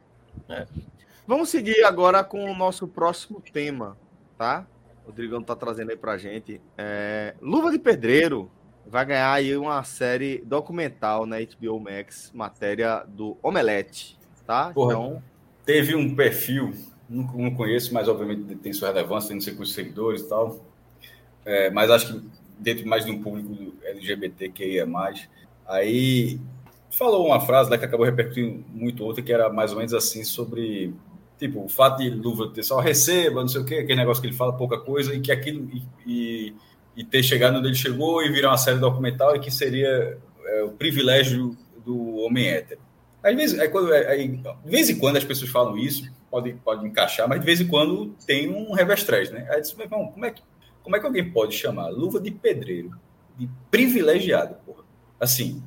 É. 0.49 0.67
Vamos 1.27 1.51
seguir 1.51 1.85
agora 1.85 2.25
com 2.25 2.51
o 2.51 2.57
nosso 2.57 2.89
próximo 2.89 3.41
tema, 3.41 3.97
tá? 4.37 4.67
O 5.05 5.07
Rodrigão 5.07 5.43
tá 5.43 5.55
trazendo 5.55 5.91
aí 5.91 5.97
pra 5.97 6.19
gente. 6.19 6.61
É... 6.77 7.35
Luva 7.41 7.71
de 7.71 7.79
Pedreiro. 7.79 8.51
vai 8.87 9.05
ganhar 9.05 9.33
aí 9.33 9.57
uma 9.57 9.83
série 9.85 10.39
documental 10.45 11.27
na 11.27 11.37
HBO 11.39 11.79
Max, 11.79 12.31
matéria 12.35 13.05
do 13.07 13.37
Omelete, 13.43 14.19
tá? 14.45 14.71
Porra, 14.73 14.93
então, 14.93 15.23
teve 15.65 15.95
um 15.95 16.15
perfil, 16.15 16.75
não, 17.09 17.25
não 17.25 17.55
conheço, 17.55 17.95
mas 17.95 18.09
obviamente 18.09 18.57
tem 18.57 18.73
sua 18.73 18.89
relevância, 18.89 19.29
tem 19.29 19.55
quantos 19.55 19.75
seguidores 19.75 20.23
e 20.23 20.29
tal. 20.29 20.72
É, 21.45 21.71
mas 21.71 21.91
acho 21.91 22.13
que 22.13 22.29
dentro 22.59 22.87
mais 22.87 23.05
de 23.05 23.11
um 23.11 23.23
público 23.23 23.75
LGBT 23.85 24.49
que 24.51 24.65
ia 24.65 24.87
mais. 24.87 25.29
Aí 25.67 26.39
falou 26.91 27.27
uma 27.27 27.41
frase 27.41 27.71
lá 27.71 27.79
que 27.79 27.85
acabou 27.85 28.07
repercutindo 28.07 28.65
muito 28.73 29.05
outra, 29.05 29.23
que 29.23 29.33
era 29.33 29.51
mais 29.51 29.73
ou 29.73 29.79
menos 29.79 29.95
assim 29.95 30.23
sobre 30.25 30.95
tipo, 31.39 31.65
o 31.65 31.69
fato 31.69 31.99
de 31.99 32.11
luva 32.11 32.51
ter 32.51 32.63
só 32.63 32.79
receba, 32.79 33.41
não 33.41 33.49
sei 33.49 33.61
o 33.61 33.65
quê, 33.65 33.77
aquele 33.77 33.97
negócio 33.97 34.21
que 34.21 34.29
ele 34.29 34.37
fala 34.37 34.53
pouca 34.53 34.79
coisa, 34.79 35.13
e 35.13 35.21
que 35.21 35.33
aquilo 35.33 35.69
e, 36.07 36.55
e, 36.97 37.05
ter 37.05 37.23
chegado 37.25 37.59
onde 37.59 37.67
ele 37.67 37.75
chegou 37.75 38.23
e 38.23 38.31
virar 38.31 38.51
uma 38.51 38.59
série 38.59 38.79
documental 38.79 39.35
e 39.35 39.41
que 39.41 39.51
seria 39.51 40.19
é, 40.47 40.63
o 40.63 40.71
privilégio 40.71 41.57
do 41.85 42.19
homem 42.19 42.47
hétero. 42.47 42.81
Às 43.25 43.35
vezes, 43.35 43.59
é 43.59 43.67
quando, 43.67 43.93
é, 43.93 44.17
de 44.17 44.41
vez 44.65 44.89
em 44.89 44.99
quando 44.99 45.17
as 45.17 45.25
pessoas 45.25 45.51
falam 45.51 45.77
isso, 45.77 46.09
pode, 46.31 46.53
pode 46.65 46.87
encaixar, 46.87 47.29
mas 47.29 47.41
de 47.41 47.47
vez 47.47 47.61
em 47.61 47.67
quando 47.67 48.15
tem 48.25 48.49
um 48.49 48.73
revestrez, 48.73 49.31
né? 49.31 49.47
Aí 49.51 49.61
disse, 49.61 49.81
irmão, 49.81 50.13
como 50.13 50.25
é, 50.25 50.31
que, 50.31 50.43
como 50.83 50.97
é 50.97 51.01
que 51.01 51.07
alguém 51.07 51.31
pode 51.31 51.55
chamar 51.55 51.89
luva 51.89 52.21
de 52.21 52.31
pedreiro 52.31 52.91
de 53.37 53.49
privilegiado, 53.71 54.57
porra? 54.67 54.85
Assim, 55.19 55.63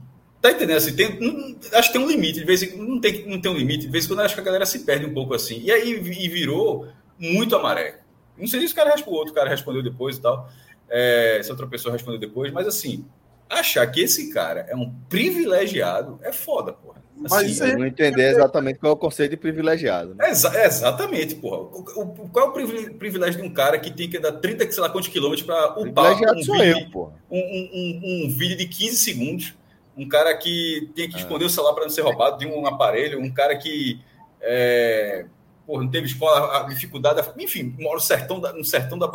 Tá 0.45 0.51
entendendo? 0.51 0.77
Assim, 0.77 0.95
tem, 0.95 1.57
acho 1.73 1.91
que 1.91 1.97
tem 1.97 2.05
um 2.05 2.07
limite, 2.07 2.39
de 2.39 2.45
vez 2.45 2.61
em 2.61 2.77
não 2.77 3.01
tem, 3.01 3.27
não 3.27 3.41
tem 3.41 3.51
um 3.51 3.57
limite, 3.57 3.87
de 3.87 3.91
vez 3.91 4.05
em 4.05 4.07
quando 4.07 4.19
acho 4.19 4.35
que 4.35 4.41
a 4.41 4.43
galera 4.43 4.63
se 4.63 4.85
perde 4.85 5.03
um 5.03 5.11
pouco 5.11 5.33
assim. 5.33 5.59
E 5.59 5.71
aí 5.71 5.89
e 5.89 6.29
virou 6.29 6.87
muito 7.17 7.55
a 7.55 7.63
maré. 7.63 8.01
Não 8.37 8.45
sei 8.45 8.67
se 8.67 8.71
o 8.71 8.75
cara 8.75 8.91
respondeu, 8.91 9.21
outro 9.21 9.33
cara 9.33 9.49
respondeu 9.49 9.81
depois 9.81 10.17
e 10.17 10.21
tal. 10.21 10.47
É, 10.87 11.41
se 11.43 11.49
outra 11.49 11.65
pessoa 11.65 11.91
respondeu 11.91 12.19
depois, 12.19 12.53
mas 12.53 12.67
assim, 12.67 13.03
achar 13.49 13.85
que 13.87 14.01
esse 14.01 14.31
cara 14.33 14.65
é 14.69 14.75
um 14.75 14.91
privilegiado 15.09 16.19
é 16.23 16.31
foda, 16.31 16.73
porra. 16.73 17.03
Assim, 17.23 17.35
mas 17.35 17.49
isso 17.51 17.77
não 17.77 17.85
entender 17.85 18.29
exatamente 18.29 18.77
qual 18.77 18.91
é 18.91 18.93
o 18.93 18.97
conceito 18.97 19.31
de 19.31 19.37
privilegiado. 19.37 20.13
Né? 20.15 20.29
Exa 20.29 20.65
exatamente, 20.65 21.35
porra. 21.35 21.59
O, 21.59 22.01
o, 22.01 22.29
qual 22.29 22.47
é 22.47 22.49
o 22.49 22.51
privilégio 22.97 23.41
de 23.41 23.47
um 23.47 23.53
cara 23.53 23.79
que 23.79 23.89
tem 23.89 24.09
que 24.09 24.19
dar 24.19 24.33
30, 24.33 24.69
sei 24.69 24.81
lá 24.83 24.89
quantos 24.89 25.07
quilômetros 25.07 25.45
para 25.45 25.79
upar 25.79 26.13
um 26.13 26.35
vídeo, 26.35 26.55
eu, 26.61 27.13
um, 27.31 27.39
um, 27.39 28.25
um, 28.25 28.29
vídeo 28.29 28.57
de 28.57 28.67
15 28.67 28.97
segundos 28.97 29.53
um 29.97 30.07
cara 30.07 30.35
que 30.35 30.89
tem 30.93 31.09
que 31.09 31.17
esconder 31.17 31.45
ah. 31.45 31.47
o 31.47 31.49
celular 31.49 31.73
para 31.73 31.83
não 31.83 31.89
ser 31.89 32.01
roubado 32.01 32.37
de 32.37 32.45
um 32.45 32.67
aparelho, 32.67 33.21
um 33.21 33.33
cara 33.33 33.55
que 33.57 34.01
é, 34.41 35.25
porra, 35.65 35.83
não 35.83 35.89
teve 35.89 36.07
escola, 36.07 36.59
a 36.59 36.63
dificuldade, 36.63 37.21
enfim, 37.39 37.75
mora 37.79 37.95
no 37.95 38.01
sertão 38.01 38.39
da, 38.39 38.53
no 38.53 38.63
sertão 38.63 38.97
da 38.97 39.07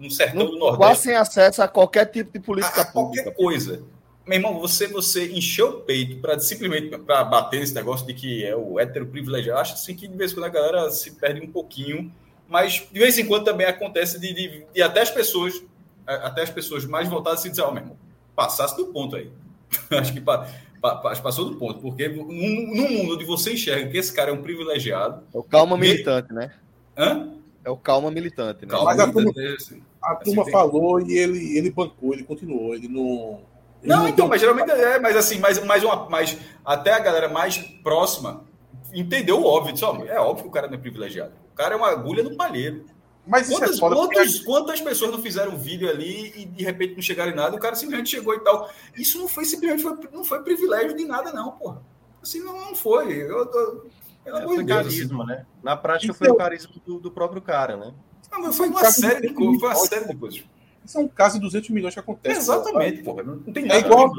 no 0.00 0.10
sertão 0.10 0.44
no, 0.44 0.50
do 0.52 0.58
Nordeste. 0.58 0.78
Quase 0.78 1.02
sem 1.02 1.14
acesso 1.14 1.62
a 1.62 1.68
qualquer 1.68 2.06
tipo 2.06 2.32
de 2.32 2.40
política 2.40 2.80
a, 2.80 2.82
a 2.82 2.86
pública. 2.86 3.24
Qualquer 3.24 3.36
coisa. 3.36 3.82
Meu 4.26 4.38
irmão, 4.38 4.58
você 4.58 4.86
você 4.86 5.30
encheu 5.32 5.68
o 5.68 5.80
peito 5.80 6.20
para 6.20 6.38
simplesmente 6.38 6.96
para 6.98 7.24
bater 7.24 7.60
nesse 7.60 7.74
negócio 7.74 8.06
de 8.06 8.14
que 8.14 8.44
é 8.44 8.56
o 8.56 8.78
hétero 8.78 9.06
privilegiado. 9.06 9.60
Acho 9.60 9.74
assim 9.74 9.94
que 9.94 10.08
de 10.08 10.16
vez 10.16 10.32
em 10.32 10.34
quando 10.34 10.44
a 10.44 10.48
galera 10.48 10.90
se 10.90 11.12
perde 11.12 11.40
um 11.40 11.50
pouquinho, 11.50 12.12
mas 12.48 12.86
de 12.90 12.98
vez 12.98 13.18
em 13.18 13.26
quando 13.26 13.44
também 13.44 13.66
acontece 13.66 14.18
de, 14.18 14.32
de, 14.32 14.66
de 14.72 14.82
até 14.82 15.00
as 15.00 15.10
pessoas 15.10 15.62
até 16.06 16.42
as 16.42 16.50
pessoas 16.50 16.84
mais 16.84 17.08
voltadas 17.08 17.40
se 17.40 17.50
dizer, 17.50 17.62
ó, 17.62 17.68
oh, 17.68 17.72
meu 17.72 17.82
irmão, 17.82 17.96
passasse 18.34 18.76
do 18.76 18.86
ponto 18.86 19.16
aí. 19.16 19.30
Acho 19.90 20.12
que 20.12 20.20
pa, 20.20 20.48
pa, 20.80 20.96
passou 20.96 21.48
do 21.48 21.56
ponto, 21.56 21.80
porque 21.80 22.08
no, 22.08 22.24
no, 22.24 22.90
mundo 22.90 23.14
onde 23.14 23.24
você 23.24 23.52
enxerga 23.52 23.88
que 23.88 23.98
esse 23.98 24.12
cara 24.12 24.30
é 24.30 24.34
um 24.34 24.42
privilegiado. 24.42 25.22
É 25.32 25.38
o 25.38 25.42
calma 25.42 25.76
militante, 25.76 26.32
né? 26.32 26.52
Hã? 26.96 27.39
É 27.70 27.72
o 27.72 27.76
calma 27.76 28.10
militante, 28.10 28.66
né? 28.66 28.72
Calma 28.72 28.86
Mas 28.86 28.98
a 28.98 29.12
turma, 29.12 29.30
assim, 29.56 29.82
a 30.02 30.16
turma 30.16 30.42
assim, 30.42 30.50
falou 30.50 31.00
e 31.00 31.16
ele, 31.16 31.56
ele 31.56 31.70
bancou, 31.70 32.12
ele 32.12 32.24
continuou, 32.24 32.74
ele 32.74 32.88
não. 32.88 33.40
Ele 33.82 33.92
não, 33.92 33.98
não, 33.98 34.08
então, 34.08 34.28
mas 34.28 34.40
geralmente 34.40 34.70
é, 34.70 34.98
mas 34.98 35.16
assim, 35.16 35.38
mais, 35.38 35.62
mais 35.64 35.84
uma, 35.84 36.08
mais, 36.10 36.36
até 36.64 36.92
a 36.92 36.98
galera 36.98 37.28
mais 37.28 37.58
próxima 37.82 38.44
entendeu 38.92 39.40
o 39.40 39.44
óbvio. 39.44 39.72
Disse, 39.72 39.84
oh, 39.84 40.04
é 40.04 40.20
óbvio 40.20 40.44
que 40.44 40.48
o 40.48 40.52
cara 40.52 40.66
não 40.66 40.74
é 40.74 40.78
privilegiado. 40.78 41.32
O 41.52 41.54
cara 41.54 41.74
é 41.74 41.76
uma 41.76 41.88
agulha 41.88 42.22
no 42.22 42.36
palheiro. 42.36 42.84
Mas 43.26 43.48
é 43.48 43.54
quantas, 43.54 43.76
é 43.76 43.80
quantas, 43.80 44.32
porque... 44.32 44.44
quantas, 44.44 44.80
pessoas 44.80 45.12
não 45.12 45.22
fizeram 45.22 45.56
vídeo 45.56 45.88
ali 45.88 46.32
e 46.34 46.44
de 46.44 46.64
repente 46.64 46.94
não 46.94 47.02
chegaram 47.02 47.30
em 47.30 47.34
nada, 47.34 47.54
o 47.54 47.60
cara 47.60 47.76
simplesmente 47.76 48.10
chegou 48.10 48.34
e 48.34 48.40
tal. 48.40 48.68
Isso 48.96 49.18
não 49.18 49.28
foi 49.28 49.44
simplesmente 49.44 49.82
foi, 49.82 49.96
não 50.12 50.24
foi 50.24 50.42
privilégio 50.42 50.96
de 50.96 51.04
nada, 51.04 51.32
não, 51.32 51.52
porra. 51.52 51.80
Assim 52.22 52.40
não, 52.40 52.58
não 52.58 52.74
foi. 52.74 53.12
Eu, 53.12 53.44
eu, 53.44 53.86
pelo 54.24 54.36
é, 54.36 54.42
amor 54.42 54.58
de 54.58 54.64
Deus. 54.64 54.78
carisma, 54.78 55.24
assim. 55.24 55.32
né? 55.32 55.46
Na 55.62 55.76
prática 55.76 56.14
foi 56.14 56.28
o 56.28 56.34
carisma 56.34 56.70
do, 56.86 57.00
do, 57.00 57.10
próprio 57.10 57.42
cara, 57.42 57.76
né? 57.76 57.94
Não, 58.30 58.42
mas 58.42 58.56
foi 58.56 58.68
uma 58.68 58.84
série 58.90 59.28
de 59.28 59.34
coisas. 59.34 59.60
Foi 59.60 59.68
uma 59.68 59.76
série 59.76 60.08
de 60.08 60.16
coisas. 60.16 60.44
Isso 60.84 60.98
é 60.98 61.00
um 61.00 61.08
caso 61.08 61.34
de 61.34 61.40
200 61.42 61.70
milhões 61.70 61.94
que 61.94 62.00
acontece. 62.00 62.38
Exatamente, 62.38 63.02
porra. 63.02 63.22
Não, 63.22 63.38
tem 63.38 63.64
é 63.64 63.66
nada 63.66 63.80
é 63.80 63.84
igual, 63.84 64.12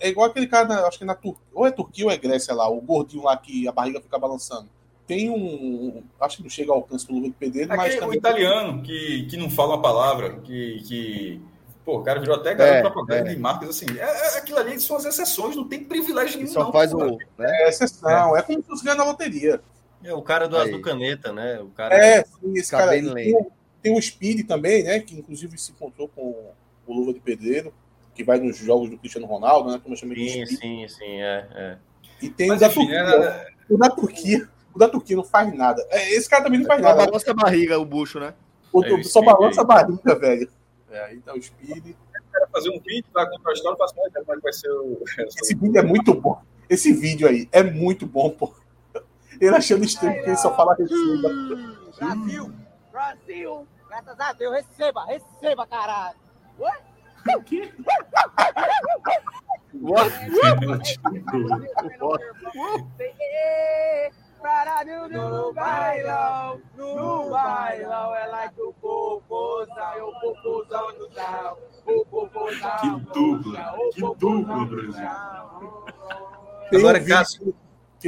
É 0.00 0.08
igual 0.08 0.30
aquele 0.30 0.46
cara, 0.46 0.86
acho 0.86 0.98
que 0.98 1.04
na 1.04 1.14
Turquia, 1.14 1.42
ou 1.52 1.66
é 1.66 1.70
Turquia 1.70 2.04
ou 2.04 2.10
é 2.10 2.16
Grécia 2.16 2.54
lá, 2.54 2.68
o 2.68 2.80
gordinho 2.80 3.24
lá 3.24 3.36
que 3.36 3.66
a 3.66 3.72
barriga 3.72 4.00
fica 4.00 4.18
balançando 4.18 4.68
tem 5.06 5.30
um. 5.30 6.02
Acho 6.20 6.38
que 6.38 6.42
não 6.42 6.50
chega 6.50 6.70
ao 6.70 6.78
alcance 6.78 7.06
do 7.06 7.12
Luva 7.12 7.26
de 7.28 7.34
Pedreiro, 7.34 7.68
mas. 7.76 7.94
Também... 7.94 8.10
O 8.10 8.14
italiano 8.14 8.82
que, 8.82 9.26
que 9.26 9.36
não 9.36 9.50
fala 9.50 9.74
uma 9.74 9.82
palavra, 9.82 10.40
que. 10.40 10.82
que... 10.86 11.40
Pô, 11.84 11.98
o 11.98 12.02
cara 12.02 12.20
virou 12.20 12.36
até 12.36 12.54
garoto 12.54 12.76
é, 12.76 12.80
propaganda 12.80 13.30
é. 13.30 13.34
de 13.34 13.40
marcas, 13.40 13.70
assim. 13.70 13.86
É, 13.98 14.02
é, 14.02 14.38
aquilo 14.38 14.58
ali 14.58 14.80
são 14.80 14.96
as 14.96 15.04
exceções, 15.04 15.56
não 15.56 15.66
tem 15.66 15.82
privilégio 15.82 16.38
nenhum. 16.38 16.52
Só 16.52 16.64
não, 16.64 16.72
faz 16.72 16.92
o. 16.92 16.98
Né? 16.98 17.18
É 17.38 17.68
exceção, 17.68 18.36
é. 18.36 18.40
é 18.40 18.42
como 18.42 18.62
se 18.62 18.68
fosse 18.68 18.84
ganhar 18.84 18.96
na 18.96 19.04
loteria. 19.04 19.60
É 20.04 20.12
o 20.14 20.22
cara 20.22 20.48
do 20.48 20.56
Azul 20.56 20.80
Caneta, 20.80 21.32
né? 21.32 21.60
O 21.60 21.68
cara 21.68 21.94
é, 21.94 22.24
sim, 22.24 22.52
esse 22.56 22.70
cara. 22.70 22.90
Tem, 22.90 23.36
tem 23.82 23.96
o 23.96 24.02
Speed 24.02 24.46
também, 24.46 24.84
né? 24.84 25.00
Que 25.00 25.18
inclusive 25.18 25.56
se 25.58 25.72
encontrou 25.72 26.08
com 26.08 26.52
o 26.86 26.92
Luva 26.92 27.12
de 27.12 27.20
Pedreiro, 27.20 27.72
que 28.14 28.24
vai 28.24 28.38
nos 28.38 28.56
jogos 28.56 28.90
do 28.90 28.98
Cristiano 28.98 29.26
Ronaldo, 29.26 29.70
né? 29.70 29.80
Como 29.82 29.94
eu 29.94 29.98
chamei 29.98 30.28
sim, 30.28 30.46
sim, 30.46 30.88
sim, 30.88 31.20
é, 31.20 31.46
é. 31.54 31.76
E 32.20 32.28
tem 32.28 32.48
Mas, 32.48 32.58
o 32.58 32.60
da 32.60 32.66
enfim, 32.68 32.80
Turquia. 32.80 32.98
É... 32.98 33.52
O 33.72 33.78
da 33.78 33.90
Turquia 33.90 34.48
o 34.74 34.78
da 34.78 34.88
Turquia 34.88 35.16
não 35.16 35.24
faz 35.24 35.54
nada. 35.54 35.86
É, 35.90 36.14
esse 36.14 36.28
cara 36.28 36.44
também 36.44 36.60
não 36.60 36.66
faz 36.66 36.80
é, 36.80 36.82
nada. 36.82 37.06
Balança 37.06 37.30
a 37.30 37.34
barriga, 37.34 37.78
o 37.78 37.84
bucho, 37.84 38.18
né? 38.18 38.34
O, 38.72 38.82
é, 38.82 39.02
só 39.02 39.20
balança 39.20 39.60
a 39.60 39.64
barriga, 39.64 40.18
velho. 40.18 40.48
É, 40.92 41.04
aí 41.04 41.20
tá 41.22 41.32
o 41.32 41.40
Speed. 41.40 41.96
fazer 42.52 42.68
um 42.68 42.78
vídeo, 42.80 43.06
vai 43.14 43.26
contar 43.26 43.50
a 43.50 43.52
história, 43.54 43.78
faço 43.78 43.94
como 43.94 44.06
é 44.06 44.10
que 44.10 44.42
vai 44.42 44.52
ser 44.52 44.70
o. 44.70 45.02
Esse 45.42 45.54
vídeo 45.54 45.78
é 45.78 45.82
muito 45.82 46.12
bom. 46.12 46.42
Esse 46.68 46.92
vídeo 46.92 47.26
aí 47.26 47.48
é 47.50 47.62
muito 47.62 48.06
bom, 48.06 48.30
pô. 48.30 48.54
Ele 49.40 49.56
achando 49.56 49.84
estranho 49.84 50.22
que 50.22 50.28
ele 50.28 50.36
só 50.36 50.54
fala 50.54 50.74
receba. 50.74 51.30
Brasil! 51.98 52.52
Brasil! 52.92 53.66
Graças 53.88 54.20
a 54.20 54.32
Deus, 54.34 54.54
receba, 54.54 55.06
receba, 55.06 55.66
caralho! 55.66 56.16
Oi? 56.58 56.70
O 57.36 57.42
quê? 57.42 57.72
What? 59.74 60.12
What? 62.00 62.22
Parado 64.42 65.08
no 65.08 65.52
bailão, 65.52 66.60
no 66.76 67.30
bailão, 67.30 68.14
ela 68.16 68.48
que 68.48 68.60
o 68.60 68.72
popozão, 68.72 70.08
o 70.08 70.20
popozão 70.20 70.98
do 70.98 71.12
céu, 71.12 71.58
o 71.86 72.04
popozão. 72.06 72.76
Que 72.80 72.90
dupla, 73.12 73.74
que 73.94 74.00
dupla, 74.00 74.64
Brasil. 74.66 75.08
Agora, 76.74 77.04
Cássio, 77.04 77.54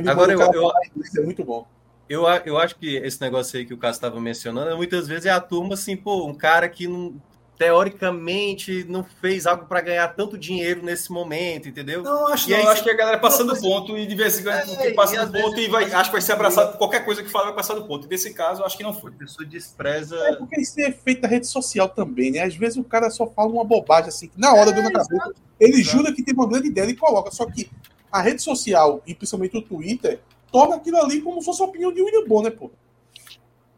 agora 0.08 0.32
eu, 0.32 0.40
eu, 0.40 0.72
isso 0.96 1.20
é 1.20 1.22
muito 1.22 1.44
bom. 1.44 1.66
Eu, 2.08 2.24
eu 2.44 2.58
acho 2.58 2.76
que 2.76 2.96
esse 2.96 3.20
negócio 3.20 3.58
aí 3.58 3.64
que 3.64 3.72
o 3.72 3.78
Cássio 3.78 3.98
estava 3.98 4.20
mencionando, 4.20 4.76
muitas 4.76 5.06
vezes 5.06 5.26
é 5.26 5.30
a 5.30 5.40
turma 5.40 5.74
assim, 5.74 5.96
pô, 5.96 6.26
um 6.26 6.34
cara 6.34 6.68
que 6.68 6.88
não 6.88 7.14
teoricamente 7.56 8.84
não 8.88 9.04
fez 9.04 9.46
algo 9.46 9.66
para 9.66 9.80
ganhar 9.80 10.08
tanto 10.08 10.36
dinheiro 10.36 10.82
nesse 10.82 11.12
momento, 11.12 11.68
entendeu? 11.68 12.02
Não, 12.02 12.28
acho, 12.28 12.50
não, 12.50 12.56
aí, 12.56 12.66
acho 12.66 12.82
que 12.82 12.90
a 12.90 12.96
galera 12.96 13.18
passando 13.18 13.54
do 13.54 13.60
ponto 13.60 13.96
e 13.96 14.06
de 14.06 14.14
vez 14.14 14.38
em 14.38 14.42
quando 14.42 14.80
é, 14.80 14.92
passa 14.92 15.24
do 15.26 15.40
ponto 15.40 15.58
e 15.58 15.68
vai, 15.68 15.84
acho 15.92 16.10
que 16.10 16.12
vai 16.12 16.20
ser 16.20 16.32
abraçado, 16.32 16.76
qualquer 16.76 17.04
coisa 17.04 17.22
que 17.22 17.30
fala 17.30 17.46
vai 17.46 17.54
passar 17.54 17.74
do 17.74 17.84
ponto. 17.86 18.06
E 18.06 18.10
nesse 18.10 18.34
caso, 18.34 18.64
acho 18.64 18.76
que 18.76 18.82
não 18.82 18.92
foi. 18.92 19.12
A 19.12 19.14
pessoa 19.14 19.46
despreza. 19.46 20.16
É 20.16 20.36
porque 20.36 20.60
isso 20.60 20.80
é 20.80 20.90
feito 20.90 21.22
da 21.22 21.28
rede 21.28 21.46
social 21.46 21.88
também, 21.88 22.32
né? 22.32 22.40
Às 22.40 22.56
vezes 22.56 22.76
o 22.76 22.84
cara 22.84 23.08
só 23.10 23.26
fala 23.26 23.48
uma 23.48 23.64
bobagem 23.64 24.08
assim, 24.08 24.30
na 24.36 24.52
hora 24.52 24.70
é, 24.70 24.72
deu 24.72 24.82
na 24.82 24.92
cabeça. 24.92 25.32
Ele 25.60 25.80
exato. 25.80 25.96
jura 25.96 26.12
que 26.12 26.22
tem 26.22 26.34
uma 26.34 26.48
grande 26.48 26.68
ideia 26.68 26.90
e 26.90 26.96
coloca, 26.96 27.30
só 27.30 27.46
que 27.46 27.70
a 28.10 28.20
rede 28.20 28.42
social, 28.42 29.02
e 29.06 29.14
principalmente 29.14 29.56
o 29.56 29.62
Twitter, 29.62 30.20
torna 30.50 30.76
aquilo 30.76 30.98
ali 30.98 31.20
como 31.20 31.40
se 31.40 31.46
fosse 31.46 31.62
a 31.62 31.64
opinião 31.64 31.92
de 31.92 32.02
William 32.02 32.26
Bonner, 32.26 32.56
pô. 32.56 32.70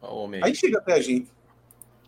Oh, 0.02 0.28
aí 0.42 0.54
chega 0.54 0.78
até 0.78 0.94
a 0.94 1.00
gente. 1.00 1.28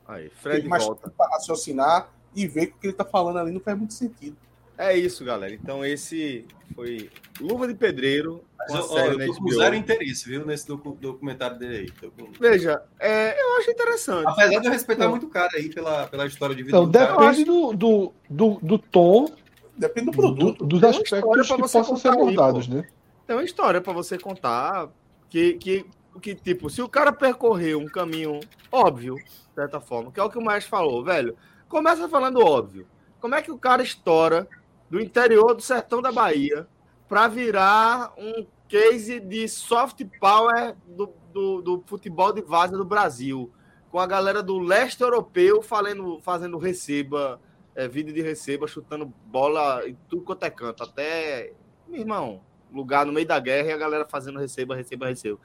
Aí, 0.09 0.31
Fred 0.31 0.67
mais 0.67 0.85
volta. 0.85 1.11
Para 1.11 1.31
raciocinar 1.33 2.11
e 2.35 2.47
ver 2.47 2.69
que 2.69 2.73
o 2.73 2.79
que 2.79 2.87
ele 2.87 2.95
está 2.95 3.05
falando 3.05 3.39
ali 3.39 3.53
não 3.53 3.61
faz 3.61 3.77
muito 3.77 3.93
sentido. 3.93 4.37
É 4.79 4.97
isso, 4.97 5.25
galera. 5.25 5.53
Então, 5.53 5.85
esse 5.85 6.47
foi 6.75 7.11
Luva 7.41 7.67
de 7.67 7.75
Pedreiro. 7.75 8.45
Mas 8.71 8.91
ó, 8.91 8.99
eu 8.99 9.27
tô 9.27 9.35
com 9.43 9.51
zero 9.51 9.75
interesse, 9.75 10.29
viu, 10.29 10.47
nesse 10.47 10.67
documentário 10.67 11.59
dele 11.59 11.77
aí. 11.77 12.11
Com... 12.11 12.31
Veja, 12.39 12.83
é, 12.99 13.41
eu 13.41 13.59
acho 13.59 13.71
interessante. 13.71 14.29
Apesar 14.29 14.61
de 14.61 14.67
eu 14.67 14.73
respeitar 14.73 15.09
muito 15.09 15.27
o 15.27 15.29
cara 15.29 15.51
aí 15.55 15.69
pela, 15.69 16.07
pela 16.07 16.27
história 16.27 16.55
de 16.55 16.63
vida 16.63 16.77
então, 16.77 16.85
do 16.87 16.93
depende 16.93 17.45
do, 17.45 17.73
do, 17.73 18.13
do, 18.31 18.59
do, 18.63 18.79
tom. 18.79 19.33
Depende 19.77 20.07
do 20.07 20.13
produto. 20.13 20.65
Do, 20.65 20.79
dos 20.79 20.85
aspectos 20.85 21.49
que 21.49 21.59
possam 21.59 21.97
ser 21.97 22.09
abordados, 22.09 22.69
né? 22.69 22.87
Tem 23.27 23.37
uma 23.37 23.45
história 23.45 23.81
para 23.81 23.93
você 23.93 24.19
contar 24.19 24.89
que, 25.29 25.55
que, 25.55 25.87
que, 26.23 26.35
tipo, 26.35 26.71
se 26.71 26.81
o 26.81 26.89
cara 26.89 27.13
percorreu 27.13 27.81
um 27.81 27.87
caminho 27.87 28.41
óbvio, 28.71 29.17
certa 29.63 29.81
forma, 29.81 30.13
que 30.13 30.21
é 30.21 30.23
o 30.23 30.31
que 30.31 30.39
o 30.39 30.45
Maestro 30.45 30.71
falou, 30.71 31.03
velho. 31.03 31.37
Começa 31.69 32.09
falando 32.09 32.41
óbvio. 32.41 32.87
Como 33.21 33.35
é 33.35 33.43
que 33.43 33.51
o 33.51 33.59
cara 33.59 33.83
estoura 33.83 34.49
do 34.89 35.01
interior 35.01 35.55
do 35.55 35.61
sertão 35.63 36.01
da 36.01 36.13
Bahia 36.13 36.67
para 37.09 37.27
virar 37.27 38.13
um 38.17 38.47
case 38.69 39.19
de 39.19 39.49
soft 39.49 40.05
power 40.21 40.77
do, 40.87 41.13
do, 41.33 41.63
do 41.63 41.85
futebol 41.87 42.33
de 42.33 42.41
vaza 42.41 42.77
do 42.77 42.85
Brasil? 42.85 43.53
Com 43.91 43.99
a 43.99 44.07
galera 44.07 44.43
do 44.43 44.59
leste 44.59 45.01
europeu 45.01 45.61
falando, 45.63 46.21
fazendo 46.21 46.57
receba, 46.57 47.41
é, 47.75 47.89
vídeo 47.89 48.15
de 48.15 48.23
receba, 48.23 48.69
chutando 48.69 49.13
bola 49.27 49.89
em 49.89 49.97
tudo 50.09 50.23
quanto 50.23 50.45
é 50.45 50.51
canto. 50.51 50.85
Até, 50.85 51.53
meu 51.89 52.01
irmão, 52.01 52.43
lugar 52.73 53.05
no 53.05 53.13
meio 53.13 53.27
da 53.27 53.41
guerra 53.41 53.69
e 53.69 53.73
a 53.73 53.79
galera 53.79 54.07
fazendo 54.09 54.39
receba, 54.39 54.77
receba, 54.77 55.09
receba. 55.09 55.39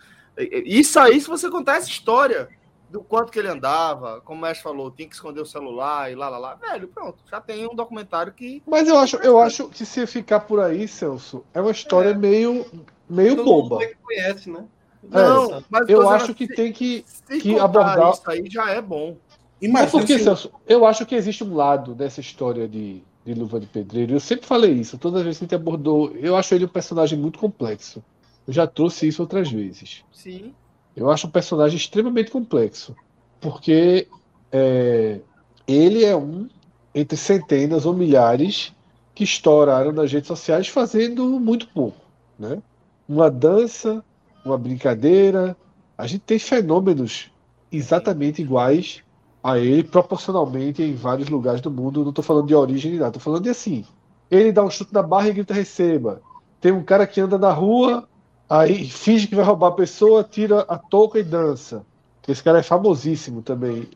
Isso 0.66 1.00
aí, 1.00 1.20
se 1.20 1.28
você 1.28 1.50
contar 1.50 1.78
essa 1.78 1.90
história 1.90 2.50
do 2.94 3.02
quanto 3.02 3.32
que 3.32 3.40
ele 3.40 3.48
andava, 3.48 4.22
como 4.22 4.38
o 4.38 4.42
Mestre 4.44 4.62
falou, 4.62 4.92
tinha 4.92 5.10
que 5.10 5.16
esconder 5.16 5.42
o 5.42 5.46
celular 5.48 6.12
e 6.12 6.16
lá, 6.16 6.30
lá, 6.30 6.38
lá. 6.38 6.54
Velho, 6.54 6.88
pronto, 6.88 7.18
já 7.28 7.42
tem 7.42 7.68
um 7.68 7.74
documentário 7.74 8.32
que. 8.32 8.62
Mas 8.68 8.88
eu 8.88 8.96
acho, 9.00 9.16
eu 9.18 9.40
acho 9.40 9.68
que 9.70 9.84
se 9.84 10.06
ficar 10.06 10.42
por 10.42 10.60
aí, 10.60 10.88
Celso, 10.88 11.44
é 11.56 11.60
uma 11.60 11.72
história 11.72 12.10
é. 12.10 12.14
meio, 12.14 12.64
meio 13.10 13.36
Todo 13.36 13.46
boba. 13.46 13.80
Mundo 13.80 13.96
conhece, 14.04 14.48
né? 14.48 14.64
Não, 15.10 15.58
é, 15.58 15.64
mas 15.72 15.90
eu 15.90 16.08
acho 16.08 16.36
que 16.36 16.48
tem 16.48 16.72
que, 16.72 17.04
que 17.42 17.58
abordar. 17.58 18.12
Isso 18.12 18.30
aí 18.30 18.48
já 18.48 18.70
é 18.70 18.80
bom. 18.80 19.18
Imagina 19.60 19.92
porque, 19.92 20.20
se... 20.20 20.26
Celso, 20.26 20.52
eu 20.68 20.86
acho 20.86 21.04
que 21.04 21.16
existe 21.16 21.44
um 21.44 21.56
lado 21.56 21.96
dessa 21.96 22.22
história 22.22 22.68
de, 22.68 23.02
de 23.26 23.34
Luva 23.34 23.60
de 23.60 23.66
Pedreiro. 23.66 24.14
Eu 24.14 24.20
sempre 24.20 24.46
falei 24.46 24.72
isso, 24.72 25.00
todas 25.00 25.22
as 25.22 25.26
vezes 25.26 25.40
que 25.40 25.46
a 25.46 25.48
gente 25.48 25.56
abordou. 25.56 26.12
Eu 26.12 26.36
acho 26.36 26.54
ele 26.54 26.66
um 26.66 26.70
personagem 26.70 27.18
muito 27.18 27.40
complexo. 27.40 28.04
Eu 28.46 28.54
já 28.54 28.68
trouxe 28.68 29.08
isso 29.08 29.24
outras 29.24 29.52
vezes. 29.52 30.04
Sim. 30.12 30.54
Eu 30.96 31.10
acho 31.10 31.28
um 31.28 31.32
personagem 31.32 31.78
extremamente 31.78 32.32
complexo, 32.32 32.96
porque 33.42 34.08
é, 34.52 35.20
ele 35.68 36.04
é 36.06 36.16
um 36.16 36.48
entre 36.94 37.18
centenas 37.18 37.86
ou 37.86 37.94
milhares 37.94 38.72
que 39.16 39.24
estouraram 39.24 39.92
nas 39.92 40.12
redes 40.12 40.28
sociais 40.28 40.68
fazendo 40.68 41.40
muito 41.40 41.68
pouco, 41.70 41.98
né? 42.38 42.62
Uma 43.08 43.30
dança, 43.30 44.04
uma 44.46 44.58
brincadeira. 44.58 45.58
A 45.98 46.08
gente 46.08 46.22
tem 46.22 46.40
fenômenos 46.40 47.32
exatamente 47.72 48.42
iguais 48.42 49.04
a 49.44 49.58
ele, 49.58 49.84
proporcionalmente 49.84 50.82
em 50.82 50.96
vários 50.96 51.30
lugares 51.30 51.62
do 51.62 51.70
mundo. 51.72 52.02
Não 52.02 52.10
estou 52.10 52.24
falando 52.24 52.48
de 52.48 52.56
origem 52.56 52.94
nada, 52.94 53.08
estou 53.08 53.22
falando 53.22 53.44
de 53.44 53.50
assim. 53.50 53.86
Ele 54.32 54.52
dá 54.52 54.64
um 54.64 54.70
chute 54.70 54.94
na 54.94 55.04
barra 55.04 55.30
e 55.30 55.34
grita 55.34 55.54
receba. 55.54 56.22
Tem 56.62 56.72
um 56.72 56.84
cara 56.84 57.06
que 57.06 57.20
anda 57.20 57.38
na 57.38 57.52
rua 57.52 58.08
Aí 58.50 58.88
finge 58.90 59.28
que 59.28 59.36
vai 59.36 59.46
roubar 59.46 59.70
a 59.70 59.72
pessoa, 59.72 60.24
tira 60.24 60.62
a 60.62 60.78
touca 60.78 61.20
e 61.20 61.24
dança. 61.24 61.86
Esse 62.28 62.44
cara 62.44 62.60
é 62.60 62.64
famosíssimo 62.64 63.42
também. 63.42 63.90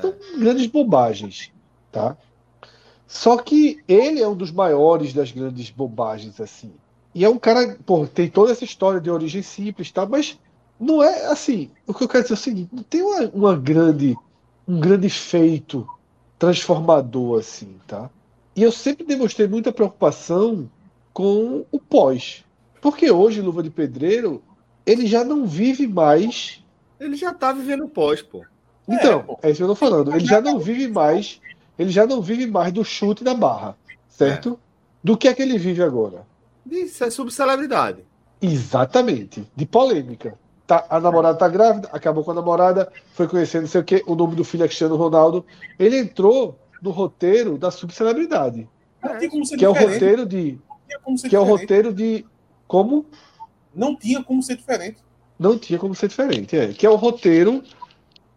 São 0.00 0.10
é. 0.10 0.38
grandes 0.38 0.66
bobagens, 0.66 1.50
tá? 1.90 2.16
Só 3.06 3.36
que 3.36 3.82
ele 3.86 4.20
é 4.20 4.28
um 4.28 4.36
dos 4.36 4.50
maiores 4.50 5.12
das 5.12 5.30
grandes 5.30 5.70
bobagens, 5.70 6.40
assim. 6.40 6.72
E 7.14 7.24
é 7.24 7.28
um 7.28 7.38
cara, 7.38 7.78
pô, 7.84 8.06
tem 8.06 8.28
toda 8.28 8.52
essa 8.52 8.64
história 8.64 9.00
de 9.00 9.10
origem 9.10 9.42
simples, 9.42 9.90
tá? 9.92 10.06
Mas 10.06 10.38
não 10.80 11.02
é 11.02 11.26
assim. 11.26 11.70
O 11.86 11.94
que 11.94 12.04
eu 12.04 12.08
quero 12.08 12.24
dizer 12.24 12.34
é 12.34 12.36
o 12.36 12.40
seguinte: 12.40 12.70
não 12.72 12.82
tem 12.82 13.02
uma, 13.02 13.30
uma 13.32 13.56
grande, 13.56 14.16
um 14.66 14.80
grande 14.80 15.08
feito 15.08 15.86
transformador, 16.38 17.38
assim, 17.38 17.76
tá? 17.86 18.10
E 18.56 18.62
eu 18.62 18.72
sempre 18.72 19.04
demonstrei 19.04 19.46
muita 19.46 19.72
preocupação 19.72 20.68
com 21.12 21.64
o 21.70 21.78
pós. 21.78 22.43
Porque 22.84 23.10
hoje, 23.10 23.40
Luva 23.40 23.62
de 23.62 23.70
Pedreiro, 23.70 24.42
ele 24.84 25.06
já 25.06 25.24
não 25.24 25.46
vive 25.46 25.86
mais. 25.86 26.62
Ele 27.00 27.16
já 27.16 27.32
tá 27.32 27.50
vivendo 27.50 27.88
pós, 27.88 28.20
pô. 28.20 28.44
Então, 28.86 29.38
é, 29.42 29.48
é 29.48 29.50
isso 29.50 29.56
que 29.56 29.62
eu 29.62 29.68
tô 29.68 29.74
falando. 29.74 30.14
Ele 30.14 30.26
já 30.26 30.38
não 30.38 30.58
vive 30.58 30.86
mais. 30.86 31.40
Ele 31.78 31.88
já 31.88 32.06
não 32.06 32.20
vive 32.20 32.46
mais 32.46 32.70
do 32.74 32.84
chute 32.84 33.24
da 33.24 33.32
barra. 33.32 33.74
Certo? 34.06 34.60
É. 34.60 34.96
Do 35.02 35.16
que 35.16 35.28
é 35.28 35.32
que 35.32 35.40
ele 35.40 35.56
vive 35.56 35.82
agora? 35.82 36.26
Isso 36.70 37.02
é 37.02 37.08
subcelebridade. 37.08 38.04
Exatamente. 38.42 39.50
De 39.56 39.64
polêmica. 39.64 40.38
Tá, 40.66 40.84
a 40.90 41.00
namorada 41.00 41.38
tá 41.38 41.48
grávida, 41.48 41.88
acabou 41.90 42.22
com 42.22 42.32
a 42.32 42.34
namorada, 42.34 42.92
foi 43.14 43.26
conhecendo 43.26 43.62
não 43.62 43.68
sei 43.68 43.80
o 43.80 43.84
quê, 43.84 44.02
o 44.06 44.14
nome 44.14 44.34
do 44.34 44.44
filho 44.44 44.64
é 44.64 44.66
Cristiano 44.66 44.96
Ronaldo. 44.96 45.42
Ele 45.78 45.96
entrou 45.96 46.58
no 46.82 46.90
roteiro 46.90 47.56
da 47.56 47.70
subcelebridade. 47.70 48.68
É. 49.02 49.26
Que 49.56 49.64
é 49.64 49.68
o 49.70 49.72
roteiro 49.72 50.26
de. 50.26 50.58
Que 51.26 51.34
é 51.34 51.40
o 51.40 51.44
roteiro 51.44 51.90
de 51.90 52.26
como? 52.74 53.06
Não 53.72 53.94
tinha 53.94 54.20
como 54.24 54.42
ser 54.42 54.56
diferente. 54.56 54.98
Não 55.38 55.56
tinha 55.56 55.78
como 55.78 55.94
ser 55.94 56.08
diferente, 56.08 56.56
é. 56.56 56.72
Que 56.72 56.84
é 56.84 56.90
o 56.90 56.96
roteiro. 56.96 57.62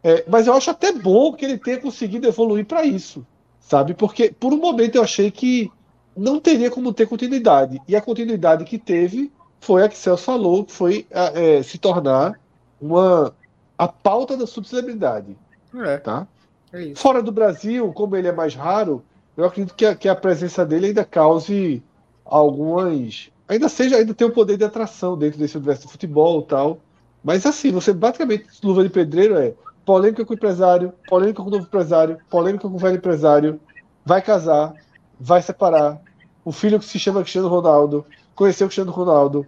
É, 0.04 0.24
mas 0.28 0.46
eu 0.46 0.54
acho 0.54 0.70
até 0.70 0.92
bom 0.92 1.34
que 1.34 1.44
ele 1.44 1.58
tenha 1.58 1.82
conseguido 1.82 2.28
evoluir 2.28 2.64
para 2.64 2.86
isso, 2.86 3.26
sabe? 3.60 3.96
Porque 3.96 4.32
por 4.40 4.54
um 4.54 4.58
momento 4.58 4.96
eu 4.96 5.02
achei 5.02 5.32
que 5.32 5.72
não 6.16 6.40
teria 6.40 6.70
como 6.70 6.94
ter 6.94 7.08
continuidade. 7.08 7.82
E 7.88 7.96
a 7.96 8.02
continuidade 8.02 8.64
que 8.64 8.78
teve 8.78 9.32
foi 9.60 9.84
a 9.84 9.90
que 9.90 9.98
Celso 9.98 10.24
falou, 10.24 10.64
que 10.64 10.72
foi 10.72 11.08
é, 11.10 11.64
se 11.64 11.80
tornar 11.80 12.40
uma 12.80 13.34
a 13.76 13.88
pauta 13.88 14.38
da 14.38 14.46
subcelebridade. 14.46 15.36
É. 15.74 15.98
Tá? 15.98 16.28
É 16.72 16.94
Fora 16.94 17.24
do 17.24 17.32
Brasil, 17.32 17.92
como 17.92 18.16
ele 18.16 18.28
é 18.28 18.32
mais 18.32 18.54
raro, 18.54 19.04
eu 19.36 19.46
acredito 19.46 19.74
que 19.74 19.86
a, 19.86 19.96
que 19.96 20.08
a 20.08 20.16
presença 20.16 20.64
dele 20.64 20.88
ainda 20.88 21.04
cause 21.04 21.82
algumas 22.24 23.32
ainda 23.48 23.70
seja, 23.70 23.98
ainda 23.98 24.14
tem 24.14 24.28
um 24.28 24.32
poder 24.32 24.58
de 24.58 24.64
atração 24.64 25.18
dentro 25.18 25.40
desse 25.40 25.58
universo 25.58 25.84
do 25.84 25.90
futebol 25.90 26.42
tal. 26.42 26.80
Mas 27.24 27.46
assim, 27.46 27.72
você 27.72 27.94
basicamente, 27.94 28.46
luva 28.64 28.84
de 28.84 28.90
pedreiro 28.90 29.38
é 29.38 29.54
polêmica 29.86 30.26
com 30.26 30.34
o 30.34 30.36
empresário, 30.36 30.94
polêmica 31.08 31.42
com 31.42 31.48
o 31.48 31.52
novo 31.52 31.66
empresário, 31.66 32.18
polêmica 32.30 32.68
com 32.68 32.76
o 32.76 32.80
velho 32.80 32.98
empresário, 32.98 33.60
vai 34.06 34.22
casar, 34.22 34.74
vai 35.20 35.42
separar, 35.42 36.02
o 36.44 36.52
filho 36.52 36.80
que 36.80 36.86
se 36.86 36.98
chama 36.98 37.22
Cristiano 37.22 37.50
Ronaldo, 37.50 38.06
conheceu 38.34 38.68
Cristiano 38.68 38.92
Ronaldo. 38.92 39.46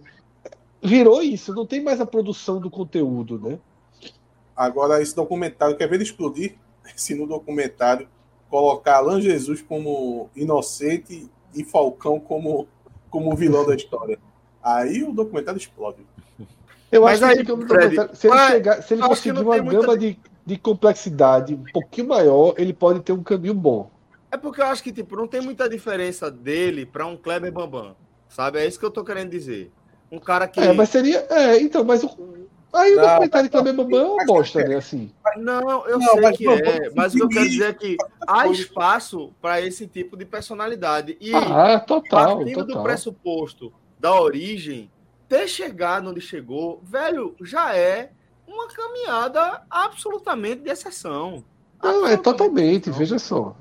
Virou 0.82 1.22
isso, 1.22 1.54
não 1.54 1.64
tem 1.64 1.82
mais 1.82 2.00
a 2.00 2.06
produção 2.06 2.60
do 2.60 2.70
conteúdo, 2.70 3.38
né? 3.38 3.58
Agora, 4.56 5.00
esse 5.00 5.16
documentário, 5.16 5.76
quer 5.76 5.88
ver 5.88 5.96
ele 5.96 6.04
explodir? 6.04 6.56
Se 6.94 7.14
no 7.14 7.26
documentário 7.26 8.06
colocar 8.50 8.96
Alan 8.96 9.20
Jesus 9.20 9.62
como 9.62 10.28
inocente 10.34 11.30
e 11.54 11.64
Falcão 11.64 12.20
como 12.20 12.66
como 13.10 13.32
o 13.32 13.36
vilão 13.36 13.66
da 13.66 13.74
história. 13.74 14.18
Aí 14.62 15.02
o 15.02 15.12
documentário 15.12 15.58
explode. 15.58 15.98
Eu 16.90 17.02
Mas 17.02 17.22
acho 17.22 17.38
aí, 17.38 17.44
que 17.44 17.66
Fred, 17.66 18.16
se 18.16 18.26
ele, 18.26 18.48
chegar, 18.48 18.82
se 18.82 18.94
ele 18.94 19.02
conseguir 19.02 19.38
uma 19.38 19.58
gama 19.58 19.72
muita... 19.72 19.98
de, 19.98 20.18
de 20.44 20.58
complexidade 20.58 21.54
um 21.54 21.64
pouquinho 21.72 22.08
maior, 22.08 22.54
ele 22.58 22.72
pode 22.72 23.00
ter 23.00 23.12
um 23.12 23.22
caminho 23.22 23.54
bom. 23.54 23.90
É 24.30 24.36
porque 24.36 24.60
eu 24.60 24.66
acho 24.66 24.82
que 24.82 24.92
tipo, 24.92 25.16
não 25.16 25.26
tem 25.26 25.40
muita 25.40 25.68
diferença 25.68 26.30
dele 26.30 26.84
para 26.84 27.06
um 27.06 27.16
Kleber 27.16 27.52
Bambam. 27.52 27.94
Sabe? 28.28 28.58
É 28.58 28.66
isso 28.66 28.78
que 28.78 28.84
eu 28.84 28.90
tô 28.90 29.04
querendo 29.04 29.30
dizer. 29.30 29.72
Um 30.10 30.18
cara 30.18 30.46
que. 30.46 30.60
É, 30.60 30.72
mas 30.72 30.88
seria. 30.88 31.26
É, 31.30 31.60
então, 31.60 31.84
mas 31.84 32.02
o. 32.02 32.08
Aí 32.72 32.96
o 32.96 33.00
documentário 33.00 33.48
de 33.48 33.50
Kleber 33.50 33.74
Bambam 33.74 34.00
é 34.00 34.04
uma 34.04 34.24
bosta, 34.26 34.62
né? 34.62 34.76
Assim. 34.76 35.10
Não, 35.36 35.86
eu 35.88 35.98
não, 35.98 36.12
sei 36.12 36.20
mas, 36.20 36.36
que 36.36 36.48
é, 36.48 36.90
mas 36.94 37.14
o 37.14 37.16
que 37.16 37.22
eu 37.22 37.28
quero 37.28 37.48
dizer 37.48 37.70
é 37.70 37.72
que 37.72 37.96
há 38.26 38.46
espaço 38.48 39.32
para 39.40 39.60
esse 39.60 39.86
tipo 39.86 40.16
de 40.16 40.24
personalidade. 40.24 41.16
E 41.20 41.34
ah, 41.34 41.80
total, 41.80 42.38
partindo 42.38 42.66
total. 42.66 42.76
do 42.76 42.82
pressuposto 42.82 43.72
da 43.98 44.18
origem, 44.20 44.90
ter 45.28 45.48
chegado 45.48 46.10
onde 46.10 46.20
chegou, 46.20 46.80
velho, 46.84 47.34
já 47.42 47.74
é 47.74 48.12
uma 48.46 48.68
caminhada 48.68 49.62
absolutamente 49.68 50.62
de 50.62 50.70
exceção. 50.70 51.44
Não, 51.82 52.06
é 52.06 52.16
totalmente, 52.16 52.90
veja 52.90 53.18
só. 53.18 53.56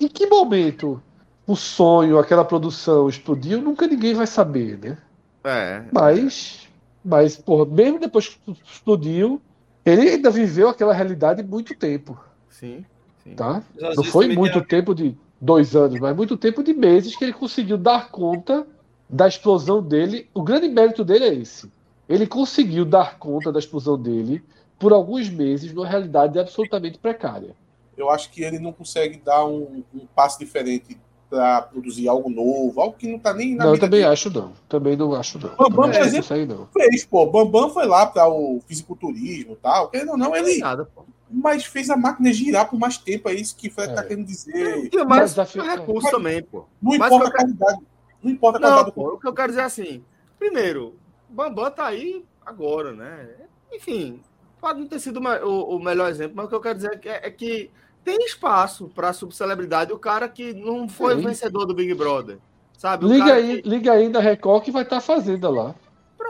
Em 0.00 0.08
que 0.08 0.26
momento 0.26 1.02
o 1.46 1.56
sonho, 1.56 2.18
aquela 2.18 2.44
produção 2.44 3.08
explodiu, 3.08 3.60
nunca 3.60 3.86
ninguém 3.86 4.14
vai 4.14 4.26
saber, 4.26 4.78
né? 4.78 4.98
É. 5.44 5.84
Mas, 5.92 6.65
mas 7.06 7.36
porra, 7.36 7.64
mesmo 7.64 8.00
depois 8.00 8.28
que 8.28 8.56
explodiu, 8.64 9.40
ele 9.84 10.10
ainda 10.10 10.30
viveu 10.30 10.68
aquela 10.68 10.92
realidade 10.92 11.42
muito 11.42 11.74
tempo. 11.74 12.18
Sim. 12.50 12.84
sim. 13.22 13.34
Tá? 13.34 13.62
Não 13.94 14.02
foi 14.02 14.34
muito 14.34 14.60
tempo 14.64 14.94
de 14.94 15.16
dois 15.40 15.76
anos, 15.76 16.00
mas 16.00 16.16
muito 16.16 16.36
tempo 16.36 16.62
de 16.62 16.74
meses 16.74 17.14
que 17.14 17.24
ele 17.24 17.32
conseguiu 17.32 17.78
dar 17.78 18.10
conta 18.10 18.66
da 19.08 19.28
explosão 19.28 19.80
dele. 19.80 20.28
O 20.34 20.42
grande 20.42 20.68
mérito 20.68 21.04
dele 21.04 21.24
é 21.24 21.34
esse. 21.34 21.70
Ele 22.08 22.26
conseguiu 22.26 22.84
dar 22.84 23.18
conta 23.18 23.52
da 23.52 23.58
explosão 23.58 23.96
dele 23.96 24.42
por 24.78 24.92
alguns 24.92 25.28
meses 25.28 25.72
numa 25.72 25.86
realidade 25.86 26.38
absolutamente 26.38 26.98
precária. 26.98 27.54
Eu 27.96 28.10
acho 28.10 28.30
que 28.30 28.42
ele 28.42 28.58
não 28.58 28.72
consegue 28.72 29.18
dar 29.24 29.46
um, 29.46 29.82
um 29.94 30.06
passo 30.14 30.38
diferente 30.38 30.98
para 31.28 31.62
produzir 31.62 32.08
algo 32.08 32.30
novo, 32.30 32.80
algo 32.80 32.96
que 32.96 33.08
não 33.08 33.16
está 33.16 33.34
nem 33.34 33.54
na 33.54 33.64
Não, 33.64 33.74
eu 33.74 33.80
também 33.80 34.00
dele. 34.00 34.12
acho 34.12 34.30
não. 34.30 34.52
Também 34.68 34.96
não 34.96 35.14
acho 35.14 35.38
não. 35.38 35.50
Bambam, 35.56 35.90
por 35.90 35.94
exemplo, 35.94 36.46
não. 36.46 36.66
fez, 36.68 37.04
pô. 37.04 37.26
Bambam 37.26 37.70
foi 37.70 37.86
lá 37.86 38.06
para 38.06 38.28
o 38.28 38.60
fisiculturismo 38.66 39.52
e 39.52 39.56
tal. 39.56 39.88
Querendo 39.88 40.12
ou 40.12 40.18
não, 40.18 40.34
ele. 40.34 40.58
Nada, 40.58 40.84
pô. 40.84 41.04
Mas 41.28 41.64
fez 41.64 41.90
a 41.90 41.96
máquina 41.96 42.32
girar 42.32 42.70
por 42.70 42.78
mais 42.78 42.96
tempo, 42.96 43.28
é 43.28 43.34
isso 43.34 43.56
que 43.56 43.68
o 43.68 43.72
Fred 43.72 43.88
tá 43.88 43.92
é. 43.92 43.96
tá 43.96 44.04
querendo 44.04 44.26
dizer. 44.26 44.88
É, 44.94 45.04
mas, 45.04 45.34
mas 45.34 45.56
é 45.56 45.62
recurso 45.62 46.10
também, 46.10 46.42
pô. 46.42 46.64
Não 46.80 46.96
mas 46.96 47.12
importa 47.12 47.28
a 47.28 47.32
qualidade. 47.32 47.80
Não 48.22 48.30
importa 48.30 48.58
a 48.58 48.60
qualidade 48.60 48.86
não, 48.86 48.92
pô, 48.92 49.14
O 49.14 49.18
que 49.18 49.26
eu 49.26 49.34
quero 49.34 49.48
dizer 49.48 49.62
é 49.62 49.64
assim: 49.64 50.04
primeiro, 50.38 50.94
Bambam 51.28 51.70
tá 51.70 51.86
aí 51.86 52.24
agora, 52.44 52.92
né? 52.92 53.28
Enfim, 53.72 54.20
pode 54.60 54.78
não 54.78 54.86
ter 54.86 55.00
sido 55.00 55.20
o, 55.20 55.76
o 55.76 55.82
melhor 55.82 56.08
exemplo, 56.08 56.36
mas 56.36 56.46
o 56.46 56.48
que 56.48 56.54
eu 56.54 56.60
quero 56.60 56.76
dizer 56.76 56.92
é 56.92 56.96
que, 56.96 57.08
é 57.08 57.30
que 57.30 57.70
tem 58.06 58.24
espaço 58.24 58.88
para 58.94 59.12
subcelebridade. 59.12 59.92
O 59.92 59.98
cara 59.98 60.28
que 60.28 60.54
não 60.54 60.88
foi 60.88 61.16
Sim. 61.16 61.22
vencedor 61.22 61.66
do 61.66 61.74
Big 61.74 61.92
Brother. 61.92 62.38
Sabe? 62.78 63.04
liga, 63.06 63.34
aí, 63.34 63.60
que... 63.60 63.68
liga 63.68 63.92
aí 63.92 64.08
da 64.08 64.20
Record 64.20 64.62
que 64.62 64.70
vai 64.70 64.84
estar 64.84 64.96
tá 64.96 65.02
fazendo 65.02 65.50
lá. 65.50 65.74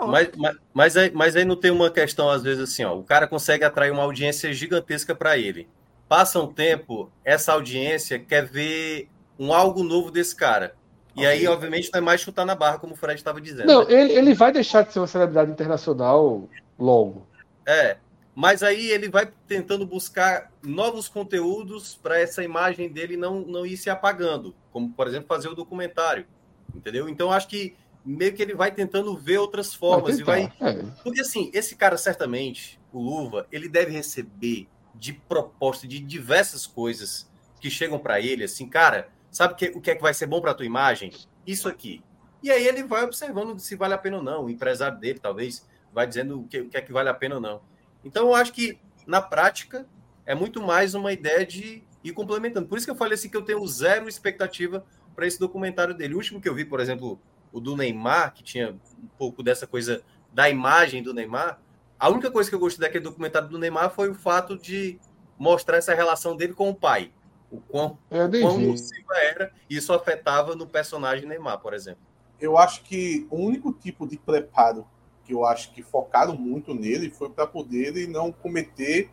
Mas, 0.09 0.31
mas, 0.37 0.57
mas, 0.73 0.97
aí, 0.97 1.11
mas 1.15 1.37
aí 1.37 1.45
não 1.45 1.57
tem 1.57 1.71
uma 1.71 1.91
questão, 1.91 2.31
às 2.31 2.43
vezes, 2.43 2.63
assim, 2.63 2.85
ó. 2.85 2.95
O 2.95 3.03
cara 3.03 3.27
consegue 3.27 3.65
atrair 3.65 3.91
uma 3.91 4.03
audiência 4.03 4.53
gigantesca 4.53 5.15
para 5.15 5.37
ele. 5.37 5.69
Passa 6.09 6.41
um 6.41 6.47
tempo, 6.47 7.11
essa 7.25 7.53
audiência 7.53 8.19
quer 8.19 8.45
ver 8.45 9.09
um 9.39 9.53
algo 9.53 9.83
novo 9.83 10.11
desse 10.11 10.35
cara. 10.35 10.75
E 11.15 11.21
okay. 11.21 11.27
aí, 11.27 11.47
obviamente, 11.47 11.91
não 11.93 11.99
é 11.99 12.03
mais 12.03 12.21
chutar 12.21 12.45
na 12.45 12.55
barra, 12.55 12.79
como 12.79 12.93
o 12.93 12.97
Fred 12.97 13.19
estava 13.19 13.41
dizendo. 13.41 13.67
Não, 13.67 13.85
né? 13.85 13.93
ele, 13.93 14.13
ele 14.13 14.35
vai 14.35 14.53
deixar 14.53 14.83
de 14.83 14.93
ser 14.93 15.01
uma 15.01 15.07
celebridade 15.07 15.51
internacional 15.51 16.49
logo. 16.79 17.27
É. 17.67 17.97
Mas 18.37 18.63
aí 18.63 18.91
ele 18.91 19.09
vai 19.09 19.33
tentando 19.49 19.87
buscar 19.87 20.53
novos 20.63 21.09
conteúdos 21.09 21.95
para 21.95 22.21
essa 22.21 22.45
imagem 22.45 22.93
dele 22.93 23.17
não, 23.17 23.41
não 23.41 23.65
ir 23.65 23.79
se 23.79 23.89
apagando. 23.89 24.55
Como, 24.71 24.93
por 24.93 25.07
exemplo, 25.07 25.27
fazer 25.27 25.49
o 25.49 25.55
documentário. 25.55 26.27
Entendeu? 26.75 27.09
Então, 27.09 27.33
acho 27.33 27.49
que 27.49 27.75
meio 28.05 28.35
que 28.35 28.43
ele 28.43 28.55
vai 28.55 28.71
tentando 28.71 29.17
ver 29.17 29.39
outras 29.39 29.73
formas. 29.73 30.21
Vai 30.21 30.43
e 30.43 30.61
vai... 30.61 30.71
É. 30.71 30.85
Porque, 31.03 31.23
assim, 31.23 31.51
esse 31.55 31.75
cara, 31.77 31.97
certamente, 31.97 32.79
o 32.93 33.01
Luva, 33.01 33.47
ele 33.51 33.71
deve 33.71 33.93
receber 33.93 34.69
de 34.95 35.15
proposta 35.15 35.89
de 35.89 35.99
diversas 35.99 36.67
coisas 36.67 37.27
que 37.59 37.71
chegam 37.71 37.99
para 37.99 38.21
ele, 38.21 38.45
assim, 38.45 38.69
cara, 38.69 39.09
sabe 39.31 39.55
que, 39.55 39.69
o 39.69 39.81
que 39.81 39.93
é 39.93 39.95
que 39.95 40.03
vai 40.03 40.13
ser 40.13 40.27
bom 40.27 40.43
para 40.43 40.53
tua 40.53 40.67
imagem? 40.67 41.11
Isso 41.47 41.71
aqui. 41.71 42.05
E 42.43 42.51
aí 42.51 42.67
ele 42.67 42.83
vai 42.83 43.03
observando 43.03 43.59
se 43.59 43.75
vale 43.77 43.95
a 43.95 43.99
pena 43.99 44.19
ou 44.19 44.23
não. 44.23 44.45
O 44.45 44.51
empresário 44.51 44.99
dele, 44.99 45.19
talvez, 45.19 45.67
vai 45.91 46.07
dizendo 46.07 46.41
o 46.41 46.45
que, 46.47 46.61
o 46.61 46.69
que 46.69 46.77
é 46.77 46.83
que 46.83 46.93
vale 46.93 47.09
a 47.09 47.15
pena 47.15 47.37
ou 47.37 47.41
não. 47.41 47.63
Então, 48.07 48.29
eu 48.29 48.35
acho 48.37 48.53
que, 48.53 48.79
na 49.05 49.21
prática, 49.21 49.85
é 50.25 50.33
muito 50.33 50.63
mais 50.63 50.95
uma 50.95 51.13
ideia 51.13 51.45
de 51.45 51.83
ir 52.05 52.13
complementando. 52.13 52.69
Por 52.69 52.79
isso 52.79 52.87
que 52.87 52.91
eu 52.91 52.97
falei 52.97 53.15
assim 53.15 53.29
que 53.29 53.37
eu 53.37 53.43
tenho 53.43 53.67
zero 53.67 54.09
expectativa 54.09 54.87
para 55.15 55.27
esse 55.27 55.41
documentário 55.41 55.93
dele. 55.93 56.15
O 56.15 56.19
último 56.19 56.41
que 56.41 56.49
eu 56.49 56.55
vi, 56.55 56.65
por 56.65 56.79
exemplo, 56.79 57.21
o 57.53 57.59
do 57.59 57.77
Neymar, 57.77 58.33
que 58.33 58.45
tinha 58.45 58.71
um 58.73 59.09
pouco 59.19 59.43
dessa 59.43 59.67
coisa 59.67 60.05
da 60.33 60.49
imagem 60.49 61.03
do 61.03 61.13
Neymar, 61.13 61.61
a 61.99 62.09
única 62.09 62.31
coisa 62.31 62.49
que 62.49 62.55
eu 62.55 62.61
gostei 62.61 62.87
daquele 62.87 63.03
documentário 63.03 63.49
do 63.49 63.59
Neymar 63.59 63.91
foi 63.91 64.09
o 64.09 64.15
fato 64.15 64.57
de 64.57 65.01
mostrar 65.37 65.79
essa 65.79 65.93
relação 65.93 66.37
dele 66.37 66.53
com 66.55 66.71
o 66.71 66.75
pai. 66.75 67.11
O 67.51 67.61
quão, 67.61 67.99
é 68.09 68.41
quão 68.41 68.61
nociva 68.61 69.15
era, 69.17 69.53
e 69.69 69.77
isso 69.77 69.93
afetava 69.93 70.55
no 70.55 70.67
personagem 70.67 71.27
Neymar, 71.27 71.59
por 71.59 71.75
exemplo. 71.75 72.03
Eu 72.39 72.57
acho 72.57 72.83
que 72.85 73.27
o 73.31 73.37
único 73.37 73.73
tipo 73.73 74.07
de 74.07 74.17
preparo 74.17 74.87
que 75.27 75.35
eu 75.35 75.45
acho 75.45 75.73
que 75.73 75.83
focaram 75.83 76.37
muito 76.37 76.73
nele 76.73 77.11
foi 77.11 77.29
para 77.29 77.47
poder 77.47 77.89
ele 77.89 78.07
não 78.07 78.31
cometer, 78.31 79.11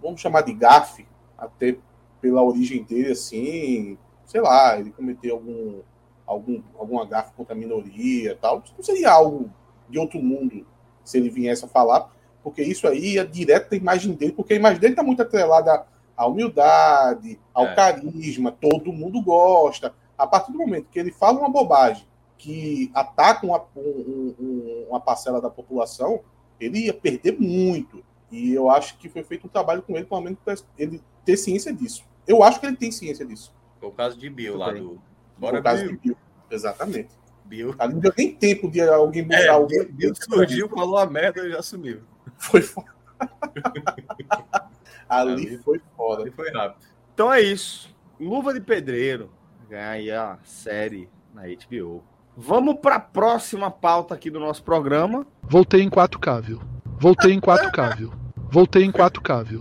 vamos 0.00 0.20
chamar 0.20 0.42
de 0.42 0.52
gafe, 0.52 1.06
até 1.36 1.76
pela 2.20 2.42
origem 2.42 2.84
dele, 2.84 3.12
assim, 3.12 3.98
sei 4.24 4.40
lá, 4.40 4.78
ele 4.78 4.92
cometer 4.92 5.30
algum, 5.30 5.80
algum, 6.24 6.62
alguma 6.78 7.04
gafe 7.04 7.32
contra 7.34 7.54
a 7.54 7.58
minoria 7.58 8.38
tal. 8.40 8.62
Isso 8.64 8.74
não 8.76 8.84
seria 8.84 9.10
algo 9.10 9.50
de 9.88 9.98
outro 9.98 10.22
mundo 10.22 10.64
se 11.02 11.18
ele 11.18 11.30
viesse 11.30 11.64
a 11.64 11.68
falar, 11.68 12.14
porque 12.42 12.62
isso 12.62 12.86
aí 12.86 13.18
é 13.18 13.24
direto 13.24 13.70
da 13.70 13.76
imagem 13.76 14.14
dele, 14.14 14.32
porque 14.32 14.52
a 14.52 14.56
imagem 14.56 14.78
dele 14.78 14.92
está 14.92 15.02
muito 15.02 15.22
atrelada 15.22 15.84
à 16.16 16.26
humildade, 16.26 17.40
ao 17.52 17.66
é. 17.66 17.74
carisma, 17.74 18.52
todo 18.52 18.92
mundo 18.92 19.20
gosta. 19.20 19.92
A 20.16 20.26
partir 20.26 20.52
do 20.52 20.58
momento 20.58 20.90
que 20.90 20.98
ele 20.98 21.10
fala 21.10 21.40
uma 21.40 21.48
bobagem 21.48 22.06
que 22.40 22.90
ataca 22.94 23.46
uma, 23.46 23.62
um, 23.76 24.86
uma 24.88 24.98
parcela 24.98 25.42
da 25.42 25.50
população, 25.50 26.20
ele 26.58 26.86
ia 26.86 26.94
perder 26.94 27.38
muito. 27.38 28.02
E 28.32 28.54
eu 28.54 28.70
acho 28.70 28.96
que 28.96 29.10
foi 29.10 29.22
feito 29.22 29.46
um 29.46 29.50
trabalho 29.50 29.82
com 29.82 29.94
ele, 29.94 30.06
pelo 30.06 30.22
menos, 30.22 30.38
para 30.42 30.54
ele 30.78 31.02
ter 31.22 31.36
ciência 31.36 31.70
disso. 31.70 32.02
Eu 32.26 32.42
acho 32.42 32.58
que 32.58 32.64
ele 32.64 32.76
tem 32.76 32.90
ciência 32.90 33.26
disso. 33.26 33.52
Foi 33.78 33.90
o 33.90 33.92
caso 33.92 34.16
de 34.18 34.30
Bill 34.30 34.56
lá 34.56 34.72
do. 34.72 34.98
Bora, 35.36 35.60
o 35.60 35.62
caso 35.62 35.82
Bill. 35.82 35.92
de 35.92 35.98
Bill. 35.98 36.16
Exatamente. 36.50 37.10
Bill. 37.44 37.74
Ali 37.78 37.92
não 37.94 38.00
deu 38.00 38.12
nem 38.16 38.34
tempo 38.34 38.70
de 38.70 38.80
alguém 38.80 39.22
buscar 39.22 39.44
é, 39.44 39.52
o 39.52 39.66
Bill, 39.66 39.92
Bill 39.92 40.14
surgiu, 40.14 40.68
falou 40.68 40.96
a 40.96 41.04
merda 41.04 41.46
e 41.46 41.50
já 41.50 41.60
sumiu. 41.60 42.00
Foi 42.38 42.62
foda. 42.62 42.94
Ali, 45.06 45.32
Ali 45.32 45.58
foi 45.58 45.80
foda. 45.94 46.22
Ali 46.22 46.30
foi 46.30 46.50
rápido. 46.50 46.86
Então 47.12 47.30
é 47.30 47.42
isso. 47.42 47.94
Luva 48.18 48.54
de 48.54 48.60
Pedreiro 48.60 49.30
ganha 49.68 50.32
a 50.32 50.38
série 50.42 51.10
na 51.34 51.42
HBO. 51.42 52.02
Vamos 52.42 52.80
para 52.80 52.94
a 52.94 53.00
próxima 53.00 53.70
pauta 53.70 54.14
aqui 54.14 54.30
do 54.30 54.40
nosso 54.40 54.64
programa. 54.64 55.26
Voltei 55.42 55.82
em 55.82 55.90
4K, 55.90 56.40
viu? 56.40 56.62
Voltei 56.98 57.34
em 57.34 57.38
4K, 57.38 57.98
viu? 57.98 58.14
Voltei 58.50 58.82
em 58.82 58.90
4K, 58.90 59.44
viu? 59.44 59.60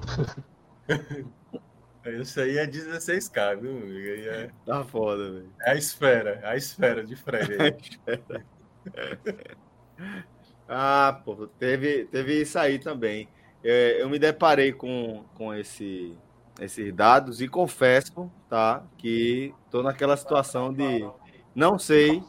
Isso 2.21 2.39
aí 2.39 2.57
é 2.57 2.65
16K, 2.65 3.59
viu, 3.59 3.71
amigo? 3.71 4.29
É... 4.29 4.49
Tá 4.65 4.85
foda, 4.85 5.29
velho. 5.29 5.51
É 5.61 5.71
a 5.71 5.75
esfera, 5.75 6.39
é 6.41 6.47
a 6.47 6.55
esfera 6.55 7.05
de 7.05 7.17
Fred 7.17 7.75
ah, 10.69 11.21
pô, 11.25 11.47
teve, 11.59 12.05
teve 12.05 12.41
isso 12.41 12.57
aí 12.57 12.79
também. 12.79 13.27
É, 13.61 14.01
eu 14.01 14.09
me 14.09 14.17
deparei 14.17 14.71
com, 14.71 15.25
com 15.35 15.53
esse, 15.53 16.17
esses 16.61 16.93
dados 16.93 17.41
e 17.41 17.47
confesso, 17.49 18.31
tá, 18.47 18.85
que 18.97 19.53
tô 19.69 19.83
naquela 19.83 20.15
situação 20.15 20.73
de 20.73 21.05
não 21.53 21.77
sei 21.77 22.23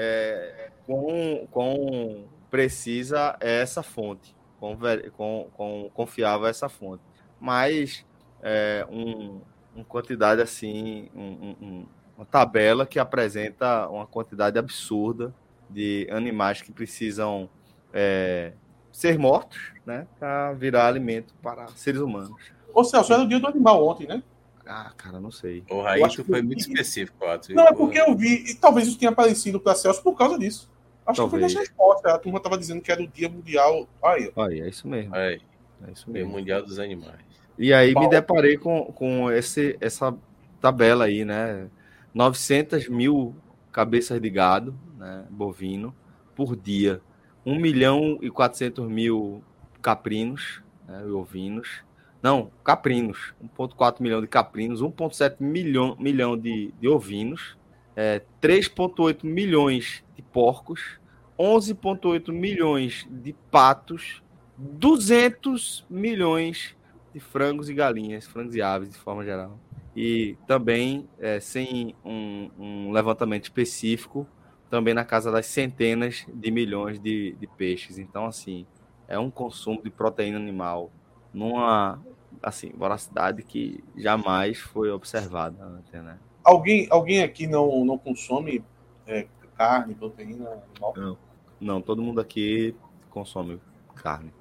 é, 0.00 0.70
quão, 0.86 1.48
quão 1.50 2.24
precisa 2.48 3.36
é 3.40 3.60
essa 3.60 3.82
fonte, 3.82 4.32
quão, 4.60 4.78
quão, 5.16 5.46
quão 5.52 5.90
confiável 5.92 6.46
é 6.46 6.50
essa 6.50 6.68
fonte. 6.68 7.02
Mas 7.40 8.06
é, 8.40 8.86
um, 8.88 9.40
uma 9.74 9.84
quantidade 9.84 10.40
assim, 10.40 11.08
um, 11.12 11.56
um, 11.60 11.86
uma 12.16 12.24
tabela 12.24 12.86
que 12.86 13.00
apresenta 13.00 13.88
uma 13.88 14.06
quantidade 14.06 14.56
absurda 14.56 15.34
de 15.68 16.06
animais 16.12 16.62
que 16.62 16.70
precisam 16.70 17.50
é, 17.92 18.52
ser 18.92 19.18
mortos, 19.18 19.72
né, 19.84 20.06
para 20.16 20.52
virar 20.52 20.86
alimento 20.86 21.34
para 21.42 21.66
seres 21.68 22.00
humanos. 22.00 22.30
Ô 22.72 22.84
Celso, 22.84 23.12
era 23.12 23.22
o 23.22 23.28
dia 23.28 23.40
do 23.40 23.48
animal 23.48 23.84
ontem, 23.84 24.06
né? 24.06 24.22
Ah, 24.68 24.92
cara, 24.96 25.18
não 25.18 25.30
sei. 25.30 25.64
O 25.70 25.80
Raíto 25.80 26.22
foi 26.24 26.42
muito 26.42 26.60
específico, 26.60 27.24
Atos. 27.24 27.48
Não, 27.48 27.66
é 27.66 27.72
porque 27.72 27.98
eu 27.98 28.14
vi, 28.14 28.50
e 28.50 28.54
talvez 28.54 28.86
isso 28.86 28.98
tenha 28.98 29.10
aparecido 29.10 29.58
para 29.58 29.74
Celso 29.74 30.02
por 30.02 30.14
causa 30.14 30.38
disso. 30.38 30.70
Acho 31.06 31.22
talvez. 31.22 31.24
que 31.24 31.30
foi 31.30 31.40
nessa 31.40 31.58
resposta. 31.60 32.14
A 32.14 32.18
turma 32.18 32.36
estava 32.36 32.58
dizendo 32.58 32.82
que 32.82 32.92
era 32.92 33.02
o 33.02 33.06
dia 33.06 33.30
mundial. 33.30 33.88
Aí, 34.04 34.30
aí 34.36 34.60
é 34.60 34.68
isso 34.68 34.86
mesmo. 34.86 35.14
Aí. 35.14 35.40
É 35.86 35.92
isso 35.92 36.10
mesmo. 36.10 36.28
Dia 36.28 36.38
mundial 36.38 36.62
dos 36.62 36.78
animais. 36.78 37.16
E 37.58 37.72
aí 37.72 37.94
me 37.94 38.08
deparei 38.08 38.58
com, 38.58 38.84
com 38.92 39.32
esse, 39.32 39.76
essa 39.80 40.14
tabela 40.60 41.06
aí, 41.06 41.24
né? 41.24 41.68
900 42.12 42.88
mil 42.88 43.34
cabeças 43.72 44.20
de 44.20 44.28
gado, 44.28 44.78
né, 44.96 45.24
bovino, 45.30 45.94
por 46.34 46.54
dia. 46.54 47.00
1 47.44 47.58
milhão 47.58 48.18
e 48.20 48.30
400 48.30 48.86
mil 48.88 49.42
caprinos, 49.80 50.62
né, 50.86 51.04
ovinos. 51.06 51.82
Não, 52.22 52.50
caprinos. 52.64 53.34
1,4 53.56 54.00
milhão 54.00 54.20
de 54.20 54.26
caprinos, 54.26 54.82
1,7 54.82 55.36
milhão, 55.40 55.96
milhão 55.98 56.36
de, 56.36 56.72
de 56.80 56.88
ovinos, 56.88 57.56
é, 57.94 58.22
3,8 58.42 59.24
milhões 59.24 60.04
de 60.16 60.22
porcos, 60.22 60.98
11,8 61.38 62.32
milhões 62.32 63.06
de 63.10 63.32
patos, 63.50 64.22
200 64.56 65.86
milhões 65.88 66.76
de 67.14 67.20
frangos 67.20 67.70
e 67.70 67.74
galinhas, 67.74 68.26
frangos 68.26 68.54
e 68.54 68.62
aves 68.62 68.90
de 68.90 68.98
forma 68.98 69.24
geral. 69.24 69.58
E 69.94 70.36
também, 70.46 71.08
é, 71.18 71.40
sem 71.40 71.94
um, 72.04 72.50
um, 72.58 72.92
levantamento 72.92 73.44
específico, 73.44 74.26
também 74.68 74.94
na 74.94 75.04
casa 75.04 75.30
das 75.30 75.46
centenas 75.46 76.26
de 76.32 76.50
milhões 76.50 77.00
de, 77.00 77.32
de 77.40 77.46
peixes. 77.46 77.98
Então, 77.98 78.26
assim, 78.26 78.66
é 79.06 79.18
um 79.18 79.30
consumo 79.30 79.82
de 79.82 79.90
proteína 79.90 80.36
animal 80.36 80.92
numa 81.32 82.00
assim, 82.42 82.70
voracidade 82.76 83.42
que 83.42 83.82
jamais 83.96 84.58
foi 84.58 84.90
observada 84.90 85.62
antes, 85.64 85.92
né? 85.92 86.18
Alguém, 86.44 86.86
alguém 86.90 87.22
aqui 87.22 87.46
não, 87.46 87.84
não 87.84 87.98
consome 87.98 88.64
é, 89.06 89.26
carne, 89.56 89.94
proteína 89.94 90.48
animal? 90.50 90.94
Não, 90.96 91.18
não, 91.60 91.82
todo 91.82 92.02
mundo 92.02 92.20
aqui 92.20 92.74
consome 93.10 93.60
carne. 93.94 94.32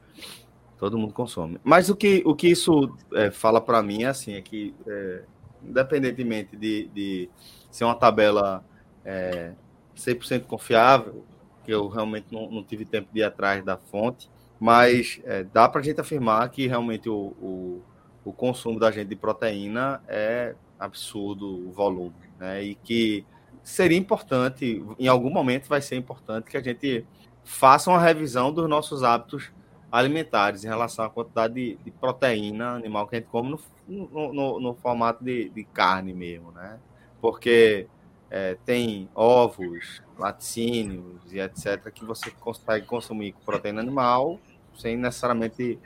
Todo 0.77 0.97
mundo 0.97 1.13
consome. 1.13 1.59
Mas 1.63 1.89
o 1.89 1.95
que, 1.95 2.21
o 2.25 2.35
que 2.35 2.47
isso 2.47 2.95
é, 3.13 3.31
fala 3.31 3.59
para 3.59 3.81
mim 3.81 4.03
é 4.03 4.07
assim, 4.07 4.33
é 4.33 4.41
que 4.41 4.75
é, 4.87 5.23
independentemente 5.63 6.55
de, 6.55 6.87
de 6.93 7.29
ser 7.71 7.83
uma 7.83 7.95
tabela 7.95 8.63
é, 9.03 9.53
100% 9.95 10.43
confiável, 10.43 11.25
que 11.63 11.73
eu 11.73 11.87
realmente 11.87 12.27
não, 12.31 12.49
não, 12.49 12.63
tive 12.63 12.85
tempo 12.85 13.09
de 13.11 13.19
ir 13.19 13.23
atrás 13.23 13.63
da 13.65 13.75
fonte, 13.75 14.29
mas 14.59 15.21
é, 15.23 15.43
dá 15.43 15.69
para 15.69 15.81
a 15.81 15.83
gente 15.83 16.01
afirmar 16.01 16.49
que 16.49 16.67
realmente 16.67 17.07
o, 17.09 17.33
o, 17.41 17.81
o, 18.25 18.33
consumo 18.33 18.79
da 18.79 18.91
gente 18.91 19.07
de 19.07 19.15
proteína 19.15 20.01
é 20.07 20.55
absurdo 20.79 21.67
o 21.67 21.71
volume, 21.71 22.15
né? 22.39 22.63
E 22.63 22.75
que 22.75 23.25
seria 23.63 23.97
importante, 23.97 24.83
em 24.97 25.07
algum 25.07 25.29
momento 25.29 25.67
vai 25.67 25.81
ser 25.81 25.95
importante 25.95 26.49
que 26.49 26.57
a 26.57 26.63
gente 26.63 27.05
faça 27.43 27.89
uma 27.89 27.99
revisão 27.99 28.51
dos 28.51 28.67
nossos 28.67 29.03
hábitos 29.03 29.51
alimentares 29.91 30.65
em 30.65 30.67
relação 30.67 31.05
à 31.05 31.09
quantidade 31.09 31.53
de, 31.53 31.75
de 31.83 31.91
proteína 31.91 32.71
animal 32.71 33.07
que 33.07 33.15
a 33.15 33.19
gente 33.19 33.29
come 33.29 33.49
no, 33.49 33.59
no, 33.87 34.33
no, 34.33 34.59
no 34.59 34.75
formato 34.75 35.23
de, 35.23 35.49
de, 35.49 35.63
carne 35.63 36.13
mesmo, 36.13 36.51
né? 36.51 36.79
Porque 37.21 37.87
é, 38.29 38.57
tem 38.65 39.07
ovos, 39.15 40.01
laticínios 40.17 41.31
e 41.31 41.39
etc. 41.39 41.91
que 41.91 42.03
você 42.03 42.31
consegue 42.31 42.85
consumir 42.85 43.31
com 43.31 43.41
proteína 43.41 43.81
animal 43.81 44.39
sem 44.77 44.97
necessariamente 44.97 45.79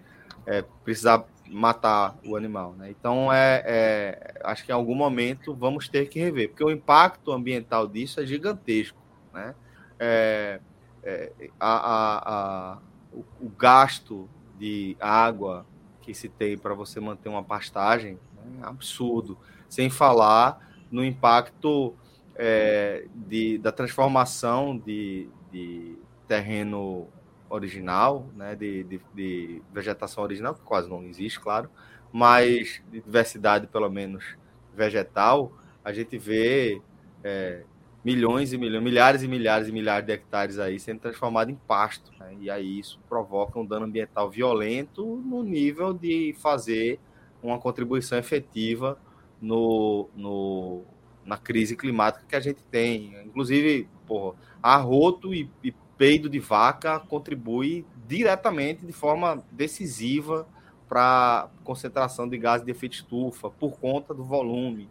é, 0.45 0.63
precisar 0.83 1.25
matar 1.47 2.17
o 2.25 2.35
animal, 2.35 2.73
né? 2.73 2.89
Então, 2.89 3.31
é, 3.31 3.63
é, 3.65 4.41
acho 4.43 4.65
que 4.65 4.71
em 4.71 4.75
algum 4.75 4.95
momento 4.95 5.53
vamos 5.53 5.89
ter 5.89 6.07
que 6.07 6.19
rever, 6.19 6.49
porque 6.49 6.63
o 6.63 6.71
impacto 6.71 7.31
ambiental 7.31 7.87
disso 7.87 8.21
é 8.21 8.25
gigantesco, 8.25 8.97
né? 9.33 9.53
É, 9.99 10.59
é, 11.03 11.31
a, 11.59 11.75
a, 11.75 12.73
a, 12.73 12.77
o, 13.11 13.25
o, 13.45 13.49
gasto 13.49 14.29
de 14.57 14.95
água 14.99 15.65
que 16.01 16.13
se 16.13 16.29
tem 16.29 16.57
para 16.57 16.73
você 16.73 16.99
manter 16.99 17.29
uma 17.29 17.43
pastagem 17.43 18.17
né, 18.35 18.61
é 18.63 18.65
absurdo, 18.65 19.37
sem 19.69 19.89
falar 19.89 20.59
no 20.91 21.03
impacto 21.03 21.95
é, 22.35 23.05
de, 23.15 23.57
da 23.57 23.71
transformação 23.71 24.77
de, 24.77 25.27
de 25.51 25.97
terreno 26.27 27.07
original, 27.51 28.27
né, 28.35 28.55
de, 28.55 28.83
de, 28.83 29.01
de, 29.13 29.61
vegetação 29.73 30.23
original, 30.23 30.55
que 30.55 30.61
quase 30.61 30.89
não 30.89 31.03
existe, 31.03 31.39
claro, 31.39 31.69
mas 32.11 32.81
de 32.91 33.01
diversidade, 33.01 33.67
pelo 33.67 33.89
menos, 33.89 34.37
vegetal, 34.73 35.51
a 35.83 35.91
gente 35.91 36.17
vê 36.17 36.81
é, 37.23 37.63
milhões 38.03 38.53
e 38.53 38.57
milhões, 38.57 38.83
milhares 38.83 39.23
e 39.23 39.27
milhares 39.27 39.67
e 39.67 39.71
milhares 39.71 40.05
de 40.05 40.13
hectares 40.13 40.59
aí 40.59 40.79
sendo 40.79 40.99
transformado 40.99 41.51
em 41.51 41.55
pasto. 41.55 42.11
Né? 42.19 42.35
E 42.39 42.49
aí 42.49 42.79
isso 42.79 42.99
provoca 43.07 43.59
um 43.59 43.65
dano 43.65 43.85
ambiental 43.85 44.29
violento 44.29 45.05
no 45.25 45.43
nível 45.43 45.93
de 45.93 46.35
fazer 46.39 46.99
uma 47.43 47.59
contribuição 47.59 48.17
efetiva 48.17 48.97
no, 49.41 50.09
no, 50.15 50.83
na 51.25 51.37
crise 51.37 51.75
climática 51.75 52.25
que 52.27 52.35
a 52.35 52.39
gente 52.39 52.63
tem. 52.63 53.15
Inclusive, 53.25 53.87
porra, 54.07 54.35
arroto 54.61 55.33
e, 55.33 55.49
e 55.63 55.73
peido 56.01 56.27
de 56.27 56.39
vaca 56.39 56.99
contribui 56.99 57.85
diretamente, 58.07 58.83
de 58.83 58.91
forma 58.91 59.43
decisiva, 59.51 60.47
para 60.89 61.47
concentração 61.63 62.27
de 62.27 62.39
gases 62.39 62.65
de 62.65 62.71
efeito 62.71 62.93
estufa, 62.93 63.51
por 63.51 63.79
conta 63.79 64.11
do 64.11 64.23
volume 64.23 64.89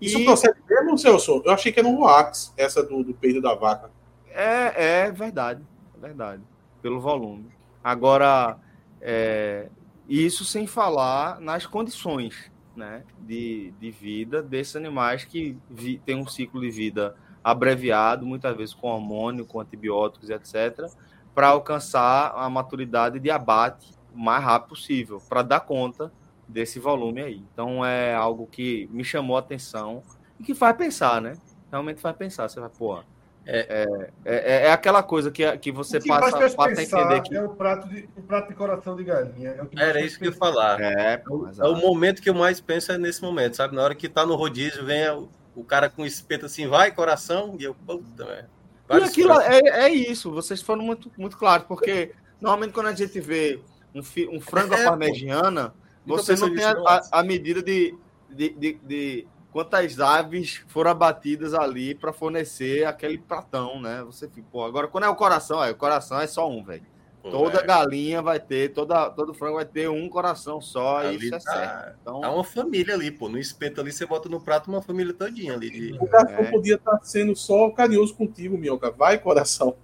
isso 0.00 0.18
e... 0.18 0.24
procede 0.24 0.56
mesmo, 0.68 0.98
Celso? 0.98 1.42
Eu 1.44 1.52
achei 1.52 1.72
que 1.72 1.80
era 1.80 1.88
um 1.88 1.96
Roax, 1.96 2.52
essa 2.56 2.82
do, 2.82 3.02
do 3.02 3.14
peido 3.14 3.40
da 3.40 3.54
vaca. 3.54 3.90
É, 4.30 5.04
é 5.04 5.10
verdade, 5.10 5.62
é 5.96 6.00
verdade. 6.06 6.42
Pelo 6.82 7.00
volume. 7.00 7.50
Agora, 7.82 8.58
é, 9.00 9.68
isso 10.08 10.44
sem 10.44 10.66
falar 10.66 11.40
nas 11.40 11.66
condições 11.66 12.50
né, 12.74 13.02
de, 13.20 13.72
de 13.80 13.90
vida 13.90 14.42
desses 14.42 14.76
animais 14.76 15.24
que 15.24 15.56
vi, 15.70 15.98
têm 16.04 16.16
um 16.16 16.26
ciclo 16.26 16.60
de 16.60 16.70
vida 16.70 17.16
abreviado, 17.46 18.26
muitas 18.26 18.56
vezes 18.56 18.74
com 18.74 18.88
hormônio, 18.88 19.46
com 19.46 19.60
antibióticos, 19.60 20.30
etc., 20.30 20.90
para 21.32 21.46
alcançar 21.46 22.32
a 22.34 22.50
maturidade 22.50 23.20
de 23.20 23.30
abate 23.30 23.94
o 24.12 24.18
mais 24.18 24.42
rápido 24.42 24.70
possível, 24.70 25.22
para 25.28 25.42
dar 25.42 25.60
conta 25.60 26.10
desse 26.48 26.80
volume 26.80 27.22
aí. 27.22 27.44
Então 27.52 27.86
é 27.86 28.12
algo 28.12 28.48
que 28.48 28.88
me 28.90 29.04
chamou 29.04 29.36
a 29.36 29.38
atenção 29.38 30.02
e 30.40 30.42
que 30.42 30.56
faz 30.56 30.76
pensar, 30.76 31.20
né? 31.20 31.34
Realmente 31.70 32.00
faz 32.00 32.16
pensar. 32.16 32.48
Você 32.48 32.58
vai, 32.58 32.68
pô, 32.68 32.98
é, 32.98 33.04
é, 33.46 34.10
é, 34.24 34.66
é, 34.66 34.72
aquela 34.72 35.04
coisa 35.04 35.30
que, 35.30 35.56
que 35.58 35.70
você 35.70 36.00
que 36.00 36.08
passa, 36.08 36.50
passa 36.50 36.80
a 36.80 36.82
entender 36.82 37.22
que. 37.22 37.36
É 37.36 37.44
o 37.44 37.50
prato, 37.50 37.88
de, 37.88 38.08
o 38.16 38.22
prato 38.22 38.48
de 38.48 38.54
coração 38.54 38.96
de 38.96 39.04
galinha. 39.04 39.50
É 39.50 39.88
Era 39.88 40.00
isso 40.00 40.18
que 40.18 40.24
eu 40.24 40.32
ia 40.32 40.36
falar. 40.36 40.80
É, 40.80 41.18
pô, 41.18 41.48
é, 41.56 41.64
o 41.68 41.76
momento 41.76 42.20
que 42.20 42.28
eu 42.28 42.34
mais 42.34 42.60
penso 42.60 42.90
é 42.90 42.98
nesse 42.98 43.22
momento, 43.22 43.54
sabe? 43.54 43.76
Na 43.76 43.84
hora 43.84 43.94
que 43.94 44.08
tá 44.08 44.26
no 44.26 44.34
rodízio, 44.34 44.84
vem 44.84 45.28
o, 45.56 45.64
cara 45.64 45.90
com 45.90 46.04
espeto 46.06 46.46
assim, 46.46 46.68
vai, 46.68 46.92
coração, 46.92 47.56
e 47.58 47.64
eu, 47.64 47.74
puta, 47.74 48.24
velho. 48.24 48.48
E 48.88 49.02
aquilo 49.02 49.40
é, 49.40 49.86
é 49.86 49.88
isso, 49.88 50.30
vocês 50.30 50.62
foram 50.62 50.82
muito, 50.82 51.10
muito 51.18 51.36
claros, 51.36 51.66
porque 51.66 52.12
normalmente 52.40 52.72
quando 52.72 52.86
a 52.86 52.94
gente 52.94 53.18
vê 53.20 53.60
um, 53.96 54.36
um 54.36 54.40
frango 54.40 54.74
à 54.74 54.84
parmegiana. 54.84 55.74
Pô 56.06 56.16
você 56.16 56.36
não 56.36 56.54
tem 56.54 56.64
a, 56.64 57.00
a, 57.10 57.22
medida 57.22 57.62
de, 57.62 57.96
de, 58.30 58.50
de, 58.50 58.72
de, 58.74 59.26
quantas 59.50 59.98
aves 59.98 60.64
foram 60.68 60.92
abatidas 60.92 61.52
ali 61.52 61.94
para 61.94 62.12
fornecer 62.12 62.86
aquele 62.86 63.18
pratão, 63.18 63.80
né? 63.80 64.04
Você 64.04 64.28
fica, 64.28 64.46
pô, 64.52 64.64
agora 64.64 64.86
quando 64.86 65.04
é 65.04 65.08
o 65.08 65.16
coração, 65.16 65.62
é, 65.62 65.72
o 65.72 65.74
coração 65.74 66.20
é 66.20 66.26
só 66.26 66.48
um, 66.48 66.62
velho. 66.62 66.86
Toda 67.30 67.60
é. 67.60 67.66
galinha 67.66 68.22
vai 68.22 68.38
ter, 68.38 68.72
toda, 68.72 69.10
todo 69.10 69.34
frango 69.34 69.56
vai 69.56 69.64
ter 69.64 69.88
um 69.88 70.08
coração 70.08 70.60
só, 70.60 70.98
ali 70.98 71.16
isso 71.16 71.34
é 71.34 71.38
tá, 71.38 71.52
certo. 71.52 71.98
Então... 72.00 72.20
Tá 72.20 72.30
uma 72.30 72.44
família 72.44 72.94
ali, 72.94 73.10
pô. 73.10 73.28
No 73.28 73.38
espeto 73.38 73.80
ali, 73.80 73.92
você 73.92 74.06
bota 74.06 74.28
no 74.28 74.40
prato 74.40 74.68
uma 74.68 74.82
família 74.82 75.12
todinha 75.12 75.54
ali. 75.54 75.70
De... 75.70 75.92
O 75.98 76.06
garçom 76.06 76.42
é. 76.42 76.50
podia 76.50 76.74
estar 76.76 76.98
tá 76.98 77.04
sendo 77.04 77.34
só 77.34 77.70
carinhoso 77.70 78.14
contigo, 78.14 78.56
Minhoca. 78.56 78.90
Vai, 78.90 79.18
coração. 79.18 79.76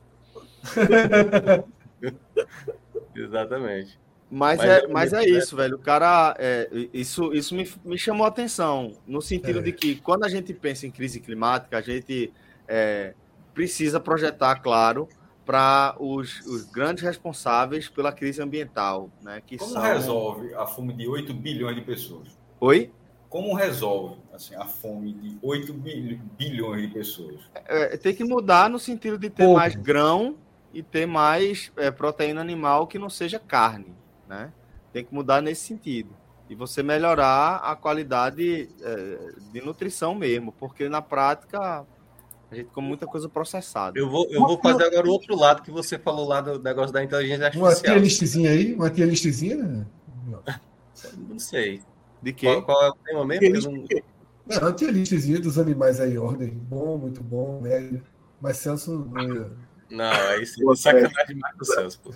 Exatamente. 3.15 4.01
Mas, 4.31 4.59
mas, 4.59 4.69
é, 4.71 4.87
mas 4.87 5.13
é 5.13 5.25
isso, 5.25 5.55
velho. 5.57 5.77
O 5.77 5.79
cara. 5.79 6.35
É, 6.39 6.69
isso 6.93 7.35
isso 7.35 7.55
me, 7.55 7.71
me 7.85 7.99
chamou 7.99 8.25
a 8.25 8.29
atenção. 8.29 8.97
No 9.07 9.21
sentido 9.21 9.59
é. 9.59 9.63
de 9.63 9.73
que, 9.73 9.97
quando 9.97 10.25
a 10.25 10.29
gente 10.29 10.55
pensa 10.55 10.87
em 10.87 10.91
crise 10.91 11.21
climática, 11.21 11.77
a 11.77 11.83
gente 11.83 12.33
é, 12.67 13.13
precisa 13.53 14.01
projetar, 14.01 14.57
claro, 14.61 15.07
para 15.45 15.97
os, 15.99 16.41
os, 16.47 16.65
grandes 16.65 17.03
responsáveis 17.03 17.89
pela 17.89 18.13
crise 18.13 18.41
ambiental. 18.41 19.11
Né, 19.21 19.43
que 19.45 19.59
Como 19.59 19.73
são... 19.73 19.83
resolve 19.83 20.55
a 20.55 20.67
fome 20.67 20.93
de 20.93 21.07
8 21.09 21.33
bilhões 21.35 21.77
de 21.77 21.83
pessoas? 21.83 22.29
Oi? 22.61 22.91
Como 23.29 23.55
resolve 23.55 24.17
assim, 24.33 24.55
a 24.55 24.67
fome 24.67 25.13
de 25.15 25.39
8 25.43 25.73
bilhões 25.73 26.83
de 26.83 26.89
pessoas? 26.89 27.41
É, 27.55 27.97
tem 27.97 28.15
que 28.15 28.25
mudar 28.25 28.69
no 28.69 28.79
sentido 28.79 29.19
de 29.19 29.31
ter 29.31 29.45
Pouco. 29.45 29.59
mais 29.59 29.75
grão 29.75 30.37
e 30.73 30.83
ter 30.83 31.07
mais 31.07 31.73
é, 31.77 31.91
proteína 31.91 32.41
animal 32.41 32.87
que 32.87 32.99
não 32.99 33.09
seja 33.09 33.39
carne 33.39 33.95
né? 34.33 34.53
Tem 34.93 35.05
que 35.05 35.15
mudar 35.15 35.43
nesse 35.43 35.67
sentido. 35.67 36.11
E 36.49 36.55
você 36.55 36.83
melhorar 36.83 37.57
a 37.57 37.77
qualidade 37.77 38.69
é, 38.83 39.19
de 39.53 39.61
nutrição 39.61 40.15
mesmo, 40.15 40.53
porque 40.53 40.89
na 40.89 41.03
prática 41.03 41.87
a 42.53 42.55
gente 42.55 42.67
come 42.67 42.87
muita 42.87 43.07
coisa 43.07 43.31
processada. 43.31 43.99
Eu 43.99 44.11
vou, 44.11 44.29
eu 44.31 44.41
vou 44.41 44.59
fazer 44.61 44.85
agora 44.85 45.09
o 45.09 45.11
outro 45.11 45.35
lado 45.35 45.63
que 45.63 45.71
você 45.71 45.99
falou 45.99 46.29
lá 46.29 46.43
do 46.43 46.63
negócio 46.63 46.93
da 46.93 47.03
inteligência 47.03 47.47
artificial. 47.47 47.73
Uma 47.73 47.81
tier 47.81 47.99
listzinha 47.99 48.51
aí? 48.51 48.75
Uma 48.75 48.91
tier 48.91 49.09
listzinha? 49.09 49.89
Não 51.17 51.39
sei. 51.39 51.81
De 52.21 52.33
quê? 52.35 52.47
Qual, 52.47 52.63
qual 52.63 52.85
é 52.85 52.89
o 52.91 52.95
tema 52.95 53.25
mesmo? 53.25 53.73
Não... 53.73 53.87
Não, 54.47 54.59
uma 54.59 54.73
tier 54.75 54.93
listzinha 54.93 55.41
dos 55.41 55.59
animais 55.59 55.99
aí, 55.99 56.19
ordem. 56.19 56.51
Bom, 56.51 56.99
muito 56.99 57.23
bom, 57.23 57.59
médio. 57.59 58.03
Mas 58.39 58.59
Celso 58.59 59.09
não 59.11 59.51
Não, 59.91 60.05
é 60.05 60.43
isso. 60.43 60.61
É 60.71 60.77
sacanagem 60.77 61.27
demais 61.29 61.57
do 61.57 61.65
Celso, 61.65 62.01
pô. 62.01 62.11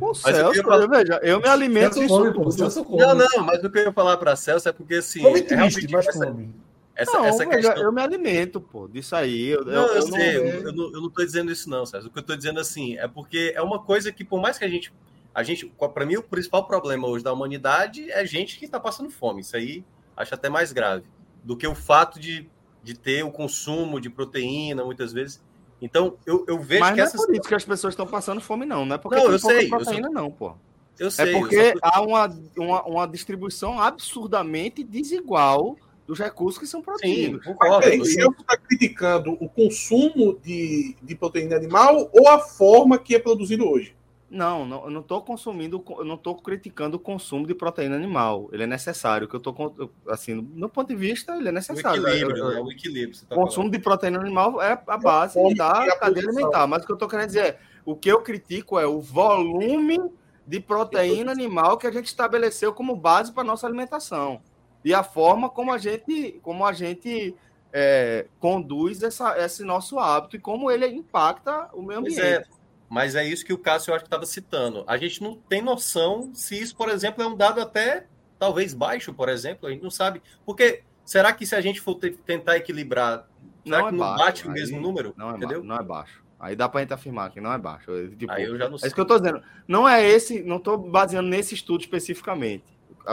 O 0.00 0.14
Celso, 0.14 0.60
eu, 0.60 0.88
veja, 0.88 1.20
eu 1.22 1.40
me 1.40 1.48
alimento 1.48 1.94
Celso 1.94 2.08
come, 2.08 2.34
pô, 2.34 2.50
Celso 2.50 2.84
come. 2.84 2.98
Não, 2.98 3.14
não, 3.14 3.42
mas 3.42 3.64
o 3.64 3.70
que 3.70 3.78
eu 3.78 3.84
ia 3.84 3.92
falar 3.92 4.18
para 4.18 4.36
Celso 4.36 4.68
é 4.68 4.72
porque 4.72 4.96
assim. 4.96 5.22
Come 5.22 5.40
triste, 5.40 5.88
mas 5.90 6.06
essa, 6.06 6.26
come. 6.26 6.54
Essa, 6.96 7.18
não, 7.18 7.24
essa 7.26 7.46
questão... 7.46 7.76
eu 7.76 7.92
me 7.92 8.00
alimento, 8.00 8.60
pô, 8.60 8.88
disso 8.88 9.14
aí. 9.14 9.48
Eu, 9.48 9.64
não, 9.64 9.72
eu, 9.72 9.94
eu, 9.96 10.02
sei, 10.02 10.38
não... 10.38 10.44
eu, 10.46 10.72
não, 10.72 10.84
eu 10.92 11.00
não 11.02 11.10
tô 11.10 11.24
dizendo 11.24 11.52
isso, 11.52 11.68
não, 11.68 11.84
Celso. 11.84 12.08
O 12.08 12.10
que 12.10 12.18
eu 12.18 12.22
tô 12.22 12.34
dizendo 12.34 12.58
assim 12.58 12.96
é 12.96 13.06
porque 13.06 13.52
é 13.54 13.60
uma 13.60 13.82
coisa 13.82 14.10
que, 14.10 14.24
por 14.24 14.40
mais 14.40 14.58
que 14.58 14.64
a 14.64 14.68
gente. 14.68 14.92
A 15.34 15.42
gente, 15.42 15.66
para 15.66 16.06
mim, 16.06 16.16
o 16.16 16.22
principal 16.22 16.66
problema 16.66 17.06
hoje 17.06 17.22
da 17.22 17.30
humanidade 17.30 18.10
é 18.10 18.24
gente 18.24 18.58
que 18.58 18.64
está 18.64 18.80
passando 18.80 19.10
fome. 19.10 19.42
Isso 19.42 19.54
aí 19.54 19.84
acho 20.16 20.34
até 20.34 20.48
mais 20.48 20.72
grave 20.72 21.04
do 21.44 21.56
que 21.56 21.66
o 21.66 21.74
fato 21.74 22.18
de, 22.18 22.48
de 22.82 22.98
ter 22.98 23.22
o 23.22 23.30
consumo 23.30 24.00
de 24.00 24.08
proteína, 24.08 24.82
muitas 24.82 25.12
vezes. 25.12 25.40
Então, 25.80 26.16
eu, 26.24 26.44
eu 26.48 26.58
vejo 26.58 26.80
Mas 26.80 26.92
que 26.92 26.96
não 26.96 27.04
essas... 27.04 27.22
é 27.22 27.26
por 27.26 27.34
isso 27.34 27.48
que 27.48 27.54
as 27.54 27.64
pessoas 27.64 27.92
estão 27.92 28.06
passando 28.06 28.40
fome, 28.40 28.64
não. 28.64 28.86
Não 28.86 28.96
é 28.96 28.98
porque 28.98 29.16
não, 29.18 29.30
eu 29.30 29.38
sei, 29.38 29.68
proteína, 29.68 30.08
eu 30.08 30.12
não, 30.12 30.30
pô. 30.30 30.54
Eu 30.98 31.10
sei. 31.10 31.34
É 31.34 31.38
porque 31.38 31.74
há 31.82 32.00
uma, 32.00 32.26
uma, 32.56 32.82
uma, 32.84 33.06
distribuição 33.06 33.80
absurdamente 33.80 34.82
desigual 34.82 35.76
dos 36.06 36.18
recursos 36.18 36.58
que 36.58 36.66
são 36.66 36.80
produzidos. 36.80 37.44
Sim, 37.44 37.52
concordo. 37.52 37.86
Mas, 37.86 37.98
você 37.98 38.22
está 38.22 38.56
criticando 38.56 39.32
o 39.40 39.48
consumo 39.48 40.38
de, 40.42 40.96
de 41.02 41.14
proteína 41.14 41.56
animal 41.56 42.08
ou 42.12 42.28
a 42.28 42.38
forma 42.38 42.98
que 42.98 43.14
é 43.14 43.18
produzido 43.18 43.68
hoje? 43.68 43.94
Não, 44.28 44.66
não, 44.66 44.84
eu 44.84 44.90
não 44.90 45.00
estou 45.00 45.22
consumindo, 45.22 45.82
eu 45.98 46.04
não 46.04 46.16
estou 46.16 46.34
criticando 46.34 46.96
o 46.96 47.00
consumo 47.00 47.46
de 47.46 47.54
proteína 47.54 47.94
animal. 47.94 48.48
Ele 48.52 48.64
é 48.64 48.66
necessário. 48.66 49.28
Que 49.28 49.36
eu 49.36 49.38
estou 49.38 49.90
assim, 50.08 50.34
no 50.34 50.68
ponto 50.68 50.88
de 50.88 50.96
vista, 50.96 51.36
ele 51.36 51.48
é 51.48 51.52
necessário. 51.52 52.02
O 52.02 52.08
equilíbrio, 52.08 52.36
eu, 52.36 52.50
eu, 52.50 52.54
né? 52.54 52.60
o 52.60 52.72
equilíbrio. 52.72 53.20
Tá 53.28 53.34
consumo 53.34 53.64
falando. 53.64 53.72
de 53.72 53.78
proteína 53.78 54.18
animal 54.18 54.60
é 54.60 54.72
a 54.86 54.98
base 54.98 55.38
é 55.38 55.54
da 55.54 55.96
cadeia 55.96 56.26
alimentar. 56.26 56.66
Mas 56.66 56.82
o 56.82 56.86
que 56.86 56.92
eu 56.92 56.96
estou 56.96 57.08
querendo 57.08 57.28
dizer 57.28 57.44
é, 57.44 57.58
o 57.84 57.94
que 57.94 58.10
eu 58.10 58.20
critico 58.20 58.78
é 58.78 58.86
o 58.86 59.00
volume 59.00 59.98
de 60.44 60.60
proteína 60.60 61.30
animal 61.30 61.78
que 61.78 61.86
a 61.86 61.92
gente 61.92 62.06
estabeleceu 62.06 62.72
como 62.72 62.96
base 62.96 63.32
para 63.32 63.44
nossa 63.44 63.66
alimentação 63.66 64.40
e 64.86 64.94
a 64.94 65.02
forma 65.02 65.50
como 65.50 65.72
a 65.72 65.78
gente, 65.78 66.38
como 66.44 66.64
a 66.64 66.72
gente 66.72 67.34
é, 67.72 68.26
conduz 68.38 69.02
essa, 69.02 69.36
esse 69.36 69.64
nosso 69.64 69.98
hábito 69.98 70.36
e 70.36 70.38
como 70.38 70.70
ele 70.70 70.86
impacta 70.86 71.68
o 71.72 71.82
meio 71.82 71.98
ambiente. 71.98 72.20
Pois 72.20 72.24
é. 72.24 72.44
Mas 72.88 73.16
é 73.16 73.24
isso 73.26 73.44
que 73.44 73.52
o 73.52 73.58
Cássio 73.58 73.90
eu 73.90 73.96
acho 73.96 74.04
que 74.04 74.06
estava 74.06 74.24
citando. 74.24 74.84
A 74.86 74.96
gente 74.96 75.20
não 75.20 75.34
tem 75.34 75.60
noção 75.60 76.30
se 76.32 76.62
isso, 76.62 76.76
por 76.76 76.88
exemplo, 76.88 77.20
é 77.20 77.26
um 77.26 77.34
dado 77.34 77.60
até 77.60 78.06
talvez 78.38 78.74
baixo, 78.74 79.12
por 79.12 79.28
exemplo. 79.28 79.66
A 79.68 79.72
gente 79.72 79.82
não 79.82 79.90
sabe. 79.90 80.22
Porque 80.44 80.84
será 81.04 81.32
que 81.32 81.44
se 81.44 81.56
a 81.56 81.60
gente 81.60 81.80
for 81.80 81.96
tentar 81.96 82.56
equilibrar, 82.56 83.26
será 83.64 83.78
Não 83.80 83.88
que 83.88 83.94
é 83.94 83.98
não 83.98 83.98
baixo, 83.98 84.18
bate 84.24 84.46
o 84.46 84.52
mesmo 84.52 84.80
número? 84.80 85.12
Não 85.16 85.32
é, 85.32 85.36
entendeu? 85.36 85.64
não 85.64 85.74
é 85.74 85.82
baixo. 85.82 86.22
Aí 86.38 86.54
dá 86.54 86.68
pra 86.68 86.80
gente 86.82 86.94
afirmar 86.94 87.32
que 87.32 87.40
não 87.40 87.52
é 87.52 87.58
baixo. 87.58 87.90
Tipo, 88.16 88.30
Aí 88.30 88.44
eu 88.44 88.56
já 88.56 88.68
não 88.68 88.76
É 88.76 88.78
sei. 88.78 88.86
isso 88.86 88.94
que 88.94 89.00
eu 89.00 89.04
tô 89.06 89.18
dizendo. 89.18 89.42
Não 89.66 89.88
é 89.88 90.06
esse, 90.08 90.44
não 90.44 90.60
tô 90.60 90.78
baseando 90.78 91.28
nesse 91.28 91.56
estudo 91.56 91.80
especificamente. 91.80 92.62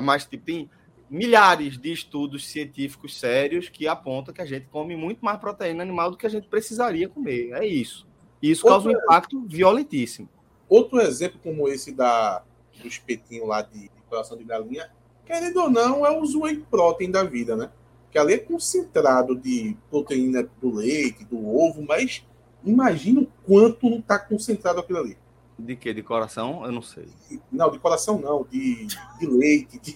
Mas 0.04 0.24
tipo, 0.24 0.46
tem 0.46 0.70
milhares 1.10 1.78
de 1.78 1.92
estudos 1.92 2.48
científicos 2.48 3.20
sérios 3.20 3.70
que 3.70 3.88
apontam 3.88 4.34
que 4.34 4.42
a 4.42 4.46
gente 4.46 4.68
come 4.68 4.96
muito 4.96 5.24
mais 5.24 5.40
proteína 5.40 5.84
animal 5.84 6.12
do 6.12 6.18
que 6.18 6.26
a 6.26 6.30
gente 6.30 6.48
precisaria 6.48 7.08
comer. 7.08 7.52
É 7.54 7.66
isso. 7.66 8.08
E 8.42 8.50
isso 8.52 8.66
causa 8.66 8.88
um 8.88 8.92
Outro- 8.92 9.04
impacto 9.06 9.46
violentíssimo. 9.48 10.30
Outro 10.68 11.00
exemplo 11.00 11.40
como 11.44 11.68
esse 11.68 11.92
da, 11.92 12.44
do 12.82 12.88
espetinho 12.88 13.46
lá 13.46 13.62
de, 13.62 13.82
de 13.84 14.02
coração 14.10 14.38
de 14.38 14.44
galinha, 14.44 14.90
querendo 15.26 15.58
ou 15.62 15.70
não, 15.70 16.06
é 16.06 16.12
o 16.12 16.24
whey 16.42 16.58
protein 16.70 17.12
da 17.12 17.24
vida, 17.24 17.56
né? 17.56 17.72
Que 18.12 18.18
ali 18.18 18.34
é 18.34 18.38
concentrado 18.38 19.36
de 19.36 19.78
proteína 19.90 20.48
do 20.62 20.72
leite, 20.76 21.24
do 21.26 21.38
ovo, 21.48 21.84
mas 21.88 22.26
imagina 22.64 23.22
o 23.22 23.28
quanto 23.46 23.90
não 23.90 24.00
está 24.00 24.20
concentrado 24.20 24.80
aquilo 24.80 25.00
ali. 25.00 25.18
De 25.64 25.76
que? 25.76 25.94
De 25.94 26.04
coração? 26.04 26.66
Eu 26.66 26.72
não 26.72 26.82
sei. 26.82 27.08
Não, 27.52 27.72
de 27.72 27.80
coração 27.80 28.20
não, 28.20 28.46
de, 28.50 28.86
de 29.20 29.26
leite, 29.28 29.80
de, 29.80 29.94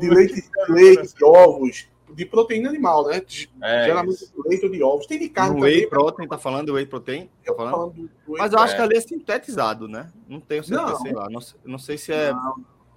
de 0.00 0.10
leite, 0.10 0.34
de 0.42 0.72
leite, 0.72 1.14
de 1.14 1.24
ovos, 1.24 1.88
de 2.12 2.26
proteína 2.26 2.68
animal, 2.68 3.06
né? 3.06 3.20
De- 3.20 3.48
É 3.62 3.84
geralmente 3.84 4.18
de 4.26 4.32
leite 4.48 4.64
ou 4.66 4.72
de 4.72 4.82
ovos. 4.82 5.06
Tem 5.06 5.18
de 5.18 5.28
carne 5.28 5.54
No 5.56 5.62
whey 5.62 5.74
também. 5.74 5.88
protein, 5.90 6.28
tá 6.28 6.38
falando 6.38 6.66
do 6.66 6.74
whey 6.74 6.86
protein? 6.86 7.30
Tá 7.44 7.54
falando? 7.54 7.72
falando 7.72 7.92
do- 7.92 8.02
do 8.02 8.32
whey 8.32 8.38
Mas 8.40 8.52
eu 8.52 8.58
acho 8.58 8.74
que 8.76 8.82
ali 8.82 8.96
é 8.96 9.00
sintetizado, 9.00 9.86
né? 9.88 10.12
Não 10.28 10.40
tenho 10.40 10.64
certeza, 10.64 10.90
Não. 10.90 10.98
sei 11.00 11.12
lá. 11.12 11.30
Não, 11.30 11.40
não 11.64 11.78
sei 11.78 11.96
se 11.96 12.12
é. 12.12 12.32
Não, 12.32 12.56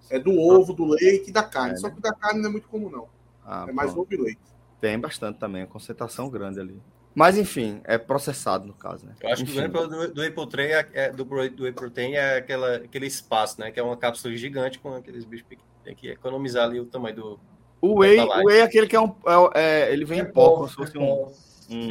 é 0.10 0.19
do 0.19 0.32
ovo, 0.38 0.73
do 0.73 0.86
leite 0.86 1.30
e 1.30 1.34
da 1.34 1.44
carne. 1.44 1.73
É, 1.73 1.77
Só 1.77 1.88
né? 1.88 1.94
que 1.95 2.02
da 2.02 2.14
carne 2.14 2.41
não 2.41 2.49
é 2.49 2.52
muito 2.52 2.68
comum, 2.68 2.90
não. 2.90 3.07
Ah, 3.45 3.65
é 3.68 3.72
mais 3.72 3.91
pronto. 3.94 4.07
ovo 4.11 4.14
e 4.22 4.26
leite. 4.26 4.41
Tem 4.82 4.99
bastante 4.99 5.40
também, 5.40 5.61
a 5.61 5.68
concentração 5.68 6.30
grande 6.30 6.60
ali. 6.60 6.82
Mas 7.16 7.38
enfim, 7.38 7.80
é 7.86 7.98
processado 7.98 8.68
no 8.68 8.74
caso, 8.74 9.06
né? 9.06 9.14
Eu 9.22 9.30
acho 9.30 9.46
que 9.46 9.50
o 9.50 9.54
Enfim. 9.54 9.56
grande 9.62 9.72
problema 9.72 10.08
do, 10.08 10.14
do 10.14 10.22
whey 10.22 10.32
protein 10.32 10.66
é, 10.68 10.88
é- 10.94 11.12
do, 11.12 11.24
do 11.24 11.64
whey 11.64 11.72
protein 11.72 12.14
é 12.14 12.38
aquela, 12.38 12.76
aquele 12.76 13.08
espaço, 13.08 13.62
né? 13.62 13.72
Que 13.72 13.80
é 13.80 13.84
uma 13.84 13.96
cápsula 13.96 14.36
gigante 14.36 14.78
com 14.80 14.94
aqueles 14.94 15.24
bichos 15.24 15.48
pequenos. 15.48 15.72
Tem 15.84 15.96
que 15.96 16.10
economizar 16.10 16.66
ali 16.66 16.80
o 16.80 16.86
tamanho 16.86 17.16
do. 17.16 17.40
O 17.80 18.00
whey, 18.00 18.20
o 18.20 18.46
whey 18.48 18.60
é 18.60 18.64
aquele 18.64 18.86
que 18.86 18.96
é 18.96 19.00
um. 19.00 19.16
é- 19.54 19.62
é- 19.62 19.94
ele 19.94 20.04
vem 20.04 20.20
em 20.20 20.26
pó, 20.26 20.56
como 20.56 20.68
se 20.68 20.76
fosse 20.76 20.98
um. 20.98 21.32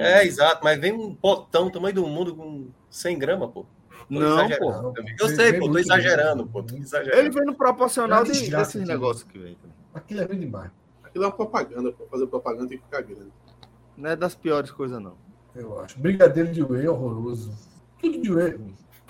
É, 0.01 0.25
exato, 0.25 0.63
mas 0.63 0.79
vem 0.79 0.93
um 0.93 1.15
potão, 1.15 1.71
tamanho 1.71 1.95
do 1.95 2.07
mundo, 2.07 2.37
com 2.37 2.69
100 2.91 3.19
gramas, 3.19 3.51
pô. 3.51 3.65
Tô 4.09 4.21
Não, 4.21 4.49
pô. 4.59 4.93
Eu 5.19 5.29
sei, 5.29 5.55
pô, 5.55 5.71
tô 5.71 5.79
exagerando, 5.79 6.47
pô. 6.47 6.63
Tô 6.63 6.77
exagerando. 6.77 7.19
Ele 7.19 7.31
vem 7.31 7.45
no 7.45 7.55
proporcional 7.55 8.23
É 8.23 8.31
de, 8.31 8.51
desses 8.51 8.87
negócios 8.87 9.25
que 9.25 9.39
vem. 9.39 9.57
Aquilo 9.95 10.21
é 10.21 10.29
bem 10.29 10.39
demais. 10.39 10.71
Aquilo 11.03 11.25
é 11.25 11.27
uma 11.29 11.33
propaganda, 11.35 11.93
pra 11.93 12.07
fazer 12.07 12.27
propaganda 12.27 12.69
tem 12.69 12.79
que 12.79 12.85
ficar 12.85 13.01
grande. 13.01 13.33
Não 13.97 14.11
é 14.11 14.17
das 14.17 14.35
piores 14.35 14.71
coisas, 14.71 15.01
não. 15.01 15.15
Eu 15.55 15.81
acho. 15.81 15.99
Brigadeiro 15.99 16.53
de 16.53 16.63
whey 16.63 16.87
é 16.87 16.91
horroroso. 16.91 17.53
Tudo 18.01 18.21
de 18.21 18.33
whey. 18.33 18.59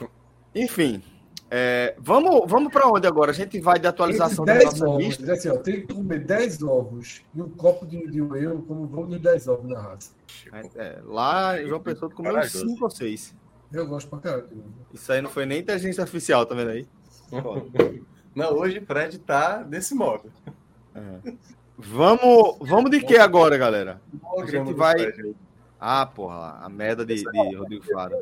é. 0.01 0.06
Enfim. 0.55 1.02
é, 1.51 1.94
vamos 1.98 2.48
vamos 2.48 2.73
para 2.73 2.86
onde 2.89 3.06
agora? 3.06 3.31
A 3.31 3.35
gente 3.35 3.59
vai 3.61 3.78
de 3.78 3.86
atualização 3.86 4.44
da 4.44 4.55
nossa 4.55 4.70
10 4.70 4.82
ovos, 4.82 5.05
lista. 5.05 5.32
assim, 5.32 5.48
ó, 5.48 5.56
tem 5.56 5.86
que 5.86 5.94
comer 5.94 6.24
10 6.24 6.62
ovos 6.62 7.23
e 7.35 7.40
um 7.43 7.48
copo 7.48 7.86
de, 7.86 8.06
de 8.09 8.20
whey, 8.20 8.44
como 8.66 8.86
vou 8.86 9.06
nos 9.06 9.20
10 9.20 9.48
ovos 9.48 9.70
na 9.70 9.81
raça. 9.81 10.12
É, 10.77 11.01
lá, 11.05 11.61
João 11.62 11.81
Pessoa 11.81 12.11
comeu 12.11 12.32
uns 12.32 12.35
Corajoso. 12.36 12.69
5 12.69 12.85
ou 12.85 12.90
6. 12.90 13.35
Eu 13.73 13.86
gosto 13.89 14.09
pra 14.09 14.19
caralho. 14.20 14.65
Isso 14.93 15.11
aí 15.11 15.20
não 15.20 15.31
foi 15.31 15.47
nem 15.47 15.61
inteligência 15.61 16.02
artificial, 16.02 16.47
tá 16.47 16.55
vendo 16.55 16.70
aí? 16.70 16.86
Não, 18.35 18.52
hoje 18.52 18.78
o 18.78 18.86
Fred 18.86 19.19
tá 19.20 19.62
desse 19.62 19.94
modo. 19.94 20.31
Vamos, 21.76 22.56
vamos 22.60 22.90
de 22.90 23.01
que 23.01 23.16
agora, 23.16 23.56
galera? 23.56 24.01
A 24.38 24.46
gente 24.46 24.72
vai. 24.72 24.94
Ah, 25.80 26.06
porra, 26.06 26.60
a 26.62 26.68
merda 26.68 27.05
de, 27.05 27.16
de 27.16 27.55
Rodrigo 27.56 27.84
Faro. 27.92 28.16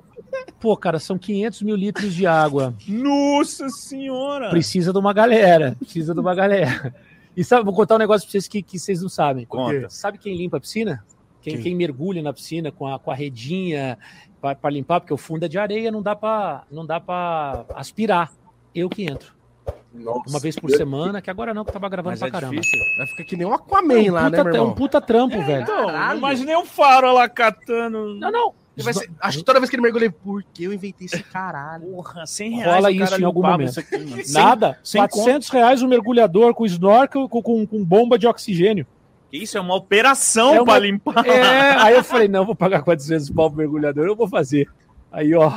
Pô, 0.58 0.76
cara, 0.76 0.98
são 0.98 1.16
500 1.18 1.62
mil 1.62 1.76
litros 1.76 2.12
de 2.14 2.26
água. 2.26 2.74
Nossa 2.88 3.68
senhora! 3.68 4.50
Precisa 4.50 4.92
de 4.92 4.98
uma 4.98 5.12
galera. 5.12 5.76
Precisa 5.78 6.12
de 6.12 6.20
uma 6.20 6.34
galera. 6.34 6.94
E 7.36 7.44
sabe, 7.44 7.64
vou 7.64 7.74
contar 7.74 7.94
um 7.94 7.98
negócio 7.98 8.26
pra 8.26 8.32
vocês 8.32 8.48
que, 8.48 8.62
que 8.62 8.78
vocês 8.78 9.00
não 9.00 9.08
sabem. 9.08 9.46
Conta. 9.46 9.88
Sabe 9.88 10.18
quem 10.18 10.36
limpa 10.36 10.56
a 10.56 10.60
piscina? 10.60 11.04
Quem, 11.40 11.54
Quem? 11.54 11.62
quem 11.62 11.74
mergulha 11.74 12.22
na 12.22 12.32
piscina 12.32 12.70
com 12.70 12.86
a, 12.86 12.98
com 12.98 13.10
a 13.10 13.14
redinha 13.14 13.98
para 14.40 14.70
limpar, 14.70 15.00
porque 15.00 15.14
o 15.14 15.16
fundo 15.16 15.44
é 15.44 15.48
de 15.48 15.58
areia, 15.58 15.90
não 15.90 16.02
dá 16.02 16.16
pra, 16.16 16.64
não 16.70 16.84
dá 16.84 17.00
para 17.00 17.64
aspirar. 17.74 18.32
Eu 18.74 18.88
que 18.88 19.04
entro. 19.04 19.32
Nossa, 19.94 20.30
Uma 20.30 20.40
vez 20.40 20.56
por 20.58 20.70
semana, 20.70 21.20
que 21.20 21.30
agora 21.30 21.52
não, 21.52 21.64
que 21.64 21.70
eu 21.70 21.74
tava 21.74 21.88
gravando 21.88 22.12
Mas 22.12 22.18
pra 22.18 22.28
é 22.28 22.30
caramba. 22.30 22.54
difícil. 22.54 22.78
Vai 22.96 23.06
ficar 23.08 23.24
que 23.24 23.36
nem 23.36 23.46
um 23.46 23.52
É 23.52 23.54
Aquaman 23.54 23.94
um 23.94 24.12
lá, 24.12 24.24
puta, 24.24 24.36
né, 24.36 24.42
meu 24.44 24.46
é 24.54 24.58
um 24.58 24.62
irmão? 24.62 24.74
puta 24.74 25.00
trampo, 25.00 25.42
velho. 25.42 25.62
Então, 25.62 25.90
eu 25.90 26.16
imaginei 26.16 26.56
um 26.56 26.64
faro 26.64 27.12
lá 27.12 27.28
catando. 27.28 28.14
Não, 28.14 28.30
não. 28.32 28.54
Ser- 28.78 29.10
acho 29.20 29.38
que 29.38 29.44
toda 29.44 29.60
vez 29.60 29.68
que 29.68 29.76
ele 29.76 29.82
mergulha, 29.82 30.10
por 30.10 30.42
que 30.42 30.64
eu 30.64 30.72
inventei 30.72 31.04
esse 31.06 31.22
caralho? 31.22 31.84
Porra, 31.84 32.24
100 32.26 32.50
reais. 32.52 32.74
Rola 32.76 32.90
o 32.90 32.98
cara 32.98 33.10
isso 33.10 33.20
em 33.20 33.24
algum 33.24 33.42
momento. 33.42 33.78
aqui. 33.80 34.32
Nada. 34.32 34.78
Sem- 34.82 35.00
sem 35.02 35.08
400 35.08 35.48
reais 35.50 35.82
o 35.82 35.88
mergulhador 35.88 36.54
com 36.54 36.64
snorkel 36.64 37.28
com, 37.28 37.42
com, 37.42 37.66
com 37.66 37.84
bomba 37.84 38.18
de 38.18 38.26
oxigênio. 38.26 38.86
Isso 39.30 39.58
é 39.58 39.60
uma 39.60 39.74
operação 39.76 40.54
É 40.54 40.60
uma- 40.60 40.64
pra 40.64 40.78
limpar. 40.78 41.26
É, 41.26 41.76
aí 41.82 41.94
eu 41.94 42.02
falei, 42.02 42.28
não, 42.28 42.46
vou 42.46 42.54
pagar 42.54 42.82
400 42.82 43.28
pau 43.28 43.50
pro 43.50 43.58
mergulhador, 43.58 44.06
eu 44.06 44.16
vou 44.16 44.26
fazer. 44.26 44.66
Aí, 45.12 45.34
ó, 45.34 45.52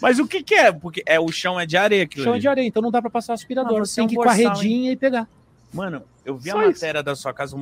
Mas 0.00 0.18
o 0.18 0.26
que 0.26 0.42
que 0.42 0.54
é? 0.54 0.72
Porque 0.72 1.02
é, 1.06 1.20
o 1.20 1.30
chão 1.30 1.58
é 1.58 1.66
de 1.66 1.76
areia 1.76 2.04
aquilo 2.04 2.24
chão 2.24 2.32
ali. 2.32 2.40
de 2.40 2.48
areia, 2.48 2.66
então 2.66 2.82
não 2.82 2.90
dá 2.90 3.00
pra 3.00 3.10
passar 3.10 3.34
aspirador. 3.34 3.78
Não, 3.78 3.84
você 3.84 3.96
tem 3.96 4.02
é 4.02 4.04
um 4.04 4.08
que 4.08 4.14
ir 4.14 4.16
com 4.16 4.28
a 4.28 4.32
redinha 4.32 4.92
e 4.92 4.96
pegar. 4.96 5.28
Mano, 5.72 6.02
eu 6.24 6.36
vi 6.36 6.50
Só 6.50 6.58
a 6.58 6.62
isso. 6.62 6.72
matéria 6.72 7.02
da 7.02 7.14
sua 7.14 7.32
casa. 7.32 7.56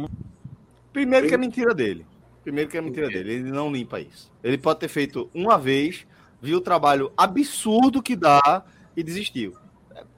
Primeiro 0.92 1.28
que 1.28 1.34
é 1.34 1.38
mentira 1.38 1.74
dele. 1.74 2.06
Primeiro 2.42 2.70
que 2.70 2.78
é 2.78 2.80
mentira 2.80 3.08
dele. 3.08 3.34
Ele 3.34 3.50
não 3.50 3.70
limpa 3.70 4.00
isso. 4.00 4.30
Ele 4.42 4.56
pode 4.56 4.80
ter 4.80 4.88
feito 4.88 5.28
uma 5.34 5.58
vez, 5.58 6.06
viu 6.40 6.58
o 6.58 6.60
trabalho 6.60 7.12
absurdo 7.16 8.02
que 8.02 8.16
dá 8.16 8.64
e 8.96 9.02
desistiu. 9.02 9.56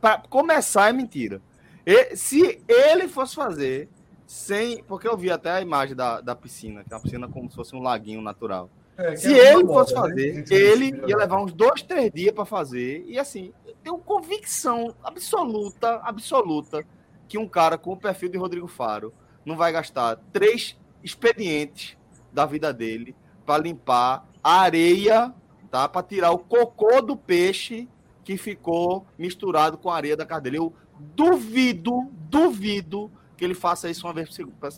Para 0.01 0.19
começar, 0.29 0.89
é 0.89 0.93
mentira. 0.93 1.41
E, 1.85 2.15
se 2.17 2.63
ele 2.69 3.09
fosse 3.09 3.35
fazer 3.35 3.89
sem. 4.27 4.83
Porque 4.85 5.09
eu 5.09 5.17
vi 5.17 5.31
até 5.31 5.51
a 5.51 5.61
imagem 5.61 5.97
da, 5.97 6.21
da 6.21 6.37
piscina, 6.37 6.85
que 6.85 6.93
é 6.93 6.97
uma 6.97 7.03
piscina 7.03 7.29
como 7.29 7.51
se 7.51 7.57
fosse 7.57 7.75
um 7.75 7.83
laguinho 7.83 8.23
natural. 8.23 8.71
É, 8.97 9.17
Se 9.17 9.39
é 9.39 9.55
ele 9.55 9.67
fosse 9.67 9.95
né? 9.95 10.01
fazer, 10.01 10.45
Que 10.45 10.55
ele 10.55 11.03
ia 11.07 11.17
levar 11.17 11.43
uns 11.43 11.53
dois, 11.53 11.83
três 11.83 12.11
dias 12.13 12.35
para 12.35 12.45
fazer. 12.45 13.05
E 13.07 13.19
assim, 13.19 13.53
eu 13.67 13.75
tenho 13.83 13.99
convicção 13.99 14.95
absoluta, 15.03 16.01
absoluta, 16.03 16.85
que 17.29 17.39
um 17.39 17.49
cara 17.49 17.79
com 17.79 17.93
o 17.93 17.97
perfil 17.97 18.29
de 18.29 18.39
Rodrigo 18.39 18.69
Faro 18.69 19.13
não 19.45 19.57
vai 19.57 19.73
gastar 19.73 20.17
três 20.33 20.77
expedientes 21.03 21.97
da 22.33 22.45
vida 22.45 22.73
dele 22.73 23.17
para 23.47 23.63
limpar 23.63 24.29
a 24.43 24.61
areia, 24.61 25.35
tá? 25.71 25.89
Para 25.89 26.03
tirar 26.03 26.31
o 26.31 26.39
cocô 26.39 27.01
do 27.01 27.17
peixe 27.17 27.89
que 28.25 28.37
ficou 28.37 29.07
misturado 29.19 29.79
com 29.79 29.91
a 29.91 29.97
areia 29.97 30.17
da 30.17 30.27
casa 30.27 30.43
dele. 30.43 30.59
Eu 30.59 30.73
duvido, 30.99 32.11
duvido 32.29 33.11
que 33.37 33.45
ele 33.45 33.55
faça 33.55 33.89
isso 33.89 34.07
uma 34.07 34.13
vez 34.13 34.29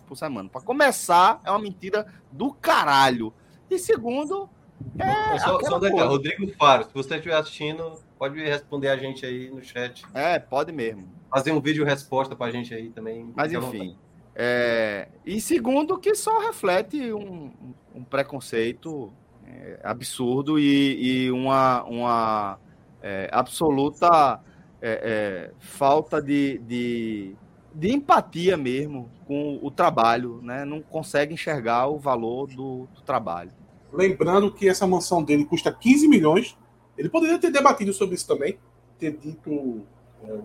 por 0.07 0.17
semana. 0.17 0.49
Para 0.49 0.61
começar, 0.61 1.41
é 1.45 1.51
uma 1.51 1.59
mentira 1.59 2.07
do 2.31 2.53
caralho. 2.53 3.35
E 3.71 3.79
segundo, 3.79 4.49
é. 4.99 5.39
só, 5.39 5.61
só 5.61 5.77
um 5.77 5.81
detalhe. 5.81 6.09
Rodrigo 6.09 6.47
Faro, 6.59 6.85
se 6.85 6.95
você 6.95 7.17
estiver 7.17 7.37
assistindo, 7.37 7.99
pode 8.19 8.43
responder 8.43 8.89
a 8.89 8.97
gente 8.97 9.25
aí 9.25 9.51
no 9.51 9.63
chat. 9.63 10.05
É, 10.15 10.39
pode 10.39 10.73
mesmo. 10.73 11.09
Fazer 11.31 11.53
um 11.53 11.61
vídeo 11.61 11.85
resposta 11.85 12.37
pra 12.37 12.51
gente 12.51 12.75
aí 12.75 12.91
também. 12.91 13.33
Mas 13.35 13.53
enfim. 13.53 13.97
é, 14.35 15.09
E 15.25 15.41
segundo, 15.41 15.99
que 15.99 16.15
só 16.15 16.41
reflete 16.41 17.13
um, 17.13 17.51
um 17.95 18.05
preconceito 18.05 19.13
é, 19.47 19.81
absurdo 19.83 20.59
e, 20.59 21.25
e 21.25 21.31
uma, 21.31 21.83
uma 21.85 22.59
é, 23.03 23.29
absoluta 23.33 24.41
é, 24.81 25.51
é, 25.51 25.51
falta 25.59 26.21
de, 26.21 26.59
de, 26.59 27.37
de 27.75 27.93
empatia 27.93 28.57
mesmo 28.57 29.11
com 29.27 29.59
o 29.63 29.71
trabalho, 29.71 30.41
né? 30.43 30.65
Não 30.65 30.81
consegue 30.81 31.35
enxergar 31.35 31.87
o 31.89 31.99
valor 31.99 32.47
do, 32.49 32.87
do 32.95 33.01
trabalho. 33.03 33.51
Lembrando 33.93 34.53
que 34.53 34.69
essa 34.69 34.87
mansão 34.87 35.23
dele 35.23 35.45
custa 35.45 35.73
15 35.73 36.09
milhões. 36.09 36.57
Ele 36.97 37.09
poderia 37.09 37.39
ter 37.39 37.51
debatido 37.51 37.93
sobre 37.93 38.15
isso 38.15 38.27
também, 38.27 38.59
ter 38.99 39.17
dito, 39.17 39.83
é, 40.25 40.39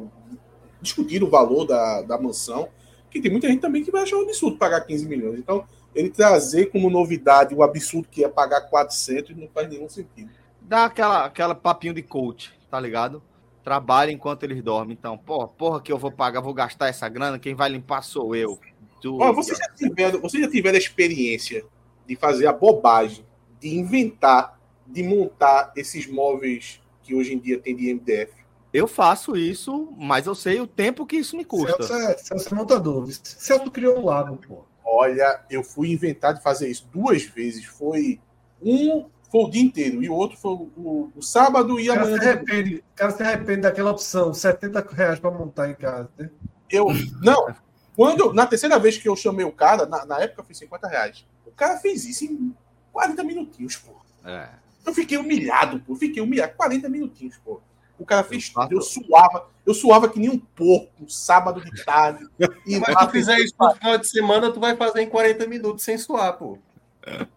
discutido 0.82 1.26
o 1.26 1.30
valor 1.30 1.66
da, 1.66 2.02
da 2.02 2.18
mansão, 2.18 2.70
que 3.10 3.22
tem 3.22 3.32
muita 3.32 3.48
gente 3.48 3.62
também 3.62 3.84
que 3.84 3.92
vai 3.92 4.04
achar 4.04 4.18
um 4.18 4.22
absurdo 4.22 4.58
pagar 4.58 4.82
15 4.82 5.06
milhões. 5.08 5.40
Então, 5.40 5.66
ele 5.94 6.10
trazer 6.10 6.68
como 6.68 6.90
novidade 6.90 7.56
o 7.56 7.64
absurdo 7.64 8.08
que 8.10 8.24
é 8.24 8.30
pagar 8.30 8.62
400 8.62 9.36
não 9.36 9.48
faz 9.48 9.70
nenhum 9.70 9.90
sentido. 9.90 10.30
Dá 10.62 10.86
aquela, 10.86 11.26
aquela 11.26 11.56
papinho 11.56 11.94
de 11.94 12.04
coach, 12.04 12.54
tá 12.70 12.80
ligado? 12.80 13.22
Trabalha 13.68 14.12
enquanto 14.12 14.44
eles 14.44 14.64
dormem. 14.64 14.96
Então, 14.98 15.18
porra, 15.18 15.46
porra 15.50 15.82
que 15.82 15.92
eu 15.92 15.98
vou 15.98 16.10
pagar, 16.10 16.40
vou 16.40 16.54
gastar 16.54 16.88
essa 16.88 17.10
grana, 17.10 17.38
quem 17.38 17.54
vai 17.54 17.68
limpar 17.68 18.02
sou 18.02 18.34
eu. 18.34 18.58
Tu- 19.02 19.18
Ó, 19.22 19.34
vocês, 19.34 19.58
já 19.58 19.68
tiveram, 19.76 20.22
vocês 20.22 20.42
já 20.42 20.50
tiveram 20.50 20.76
a 20.76 20.80
experiência 20.80 21.66
de 22.08 22.16
fazer 22.16 22.48
a 22.48 22.54
bobagem, 22.54 23.26
de 23.60 23.76
inventar 23.78 24.58
de 24.86 25.04
montar 25.04 25.74
esses 25.76 26.08
móveis 26.08 26.82
que 27.04 27.14
hoje 27.14 27.34
em 27.34 27.40
dia 27.40 27.60
tem 27.60 27.76
de 27.76 27.90
MDF? 27.94 28.32
Eu 28.72 28.88
faço 28.88 29.36
isso, 29.36 29.94
mas 29.98 30.28
eu 30.28 30.34
sei 30.34 30.62
o 30.62 30.66
tempo 30.66 31.06
que 31.06 31.18
isso 31.18 31.36
me 31.36 31.44
custa. 31.44 31.84
Celso 31.84 31.94
é, 31.94 32.18
Celso 32.20 32.54
é 32.54 32.58
montador. 32.58 33.06
Celso 33.12 33.70
criou 33.70 34.00
um 34.00 34.06
lado, 34.06 34.40
pô. 34.48 34.64
Olha, 34.86 35.42
eu 35.50 35.62
fui 35.62 35.92
inventar 35.92 36.34
de 36.34 36.42
fazer 36.42 36.70
isso 36.70 36.88
duas 36.90 37.24
vezes. 37.24 37.66
Foi 37.66 38.18
um 38.62 39.08
foi 39.32 39.42
o 39.42 39.50
dia 39.50 39.62
inteiro 39.62 40.04
e 40.04 40.10
o 40.10 40.14
outro 40.14 40.38
foi 40.38 40.52
o, 40.52 40.72
o, 40.78 41.12
o 41.16 41.22
sábado 41.22 41.80
e 41.80 41.90
O 41.90 41.94
cara, 41.94 42.06
amanhã. 42.06 42.22
se 42.22 42.28
arrepende, 42.30 42.76
o 42.76 42.96
cara 42.96 43.12
se 43.12 43.24
arrepende 43.24 43.62
daquela 43.62 43.92
opção, 43.92 44.34
70 44.34 44.88
reais 44.92 45.20
para 45.20 45.32
montar 45.32 45.70
em 45.70 45.76
casa. 45.76 46.10
Né? 46.18 46.30
Eu, 46.70 46.88
não, 47.22 47.54
quando, 47.96 48.32
na 48.32 48.46
terceira 48.46 48.78
vez 48.78 48.98
que 48.98 49.10
eu 49.10 49.16
chamei 49.16 49.44
o 49.44 49.52
cara, 49.52 49.86
na, 49.86 50.06
na 50.06 50.20
época 50.20 50.44
foi 50.44 50.54
50 50.54 50.88
reais. 50.88 51.26
O 51.46 51.52
cara 51.52 51.78
fez 51.78 52.06
isso 52.06 52.26
em 52.26 52.56
40 52.92 53.24
minutinhos, 53.24 53.76
pô. 53.76 53.94
É. 54.24 54.50
Eu 54.86 54.94
fiquei 54.94 55.18
humilhado, 55.18 55.80
pô. 55.80 55.94
Eu 55.94 55.98
fiquei 55.98 56.22
humilhado. 56.22 56.54
40 56.56 56.88
minutinhos, 56.90 57.38
pô. 57.38 57.60
O 57.98 58.06
cara 58.06 58.24
fez 58.24 58.50
tudo. 58.50 58.72
Eu 58.72 58.82
suava, 58.82 59.48
eu 59.66 59.74
suava 59.74 60.08
que 60.08 60.20
nem 60.20 60.30
um 60.30 60.38
porco, 60.38 60.92
um 61.02 61.10
sábado 61.10 61.60
de 61.60 61.84
tarde. 61.84 62.24
E 62.68 62.80
Mas 62.80 63.00
se 63.00 63.06
tu 63.06 63.12
fizer 63.12 63.40
isso 63.40 63.56
no 63.60 63.74
final 63.74 63.98
de 63.98 64.08
semana, 64.08 64.52
tu 64.52 64.60
vai 64.60 64.76
fazer 64.76 65.02
em 65.02 65.10
40 65.10 65.48
minutos 65.48 65.84
sem 65.84 65.98
suar, 65.98 66.38
pô. 66.38 66.60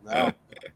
Não. 0.04 0.34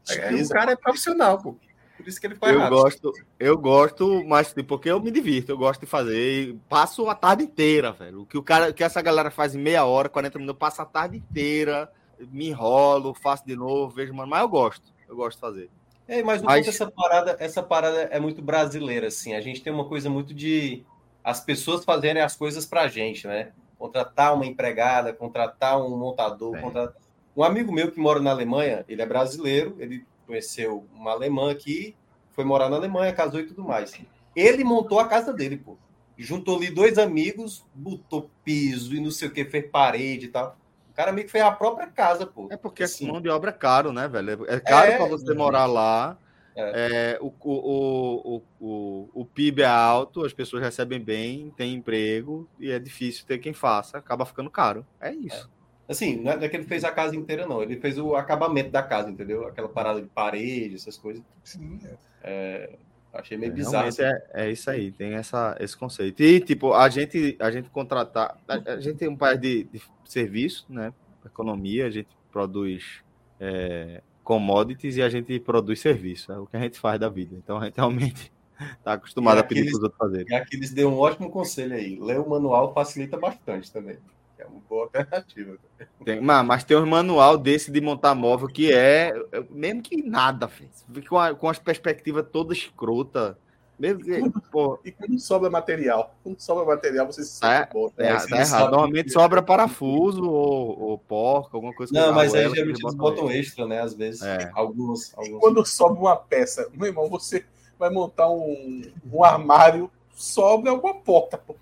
É, 0.09 0.33
o 0.33 0.49
cara 0.49 0.71
é 0.71 0.75
profissional, 0.75 1.37
pô. 1.37 1.55
Por 1.97 2.07
isso 2.07 2.19
que 2.19 2.27
ele 2.27 2.35
faz 2.35 2.53
Eu 2.53 2.69
gosto, 2.69 3.13
eu 3.39 3.57
gosto, 3.57 4.23
mas 4.25 4.49
tipo, 4.49 4.63
porque 4.65 4.89
eu 4.89 4.99
me 4.99 5.09
divirto, 5.09 5.51
eu 5.51 5.57
gosto 5.57 5.81
de 5.81 5.87
fazer. 5.87 6.49
e 6.49 6.53
Passo 6.67 7.09
a 7.09 7.15
tarde 7.15 7.43
inteira, 7.43 7.91
velho. 7.93 8.21
O 8.21 8.25
que 8.25 8.37
o 8.37 8.43
cara, 8.43 8.73
que 8.73 8.83
essa 8.83 9.01
galera 9.01 9.31
faz 9.31 9.55
em 9.55 9.59
meia 9.59 9.85
hora, 9.85 10.09
40 10.09 10.37
minutos, 10.37 10.55
eu 10.55 10.59
passo 10.59 10.81
a 10.81 10.85
tarde 10.85 11.17
inteira, 11.17 11.89
me 12.31 12.49
enrolo, 12.49 13.13
faço 13.13 13.45
de 13.45 13.55
novo, 13.55 13.93
vejo, 13.93 14.13
mano, 14.13 14.29
mas 14.29 14.41
eu 14.41 14.49
gosto. 14.49 14.93
Eu 15.07 15.15
gosto 15.15 15.37
de 15.37 15.41
fazer. 15.41 15.69
É, 16.07 16.21
mas 16.21 16.41
no 16.41 16.47
Mas- 16.47 16.67
essa 16.67 16.89
parada, 16.89 17.35
essa 17.39 17.63
parada 17.63 18.01
é 18.11 18.19
muito 18.19 18.41
brasileira, 18.41 19.07
assim. 19.07 19.33
A 19.33 19.41
gente 19.41 19.61
tem 19.63 19.73
uma 19.73 19.85
coisa 19.85 20.09
muito 20.09 20.33
de 20.33 20.83
as 21.23 21.39
pessoas 21.39 21.83
fazerem 21.83 22.21
as 22.21 22.35
coisas 22.35 22.65
pra 22.65 22.87
gente, 22.87 23.25
né? 23.25 23.51
Contratar 23.79 24.33
uma 24.33 24.45
empregada, 24.45 25.11
contratar 25.11 25.81
um 25.81 25.97
montador, 25.97 26.59
contratar... 26.61 26.93
Um 27.35 27.43
amigo 27.43 27.71
meu 27.71 27.91
que 27.91 27.99
mora 27.99 28.19
na 28.19 28.31
Alemanha, 28.31 28.85
ele 28.87 29.01
é 29.01 29.05
brasileiro, 29.05 29.75
ele 29.79 30.05
conheceu 30.25 30.85
uma 30.93 31.11
alemã 31.11 31.51
aqui, 31.51 31.95
foi 32.31 32.43
morar 32.43 32.69
na 32.69 32.77
Alemanha, 32.77 33.13
casou 33.13 33.39
e 33.39 33.45
tudo 33.45 33.63
mais. 33.63 33.93
Ele 34.35 34.63
montou 34.63 34.99
a 34.99 35.07
casa 35.07 35.33
dele, 35.33 35.57
pô. 35.57 35.77
Juntou 36.17 36.57
ali 36.57 36.69
dois 36.69 36.97
amigos, 36.97 37.65
botou 37.73 38.29
piso 38.43 38.95
e 38.95 39.01
não 39.01 39.11
sei 39.11 39.27
o 39.27 39.31
que, 39.31 39.43
fez 39.45 39.69
parede 39.69 40.25
e 40.27 40.29
tal. 40.29 40.57
O 40.89 40.93
cara 40.93 41.11
meio 41.11 41.25
que 41.25 41.31
fez 41.31 41.43
a 41.43 41.51
própria 41.51 41.87
casa, 41.87 42.25
pô. 42.25 42.47
É 42.49 42.55
porque 42.55 42.83
a 42.83 42.87
mão 43.01 43.19
de 43.19 43.29
obra 43.29 43.49
é 43.49 43.53
caro, 43.53 43.91
né, 43.91 44.07
velho? 44.07 44.45
É 44.49 44.59
caro 44.59 44.91
É, 44.91 44.97
para 44.97 45.07
você 45.07 45.31
é. 45.31 45.35
morar 45.35 45.65
lá. 45.65 46.17
É, 46.57 47.17
o, 47.19 47.27
o, 47.27 48.37
o, 48.37 48.41
o, 48.61 49.09
o 49.13 49.25
PIB 49.25 49.61
é 49.61 49.65
alto, 49.65 50.23
as 50.23 50.31
pessoas 50.31 50.63
recebem 50.63 51.01
bem, 51.01 51.51
tem 51.57 51.73
emprego 51.73 52.47
e 52.57 52.71
é 52.71 52.79
difícil 52.79 53.25
ter 53.25 53.39
quem 53.39 53.51
faça, 53.51 53.97
acaba 53.97 54.25
ficando 54.25 54.49
caro. 54.49 54.85
É 55.01 55.13
isso. 55.13 55.49
Assim, 55.87 56.15
não 56.17 56.31
é, 56.31 56.35
não 56.37 56.43
é 56.43 56.49
que 56.49 56.55
ele 56.55 56.65
fez 56.65 56.83
a 56.83 56.91
casa 56.91 57.15
inteira, 57.15 57.45
não. 57.45 57.61
Ele 57.61 57.77
fez 57.77 57.97
o 57.99 58.15
acabamento 58.15 58.71
da 58.71 58.81
casa, 58.81 59.09
entendeu? 59.09 59.47
Aquela 59.47 59.69
parada 59.69 60.01
de 60.01 60.07
parede, 60.07 60.75
essas 60.75 60.97
coisas. 60.97 61.23
Sim, 61.43 61.79
É, 62.23 62.71
achei 63.13 63.37
meio 63.37 63.51
É, 63.51 63.55
bizarro. 63.55 63.89
Realmente 63.89 64.01
é, 64.01 64.45
é 64.45 64.51
isso 64.51 64.69
aí, 64.69 64.91
tem 64.91 65.13
essa, 65.13 65.55
esse 65.59 65.77
conceito. 65.77 66.21
E, 66.23 66.39
tipo, 66.39 66.73
a 66.73 66.89
gente, 66.89 67.37
a 67.39 67.51
gente 67.51 67.69
contratar. 67.69 68.37
A, 68.47 68.73
a 68.73 68.79
gente 68.79 68.97
tem 68.97 69.07
um 69.07 69.15
país 69.15 69.39
de, 69.39 69.65
de 69.65 69.81
serviço, 70.03 70.65
né? 70.67 70.91
Economia, 71.23 71.85
a 71.85 71.89
gente 71.89 72.09
produz 72.31 73.03
é, 73.39 74.01
commodities 74.23 74.97
e 74.97 75.03
a 75.03 75.09
gente 75.09 75.39
produz 75.39 75.79
serviço. 75.79 76.31
É 76.31 76.39
o 76.39 76.47
que 76.47 76.57
a 76.57 76.59
gente 76.59 76.79
faz 76.79 76.99
da 76.99 77.09
vida. 77.09 77.35
Então 77.37 77.57
a 77.57 77.65
gente 77.65 77.77
realmente 77.77 78.31
está 78.77 78.93
acostumado 78.93 79.37
a 79.37 79.43
pedir 79.43 79.65
para 79.65 79.77
os 79.77 79.83
outros 79.83 79.99
fazerem. 79.99 80.25
E 80.29 80.35
aqui 80.35 80.55
eles 80.55 80.71
deu 80.71 80.89
um 80.89 80.97
ótimo 80.97 81.29
conselho 81.29 81.75
aí. 81.75 81.97
Ler 81.99 82.19
o 82.19 82.27
manual 82.27 82.73
facilita 82.73 83.17
bastante 83.17 83.71
também. 83.71 83.97
É 84.37 84.45
uma 84.45 84.59
boa 84.69 84.83
alternativa. 84.83 85.57
Tem, 86.03 86.19
mas, 86.21 86.45
mas 86.45 86.63
tem 86.63 86.75
um 86.77 86.85
manual 86.85 87.37
desse 87.37 87.71
de 87.71 87.79
montar 87.81 88.13
móvel 88.15 88.47
que 88.47 88.71
é, 88.71 89.13
é 89.31 89.43
mesmo 89.49 89.81
que 89.81 90.01
nada, 90.01 90.47
filho. 90.47 90.69
com, 91.07 91.17
a- 91.17 91.33
com 91.33 91.49
as 91.49 91.57
perspectivas 91.59 92.25
todas 92.31 92.57
escrotas. 92.57 93.35
Mesmo 93.77 94.03
que, 94.05 94.21
pô, 94.51 94.79
E 94.85 94.91
quando 94.91 95.19
sobra 95.19 95.49
material, 95.49 96.15
quando 96.23 96.39
sobra 96.39 96.63
material, 96.63 97.05
você 97.07 97.25
se 97.25 97.41
Tá, 97.41 97.57
sente 97.59 97.73
bom. 97.73 97.89
tá, 97.89 98.03
errado, 98.05 98.29
tá 98.29 98.37
errado. 98.39 98.71
Normalmente 98.71 99.11
sobra 99.11 99.41
parafuso 99.43 100.23
ou, 100.23 100.79
ou 100.79 100.97
porca, 100.97 101.57
alguma 101.57 101.73
coisa 101.73 101.93
Não, 101.93 102.13
mas 102.13 102.33
aí 102.33 102.47
que 102.47 102.55
geralmente 102.55 102.81
eles 102.81 102.95
botam 102.95 103.29
extra, 103.29 103.65
né? 103.67 103.81
Às 103.81 103.93
vezes. 103.93 104.21
É. 104.21 104.49
Alguns. 104.53 105.13
Alguns... 105.17 105.39
quando 105.41 105.65
sobra 105.65 105.99
uma 105.99 106.15
peça, 106.15 106.69
meu 106.73 106.87
irmão, 106.87 107.09
você 107.09 107.43
vai 107.77 107.89
montar 107.89 108.29
um, 108.29 108.81
um 109.11 109.23
armário, 109.25 109.91
sobra 110.13 110.71
uma 110.73 110.93
porta, 110.93 111.37
pô. 111.37 111.55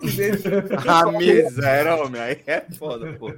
A 0.86 1.10
miséria, 1.12 1.96
homem, 1.96 2.20
aí 2.20 2.42
é 2.46 2.60
foda, 2.72 3.12
pô. 3.14 3.32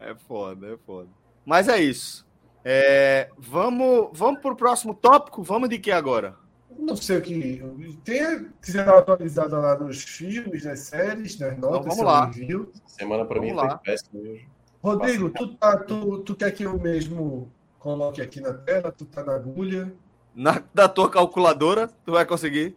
É 0.00 0.14
foda, 0.14 0.66
é 0.74 0.76
foda. 0.86 1.08
Mas 1.44 1.68
é 1.68 1.78
isso. 1.80 2.26
É, 2.64 3.28
vamos, 3.36 4.08
vamos 4.12 4.40
pro 4.40 4.56
próximo 4.56 4.94
tópico? 4.94 5.42
Vamos 5.42 5.68
de 5.68 5.78
que 5.78 5.90
agora? 5.90 6.36
Não 6.78 6.96
sei 6.96 7.18
o 7.18 7.22
que. 7.22 7.62
Tem, 8.04 8.48
quiser 8.62 8.84
dar 8.84 8.98
atualizada 8.98 9.58
lá 9.58 9.78
nos 9.78 10.02
filmes, 10.02 10.64
nas 10.64 10.80
séries, 10.80 11.38
nas 11.38 11.56
notas, 11.58 11.80
vamos 11.80 11.96
seu 11.96 12.04
lá. 12.04 12.26
review. 12.26 12.72
Semana 12.86 13.24
pra 13.24 13.38
Vamos 13.38 13.50
mim 13.50 13.56
lá. 13.56 13.68
foi 13.70 13.78
péssimo 13.78 14.20
hoje. 14.20 14.48
Rodrigo, 14.82 15.30
tu, 15.30 15.54
tá, 15.54 15.78
tu, 15.78 16.18
tu 16.20 16.34
quer 16.34 16.50
que 16.52 16.64
eu 16.64 16.78
mesmo 16.78 17.50
coloque 17.78 18.20
aqui 18.20 18.40
na 18.40 18.52
tela? 18.52 18.92
Tu 18.92 19.04
tá 19.06 19.22
na 19.24 19.34
agulha? 19.34 19.92
Na, 20.34 20.62
da 20.74 20.88
tua 20.88 21.08
calculadora, 21.10 21.88
tu 22.04 22.12
vai 22.12 22.26
conseguir? 22.26 22.76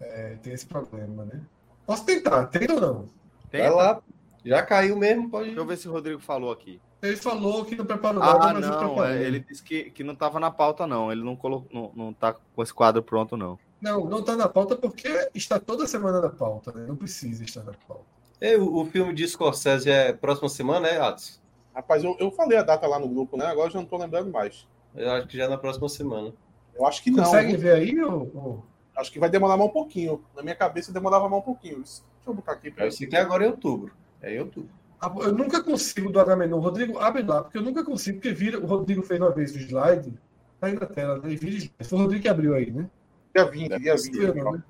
É, 0.00 0.36
tem 0.42 0.52
esse 0.52 0.66
problema, 0.66 1.24
né? 1.24 1.40
Posso 1.86 2.04
tentar, 2.04 2.46
tenta 2.46 2.74
ou 2.74 2.80
não? 2.80 3.08
Vai 3.52 3.70
lá. 3.70 4.00
Já 4.44 4.62
caiu 4.62 4.96
mesmo, 4.96 5.28
pode 5.28 5.46
Deixa 5.46 5.60
eu 5.60 5.66
ver 5.66 5.76
se 5.76 5.88
o 5.88 5.92
Rodrigo 5.92 6.20
falou 6.20 6.52
aqui. 6.52 6.80
Ele 7.02 7.16
falou 7.16 7.64
que 7.64 7.74
não 7.76 7.84
preparou 7.84 8.20
nada, 8.20 8.50
Ah, 8.50 8.52
mas 8.54 8.64
eu 8.64 8.70
não, 8.70 9.04
é, 9.04 9.22
ele 9.22 9.40
disse 9.40 9.62
que, 9.62 9.90
que 9.90 10.04
não 10.04 10.14
estava 10.14 10.38
na 10.40 10.50
pauta, 10.50 10.86
não. 10.86 11.10
Ele 11.10 11.22
não, 11.22 11.36
colocou, 11.36 11.68
não, 11.72 11.92
não 11.94 12.12
tá 12.12 12.32
com 12.32 12.62
esse 12.62 12.72
quadro 12.72 13.02
pronto, 13.02 13.36
não. 13.36 13.58
Não, 13.80 14.04
não 14.04 14.22
tá 14.22 14.36
na 14.36 14.48
pauta 14.48 14.74
porque 14.76 15.30
está 15.34 15.58
toda 15.58 15.86
semana 15.86 16.20
na 16.20 16.30
pauta, 16.30 16.72
né? 16.72 16.86
Não 16.86 16.96
precisa 16.96 17.44
estar 17.44 17.62
na 17.64 17.72
pauta. 17.86 18.04
E 18.40 18.56
o, 18.56 18.76
o 18.76 18.86
filme 18.86 19.12
de 19.14 19.26
Scorsese 19.26 19.90
é 19.90 20.12
próxima 20.12 20.48
semana, 20.48 20.88
é, 20.88 21.00
Atos? 21.00 21.40
Rapaz, 21.74 22.02
eu, 22.02 22.16
eu 22.18 22.30
falei 22.30 22.56
a 22.56 22.62
data 22.62 22.86
lá 22.86 22.98
no 22.98 23.08
grupo, 23.08 23.36
né? 23.36 23.46
Agora 23.46 23.68
eu 23.68 23.72
já 23.72 23.78
não 23.78 23.86
tô 23.86 23.96
lembrando 23.98 24.30
mais. 24.30 24.66
Eu 24.94 25.10
acho 25.10 25.26
que 25.26 25.36
já 25.36 25.44
é 25.44 25.48
na 25.48 25.58
próxima 25.58 25.88
semana. 25.88 26.32
Eu 26.74 26.86
acho 26.86 27.02
que 27.02 27.10
não. 27.10 27.24
Consegue 27.24 27.56
ver 27.56 27.72
aí? 27.74 28.02
Ou, 28.02 28.30
ou- 28.34 28.66
Acho 28.96 29.12
que 29.12 29.20
vai 29.20 29.28
demorar 29.28 29.56
mais 29.56 29.68
um 29.68 29.72
pouquinho. 29.72 30.24
Na 30.34 30.42
minha 30.42 30.54
cabeça 30.54 30.92
demorava 30.92 31.28
mais 31.28 31.42
um 31.42 31.44
pouquinho. 31.44 31.76
Deixa 31.76 32.02
eu 32.26 32.34
botar 32.34 32.52
aqui. 32.52 32.70
pra 32.70 32.86
Eu 32.86 32.92
sei 32.92 33.06
que 33.06 33.16
é 33.16 33.20
agora 33.20 33.44
em 33.44 33.48
outubro. 33.48 33.92
É 34.22 34.34
em 34.34 34.40
outubro. 34.40 34.70
Ah, 35.00 35.12
Eu 35.18 35.32
nunca 35.32 35.62
consigo 35.62 36.10
do 36.10 36.18
Agamenon. 36.18 36.58
Rodrigo, 36.58 36.98
abre 36.98 37.22
lá, 37.22 37.42
porque 37.42 37.58
eu 37.58 37.62
nunca 37.62 37.84
consigo, 37.84 38.18
porque 38.18 38.32
vira, 38.32 38.58
o 38.58 38.66
Rodrigo 38.66 39.02
fez 39.02 39.20
uma 39.20 39.30
vez 39.30 39.54
o 39.54 39.58
slide, 39.58 40.14
tá 40.58 40.68
aí 40.68 40.72
na 40.72 40.86
tela, 40.86 41.18
né? 41.18 41.34
Vira. 41.34 41.70
Foi 41.82 41.98
o 41.98 42.02
Rodrigo 42.02 42.22
que 42.22 42.28
abriu 42.28 42.54
aí, 42.54 42.70
né? 42.70 42.88
Dia 43.34 43.44
20, 43.44 43.78
dia 43.78 43.94
20. 43.96 44.16
Foi 44.16 44.28
eu, 44.28 44.34
não, 44.34 44.52
né? 44.52 44.62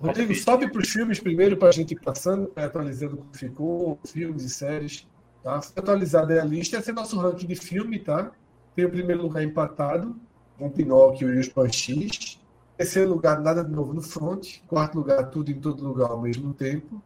Rodrigo, 0.00 0.34
sobe 0.34 0.70
para 0.70 0.80
os 0.80 0.88
filmes 0.88 1.20
primeiro 1.20 1.56
para 1.56 1.68
a 1.68 1.72
gente 1.72 1.92
ir 1.92 2.00
passando, 2.00 2.50
vai 2.54 2.64
atualizando 2.64 3.18
como 3.18 3.34
ficou, 3.34 3.98
filmes 4.06 4.44
e 4.44 4.48
séries. 4.48 5.06
Tá? 5.42 5.60
Atualizada 5.76 6.32
aí 6.32 6.38
a 6.38 6.44
lista. 6.44 6.78
Esse 6.78 6.90
é 6.90 6.92
nosso 6.92 7.18
ranking 7.18 7.46
de 7.46 7.56
filme, 7.56 7.98
tá? 7.98 8.30
Tem 8.74 8.84
o 8.84 8.90
primeiro 8.90 9.22
lugar 9.22 9.42
empatado, 9.42 10.16
com 10.58 10.70
Pinóquio 10.70 11.34
e 11.34 11.38
os 11.38 11.48
Panchis. 11.48 12.39
Terceiro 12.80 13.10
lugar, 13.10 13.38
nada 13.42 13.62
de 13.62 13.70
novo 13.70 13.92
no 13.92 14.00
front. 14.00 14.58
Quarto 14.66 14.94
lugar, 14.96 15.28
tudo 15.28 15.50
em 15.50 15.60
todo 15.60 15.86
lugar 15.86 16.10
ao 16.12 16.18
mesmo 16.18 16.54
tempo. 16.54 17.02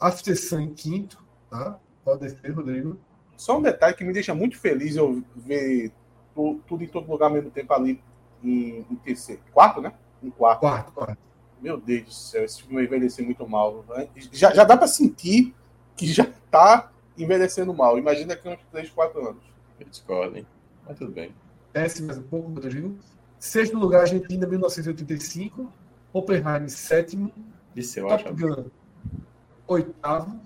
After 0.00 0.36
Sun 0.36 0.58
em 0.62 0.74
quinto, 0.74 1.22
tá? 1.48 1.78
Pode 2.04 2.28
ser, 2.28 2.50
Rodrigo. 2.50 2.98
Só 3.36 3.56
um 3.56 3.62
detalhe 3.62 3.94
que 3.94 4.02
me 4.02 4.12
deixa 4.12 4.34
muito 4.34 4.58
feliz 4.58 4.96
eu 4.96 5.22
ver 5.36 5.92
tu- 6.34 6.60
tudo 6.66 6.82
em 6.82 6.88
todo 6.88 7.08
lugar 7.08 7.26
ao 7.26 7.32
mesmo 7.34 7.52
tempo 7.52 7.72
ali 7.72 8.02
em, 8.42 8.84
em 8.90 8.96
terceiro. 8.96 9.40
Quarto, 9.52 9.80
né? 9.80 9.92
Em 10.20 10.28
quarto. 10.28 10.58
Quarto, 10.62 10.92
quarto. 10.92 11.18
Meu 11.62 11.80
Deus 11.80 12.02
do 12.06 12.12
céu, 12.12 12.44
esse 12.44 12.62
filme 12.62 12.74
vai 12.74 12.84
envelhecer 12.86 13.24
muito 13.24 13.46
mal. 13.48 13.84
né? 13.88 14.08
Já, 14.32 14.52
já 14.52 14.64
dá 14.64 14.76
pra 14.76 14.88
sentir 14.88 15.54
que 15.96 16.08
já 16.08 16.26
tá 16.50 16.90
envelhecendo 17.16 17.72
mal. 17.72 17.96
Imagina 17.96 18.34
a 18.34 18.48
uns 18.48 18.58
3, 18.72 18.90
4 18.90 19.20
anos. 19.28 19.42
Eu 19.78 19.86
discordo, 19.86 20.36
hein? 20.36 20.44
Mas 20.84 20.98
tudo 20.98 21.12
bem. 21.12 21.32
Desce 21.72 22.02
mais 22.02 22.18
um 22.18 22.22
pouco, 22.24 22.50
Rodrigo. 22.50 22.98
Sexto 23.38 23.76
lugar, 23.78 24.02
Argentina, 24.02 24.46
1985. 24.46 25.70
Oppenheimer, 26.12 26.70
sétimo. 26.70 27.32
Isso 27.74 27.98
eu 28.00 28.08
Top 28.08 28.24
acho. 28.24 28.34
Gun, 28.34 28.64
oitavo. 29.66 30.40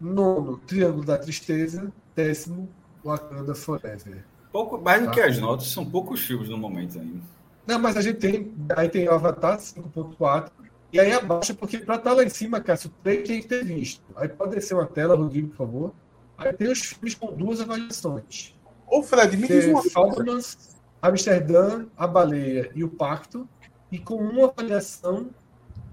Nono, 0.00 0.58
Triângulo 0.58 1.04
da 1.04 1.18
Tristeza. 1.18 1.92
Décimo, 2.14 2.68
Wakanda 3.04 3.54
Forever. 3.54 4.24
Pouco, 4.52 4.78
mais 4.80 5.02
do 5.04 5.10
que 5.10 5.20
Tá. 5.20 5.26
as 5.26 5.38
notas, 5.38 5.68
são 5.68 5.84
poucos 5.88 6.20
filmes 6.20 6.48
no 6.48 6.56
momento 6.58 6.98
ainda. 6.98 7.20
Não, 7.66 7.78
mas 7.78 7.96
a 7.96 8.00
gente 8.02 8.18
tem. 8.18 8.52
Aí 8.76 8.88
tem 8.88 9.08
o 9.08 9.12
Avatar 9.12 9.58
5.4. 9.58 10.52
E 10.92 11.00
aí 11.00 11.12
abaixa, 11.12 11.52
porque 11.54 11.78
para 11.78 11.96
estar 11.96 12.12
lá 12.12 12.22
em 12.22 12.28
cima, 12.28 12.60
Cássio, 12.60 12.88
tem 13.02 13.22
que 13.22 13.42
ter 13.42 13.64
visto. 13.64 14.02
Aí 14.14 14.28
pode 14.28 14.54
descer 14.54 14.74
uma 14.74 14.86
tela, 14.86 15.16
Rodrigo, 15.16 15.48
por 15.48 15.56
favor. 15.56 15.92
Aí 16.38 16.52
tem 16.52 16.70
os 16.70 16.78
filmes 16.80 17.14
com 17.16 17.32
duas 17.32 17.60
avaliações. 17.60 18.54
Ô, 18.86 19.02
Fred, 19.02 19.36
me 19.36 19.48
diz 19.48 19.66
uma 19.66 19.82
Falklands, 19.90 20.73
Amsterdã, 21.08 21.86
a 21.96 22.06
baleia 22.06 22.70
e 22.74 22.82
o 22.82 22.88
pacto, 22.88 23.48
e 23.92 23.98
com 23.98 24.14
uma 24.16 24.46
avaliação 24.48 25.28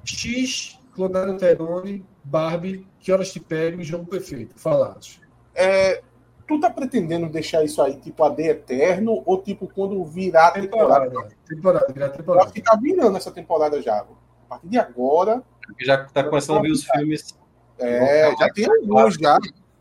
X, 0.06 0.80
Clonado 0.94 1.38
Terone, 1.38 2.06
Barbie, 2.24 2.88
Que 3.00 3.12
Horas 3.12 3.32
Te 3.32 3.40
Pego 3.40 3.82
e 3.82 3.84
Jogo 3.84 4.06
Perfeito. 4.06 4.54
Falados. 4.58 5.20
É, 5.54 6.02
tu 6.48 6.60
tá 6.60 6.70
pretendendo 6.70 7.30
deixar 7.30 7.64
isso 7.64 7.82
aí 7.82 7.96
tipo 7.98 8.24
AD 8.24 8.42
eterno 8.42 9.22
ou 9.26 9.42
tipo 9.42 9.68
quando 9.68 10.04
virar 10.06 10.48
a 10.48 10.52
temporada? 10.52 11.06
Temporada, 11.10 11.30
temporada, 11.48 11.94
virar 11.94 12.10
temporada. 12.10 12.44
Eu 12.44 12.46
acho 12.46 12.54
que 12.54 12.62
tá 12.62 12.76
virando 12.82 13.18
essa 13.18 13.32
temporada 13.32 13.82
já. 13.82 14.00
A 14.00 14.06
partir 14.48 14.68
de 14.70 14.80
agora. 14.80 15.44
Já 15.80 16.06
tá 16.06 16.24
começando 16.24 16.60
a 16.60 16.62
ver 16.62 16.72
os 16.72 16.84
filmes. 16.86 17.38
É, 17.78 18.34
já 18.38 18.50
tem 18.50 18.66
alguns 18.66 19.16
já. 19.16 19.38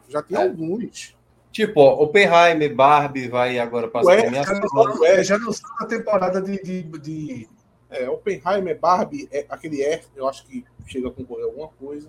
Já 0.08 0.22
tem 0.22 0.36
É. 0.38 0.42
alguns. 0.42 1.16
Tipo, 1.52 1.80
ó, 1.80 2.02
Oppenheimer, 2.04 2.74
Barbie 2.74 3.28
vai 3.28 3.58
agora 3.58 3.88
passar 3.88 4.10
Ué, 4.10 4.26
a 4.26 4.30
minha 4.30 4.44
Já 4.44 4.54
não, 4.54 5.24
já 5.24 5.38
não 5.38 5.52
são 5.52 5.70
a 5.80 5.86
temporada 5.86 6.40
de, 6.40 6.62
de, 6.62 6.82
de- 6.82 7.48
É, 7.90 8.08
Oppenheimer, 8.08 8.78
Barbie, 8.78 9.28
é, 9.32 9.44
aquele 9.48 9.82
R, 9.82 10.02
eu 10.14 10.28
acho 10.28 10.46
que 10.46 10.64
chega 10.86 11.08
a 11.08 11.10
concorrer 11.10 11.44
a 11.44 11.48
alguma 11.48 11.68
coisa. 11.68 12.08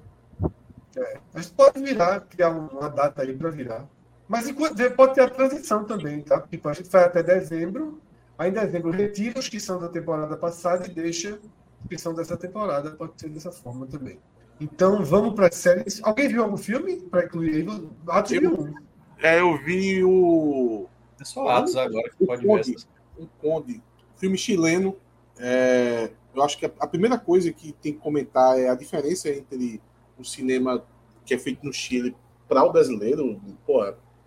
Mas 1.34 1.50
pode 1.50 1.82
virar, 1.82 2.20
criar 2.22 2.50
uma 2.50 2.90
data 2.90 3.22
aí 3.22 3.36
para 3.36 3.50
virar. 3.50 3.88
Mas 4.28 4.48
enquanto, 4.48 4.76
pode 4.92 5.16
ter 5.16 5.22
a 5.22 5.30
transição 5.30 5.84
também, 5.84 6.22
tá? 6.22 6.40
Tipo, 6.42 6.70
a 6.70 6.74
gente 6.74 6.90
vai 6.90 7.04
até 7.04 7.24
dezembro, 7.24 8.00
aí 8.38 8.50
em 8.50 8.54
dezembro 8.54 8.92
retira 8.92 9.40
os 9.40 9.50
que 9.50 9.60
são 9.60 9.80
da 9.80 9.90
temporada 9.90 10.38
passada 10.38 10.86
e 10.88 10.90
deixa 10.90 11.40
os 11.84 11.90
que 11.90 11.98
são 11.98 12.14
dessa 12.14 12.38
temporada. 12.38 12.92
Pode 12.92 13.14
ser 13.18 13.30
dessa 13.30 13.52
forma 13.52 13.88
também. 13.88 14.20
Então 14.60 15.04
vamos 15.04 15.34
para 15.34 15.48
as 15.48 15.56
séries. 15.56 16.00
Alguém 16.04 16.28
viu 16.28 16.44
algum 16.44 16.58
filme 16.58 16.98
para 17.10 17.26
incluir 17.26 17.56
aí? 17.56 17.90
Atos 18.08 18.32
viu 18.32 18.54
um. 18.54 18.74
É, 19.22 19.40
eu 19.40 19.58
vi 19.58 20.04
o. 20.04 20.88
É 21.20 21.24
só 21.26 21.48
Atos 21.48 21.76
agora 21.76 22.10
que 22.10 22.26
pode 22.26 22.42
ver. 22.42 22.48
Conde, 22.48 22.72
essas- 22.72 22.88
o 23.18 23.28
Conde, 23.40 23.82
filme 24.18 24.38
chileno. 24.38 24.96
É, 25.38 26.12
eu 26.36 26.42
acho 26.44 26.58
que 26.58 26.66
a, 26.66 26.72
a 26.80 26.88
primeira 26.88 27.18
coisa 27.18 27.52
que 27.52 27.72
tem 27.74 27.94
que 27.94 28.00
comentar 28.00 28.58
é 28.60 28.70
a 28.70 28.76
diferença 28.76 29.30
entre 29.30 29.82
o 30.18 30.24
cinema 30.24 30.84
que 31.26 31.34
é 31.34 31.38
feito 31.38 31.66
no 31.66 31.74
Chile 31.74 32.16
para 32.48 32.64
o 32.64 32.72
brasileiro. 32.72 33.40
Pô, 33.66 33.84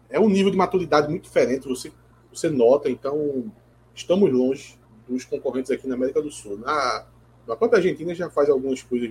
é 0.09 0.21
um 0.21 0.29
nível 0.29 0.51
de 0.51 0.57
maturidade 0.57 1.09
muito 1.09 1.25
diferente. 1.25 1.69
Você, 1.69 1.93
você 2.33 2.49
nota, 2.49 2.89
então 2.91 3.53
estamos 3.95 4.31
longe 4.33 4.79
dos 5.09 5.25
concorrentes 5.25 5.71
aqui 5.71 5.87
na 5.89 5.95
América 5.95 6.23
do 6.23 6.31
Sul. 6.31 6.59
Na, 6.59 7.07
na 7.47 7.57
própria 7.57 7.79
Argentina 7.79 8.15
já 8.15 8.31
faz 8.31 8.49
algumas 8.49 8.83
coisas 8.83 9.11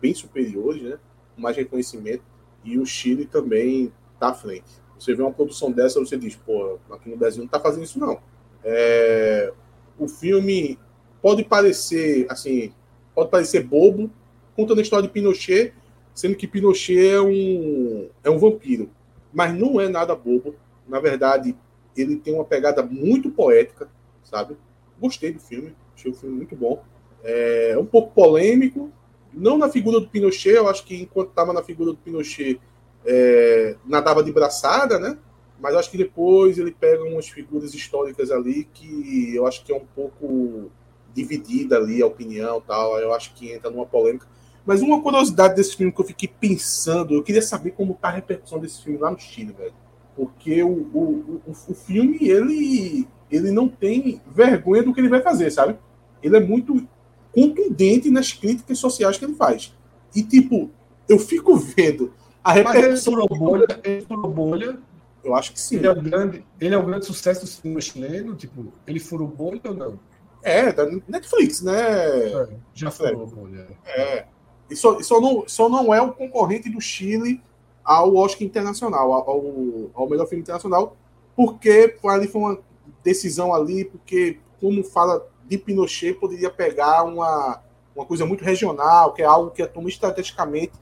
bem 0.00 0.14
superiores, 0.14 0.82
né? 0.82 0.98
Com 1.34 1.42
mais 1.42 1.56
reconhecimento. 1.56 2.22
E 2.64 2.78
o 2.78 2.86
Chile 2.86 3.26
também 3.26 3.92
está 4.14 4.28
à 4.28 4.34
frente. 4.34 4.70
Você 4.98 5.14
vê 5.14 5.22
uma 5.22 5.32
produção 5.32 5.70
dessa, 5.70 6.00
você 6.00 6.16
diz, 6.16 6.36
pô, 6.36 6.78
aqui 6.90 7.08
no 7.08 7.16
Brasil 7.16 7.38
não 7.38 7.46
está 7.46 7.60
fazendo 7.60 7.84
isso, 7.84 7.98
não. 7.98 8.20
É, 8.64 9.52
o 9.98 10.08
filme 10.08 10.78
pode 11.22 11.44
parecer, 11.44 12.26
assim, 12.28 12.72
pode 13.14 13.30
parecer 13.30 13.62
bobo, 13.62 14.10
contando 14.56 14.78
a 14.78 14.82
história 14.82 15.06
de 15.06 15.12
Pinochet, 15.12 15.72
sendo 16.14 16.34
que 16.34 16.48
Pinochet 16.48 17.08
é 17.08 17.20
um, 17.20 18.08
é 18.24 18.30
um 18.30 18.38
vampiro. 18.38 18.90
Mas 19.32 19.54
não 19.54 19.80
é 19.80 19.88
nada 19.88 20.16
bobo. 20.16 20.56
Na 20.88 20.98
verdade, 20.98 21.54
ele 21.96 22.16
tem 22.16 22.34
uma 22.34 22.44
pegada 22.44 22.82
muito 22.82 23.30
poética, 23.30 23.88
sabe? 24.24 24.56
Gostei 25.00 25.32
do 25.32 25.38
filme, 25.38 25.74
achei 25.94 26.10
o 26.10 26.14
filme 26.14 26.36
muito 26.36 26.56
bom. 26.56 26.82
É 27.22 27.76
um 27.78 27.86
pouco 27.86 28.12
polêmico, 28.12 28.90
não 29.32 29.58
na 29.58 29.68
figura 29.68 30.00
do 30.00 30.08
Pinochet, 30.08 30.54
eu 30.54 30.68
acho 30.68 30.84
que 30.84 31.00
enquanto 31.00 31.30
estava 31.30 31.52
na 31.52 31.62
figura 31.62 31.92
do 31.92 31.98
Pinochet, 31.98 32.60
é, 33.10 33.76
nadava 33.86 34.22
de 34.22 34.30
braçada, 34.30 34.98
né? 34.98 35.16
Mas 35.58 35.74
acho 35.74 35.90
que 35.90 35.96
depois 35.96 36.58
ele 36.58 36.70
pega 36.70 37.02
umas 37.02 37.26
figuras 37.26 37.72
históricas 37.72 38.30
ali 38.30 38.68
que 38.72 39.34
eu 39.34 39.46
acho 39.46 39.64
que 39.64 39.72
é 39.72 39.76
um 39.76 39.86
pouco 39.96 40.70
dividida 41.14 41.78
ali 41.78 42.02
a 42.02 42.06
opinião 42.06 42.60
tal. 42.60 42.98
Eu 42.98 43.14
acho 43.14 43.34
que 43.34 43.50
entra 43.50 43.70
numa 43.70 43.86
polêmica. 43.86 44.26
Mas 44.64 44.82
uma 44.82 45.00
curiosidade 45.00 45.56
desse 45.56 45.74
filme 45.74 45.90
que 45.90 46.00
eu 46.00 46.04
fiquei 46.04 46.28
pensando, 46.28 47.14
eu 47.14 47.22
queria 47.22 47.40
saber 47.40 47.70
como 47.70 47.94
tá 47.94 48.08
a 48.08 48.12
repercussão 48.12 48.58
desse 48.58 48.84
filme 48.84 48.98
lá 48.98 49.10
no 49.10 49.18
Chile, 49.18 49.54
velho. 49.56 49.72
Porque 50.14 50.62
o, 50.62 50.68
o, 50.68 51.40
o, 51.46 51.52
o 51.68 51.74
filme, 51.74 52.18
ele, 52.20 53.08
ele 53.30 53.50
não 53.50 53.68
tem 53.68 54.20
vergonha 54.26 54.82
do 54.82 54.92
que 54.92 55.00
ele 55.00 55.08
vai 55.08 55.22
fazer, 55.22 55.50
sabe? 55.50 55.78
Ele 56.22 56.36
é 56.36 56.40
muito 56.40 56.86
contundente 57.34 58.10
nas 58.10 58.32
críticas 58.32 58.78
sociais 58.78 59.16
que 59.16 59.24
ele 59.24 59.34
faz. 59.34 59.74
E, 60.14 60.22
tipo, 60.22 60.70
eu 61.08 61.18
fico 61.18 61.56
vendo 61.56 62.12
a 62.48 62.58
ele 62.58 62.68
repercussão. 62.68 63.12
furou 63.12 63.28
bolha, 63.28 63.66
ele 63.84 64.00
furou 64.02 64.30
bolha. 64.30 64.78
Eu 65.22 65.34
acho 65.34 65.52
que 65.52 65.60
sim. 65.60 65.76
Ele 65.76 65.86
é 65.86 65.92
um 65.92 66.02
grande, 66.02 66.46
ele 66.58 66.74
é 66.74 66.78
um 66.78 66.86
grande 66.86 67.04
sucesso 67.04 67.42
do 67.42 67.46
cinema 67.46 67.80
chileno, 67.80 68.34
tipo, 68.34 68.72
ele 68.86 68.98
furou 68.98 69.28
bolha 69.28 69.60
ou 69.66 69.74
não? 69.74 70.00
É, 70.42 70.72
da 70.72 70.86
Netflix, 71.06 71.60
né? 71.60 71.76
Já 72.72 72.90
furou 72.90 73.26
bolha. 73.26 73.68
É. 73.84 74.24
E 74.70 74.76
só, 74.76 75.00
só, 75.02 75.20
não, 75.20 75.44
só 75.46 75.68
não 75.68 75.92
é 75.92 76.00
o 76.00 76.12
concorrente 76.12 76.70
do 76.70 76.80
Chile 76.80 77.42
ao 77.84 78.14
Oscar 78.16 78.42
Internacional, 78.46 79.12
ao, 79.12 79.90
ao 79.94 80.08
melhor 80.08 80.26
filme 80.26 80.42
internacional, 80.42 80.96
porque 81.36 81.96
ali 82.04 82.28
foi 82.28 82.40
uma 82.40 82.58
decisão 83.02 83.54
ali, 83.54 83.84
porque, 83.84 84.38
como 84.60 84.82
fala 84.84 85.26
de 85.46 85.58
Pinochet, 85.58 86.14
poderia 86.14 86.50
pegar 86.50 87.04
uma, 87.04 87.62
uma 87.94 88.04
coisa 88.04 88.26
muito 88.26 88.44
regional, 88.44 89.12
que 89.12 89.22
é 89.22 89.24
algo 89.24 89.50
que 89.50 89.62
a 89.62 89.68
turma 89.68 89.88
estrategicamente 89.88 90.72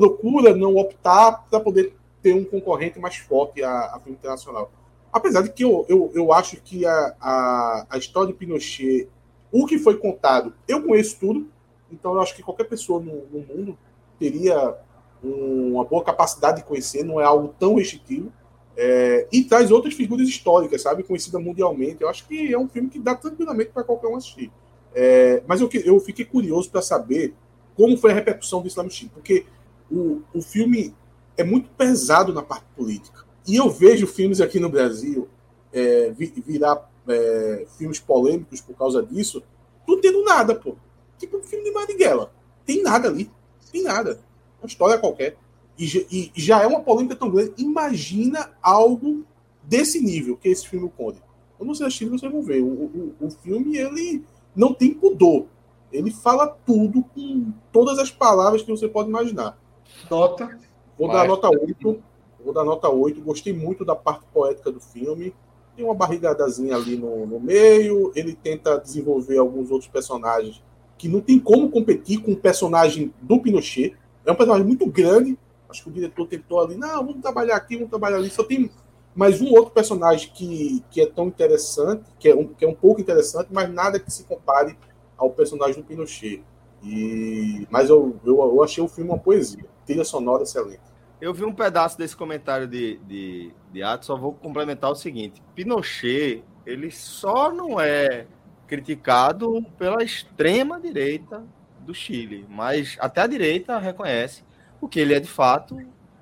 procura 0.00 0.56
não 0.56 0.76
optar 0.76 1.44
para 1.50 1.60
poder 1.60 1.94
ter 2.22 2.32
um 2.32 2.42
concorrente 2.42 2.98
mais 2.98 3.16
forte 3.16 3.62
a, 3.62 3.70
a 3.94 4.00
filme 4.00 4.16
internacional. 4.18 4.70
Apesar 5.12 5.42
de 5.42 5.50
que 5.50 5.62
eu, 5.62 5.84
eu, 5.90 6.10
eu 6.14 6.32
acho 6.32 6.56
que 6.62 6.86
a, 6.86 7.14
a, 7.20 7.86
a 7.90 7.98
história 7.98 8.28
de 8.28 8.38
Pinochet, 8.38 9.08
o 9.52 9.66
que 9.66 9.78
foi 9.78 9.98
contado, 9.98 10.54
eu 10.66 10.82
conheço 10.82 11.18
tudo, 11.20 11.46
então 11.92 12.14
eu 12.14 12.20
acho 12.22 12.34
que 12.34 12.42
qualquer 12.42 12.64
pessoa 12.64 12.98
no, 12.98 13.26
no 13.26 13.40
mundo 13.40 13.76
teria 14.18 14.74
um- 15.22 15.72
uma 15.74 15.84
boa 15.84 16.02
capacidade 16.02 16.58
de 16.58 16.64
conhecer, 16.64 17.04
não 17.04 17.20
é 17.20 17.24
algo 17.24 17.54
tão 17.58 17.74
restritivo. 17.74 18.32
É, 18.76 19.26
e 19.30 19.44
traz 19.44 19.70
outras 19.70 19.92
figuras 19.92 20.26
históricas, 20.26 20.80
sabe, 20.80 21.02
conhecidas 21.02 21.42
mundialmente. 21.42 22.00
Eu 22.00 22.08
acho 22.08 22.26
que 22.26 22.50
é 22.50 22.58
um 22.58 22.68
filme 22.68 22.88
que 22.88 22.98
dá 22.98 23.14
tranquilamente 23.14 23.70
para 23.72 23.84
qualquer 23.84 24.06
um 24.06 24.16
assistir. 24.16 24.50
É, 24.94 25.42
mas 25.46 25.60
eu, 25.60 25.68
eu 25.84 26.00
fiquei 26.00 26.24
curioso 26.24 26.70
para 26.70 26.80
saber 26.80 27.34
como 27.76 27.96
foi 27.98 28.12
a 28.12 28.14
repercussão 28.14 28.64
lá 28.76 28.82
no 28.82 28.90
Chile, 28.90 29.10
porque 29.12 29.44
o, 29.90 30.22
o 30.34 30.42
filme 30.42 30.94
é 31.36 31.44
muito 31.44 31.68
pesado 31.70 32.32
na 32.32 32.42
parte 32.42 32.66
política. 32.76 33.24
E 33.46 33.56
eu 33.56 33.68
vejo 33.70 34.06
filmes 34.06 34.40
aqui 34.40 34.60
no 34.60 34.68
Brasil 34.68 35.28
é, 35.72 36.10
vi- 36.10 36.32
virar 36.46 36.90
é, 37.08 37.66
filmes 37.78 37.98
polêmicos 37.98 38.60
por 38.60 38.74
causa 38.76 39.02
disso, 39.02 39.42
não 39.86 40.00
tendo 40.00 40.22
nada, 40.24 40.54
pô. 40.54 40.76
Tipo 41.18 41.38
um 41.38 41.42
filme 41.42 41.64
de 41.64 41.72
Marighella. 41.72 42.32
Tem 42.64 42.82
nada 42.82 43.08
ali. 43.08 43.30
Tem 43.72 43.82
nada. 43.82 44.20
Uma 44.60 44.66
história 44.66 44.98
qualquer. 44.98 45.36
E, 45.78 45.86
já- 45.86 46.00
e 46.10 46.30
já 46.34 46.62
é 46.62 46.66
uma 46.66 46.80
polêmica 46.80 47.16
tão 47.16 47.30
grande. 47.30 47.52
Imagina 47.58 48.50
algo 48.62 49.24
desse 49.62 50.00
nível 50.00 50.36
que 50.36 50.48
é 50.48 50.52
esse 50.52 50.68
filme 50.68 50.86
O 50.86 50.90
Conde. 50.90 51.22
Quando 51.58 51.74
você 51.74 51.84
assistir, 51.84 52.06
vocês 52.06 52.30
vão 52.30 52.42
ver. 52.42 52.62
O, 52.62 52.66
o, 52.66 53.14
o 53.20 53.30
filme, 53.30 53.76
ele 53.76 54.24
não 54.54 54.72
tem 54.72 54.94
pudor. 54.94 55.46
Ele 55.92 56.10
fala 56.10 56.46
tudo 56.46 57.02
com 57.14 57.52
todas 57.72 57.98
as 57.98 58.10
palavras 58.10 58.62
que 58.62 58.70
você 58.70 58.88
pode 58.88 59.08
imaginar. 59.08 59.58
Nota. 60.08 60.58
Vou 60.98 61.08
Vai. 61.08 61.16
dar 61.16 61.28
nota 61.28 61.48
8. 61.48 62.02
Vou 62.44 62.54
dar 62.54 62.64
nota 62.64 62.88
8. 62.88 63.20
Gostei 63.20 63.52
muito 63.52 63.84
da 63.84 63.96
parte 63.96 64.24
poética 64.32 64.70
do 64.70 64.80
filme. 64.80 65.34
Tem 65.76 65.84
uma 65.84 65.94
barrigadazinha 65.94 66.76
ali 66.76 66.96
no, 66.96 67.26
no 67.26 67.40
meio. 67.40 68.12
Ele 68.14 68.34
tenta 68.34 68.78
desenvolver 68.78 69.38
alguns 69.38 69.70
outros 69.70 69.90
personagens 69.90 70.62
que 71.00 71.08
não 71.08 71.20
tem 71.22 71.38
como 71.38 71.70
competir 71.70 72.20
com 72.20 72.32
o 72.32 72.36
personagem 72.36 73.12
do 73.22 73.40
Pinochet. 73.40 73.96
É 74.24 74.30
um 74.30 74.34
personagem 74.34 74.66
muito 74.66 74.86
grande. 74.86 75.38
Acho 75.68 75.84
que 75.84 75.88
o 75.88 75.92
diretor 75.92 76.26
tentou 76.26 76.60
ali, 76.60 76.76
não, 76.76 77.06
vamos 77.06 77.22
trabalhar 77.22 77.56
aqui, 77.56 77.76
vamos 77.76 77.88
trabalhar 77.88 78.16
ali. 78.16 78.28
Só 78.28 78.42
tem 78.42 78.70
mais 79.14 79.40
um 79.40 79.50
outro 79.52 79.70
personagem 79.70 80.30
que, 80.34 80.84
que 80.90 81.00
é 81.00 81.06
tão 81.06 81.28
interessante, 81.28 82.04
que 82.18 82.28
é, 82.28 82.34
um, 82.34 82.48
que 82.48 82.64
é 82.64 82.68
um 82.68 82.74
pouco 82.74 83.00
interessante, 83.00 83.48
mas 83.50 83.72
nada 83.72 83.98
que 83.98 84.10
se 84.10 84.24
compare 84.24 84.76
ao 85.16 85.30
personagem 85.30 85.76
do 85.76 85.86
Pinochet. 85.86 86.42
E, 86.82 87.66
mas 87.70 87.88
eu, 87.88 88.16
eu, 88.24 88.38
eu 88.38 88.62
achei 88.62 88.82
o 88.82 88.88
filme 88.88 89.10
uma 89.10 89.18
poesia. 89.18 89.64
Trilha 89.84 90.04
sonora 90.04 90.42
excelente. 90.42 90.80
Eu 91.20 91.34
vi 91.34 91.44
um 91.44 91.52
pedaço 91.52 91.98
desse 91.98 92.16
comentário 92.16 92.66
de, 92.66 92.98
de, 93.06 93.52
de 93.72 93.82
Atos, 93.82 94.06
só 94.06 94.16
vou 94.16 94.32
complementar 94.32 94.90
o 94.90 94.94
seguinte: 94.94 95.42
Pinochet, 95.54 96.42
ele 96.64 96.90
só 96.90 97.52
não 97.52 97.80
é 97.80 98.26
criticado 98.66 99.62
pela 99.76 100.02
extrema 100.02 100.80
direita 100.80 101.44
do 101.80 101.92
Chile, 101.92 102.46
mas 102.48 102.96
até 103.00 103.22
a 103.22 103.26
direita 103.26 103.78
reconhece 103.78 104.44
o 104.80 104.88
que 104.88 105.00
ele 105.00 105.12
é 105.12 105.20
de 105.20 105.28
fato 105.28 105.76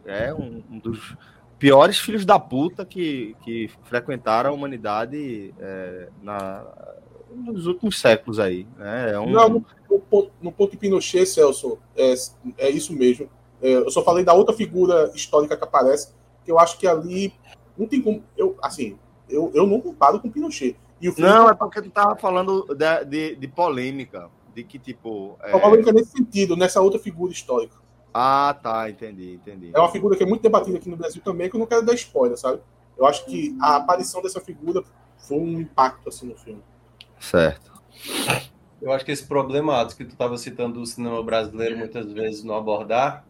é 0.05 0.33
um, 0.33 0.63
um 0.71 0.79
dos 0.79 1.15
piores 1.59 1.99
filhos 1.99 2.25
da 2.25 2.39
puta 2.39 2.85
que, 2.85 3.37
que 3.43 3.71
frequentaram 3.85 4.51
a 4.51 4.53
humanidade 4.53 5.55
é, 5.59 6.09
na, 6.23 6.65
nos 7.31 7.67
últimos 7.67 8.01
séculos 8.01 8.39
aí. 8.39 8.67
Né? 8.77 9.13
É 9.13 9.21
um, 9.21 9.31
Não, 9.31 9.49
no, 9.49 9.67
no 9.91 9.99
ponto, 10.01 10.33
no 10.41 10.53
ponto 10.53 10.71
de 10.71 10.77
Pinochet, 10.79 11.27
Celso, 11.27 11.79
é, 11.97 12.15
é 12.57 12.71
isso 12.71 12.93
mesmo. 12.93 13.29
É, 13.61 13.75
eu 13.75 13.91
só 13.91 14.03
falei 14.03 14.25
da 14.25 14.33
outra 14.33 14.55
figura 14.55 15.11
histórica 15.15 15.57
que 15.57 15.65
aparece, 15.65 16.13
que 16.45 16.51
eu 16.51 16.59
acho 16.59 16.79
que 16.79 16.87
ali 16.87 17.33
não 17.77 17.87
tem 17.87 18.01
como. 18.03 18.23
Eu, 18.37 18.57
assim, 18.63 18.99
Eu, 19.29 19.51
eu 19.55 19.67
não 19.67 19.81
comparo 19.81 20.21
com 20.21 20.31
Pinochet. 20.31 20.77
E 21.01 21.09
o 21.09 21.15
não, 21.19 21.49
é 21.49 21.55
porque 21.55 21.83
tu 21.83 21.91
tava 21.91 22.17
falando 22.17 22.67
de, 22.75 23.05
de, 23.05 23.37
de 23.37 23.49
polêmica. 23.49 24.31
De 24.55 24.65
que, 24.65 24.79
tipo. 24.79 25.37
É... 25.43 25.57
Polêmica 25.57 25.93
nesse 25.93 26.11
sentido, 26.11 26.57
nessa 26.57 26.81
outra 26.81 26.99
figura 26.99 27.33
histórica. 27.33 27.77
Ah, 28.13 28.59
tá, 28.61 28.91
entendi, 28.91 29.35
entendi. 29.35 29.71
É 29.73 29.79
uma 29.79 29.91
figura 29.91 30.17
que 30.17 30.23
é 30.23 30.27
muito 30.27 30.43
debatida 30.43 30.77
aqui 30.77 30.89
no 30.89 30.97
Brasil 30.97 31.23
também, 31.23 31.49
que 31.49 31.55
eu 31.55 31.61
não 31.61 31.67
quero 31.67 31.85
dar 31.85 31.95
spoiler, 31.95 32.37
sabe? 32.37 32.61
Eu 32.97 33.07
acho 33.07 33.25
que 33.27 33.57
a 33.61 33.77
aparição 33.77 34.21
dessa 34.21 34.41
figura 34.41 34.83
foi 35.17 35.39
um 35.39 35.61
impacto 35.61 36.09
assim 36.09 36.27
no 36.27 36.37
filme. 36.37 36.63
Certo. 37.21 37.71
Eu 38.81 38.93
acho 38.93 39.05
que 39.05 39.13
esse 39.13 39.27
problema 39.27 39.87
que 39.87 40.05
tu 40.05 40.13
estava 40.13 40.37
citando 40.37 40.81
do 40.81 40.87
cinema 40.87 41.23
brasileiro 41.23 41.77
muitas 41.77 42.11
vezes 42.13 42.43
não 42.43 42.57
abordar. 42.57 43.25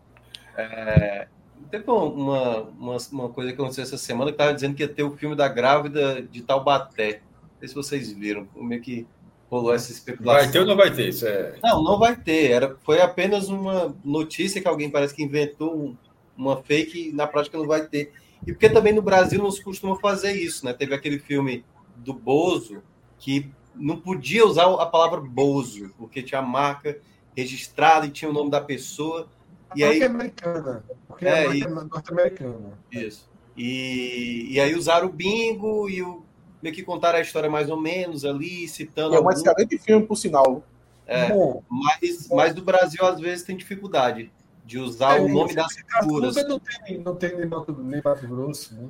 É... 0.59 1.29
Teve 1.71 1.85
uma, 1.91 2.61
uma, 2.61 2.97
uma 3.13 3.29
coisa 3.29 3.53
que 3.53 3.61
aconteceu 3.61 3.85
essa 3.85 3.99
semana 3.99 4.31
que 4.31 4.35
estava 4.35 4.55
dizendo 4.55 4.75
que 4.75 4.83
ia 4.83 4.89
ter 4.89 5.03
o 5.03 5.17
filme 5.17 5.37
da 5.37 5.49
grávida 5.49 6.23
de 6.23 6.43
Taubaté. 6.43 7.21
Não 7.43 7.59
sei 7.61 7.69
se 7.69 7.75
vocês 7.75 8.13
viram, 8.13 8.47
como 8.47 8.73
é 8.73 8.79
que 8.79 9.07
rolou 9.51 9.75
essa 9.75 9.93
especulação. 9.93 10.43
Vai 10.43 10.53
ter 10.53 10.61
ou 10.61 10.67
não 10.67 10.77
vai 10.77 10.93
ter? 10.93 11.09
Isso 11.09 11.27
é... 11.27 11.55
Não, 11.63 11.83
não 11.83 11.99
vai 11.99 12.17
ter. 12.17 12.51
Era, 12.51 12.77
foi 12.85 13.01
apenas 13.01 13.49
uma 13.49 13.95
notícia 14.05 14.61
que 14.61 14.69
alguém 14.69 14.91
parece 14.91 15.15
que 15.15 15.23
inventou 15.23 15.97
uma 16.37 16.57
fake 16.63 17.09
e 17.09 17.13
na 17.13 17.27
prática 17.27 17.59
não 17.59 17.67
vai 17.67 17.87
ter. 17.87 18.13
E 18.47 18.53
porque 18.53 18.71
também 18.71 18.93
no 18.93 19.03
Brasil 19.03 19.43
não 19.43 19.51
se 19.51 19.63
costuma 19.63 19.97
fazer 19.97 20.33
isso, 20.33 20.65
né? 20.65 20.73
Teve 20.73 20.95
aquele 20.95 21.19
filme 21.19 21.65
do 21.97 22.15
Bozo 22.15 22.83
que 23.19 23.51
não 23.75 23.97
podia 23.97 24.47
usar 24.47 24.67
a 24.67 24.87
palavra 24.87 25.21
Bozo, 25.21 25.93
porque 25.99 26.23
tinha 26.23 26.41
a 26.41 26.43
marca 26.43 26.99
registrada 27.37 28.07
e 28.07 28.11
tinha 28.11 28.31
o 28.31 28.35
nome 28.35 28.51
da 28.51 28.61
pessoa. 28.61 29.29
A 29.71 29.75
e 29.79 29.85
aí, 29.85 30.01
é 30.01 30.07
americana. 30.07 30.85
Porque 31.07 31.27
é, 31.27 31.45
é 31.45 31.69
norte-americana. 31.69 32.79
Isso. 32.91 33.29
E, 33.57 34.49
e 34.51 34.61
aí 34.61 34.75
usaram 34.75 35.09
o 35.09 35.13
bingo 35.13 35.89
e 35.89 36.03
o, 36.03 36.23
meio 36.63 36.75
que 36.75 36.83
contaram 36.83 37.19
a 37.19 37.23
história 37.23 37.51
mais 37.51 37.69
ou 37.69 37.81
menos 37.81 38.25
ali, 38.25 38.67
citando. 38.69 39.15
É 39.15 39.21
um 39.21 39.31
excelente 39.31 39.79
filme, 39.79 40.07
por 40.07 40.17
sinal. 40.17 40.63
É, 41.07 41.29
Bom, 41.29 41.63
mas, 41.69 42.29
mas 42.29 42.55
do 42.55 42.63
Brasil, 42.63 43.05
às 43.05 43.19
vezes, 43.19 43.45
tem 43.45 43.57
dificuldade 43.57 44.31
de 44.65 44.79
usar 44.79 45.19
é, 45.19 45.21
o 45.21 45.29
nome 45.29 45.55
das 45.55 45.75
figuras. 45.75 46.37
Não 46.47 46.61
tem, 46.61 46.99
não 46.99 47.17
tem 47.17 47.31
nem, 47.31 47.49
nem 47.79 48.03
Mato 48.05 48.29
Grosso, 48.29 48.75
né? 48.75 48.89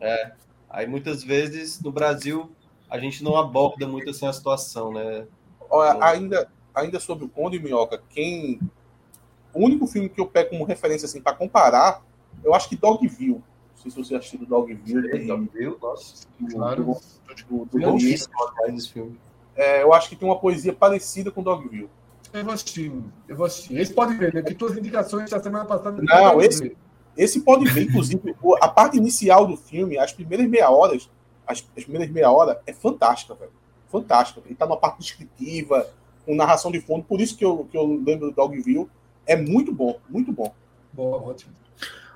É. 0.00 0.32
Aí 0.70 0.86
muitas 0.86 1.22
vezes 1.22 1.80
no 1.80 1.92
Brasil 1.92 2.50
a 2.88 2.98
gente 2.98 3.22
não 3.22 3.36
aborda 3.36 3.86
muito 3.86 4.10
assim 4.10 4.26
a 4.26 4.32
situação, 4.32 4.92
né? 4.92 5.26
Olha, 5.68 6.02
ainda, 6.02 6.48
ainda 6.74 6.98
sobre 6.98 7.24
o 7.24 7.28
Conde 7.28 7.58
Minhoca, 7.58 8.00
quem. 8.10 8.60
O 9.56 9.64
único 9.64 9.86
filme 9.86 10.08
que 10.08 10.20
eu 10.20 10.26
pego 10.26 10.50
como 10.50 10.64
referência 10.64 11.06
assim, 11.06 11.20
para 11.20 11.34
comparar, 11.34 12.02
eu 12.44 12.54
acho 12.54 12.68
que 12.68 12.76
Dogville. 12.76 13.34
Não 13.34 13.42
sei 13.76 13.90
se 13.90 13.96
você 13.96 14.14
assistiu 14.14 14.46
Dogville. 14.46 15.26
Dogville, 15.26 15.76
nossa. 15.80 16.26
Claro. 16.50 16.84
Do, 17.48 17.64
do, 17.64 17.64
do, 17.64 17.92
do 17.92 18.80
filme. 18.88 19.18
É, 19.56 19.82
eu 19.82 19.92
acho 19.92 20.08
que 20.08 20.16
tem 20.16 20.28
uma 20.28 20.38
poesia 20.38 20.72
parecida 20.72 21.30
com 21.30 21.42
Dogville. 21.42 21.88
Eu 22.32 22.44
vou 22.44 22.52
assistir, 22.52 22.92
eu 23.28 23.36
vou 23.36 23.46
assistir. 23.46 23.78
Esse 23.78 23.94
pode 23.94 24.14
ver, 24.14 24.34
né? 24.34 24.42
Que 24.42 24.54
todas 24.54 24.74
as 24.74 24.80
indicações 24.80 25.30
da 25.30 25.42
semana 25.42 25.64
passada. 25.64 26.02
Não, 26.02 26.40
esse, 26.42 26.76
esse 27.16 27.40
pode 27.40 27.64
ver, 27.70 27.84
inclusive, 27.84 28.34
a 28.60 28.68
parte 28.68 28.98
inicial 28.98 29.46
do 29.46 29.56
filme, 29.56 29.96
as 29.96 30.12
primeiras 30.12 30.46
meia 30.46 30.70
horas, 30.70 31.08
as, 31.46 31.66
as 31.76 31.84
primeiras 31.84 32.10
meia 32.10 32.30
hora 32.30 32.60
é 32.66 32.72
fantástica, 32.74 33.34
velho. 33.34 33.52
Fantástica. 33.88 34.42
Ele 34.44 34.54
tá 34.54 34.66
numa 34.66 34.76
parte 34.76 34.98
descritiva, 34.98 35.88
com 36.26 36.34
narração 36.34 36.70
de 36.70 36.80
fundo, 36.80 37.04
por 37.04 37.20
isso 37.20 37.36
que 37.36 37.44
eu, 37.44 37.66
que 37.70 37.78
eu 37.78 37.86
lembro 37.86 38.28
do 38.28 38.32
Dogville. 38.32 38.88
É 39.26 39.36
muito 39.36 39.72
bom, 39.72 40.00
muito 40.08 40.32
bom. 40.32 40.54
Boa, 40.92 41.20
ótimo. 41.22 41.54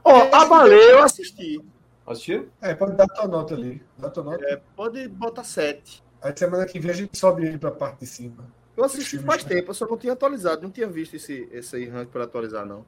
Ó, 0.04 0.12
oh, 0.12 0.34
a 0.34 0.46
Baleia 0.46 0.92
eu 0.92 1.02
assisti. 1.02 1.60
Assistiu? 2.06 2.48
É, 2.60 2.74
pode 2.74 2.96
dar 2.96 3.06
tua 3.06 3.28
nota 3.28 3.54
ali. 3.54 3.82
Dá 3.98 4.10
tua 4.10 4.24
nota. 4.24 4.44
É, 4.44 4.60
pode 4.74 5.06
botar 5.08 5.44
7. 5.44 6.02
Aí 6.22 6.32
semana 6.36 6.66
que 6.66 6.78
vem 6.78 6.90
a 6.90 6.94
gente 6.94 7.16
sobe 7.16 7.46
ele 7.46 7.58
pra 7.58 7.70
parte 7.70 8.00
de 8.00 8.06
cima. 8.06 8.46
Eu 8.76 8.84
assisti 8.84 9.18
faz 9.18 9.44
tempo, 9.44 9.70
eu 9.70 9.74
só 9.74 9.86
não 9.86 9.96
tinha 9.96 10.12
atualizado, 10.12 10.62
não 10.62 10.70
tinha 10.70 10.86
visto 10.86 11.14
esse, 11.14 11.48
esse 11.52 11.84
rank 11.86 12.08
para 12.08 12.24
atualizar, 12.24 12.64
não. 12.64 12.84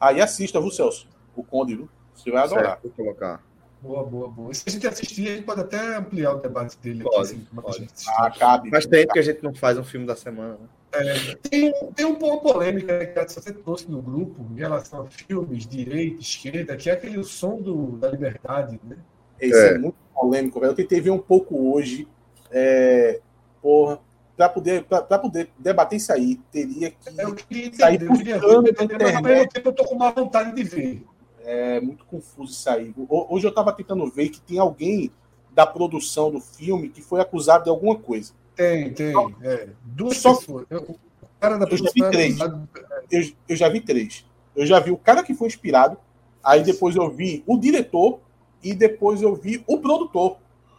Aí 0.00 0.20
assista, 0.20 0.60
viu, 0.60 0.70
Celso? 0.70 1.08
O 1.34 1.42
Conde, 1.42 1.76
viu? 1.76 1.88
Você 2.14 2.30
vai 2.30 2.44
adorar. 2.44 2.64
Certo, 2.64 2.82
vou 2.82 2.92
colocar. 2.92 3.42
Boa, 3.82 4.04
boa, 4.04 4.28
boa. 4.28 4.54
Se 4.54 4.62
a 4.68 4.70
gente 4.70 4.86
assistir, 4.86 5.28
a 5.28 5.34
gente 5.34 5.44
pode 5.44 5.60
até 5.60 5.96
ampliar 5.96 6.34
o 6.34 6.40
debate 6.40 6.78
dele. 6.78 7.02
Pode, 7.02 7.16
aqui, 7.16 7.22
assim, 7.24 7.46
pode. 7.60 7.88
Ah, 8.16 8.30
cabe. 8.30 8.70
Faz 8.70 8.86
tempo 8.86 9.12
que 9.12 9.18
a 9.18 9.22
gente 9.22 9.42
não 9.42 9.52
faz 9.52 9.76
um 9.76 9.82
filme 9.82 10.06
da 10.06 10.14
semana. 10.14 10.52
Né? 10.52 10.68
É, 10.92 11.34
tem, 11.48 11.72
tem 11.92 12.06
um 12.06 12.14
pouco 12.14 12.52
polêmica 12.52 13.04
que 13.04 13.24
você 13.24 13.52
trouxe 13.52 13.90
no 13.90 14.00
grupo 14.00 14.46
em 14.52 14.56
relação 14.56 15.02
a 15.02 15.06
filmes, 15.06 15.66
direita, 15.66 16.20
esquerda, 16.20 16.76
que 16.76 16.90
é 16.90 16.92
aquele 16.92 17.24
som 17.24 17.60
do, 17.60 17.96
da 17.96 18.08
liberdade, 18.08 18.78
né? 18.84 18.96
Esse 19.40 19.58
é, 19.58 19.74
é 19.74 19.78
muito 19.78 19.96
polêmico, 20.14 20.60
velho. 20.60 20.70
Eu 20.70 20.76
tentei 20.76 21.00
ver 21.00 21.10
um 21.10 21.18
pouco 21.18 21.72
hoje. 21.72 22.06
É, 22.52 23.20
porra, 23.60 23.98
para 24.36 24.48
poder, 24.48 24.84
pra, 24.84 25.18
poder 25.18 25.50
debater 25.58 25.96
isso 25.96 26.12
aí, 26.12 26.36
teria 26.52 26.90
que 26.92 27.20
eu 27.20 27.34
queria 27.34 27.74
sair 27.74 27.94
entender, 27.96 28.36
eu 28.36 28.68
queria 28.76 29.08
ver, 29.08 29.22
mas 29.22 29.46
tempo 29.48 29.68
eu 29.70 29.72
tô 29.72 29.84
com 29.84 29.96
uma 29.96 30.12
vontade 30.12 30.54
de 30.54 30.62
ver. 30.62 31.04
É 31.44 31.80
muito 31.80 32.04
confuso 32.04 32.52
isso 32.52 32.68
aí. 32.70 32.94
Hoje 33.08 33.46
eu 33.46 33.50
estava 33.50 33.72
tentando 33.72 34.06
ver 34.10 34.28
que 34.28 34.40
tem 34.40 34.58
alguém 34.58 35.10
da 35.50 35.66
produção 35.66 36.30
do 36.30 36.40
filme 36.40 36.88
que 36.88 37.02
foi 37.02 37.20
acusado 37.20 37.64
de 37.64 37.70
alguma 37.70 37.96
coisa. 37.96 38.32
Tem, 38.54 38.92
tem. 38.92 39.14
É. 39.42 39.68
Duas 39.82 40.18
Só... 40.18 40.34
pessoas. 40.34 40.66
Eu, 40.70 40.82
o 40.82 41.28
cara 41.40 41.58
da 41.58 41.66
eu 41.68 41.76
já 41.76 41.90
vi 41.92 42.10
três. 42.10 42.38
Eu, 43.10 43.32
eu 43.48 43.56
já 43.56 43.68
vi 43.68 43.80
três. 43.80 44.24
Eu 44.54 44.66
já 44.66 44.78
vi 44.78 44.90
o 44.90 44.96
cara 44.96 45.22
que 45.22 45.34
foi 45.34 45.48
inspirado, 45.48 45.96
aí 46.42 46.62
depois 46.62 46.94
eu 46.94 47.10
vi 47.10 47.42
o 47.46 47.58
diretor 47.58 48.20
e 48.62 48.74
depois 48.74 49.22
eu 49.22 49.34
vi 49.34 49.62
o 49.66 49.78
produtor. 49.78 50.36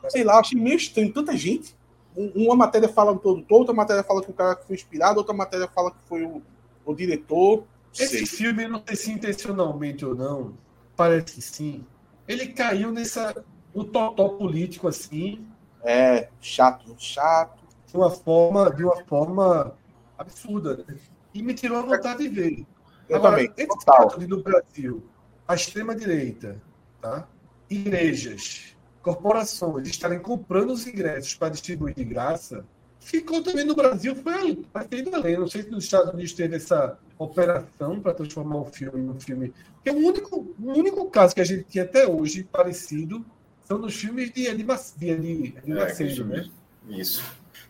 Sei 0.10 0.24
lá, 0.24 0.40
achei 0.40 0.60
meio 0.60 0.78
estranho. 0.78 1.12
Tanta 1.12 1.36
gente 1.36 1.76
uma 2.16 2.56
matéria 2.56 2.88
fala 2.88 3.14
do 3.14 3.20
produtor, 3.20 3.60
outra 3.60 3.74
matéria 3.74 4.04
fala 4.04 4.22
que 4.22 4.30
o 4.30 4.34
cara 4.34 4.56
que 4.56 4.68
foi 4.68 4.76
inspirado, 4.76 5.18
outra 5.18 5.34
matéria 5.34 5.68
fala 5.68 5.92
que 5.92 5.98
foi 6.06 6.24
o, 6.24 6.42
o 6.86 6.94
diretor. 6.94 7.64
Esse 7.94 8.26
sei. 8.26 8.26
filme, 8.26 8.68
não 8.68 8.84
sei 8.86 8.96
se 8.96 9.12
intencionalmente 9.12 10.06
ou 10.06 10.16
não, 10.16 10.58
parece 10.96 11.36
que 11.36 11.42
sim. 11.42 11.86
Ele 12.28 12.48
caiu 12.48 12.92
nessa. 12.92 13.44
no 13.74 13.84
totó 13.84 14.30
político 14.30 14.88
assim. 14.88 15.46
É, 15.84 16.30
chato, 16.40 16.96
chato. 16.98 17.62
De 17.88 17.98
uma 17.98 18.10
forma, 18.10 18.74
de 18.74 18.84
uma 18.84 19.04
forma 19.06 19.78
absurda. 20.18 20.78
Né? 20.78 20.96
E 21.34 21.44
me 21.44 21.54
tirou 21.54 21.80
a 21.80 21.82
vontade 21.82 22.24
de 22.24 22.30
ver. 22.30 22.66
Eu 23.08 23.18
Agora, 23.18 23.36
também. 23.36 23.54
Esse 23.58 23.86
caso 23.86 24.20
no 24.28 24.42
Brasil, 24.42 25.04
a 25.48 25.56
extrema-direita, 25.56 26.62
tá? 27.02 27.28
igrejas, 27.70 28.76
corporações 29.02 29.88
estarem 29.88 30.20
comprando 30.20 30.72
os 30.72 30.88
ingressos 30.88 31.36
para 31.36 31.50
distribuir 31.50 31.94
de 31.96 32.04
graça, 32.04 32.66
ficou 33.00 33.44
também 33.44 33.66
no 33.66 33.76
Brasil, 33.76 34.16
foi 34.16 34.84
feito 34.90 35.14
além. 35.14 35.38
Não 35.38 35.48
sei 35.48 35.64
se 35.64 35.70
nos 35.70 35.84
Estados 35.84 36.14
Unidos 36.14 36.34
teve 36.34 36.56
essa 36.56 36.98
operação 37.18 38.00
para 38.00 38.14
transformar 38.14 38.58
o 38.58 38.66
filme 38.66 39.02
num 39.02 39.20
filme. 39.20 39.54
Porque 39.76 39.90
o 39.90 40.08
único, 40.08 40.56
o 40.60 40.72
único 40.72 41.10
caso 41.10 41.36
que 41.36 41.42
a 41.42 41.46
gente 41.46 41.64
tinha 41.64 41.84
até 41.84 42.08
hoje 42.08 42.44
parecido 42.44 43.26
são 43.66 43.78
nos 43.78 43.96
filmes 43.96 44.32
de 44.32 44.48
animação, 44.48 44.98
de, 44.98 45.16
de 45.16 45.58
animação 45.58 46.06
é, 46.06 46.24
né? 46.24 46.50
Isso. 46.90 47.24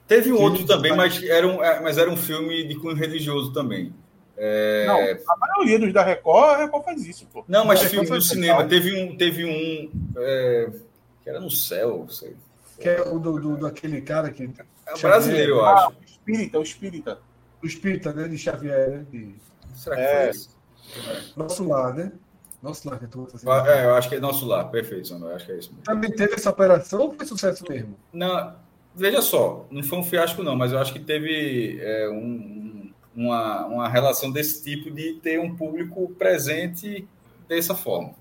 Teve 0.07 0.34
um 0.34 0.41
outro 0.41 0.65
também, 0.65 0.95
mas 0.95 1.22
era, 1.24 1.48
um, 1.48 1.64
é, 1.64 1.80
mas 1.82 1.98
era 1.98 2.10
um 2.10 2.18
filme 2.18 2.68
de 2.68 2.76
cunho 2.76 2.95
religioso 2.95 3.53
também. 3.53 3.94
É... 4.36 4.86
Não, 4.88 5.34
a 5.34 5.38
maioria 5.38 5.78
dos 5.78 5.94
da 5.94 6.03
Record, 6.03 6.56
a 6.56 6.57
Record 6.57 6.84
faz 6.84 7.06
isso, 7.06 7.28
pô. 7.32 7.45
Não, 7.48 7.65
mas 7.65 7.84
filme 7.84 8.07
do 8.07 8.22
cinema. 8.22 8.65
Teve 8.65 8.99
um, 8.99 9.15
teve 9.15 9.45
um 9.45 9.91
é 10.18 10.70
que 11.24 11.30
era 11.30 11.40
no 11.40 11.49
céu, 11.49 12.06
sei. 12.10 12.36
Que 12.80 12.90
é 12.90 13.02
o 13.02 13.18
do, 13.18 13.40
do, 13.40 13.57
daquele 13.57 14.02
cara 14.02 14.30
que. 14.30 14.49
É 14.86 14.98
brasileiro, 14.99 15.53
eu 15.53 15.65
acho. 15.65 15.86
Ah, 15.86 15.90
o 15.90 16.03
espírita, 16.03 16.60
o 16.60 16.64
espírita. 16.64 17.20
O 17.64 17.65
espírita, 17.65 18.11
né? 18.11 18.27
De 18.27 18.38
Xavier, 18.38 18.90
né? 18.90 19.06
De... 19.10 19.35
Será 19.73 19.95
que 19.95 20.02
é. 20.02 20.22
foi 20.22 20.30
isso? 20.31 20.57
Nosso 21.35 21.68
lar, 21.68 21.94
né? 21.94 22.11
Nosso 22.61 22.90
lar, 22.90 22.99
que 22.99 23.07
tu 23.07 23.27
assim. 23.34 23.48
É, 23.49 23.85
eu 23.85 23.95
acho 23.95 24.10
que 24.10 24.15
é 24.15 24.19
nosso 24.19 24.45
lar, 24.45 24.69
perfeito, 24.69 25.14
eu 25.14 25.35
acho 25.35 25.45
que 25.45 25.52
é 25.52 25.57
isso 25.57 25.69
mesmo. 25.69 25.84
Também 25.84 26.11
teve 26.11 26.34
essa 26.35 26.49
operação 26.49 27.02
ou 27.02 27.14
foi 27.14 27.26
sucesso 27.26 27.64
mesmo? 27.68 27.98
Não, 28.11 28.56
veja 28.95 29.22
só, 29.22 29.65
não 29.72 29.84
foi 29.84 29.99
um 29.99 30.03
fiasco, 30.03 30.44
não, 30.44 30.56
mas 30.56 30.72
eu 30.72 30.80
acho 30.80 30.94
que 30.94 30.99
teve 30.99 31.80
é, 31.81 32.10
um, 32.10 32.90
uma, 33.15 33.65
uma 33.65 33.90
relação 33.90 34.31
desse 34.31 34.64
tipo 34.64 34.91
de 34.91 35.15
ter 35.15 35.40
um 35.40 35.56
público 35.56 36.07
presente 36.18 37.07
dessa 37.48 37.76
forma. 37.76 38.14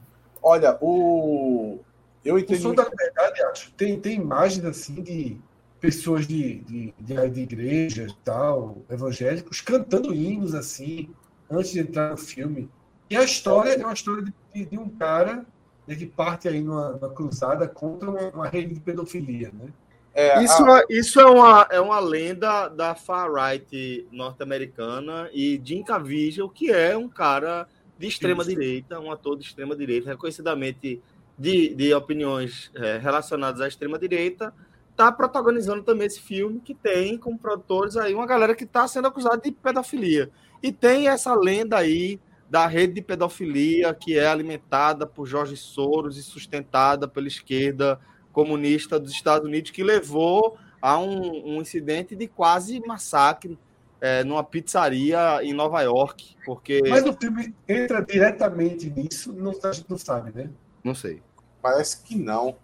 Olha, 0.42 0.76
o, 0.80 1.78
eu 2.24 2.38
entendi. 2.38 2.60
O 2.60 2.62
som 2.62 2.74
da 2.74 2.84
liberdade, 2.84 3.42
acho, 3.44 3.70
tem, 3.72 4.00
tem 4.00 4.16
imagens 4.16 4.64
assim 4.64 5.02
de 5.02 5.36
pessoas 5.82 6.28
de, 6.28 6.60
de, 6.60 6.94
de, 6.96 7.28
de 7.28 7.40
igrejas 7.40 8.16
tal, 8.24 8.78
evangélicos, 8.88 9.60
cantando 9.60 10.14
hinos 10.14 10.54
assim, 10.54 11.10
antes 11.50 11.72
de 11.72 11.80
entrar 11.80 12.10
no 12.12 12.16
filme. 12.16 12.70
E 13.10 13.16
a 13.16 13.24
história 13.24 13.72
é 13.72 13.84
uma 13.84 13.92
história 13.92 14.32
de, 14.54 14.64
de 14.64 14.78
um 14.78 14.88
cara 14.88 15.44
né, 15.84 15.96
que 15.96 16.06
parte 16.06 16.46
aí 16.46 16.62
numa, 16.62 16.92
numa 16.92 17.10
cruzada 17.10 17.66
contra 17.66 18.08
uma, 18.08 18.30
uma, 18.30 18.48
rede 18.48 18.74
de 18.74 18.80
pedofilia, 18.80 19.50
né? 19.52 19.70
É, 20.14 20.44
isso, 20.44 20.64
a... 20.64 20.84
isso 20.88 21.20
é, 21.20 21.26
uma, 21.26 21.66
é 21.68 21.80
uma 21.80 21.98
lenda 21.98 22.68
da 22.68 22.94
far-right 22.94 24.06
norte-americana 24.12 25.28
e 25.32 25.60
Jim 25.64 25.82
Caviezel, 25.82 26.48
que 26.48 26.70
é 26.70 26.96
um 26.96 27.08
cara 27.08 27.66
de 27.98 28.06
extrema 28.06 28.44
direita, 28.44 29.00
um 29.00 29.10
ator 29.10 29.36
de 29.36 29.44
extrema 29.44 29.74
direita, 29.74 30.10
reconhecidamente 30.10 31.02
de, 31.36 31.74
de 31.74 31.92
opiniões 31.92 32.70
é, 32.76 32.98
relacionadas 32.98 33.60
à 33.60 33.66
extrema-direita 33.66 34.54
está 34.92 35.10
protagonizando 35.10 35.82
também 35.82 36.06
esse 36.06 36.20
filme 36.20 36.60
que 36.60 36.74
tem 36.74 37.18
como 37.18 37.38
produtores 37.38 37.96
aí 37.96 38.14
uma 38.14 38.26
galera 38.26 38.54
que 38.54 38.64
está 38.64 38.86
sendo 38.86 39.08
acusada 39.08 39.38
de 39.38 39.50
pedofilia. 39.50 40.30
E 40.62 40.70
tem 40.70 41.08
essa 41.08 41.34
lenda 41.34 41.76
aí 41.76 42.20
da 42.48 42.66
rede 42.66 42.94
de 42.94 43.02
pedofilia 43.02 43.94
que 43.94 44.18
é 44.18 44.26
alimentada 44.26 45.06
por 45.06 45.26
Jorge 45.26 45.56
Soros 45.56 46.18
e 46.18 46.22
sustentada 46.22 47.08
pela 47.08 47.26
esquerda 47.26 47.98
comunista 48.30 49.00
dos 49.00 49.12
Estados 49.12 49.48
Unidos, 49.48 49.70
que 49.70 49.82
levou 49.82 50.56
a 50.80 50.98
um, 50.98 51.56
um 51.56 51.60
incidente 51.60 52.14
de 52.14 52.26
quase 52.26 52.80
massacre 52.86 53.58
é, 54.00 54.22
numa 54.24 54.44
pizzaria 54.44 55.42
em 55.42 55.52
Nova 55.52 55.80
York. 55.82 56.36
Porque... 56.44 56.82
Mas 56.88 57.06
o 57.06 57.12
filme 57.14 57.54
entra 57.68 58.02
diretamente 58.02 58.90
nisso, 58.90 59.32
não, 59.32 59.52
a 59.62 59.72
gente 59.72 59.88
não 59.88 59.98
sabe, 59.98 60.32
né? 60.34 60.50
Não 60.84 60.94
sei. 60.94 61.22
Parece 61.62 62.02
que 62.02 62.16
não. 62.16 62.56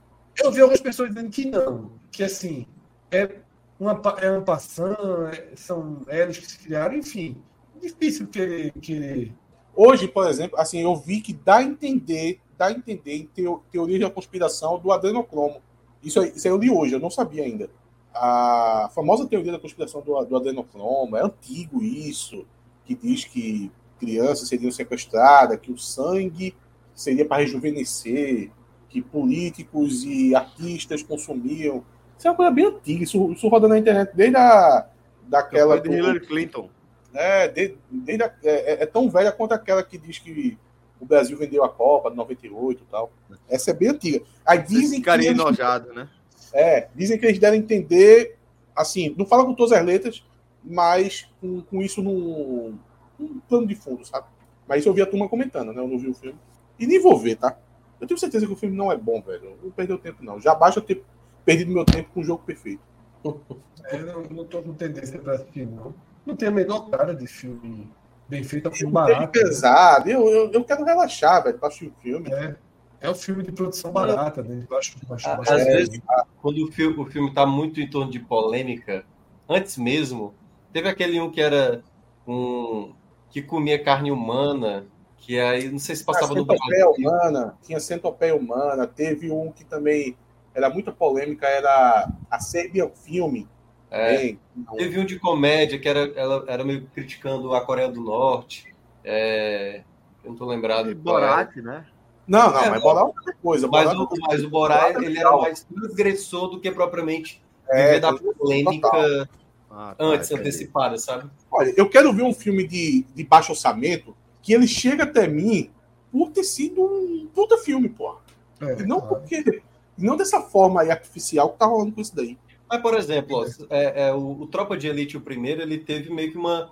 Eu 0.42 0.52
vi 0.52 0.60
algumas 0.60 0.80
pessoas 0.80 1.08
dizendo 1.10 1.30
que 1.30 1.50
não, 1.50 1.90
que 2.12 2.22
assim, 2.22 2.66
é 3.10 3.36
uma, 3.78 4.00
é 4.20 4.30
uma 4.30 4.42
passando, 4.42 5.26
é, 5.28 5.52
são 5.56 6.02
elos 6.08 6.38
que 6.38 6.46
se 6.46 6.58
criaram, 6.58 6.96
enfim. 6.96 7.36
Difícil 7.80 8.26
querer, 8.26 8.72
querer. 8.72 9.32
Hoje, 9.74 10.08
por 10.08 10.28
exemplo, 10.28 10.58
assim, 10.58 10.80
eu 10.80 10.96
vi 10.96 11.20
que 11.20 11.32
dá 11.32 11.56
a 11.56 11.62
entender, 11.62 12.40
dá 12.56 12.66
a 12.66 12.72
entender 12.72 13.14
em 13.14 13.26
teo, 13.26 13.62
teoria 13.70 14.00
da 14.00 14.10
conspiração 14.10 14.78
do 14.78 14.90
adrenocromo. 14.90 15.62
Isso 16.02 16.22
isso 16.22 16.46
eu 16.46 16.56
li 16.56 16.70
hoje, 16.70 16.94
eu 16.94 17.00
não 17.00 17.10
sabia 17.10 17.44
ainda. 17.44 17.70
A 18.12 18.90
famosa 18.94 19.26
teoria 19.26 19.52
da 19.52 19.58
conspiração 19.58 20.00
do, 20.00 20.24
do 20.24 20.36
adrenocromo, 20.36 21.16
é 21.16 21.22
antigo 21.22 21.82
isso, 21.82 22.44
que 22.84 22.94
diz 22.94 23.24
que 23.24 23.70
crianças 23.98 24.48
seriam 24.48 24.70
sequestradas, 24.70 25.60
que 25.60 25.70
o 25.70 25.78
sangue 25.78 26.54
seria 26.94 27.24
para 27.24 27.42
rejuvenescer, 27.42 28.50
que 28.88 29.02
políticos 29.02 30.04
e 30.04 30.34
artistas 30.34 31.02
consumiam. 31.02 31.84
Isso 32.16 32.26
é 32.26 32.30
uma 32.30 32.36
coisa 32.36 32.50
bem 32.50 32.66
antiga, 32.66 33.04
isso, 33.04 33.32
isso 33.32 33.48
roda 33.48 33.68
na 33.68 33.78
internet 33.78 34.10
desde 34.14 34.36
a 34.36 34.86
daquela. 35.22 35.80
De 35.80 35.90
Hillary 35.90 36.20
Clinton. 36.20 36.68
É, 37.14 37.48
desde, 37.48 37.78
desde 37.90 38.24
a, 38.24 38.32
é, 38.42 38.82
é, 38.82 38.86
tão 38.86 39.08
velha 39.10 39.32
quanto 39.32 39.52
aquela 39.52 39.82
que 39.82 39.96
diz 39.98 40.18
que 40.18 40.58
o 41.00 41.06
Brasil 41.06 41.36
vendeu 41.38 41.64
a 41.64 41.68
Copa 41.68 42.10
de 42.10 42.16
98 42.16 42.82
e 42.82 42.86
tal. 42.90 43.12
Essa 43.48 43.70
é 43.70 43.74
bem 43.74 43.88
antiga. 43.90 44.22
Aí 44.44 44.58
dizem 44.62 45.00
que. 45.00 45.10
Eles, 45.10 45.26
enojado, 45.26 45.92
né? 45.92 46.08
É, 46.52 46.88
dizem 46.94 47.18
que 47.18 47.26
eles 47.26 47.38
devem 47.38 47.60
entender, 47.60 48.36
assim, 48.74 49.14
não 49.16 49.26
fala 49.26 49.44
com 49.44 49.54
todas 49.54 49.72
as 49.72 49.84
letras, 49.84 50.24
mas 50.64 51.28
com, 51.40 51.60
com 51.62 51.82
isso 51.82 52.02
num, 52.02 52.78
num 53.18 53.40
plano 53.48 53.66
de 53.66 53.74
fundo, 53.74 54.04
sabe? 54.04 54.26
Mas 54.66 54.80
isso 54.80 54.88
eu 54.88 54.94
vi 54.94 55.02
a 55.02 55.06
turma 55.06 55.28
comentando, 55.28 55.72
né? 55.72 55.80
Eu 55.80 55.88
não 55.88 55.98
vi 55.98 56.08
o 56.08 56.14
filme. 56.14 56.38
E 56.78 56.86
nem 56.86 57.00
vou 57.00 57.18
ver, 57.18 57.36
tá? 57.36 57.56
Eu 58.00 58.06
tenho 58.06 58.18
certeza 58.18 58.46
que 58.46 58.52
o 58.52 58.56
filme 58.56 58.76
não 58.76 58.92
é 58.92 58.96
bom, 58.96 59.20
velho. 59.20 59.58
Não 59.62 59.70
perdeu 59.70 59.98
tempo, 59.98 60.24
não. 60.24 60.40
Já 60.40 60.54
basta 60.54 60.80
eu 60.80 60.84
ter 60.84 61.04
perdido 61.44 61.72
meu 61.72 61.84
tempo 61.84 62.10
com 62.12 62.20
o 62.20 62.24
jogo 62.24 62.42
perfeito. 62.44 62.82
Eu 63.24 64.06
não, 64.06 64.22
não 64.22 64.44
tô 64.44 64.62
com 64.62 64.74
tendência 64.74 65.18
para 65.18 65.34
assistir, 65.34 65.66
não. 65.66 65.94
Não 66.24 66.36
tem 66.36 66.48
a 66.48 66.52
menor 66.52 66.90
cara 66.90 67.14
de 67.14 67.26
filme 67.26 67.90
bem 68.28 68.44
feito, 68.44 68.68
é 68.68 68.70
um 68.70 68.74
filme 68.74 68.92
barato. 68.92 69.32
pesado. 69.32 70.10
Eu, 70.10 70.28
eu, 70.28 70.52
eu, 70.52 70.64
quero 70.64 70.84
relaxar, 70.84 71.42
velho, 71.42 71.58
pra 71.58 71.68
assistir 71.68 71.86
o 71.88 72.02
filme. 72.02 72.30
É. 72.30 72.54
É 73.00 73.08
um 73.08 73.14
filme 73.14 73.44
de 73.44 73.52
produção 73.52 73.92
barata, 73.92 74.42
né? 74.42 74.66
Eu 74.68 74.76
acho, 74.76 74.96
eu 75.08 75.14
acho 75.14 75.28
Às 75.28 75.64
vezes, 75.64 76.00
quando 76.42 76.64
o 76.64 76.72
filme, 76.72 77.00
o 77.00 77.06
filme 77.06 77.32
tá 77.32 77.46
muito 77.46 77.80
em 77.80 77.88
torno 77.88 78.10
de 78.10 78.18
polêmica, 78.18 79.04
antes 79.48 79.76
mesmo, 79.78 80.34
teve 80.72 80.88
aquele 80.88 81.20
um 81.20 81.30
que 81.30 81.40
era 81.40 81.82
um 82.26 82.92
que 83.30 83.40
comia 83.40 83.82
carne 83.82 84.10
humana, 84.10 84.86
que 85.20 85.38
aí 85.38 85.70
não 85.70 85.78
sei 85.78 85.96
se 85.96 86.04
passava 86.04 86.34
no 86.34 86.44
Brasil. 86.44 86.90
Humana, 86.98 87.56
tinha 87.62 87.80
centopeia 87.80 88.34
humana, 88.34 88.86
teve 88.86 89.30
um 89.30 89.52
que 89.52 89.64
também 89.64 90.16
era 90.54 90.70
muito 90.70 90.92
polêmica, 90.92 91.46
era 91.46 92.10
a 92.30 92.40
Serbian 92.40 92.88
Filme. 92.88 93.48
É, 93.90 94.36
teve 94.76 94.98
um 94.98 95.04
de 95.04 95.18
comédia 95.18 95.78
que 95.78 95.88
era, 95.88 96.12
ela 96.14 96.44
era 96.46 96.62
meio 96.62 96.86
criticando 96.94 97.54
a 97.54 97.60
Coreia 97.60 97.88
do 97.88 98.02
Norte. 98.02 98.74
É, 99.02 99.82
eu 100.22 100.30
não 100.30 100.36
tô 100.36 100.44
lembrado. 100.44 100.94
Borat, 100.94 101.56
é. 101.56 101.62
né? 101.62 101.86
Não, 102.26 102.52
não, 102.52 102.60
é, 102.60 102.70
mas 102.70 102.82
Borat 102.82 103.02
é 103.02 103.06
outra 103.06 103.34
coisa. 103.42 103.68
Mas, 103.68 103.84
Borat, 103.84 104.12
o, 104.12 104.20
mas 104.20 104.44
o 104.44 104.50
Borat, 104.50 104.96
é 104.96 105.04
ele 105.04 105.18
era 105.18 105.34
mais 105.36 105.64
transgressor 105.64 106.48
do 106.48 106.60
que 106.60 106.70
propriamente 106.70 107.42
é, 107.70 107.86
viver 107.86 108.00
da 108.00 108.12
polêmica 108.12 109.28
ah, 109.70 109.94
tá, 109.96 110.04
antes, 110.04 110.30
antecipada, 110.30 110.98
sabe? 110.98 111.30
Olha, 111.50 111.72
eu 111.76 111.88
quero 111.88 112.12
ver 112.12 112.22
um 112.22 112.34
filme 112.34 112.66
de, 112.66 113.06
de 113.14 113.24
baixo 113.24 113.52
orçamento 113.52 114.14
que 114.42 114.52
ele 114.52 114.66
chega 114.66 115.04
até 115.04 115.26
mim 115.26 115.70
por 116.10 116.30
ter 116.30 116.44
sido 116.44 116.82
um 116.82 117.28
puta 117.34 117.58
filme, 117.58 117.88
porra. 117.88 118.18
É, 118.60 118.80
e 118.80 118.86
não 118.86 119.00
claro. 119.00 119.16
porque. 119.16 119.62
Não 119.96 120.16
dessa 120.16 120.40
forma 120.40 120.82
aí 120.82 120.90
artificial 120.92 121.50
que 121.50 121.58
tá 121.58 121.66
rolando 121.66 121.92
com 121.92 122.00
isso 122.00 122.14
daí. 122.14 122.38
Mas, 122.70 122.80
por 122.80 122.94
exemplo, 122.94 123.36
ó, 123.36 123.46
é, 123.68 124.08
é, 124.08 124.14
o, 124.14 124.42
o, 124.42 124.46
Tropa 124.46 124.76
de 124.76 124.86
Elite, 124.86 125.16
o 125.16 125.20
primeiro, 125.20 125.60
ele 125.60 125.78
teve 125.78 126.10
meio 126.10 126.30
que 126.30 126.38
uma. 126.38 126.70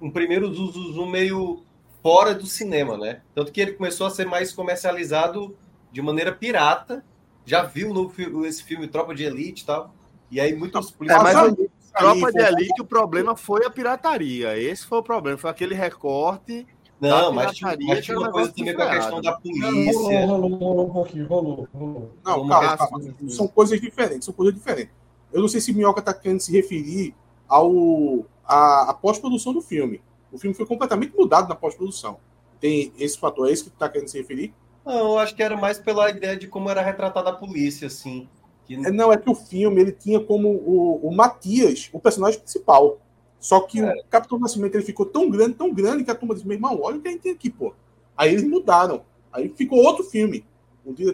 Um 0.00 0.10
primeiro 0.10 0.52
zoom 0.54 1.10
meio 1.10 1.64
fora 2.00 2.32
do 2.34 2.46
cinema, 2.46 2.96
né? 2.96 3.22
Tanto 3.34 3.50
que 3.50 3.60
ele 3.60 3.72
começou 3.72 4.06
a 4.06 4.10
ser 4.10 4.26
mais 4.26 4.52
comercializado 4.52 5.56
de 5.90 6.00
maneira 6.00 6.30
pirata. 6.30 7.04
Já 7.44 7.64
viu 7.64 7.92
no, 7.92 8.46
esse 8.46 8.62
filme 8.62 8.86
Tropa 8.86 9.14
de 9.14 9.24
Elite 9.24 9.62
e 9.62 9.66
tal. 9.66 9.92
E 10.30 10.40
aí 10.40 10.54
muitos 10.54 10.94
É, 11.08 11.16
mas 11.16 11.52
o 11.52 11.70
Tropa 11.96 12.32
de 12.32 12.40
Elite, 12.40 12.80
o 12.80 12.84
problema 12.84 13.34
foi 13.34 13.64
a 13.64 13.70
pirataria. 13.70 14.56
Esse 14.56 14.86
foi 14.86 14.98
o 14.98 15.02
problema, 15.02 15.38
foi 15.38 15.50
aquele 15.50 15.74
recorte. 15.74 16.66
Não, 17.08 17.32
mas 17.32 17.56
tinha, 17.56 17.76
mas 17.80 18.04
tinha 18.04 18.18
uma 18.18 18.30
coisa 18.30 18.52
também 18.52 18.74
com 18.74 18.82
a 18.82 18.90
questão 18.90 19.20
da 19.20 19.32
polícia. 19.32 20.26
Rolou, 20.26 20.26
rolou, 20.26 20.58
rolou 20.58 20.86
um 20.86 20.92
pouquinho, 20.92 21.26
rolou, 21.26 21.68
rolou. 21.72 22.10
Não, 22.24 22.46
calma, 22.48 22.76
calma. 22.76 23.14
São 23.28 23.46
coisas 23.46 23.80
diferentes, 23.80 24.24
são 24.24 24.34
coisas 24.34 24.54
diferentes. 24.54 24.92
Eu 25.32 25.40
não 25.40 25.48
sei 25.48 25.60
se 25.60 25.72
Minhoca 25.72 26.00
está 26.00 26.14
querendo 26.14 26.40
se 26.40 26.52
referir 26.52 27.14
ao 27.48 28.24
a, 28.46 28.90
a 28.90 28.94
pós-produção 28.94 29.52
do 29.52 29.60
filme. 29.60 30.00
O 30.32 30.38
filme 30.38 30.54
foi 30.54 30.66
completamente 30.66 31.14
mudado 31.16 31.48
na 31.48 31.54
pós-produção. 31.54 32.18
Tem 32.60 32.92
esse 32.98 33.18
fator, 33.18 33.48
é 33.48 33.52
isso 33.52 33.64
que 33.64 33.70
tu 33.70 33.76
tá 33.76 33.88
querendo 33.88 34.08
se 34.08 34.18
referir? 34.18 34.54
Não, 34.84 35.12
eu 35.12 35.18
acho 35.18 35.34
que 35.34 35.42
era 35.42 35.56
mais 35.56 35.78
pela 35.78 36.10
ideia 36.10 36.36
de 36.36 36.46
como 36.46 36.68
era 36.68 36.82
retratada 36.82 37.30
a 37.30 37.32
polícia, 37.32 37.86
assim. 37.86 38.28
Que... 38.66 38.74
É, 38.74 38.90
não, 38.90 39.12
é 39.12 39.16
que 39.16 39.30
o 39.30 39.34
filme 39.34 39.80
ele 39.80 39.92
tinha 39.92 40.20
como 40.20 40.48
o, 40.48 41.08
o 41.08 41.14
Matias, 41.14 41.88
o 41.92 42.00
personagem 42.00 42.40
principal. 42.40 42.98
Só 43.44 43.60
que 43.60 43.78
é. 43.78 43.92
o 43.92 44.04
Capitão 44.06 44.38
Nascimento 44.38 44.74
ele 44.74 44.86
ficou 44.86 45.04
tão 45.04 45.28
grande, 45.28 45.52
tão 45.52 45.70
grande, 45.70 46.02
que 46.02 46.10
a 46.10 46.14
turma 46.14 46.34
disse, 46.34 46.46
meu 46.46 46.56
irmão, 46.56 46.80
olha 46.80 46.96
o 46.96 47.02
que 47.02 47.08
a 47.08 47.10
gente 47.10 47.20
tem 47.20 47.32
aqui, 47.32 47.50
pô. 47.50 47.74
Aí 48.16 48.32
eles 48.32 48.42
mudaram. 48.42 49.04
Aí 49.30 49.50
ficou 49.50 49.80
outro 49.80 50.02
filme. 50.02 50.46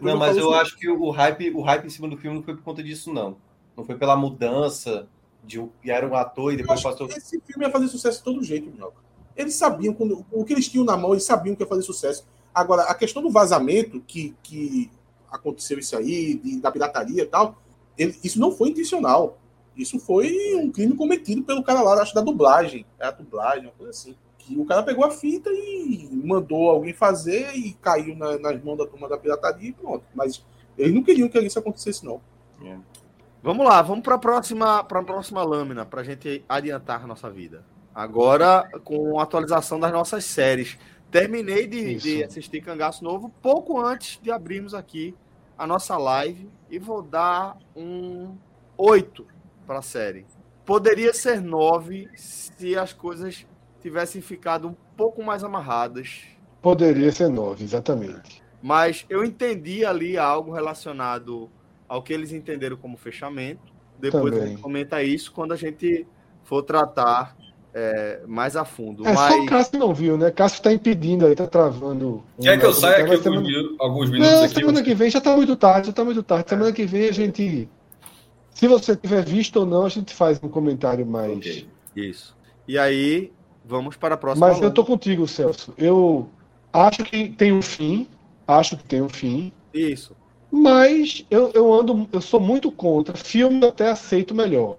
não, 0.00 0.16
mas 0.16 0.36
eu 0.36 0.48
assim, 0.54 0.60
acho 0.60 0.76
que 0.76 0.88
o 0.88 1.10
hype, 1.10 1.50
o 1.50 1.60
hype 1.60 1.86
em 1.86 1.90
cima 1.90 2.06
do 2.06 2.16
filme 2.16 2.36
não 2.36 2.44
foi 2.44 2.54
por 2.54 2.62
conta 2.62 2.84
disso, 2.84 3.12
não. 3.12 3.36
Não 3.76 3.84
foi 3.84 3.96
pela 3.96 4.14
mudança 4.14 5.08
de 5.42 5.60
era 5.84 6.06
um 6.06 6.14
ator 6.14 6.52
e 6.52 6.56
depois 6.56 6.80
passou. 6.80 7.08
Esse 7.08 7.40
filme 7.40 7.64
ia 7.64 7.70
fazer 7.72 7.88
sucesso 7.88 8.18
de 8.18 8.24
todo 8.24 8.44
jeito, 8.44 8.70
Minhoca. 8.70 9.02
Eles 9.36 9.56
sabiam, 9.56 9.92
quando, 9.92 10.24
o 10.30 10.44
que 10.44 10.52
eles 10.52 10.68
tinham 10.68 10.84
na 10.84 10.96
mão, 10.96 11.10
eles 11.10 11.24
sabiam 11.24 11.56
que 11.56 11.64
ia 11.64 11.68
fazer 11.68 11.82
sucesso. 11.82 12.24
Agora, 12.54 12.82
a 12.82 12.94
questão 12.94 13.24
do 13.24 13.30
vazamento, 13.30 14.00
que, 14.06 14.36
que 14.40 14.88
aconteceu 15.28 15.80
isso 15.80 15.96
aí, 15.96 16.34
de, 16.34 16.60
da 16.60 16.70
pirataria 16.70 17.24
e 17.24 17.26
tal, 17.26 17.60
ele, 17.98 18.16
isso 18.22 18.38
não 18.38 18.52
foi 18.52 18.68
intencional. 18.68 19.36
Isso 19.76 19.98
foi 19.98 20.54
um 20.56 20.70
crime 20.70 20.94
cometido 20.94 21.42
pelo 21.42 21.62
cara 21.62 21.82
lá, 21.82 22.00
acho 22.02 22.14
da 22.14 22.20
dublagem. 22.20 22.84
É 22.98 23.06
a 23.06 23.10
dublagem, 23.10 23.66
uma 23.66 23.72
coisa 23.72 23.90
assim. 23.90 24.16
Que 24.38 24.58
o 24.58 24.64
cara 24.64 24.82
pegou 24.82 25.04
a 25.04 25.10
fita 25.10 25.50
e 25.50 26.08
mandou 26.12 26.70
alguém 26.70 26.92
fazer 26.92 27.54
e 27.54 27.72
caiu 27.74 28.16
na, 28.16 28.38
nas 28.38 28.62
mãos 28.62 28.76
da 28.76 28.86
turma 28.86 29.08
da 29.08 29.16
pirataria 29.16 29.70
e 29.70 29.72
pronto. 29.72 30.04
Mas 30.14 30.44
eles 30.76 30.94
não 30.94 31.02
queriam 31.02 31.28
que 31.28 31.38
isso 31.40 31.58
acontecesse, 31.58 32.04
não. 32.04 32.20
É. 32.64 32.76
Vamos 33.42 33.64
lá, 33.64 33.80
vamos 33.80 34.02
para 34.02 34.16
a 34.16 34.18
próxima, 34.18 34.84
próxima 34.84 35.42
lâmina, 35.42 35.86
para 35.86 36.02
a 36.02 36.04
gente 36.04 36.44
adiantar 36.48 37.06
nossa 37.06 37.30
vida. 37.30 37.64
Agora, 37.94 38.68
com 38.84 39.18
a 39.18 39.22
atualização 39.22 39.80
das 39.80 39.92
nossas 39.92 40.24
séries. 40.24 40.78
Terminei 41.10 41.66
de, 41.66 41.96
de, 41.96 42.22
assistir 42.22 42.60
Cangaço 42.60 43.02
Novo 43.02 43.32
pouco 43.42 43.80
antes 43.80 44.20
de 44.22 44.30
abrirmos 44.30 44.74
aqui 44.74 45.14
a 45.58 45.66
nossa 45.66 45.98
live 45.98 46.48
e 46.70 46.78
vou 46.78 47.02
dar 47.02 47.58
um 47.74 48.36
8 48.76 49.26
para 49.70 49.78
a 49.78 49.82
série. 49.82 50.26
Poderia 50.66 51.14
ser 51.14 51.40
9 51.40 52.08
se 52.16 52.76
as 52.76 52.92
coisas 52.92 53.46
tivessem 53.80 54.20
ficado 54.20 54.66
um 54.66 54.74
pouco 54.96 55.22
mais 55.22 55.44
amarradas. 55.44 56.22
Poderia 56.60 57.12
ser 57.12 57.28
9, 57.28 57.62
exatamente. 57.62 58.42
Mas 58.60 59.06
eu 59.08 59.24
entendi 59.24 59.84
ali 59.84 60.18
algo 60.18 60.50
relacionado 60.50 61.48
ao 61.88 62.02
que 62.02 62.12
eles 62.12 62.32
entenderam 62.32 62.76
como 62.76 62.96
fechamento. 62.96 63.72
Depois 63.96 64.24
Também. 64.24 64.42
a 64.42 64.46
gente 64.48 64.60
comenta 64.60 65.00
isso 65.04 65.30
quando 65.30 65.52
a 65.52 65.56
gente 65.56 66.04
for 66.42 66.64
tratar 66.64 67.36
é, 67.72 68.22
mais 68.26 68.56
a 68.56 68.64
fundo. 68.64 69.06
É, 69.06 69.12
mas... 69.12 69.32
Só 69.32 69.40
o 69.40 69.46
Cássio 69.46 69.78
não 69.78 69.94
viu, 69.94 70.18
né? 70.18 70.32
Cássio 70.32 70.56
está 70.56 70.72
impedindo 70.72 71.26
aí, 71.26 71.30
está 71.32 71.46
travando. 71.46 72.24
Quer 72.42 72.58
que 72.58 72.66
eu 72.66 72.72
saia 72.72 73.04
aqui 73.04 73.18
semana... 73.18 73.48
alguns 73.78 74.10
minutos 74.10 74.32
não, 74.32 74.42
aqui? 74.42 74.54
Semana 74.54 74.82
que 74.82 74.94
vem 74.96 75.10
já 75.10 75.18
está 75.18 75.36
muito 75.36 75.54
tarde, 75.54 75.86
já 75.86 75.90
está 75.90 76.04
muito 76.04 76.24
tarde. 76.24 76.50
Semana 76.50 76.72
que 76.72 76.84
vem 76.84 77.08
a 77.08 77.12
gente. 77.12 77.68
Se 78.60 78.68
você 78.68 78.94
tiver 78.94 79.24
visto 79.24 79.56
ou 79.56 79.64
não, 79.64 79.86
a 79.86 79.88
gente 79.88 80.12
faz 80.12 80.38
um 80.42 80.46
comentário 80.50 81.06
mais. 81.06 81.38
Okay. 81.38 81.66
Isso. 81.96 82.36
E 82.68 82.78
aí, 82.78 83.32
vamos 83.64 83.96
para 83.96 84.16
a 84.16 84.18
próxima. 84.18 84.48
Mas 84.48 84.60
eu 84.60 84.70
tô 84.70 84.84
contigo, 84.84 85.26
Celso. 85.26 85.72
Eu 85.78 86.28
acho 86.70 87.02
que 87.04 87.30
tem 87.30 87.54
um 87.54 87.62
fim. 87.62 88.06
Acho 88.46 88.76
que 88.76 88.84
tem 88.84 89.00
um 89.00 89.08
fim. 89.08 89.50
Isso. 89.72 90.14
Mas 90.52 91.24
eu, 91.30 91.50
eu 91.54 91.72
ando, 91.72 92.06
eu 92.12 92.20
sou 92.20 92.38
muito 92.38 92.70
contra. 92.70 93.16
Filme 93.16 93.62
eu 93.62 93.70
até 93.70 93.88
aceito 93.88 94.34
melhor. 94.34 94.76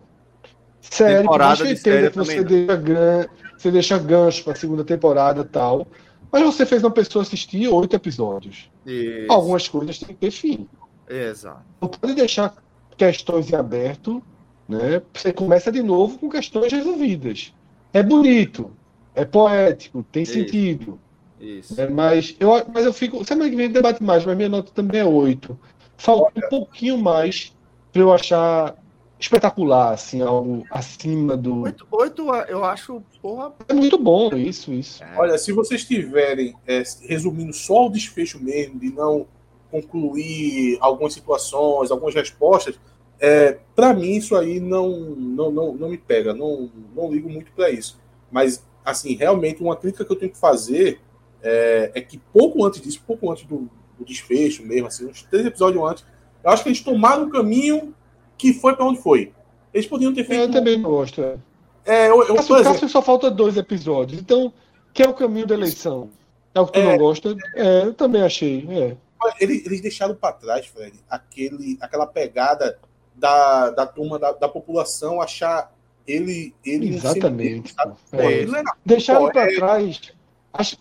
Série, 0.80 1.24
Temporada 1.24 1.64
que 1.64 1.90
eu 1.90 2.12
que 2.12 2.18
você 2.20 2.44
deixa, 2.44 2.76
gan- 2.76 3.28
você 3.58 3.72
deixa 3.72 3.98
gancho 3.98 4.44
pra 4.44 4.54
segunda 4.54 4.84
temporada 4.84 5.42
e 5.42 5.46
tal. 5.46 5.88
Mas 6.32 6.44
você 6.44 6.68
fez 6.68 6.84
uma 6.84 6.92
pessoa 6.92 7.24
assistir 7.24 7.68
oito 7.68 7.96
episódios. 7.96 8.70
Isso. 8.86 9.26
Algumas 9.32 9.68
coisas 9.68 9.98
têm 9.98 10.10
que 10.10 10.14
ter 10.14 10.30
fim. 10.30 10.70
Exato. 11.10 11.64
Não 11.82 11.90
pode 11.90 12.14
deixar 12.14 12.54
questões 12.98 13.52
em 13.52 13.56
aberto, 13.56 14.22
né? 14.68 15.02
Você 15.14 15.34
começa 15.34 15.72
de 15.72 15.82
novo 15.82 16.18
com 16.18 16.30
questões 16.30 16.72
resolvidas. 16.72 17.54
É 17.94 18.02
bonito, 18.02 18.72
é 19.14 19.26
poético, 19.26 20.06
tem 20.12 20.24
Isso. 20.24 20.34
sentido. 20.34 21.00
Isso. 21.40 21.76
né? 21.76 21.88
Mas 21.88 22.36
eu, 22.40 22.50
mas 22.74 22.86
eu 22.86 22.94
fico. 22.94 23.24
Semana 23.26 23.50
que 23.50 23.56
vem 23.56 23.70
debate 23.70 24.02
mais, 24.04 24.26
mas 24.26 24.38
minha 24.38 24.50
nota 24.50 24.72
também 24.74 25.02
é 25.02 25.06
8. 25.06 25.58
Falta 25.98 26.46
um 26.46 26.50
pouquinho 26.50 26.98
mais 26.98 27.54
para 27.92 28.02
eu 28.02 28.14
achar 28.14 28.76
espetacular, 29.20 29.94
assim, 29.94 30.22
algo 30.22 30.66
acima 30.72 31.38
do. 31.38 31.62
Oito, 31.62 31.88
oito 31.92 32.34
eu 32.48 32.64
acho, 32.64 33.02
porra. 33.22 33.54
É 33.68 33.74
muito 33.74 33.98
bom 33.98 34.36
isso, 34.36 34.74
isso. 34.74 35.04
Olha, 35.16 35.38
se 35.38 35.52
vocês 35.52 35.84
tiverem, 35.84 36.56
é, 36.66 36.82
resumindo 37.02 37.54
só 37.54 37.88
o 37.88 37.90
desfecho 37.90 38.40
mesmo, 38.44 38.80
de 38.80 38.92
não 38.92 39.28
concluir 39.72 40.78
algumas 40.82 41.14
situações, 41.14 41.92
algumas 41.92 42.14
respostas, 42.14 42.80
é, 43.20 43.60
para 43.76 43.94
mim 43.94 44.16
isso 44.16 44.36
aí 44.36 44.60
não, 44.60 44.90
não, 44.90 45.52
não, 45.52 45.74
não 45.74 45.90
me 45.90 45.98
pega, 45.98 46.34
não, 46.34 46.70
não 46.96 47.12
ligo 47.12 47.30
muito 47.30 47.52
para 47.54 47.70
isso. 47.70 48.00
Mas, 48.32 48.66
assim, 48.84 49.16
realmente 49.16 49.62
uma 49.62 49.76
crítica 49.76 50.04
que 50.04 50.12
eu 50.12 50.16
tenho 50.16 50.32
que 50.32 50.40
fazer 50.40 51.00
é, 51.42 51.92
é 51.96 52.02
que 52.02 52.18
pouco 52.18 52.66
antes 52.66 52.82
disso, 52.82 53.02
pouco 53.06 53.32
antes 53.32 53.46
do, 53.46 53.70
do 53.98 54.06
desfecho 54.06 54.64
mesmo, 54.64 54.88
assim, 54.88 55.06
uns 55.08 55.24
três 55.24 55.46
episódios 55.46 55.84
antes, 55.84 56.06
eu 56.44 56.50
acho 56.50 56.64
que 56.64 56.70
eles 56.70 56.82
tomaram 56.82 57.26
um 57.26 57.30
caminho 57.30 57.94
que 58.38 58.54
foi 58.54 58.76
para 58.76 58.86
onde 58.86 59.00
foi. 59.00 59.32
Eles 59.74 59.88
poderiam 59.88 60.14
ter 60.14 60.24
feito. 60.24 60.42
Eu 60.42 60.52
também 60.52 60.78
não 60.78 60.90
gosto. 60.90 61.22
É. 61.22 61.38
É, 61.86 62.10
eu, 62.10 62.24
eu, 62.24 62.36
Cássio, 62.36 62.64
Cássio 62.64 62.90
só 62.90 63.02
falta 63.02 63.30
dois 63.30 63.58
episódios. 63.58 64.20
Então, 64.20 64.52
que 64.94 65.02
é 65.02 65.08
o 65.08 65.14
caminho 65.14 65.48
da 65.48 65.56
eleição? 65.56 66.10
É 66.54 66.60
o 66.60 66.66
que 66.66 66.74
tu 66.74 66.80
É. 66.80 66.84
não 66.84 66.98
gosta? 66.98 67.36
É, 67.56 67.84
eu 67.84 67.94
também 67.94 68.22
achei. 68.22 68.68
É. 68.70 68.98
Eles, 69.40 69.66
eles 69.66 69.82
deixaram 69.82 70.16
para 70.16 70.34
trás, 70.34 70.66
Fred, 70.68 70.94
aquele, 71.10 71.78
aquela 71.82 72.06
pegada 72.08 72.78
da, 73.16 73.70
da 73.72 73.86
turma, 73.86 74.18
da, 74.18 74.32
da 74.32 74.48
população 74.50 75.22
achar 75.22 75.72
ele. 76.08 76.54
ele 76.66 76.96
Exatamente. 76.96 77.74
sabe? 77.74 77.94
pô. 78.10 78.18
Pô, 78.18 78.24
É. 78.24 78.46
Deixaram 78.86 79.30
para 79.30 79.52
é- 79.52 79.56
trás, 79.56 80.02
acho- 80.54 80.78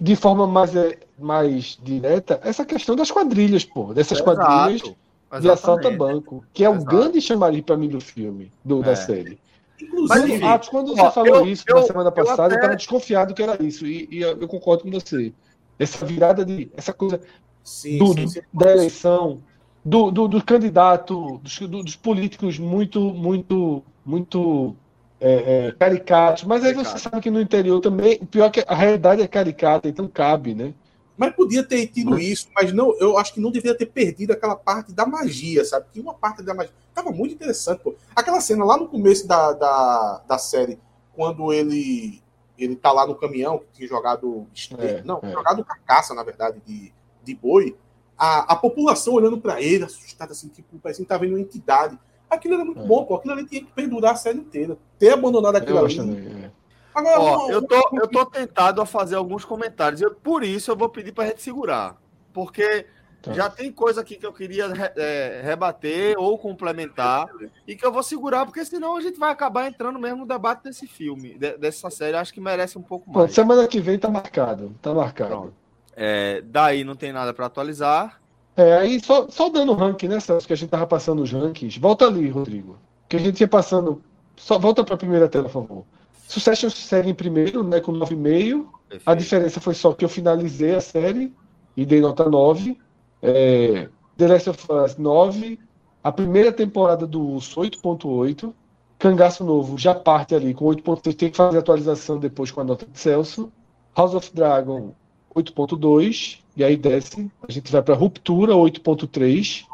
de 0.00 0.14
forma 0.14 0.46
mais, 0.46 0.76
é, 0.76 0.98
mais 1.18 1.78
direta, 1.82 2.38
essa 2.44 2.64
questão 2.64 2.94
das 2.94 3.10
quadrilhas, 3.10 3.64
pô. 3.64 3.92
Dessas 3.94 4.18
Exato. 4.20 4.36
quadrilhas 4.36 4.82
de 4.82 4.88
Exatamente. 5.30 5.50
assalto 5.50 5.88
a 5.88 5.90
banco. 5.90 6.44
Que 6.52 6.64
é 6.64 6.68
o 6.68 6.74
Exato. 6.74 6.84
grande 6.86 7.20
chamariz 7.20 7.62
para 7.62 7.76
mim 7.76 7.88
do 7.88 8.00
filme, 8.00 8.52
do, 8.64 8.82
da 8.82 8.92
É. 8.92 8.96
série. 8.96 9.38
Inclusive, 9.82 10.08
Mas, 10.08 10.24
enfim, 10.28 10.44
Atos, 10.44 10.68
quando 10.68 10.88
você 10.94 11.00
ó, 11.00 11.10
falou 11.10 11.36
eu- 11.36 11.46
isso 11.46 11.64
eu- 11.66 11.76
na 11.76 11.82
semana 11.84 12.08
eu 12.10 12.12
passada, 12.12 12.42
eu 12.42 12.46
até- 12.48 12.56
estava 12.56 12.76
desconfiado 12.76 13.32
que 13.32 13.42
era 13.42 13.60
isso. 13.62 13.86
E, 13.86 14.06
e 14.10 14.20
eu, 14.20 14.38
eu 14.38 14.46
concordo 14.46 14.82
com 14.84 14.90
você. 14.90 15.32
Essa 15.78 16.04
virada 16.04 16.44
de. 16.44 16.70
Essa 16.76 16.92
coisa 16.92 17.18
sim, 17.64 17.98
do, 17.98 18.12
sim, 18.14 18.26
sim. 18.28 18.40
da 18.52 18.72
eleição, 18.72 19.42
do, 19.84 20.10
do, 20.10 20.28
do 20.28 20.44
candidato, 20.44 21.38
dos, 21.38 21.58
do- 21.60 21.82
dos 21.82 21.96
políticos 21.96 22.58
muito, 22.58 23.00
muito, 23.00 23.82
muito 24.04 24.76
é, 25.20 25.68
é, 25.68 25.72
caricatos. 25.72 26.44
Mas 26.44 26.64
aí 26.64 26.74
você 26.74 26.98
sabe 26.98 27.20
que 27.20 27.30
no 27.30 27.40
interior 27.40 27.80
também, 27.80 28.18
o 28.20 28.26
pior 28.26 28.46
é 28.46 28.50
que 28.50 28.64
a 28.66 28.74
realidade 28.74 29.22
é 29.22 29.28
caricata, 29.28 29.88
então 29.88 30.08
cabe, 30.08 30.54
né? 30.54 30.74
Mas 31.16 31.34
podia 31.34 31.62
ter 31.62 31.86
tido 31.88 32.18
isso, 32.18 32.48
mas 32.54 32.72
não, 32.72 32.96
eu 32.98 33.18
acho 33.18 33.34
que 33.34 33.40
não 33.40 33.50
deveria 33.50 33.76
ter 33.76 33.84
perdido 33.84 34.32
aquela 34.32 34.56
parte 34.56 34.90
da 34.90 35.04
magia, 35.04 35.62
sabe? 35.66 35.86
Tinha 35.92 36.02
uma 36.02 36.14
parte 36.14 36.42
da 36.42 36.54
magia. 36.54 36.72
Tava 36.94 37.10
muito 37.10 37.34
interessante, 37.34 37.80
pô. 37.82 37.94
Aquela 38.16 38.40
cena 38.40 38.64
lá 38.64 38.78
no 38.78 38.88
começo 38.88 39.28
da, 39.28 39.52
da, 39.52 40.22
da 40.26 40.38
série, 40.38 40.78
quando 41.14 41.52
ele 41.52 42.22
ele 42.56 42.76
tá 42.76 42.92
lá 42.92 43.06
no 43.06 43.14
caminhão 43.14 43.58
que 43.58 43.66
tinha 43.72 43.88
jogado. 43.88 44.46
É, 44.78 45.02
não, 45.02 45.20
é. 45.22 45.30
jogado 45.30 45.64
carcaça, 45.64 46.14
na 46.14 46.22
verdade, 46.22 46.60
de, 46.66 46.92
de 47.34 47.40
boi. 47.40 47.76
A, 48.18 48.52
a 48.52 48.56
população 48.56 49.14
olhando 49.14 49.38
pra 49.40 49.62
ele, 49.62 49.84
assustada, 49.84 50.32
assim, 50.32 50.48
tipo, 50.48 50.78
parecendo 50.78 51.06
que 51.06 51.08
tá 51.08 51.16
vendo 51.18 51.30
uma 51.30 51.40
entidade. 51.40 51.98
Aquilo 52.28 52.54
era 52.54 52.64
muito 52.64 52.82
É. 52.82 52.86
bom, 52.86 53.04
pô. 53.04 53.14
Aquilo 53.16 53.32
ali 53.32 53.46
tinha 53.46 53.64
que 53.64 53.72
perdurar 53.72 54.12
a 54.12 54.16
série 54.16 54.38
inteira. 54.38 54.76
Ter 54.98 55.10
abandonado 55.14 55.56
aquilo 55.56 55.78
Eu 55.78 55.84
ali. 55.86 55.96
também. 55.96 56.44
é. 56.44 56.50
Agora, 56.94 57.20
Ó, 57.20 57.38
não, 57.38 57.50
eu 57.50 57.62
tô, 57.62 57.88
eu 57.94 58.08
tô 58.08 58.26
tentado 58.26 58.82
a 58.82 58.86
fazer 58.86 59.14
alguns 59.16 59.44
comentários. 59.44 60.00
Eu, 60.02 60.12
por 60.14 60.42
isso 60.44 60.70
eu 60.70 60.76
vou 60.76 60.88
pedir 60.88 61.12
pra 61.12 61.26
gente 61.26 61.40
segurar. 61.42 61.96
Porque 62.32 62.86
Tá. 63.22 63.32
já 63.34 63.50
tem 63.50 63.70
coisa 63.70 64.00
aqui 64.00 64.16
que 64.16 64.24
eu 64.26 64.32
queria 64.32 64.66
re- 64.68 64.92
é, 64.96 65.42
rebater 65.44 66.14
ou 66.18 66.38
complementar 66.38 67.26
e 67.66 67.76
que 67.76 67.84
eu 67.84 67.92
vou 67.92 68.02
segurar, 68.02 68.46
porque 68.46 68.64
senão 68.64 68.96
a 68.96 69.00
gente 69.02 69.18
vai 69.18 69.30
acabar 69.30 69.66
entrando 69.68 69.98
mesmo 69.98 70.20
no 70.20 70.26
debate 70.26 70.62
desse 70.64 70.86
filme, 70.86 71.34
de- 71.38 71.56
dessa 71.58 71.90
série. 71.90 72.16
Acho 72.16 72.32
que 72.32 72.40
merece 72.40 72.78
um 72.78 72.82
pouco 72.82 73.04
Pronto, 73.06 73.18
mais. 73.24 73.34
semana 73.34 73.68
que 73.68 73.78
vem 73.80 73.98
tá 73.98 74.08
marcado. 74.08 74.74
Tá 74.80 74.94
marcado. 74.94 75.30
Pronto. 75.30 75.54
É, 76.02 76.40
daí 76.40 76.82
não 76.82 76.96
tem 76.96 77.12
nada 77.12 77.34
pra 77.34 77.44
atualizar. 77.44 78.18
É, 78.56 78.78
aí 78.78 78.98
só, 79.04 79.28
só 79.28 79.50
dando 79.50 79.72
o 79.72 79.74
ranking, 79.74 80.08
né, 80.08 80.18
Celso? 80.18 80.46
Que 80.46 80.54
a 80.54 80.56
gente 80.56 80.70
tava 80.70 80.86
passando 80.86 81.20
os 81.20 81.30
rankings. 81.30 81.78
Volta 81.78 82.06
ali, 82.06 82.26
Rodrigo. 82.30 82.78
Que 83.06 83.16
a 83.16 83.20
gente 83.20 83.38
ia 83.42 83.46
passando. 83.46 84.02
Só 84.34 84.58
volta 84.58 84.82
pra 84.82 84.96
primeira 84.96 85.28
tela, 85.28 85.44
por 85.44 85.66
favor. 85.66 85.84
Succession 86.26 86.70
segue 86.70 87.10
em 87.10 87.14
primeiro, 87.14 87.62
né, 87.62 87.80
com 87.80 87.92
9,5. 87.92 88.66
A 89.04 89.14
diferença 89.14 89.60
foi 89.60 89.74
só 89.74 89.92
que 89.92 90.02
eu 90.02 90.08
finalizei 90.08 90.74
a 90.74 90.80
série 90.80 91.34
e 91.76 91.84
dei 91.84 92.00
nota 92.00 92.30
9. 92.30 92.78
É, 93.20 93.90
The 94.16 94.26
Last 94.26 94.48
of 94.48 94.72
Us 94.72 94.96
9. 94.96 95.58
A 96.02 96.10
primeira 96.10 96.50
temporada 96.50 97.06
do 97.06 97.20
Urso 97.20 97.60
8.8. 97.60 98.54
Cangaço 98.98 99.44
Novo 99.44 99.76
já 99.76 99.94
parte 99.94 100.34
ali 100.34 100.54
com 100.54 100.64
8.6. 100.64 101.14
Tem 101.14 101.30
que 101.30 101.36
fazer 101.36 101.58
atualização 101.58 102.18
depois 102.18 102.50
com 102.50 102.62
a 102.62 102.64
nota 102.64 102.86
de 102.86 102.98
Celso. 102.98 103.52
House 103.94 104.14
of 104.14 104.34
Dragon 104.34 104.94
8.2. 105.34 106.38
E 106.56 106.64
aí 106.64 106.76
desce. 106.76 107.30
A 107.46 107.50
gente 107.50 107.70
vai 107.70 107.82
para 107.82 107.94
Ruptura 107.94 108.54
8.3. 108.54 109.64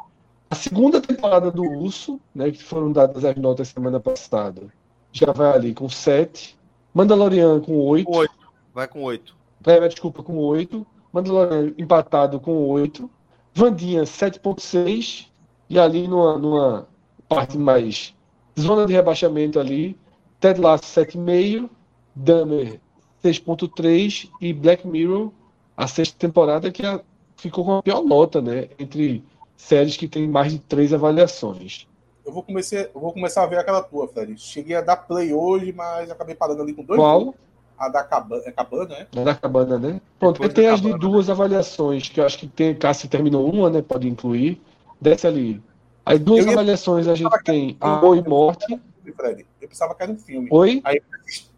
A 0.49 0.55
segunda 0.55 1.01
temporada 1.01 1.51
do 1.51 1.63
Urso, 1.63 2.21
né, 2.35 2.51
que 2.51 2.63
foram 2.63 2.93
dadas 2.93 3.25
as 3.25 3.37
notas 3.37 3.69
semana 3.69 3.99
passada, 3.99 4.69
já 5.11 5.33
vai 5.33 5.53
ali 5.53 5.75
com 5.75 5.89
7. 5.89 6.57
Mandalorian 6.95 7.61
com 7.61 7.81
8. 7.81 8.11
Oito. 8.11 8.35
Vai 8.73 8.87
com 8.87 9.03
oito. 9.03 9.37
É, 9.65 9.89
desculpa, 9.89 10.23
com 10.23 10.37
8. 10.37 10.87
Mandalorian 11.13 11.75
empatado 11.77 12.39
com 12.39 12.69
8. 12.69 13.11
Vandinha 13.53 14.05
7.6. 14.05 15.27
E 15.69 15.79
ali 15.79 16.07
numa, 16.07 16.39
numa 16.39 16.89
parte 17.29 17.59
mais 17.59 18.15
zona 18.59 18.87
de 18.87 18.93
rebaixamento 18.93 19.59
ali, 19.59 19.99
Ted 20.39 20.61
Lasso 20.61 20.85
7,5. 20.85 21.69
Dahmer 22.15 22.81
6.3. 23.25 24.31
E 24.41 24.53
Black 24.53 24.87
Mirror, 24.87 25.33
a 25.77 25.87
sexta 25.87 26.17
temporada, 26.19 26.71
que 26.71 26.85
a- 26.85 27.01
ficou 27.37 27.65
com 27.65 27.77
a 27.79 27.83
pior 27.83 28.03
nota, 28.03 28.41
né? 28.41 28.69
Entre 28.79 29.23
séries 29.57 29.97
que 29.97 30.09
tem 30.09 30.29
mais 30.29 30.53
de 30.53 30.59
três 30.59 30.93
avaliações. 30.93 31.87
Eu 32.25 32.33
vou, 32.33 32.43
começar, 32.43 32.77
eu 32.77 33.01
vou 33.01 33.13
começar 33.13 33.43
a 33.43 33.47
ver 33.47 33.59
aquela 33.59 33.83
tua, 33.83 34.09
Fred. 34.09 34.37
Cheguei 34.37 34.75
a 34.77 34.81
dar 34.81 34.97
play 34.97 35.33
hoje, 35.33 35.73
mas 35.73 36.11
acabei 36.11 36.35
parando 36.35 36.63
ali 36.63 36.73
com 36.75 36.83
dois. 36.83 36.99
Qual? 36.99 37.35
A 37.79 37.89
da 37.89 38.03
Cabana, 38.03 38.43
é 38.47 38.51
Cabana, 38.51 38.89
né? 38.99 39.07
Na 39.15 39.23
da 39.23 39.35
cabana, 39.35 39.79
né? 39.79 40.01
Pronto, 40.19 40.41
Depois 40.41 40.55
tem 40.55 40.67
da 40.67 40.73
as 40.75 40.81
de 40.81 40.99
duas 40.99 41.29
avaliações, 41.29 42.09
que 42.09 42.19
eu 42.21 42.25
acho 42.25 42.39
que 42.39 42.47
tem, 42.49 42.75
Cássio 42.75 43.07
terminou 43.09 43.49
uma, 43.53 43.69
né? 43.69 43.83
Pode 43.83 44.09
incluir. 44.09 44.61
Desce 44.99 45.27
ali. 45.27 45.63
Aí 46.05 46.19
duas 46.19 46.41
Eu 46.41 46.47
ia- 46.47 46.53
avaliações 46.55 47.07
a 47.07 47.15
gente 47.15 47.39
tem 47.45 47.77
Amor 47.81 48.17
e 48.17 48.27
Morte. 48.27 48.81
Fred. 49.15 49.47
Eu 49.61 49.69
pensava 49.69 49.95
que 49.95 50.03
era 50.03 50.11
um 50.13 50.17
filme. 50.19 50.49
Oi? 50.51 50.81
Aí 50.85 50.97
eu 50.97 51.03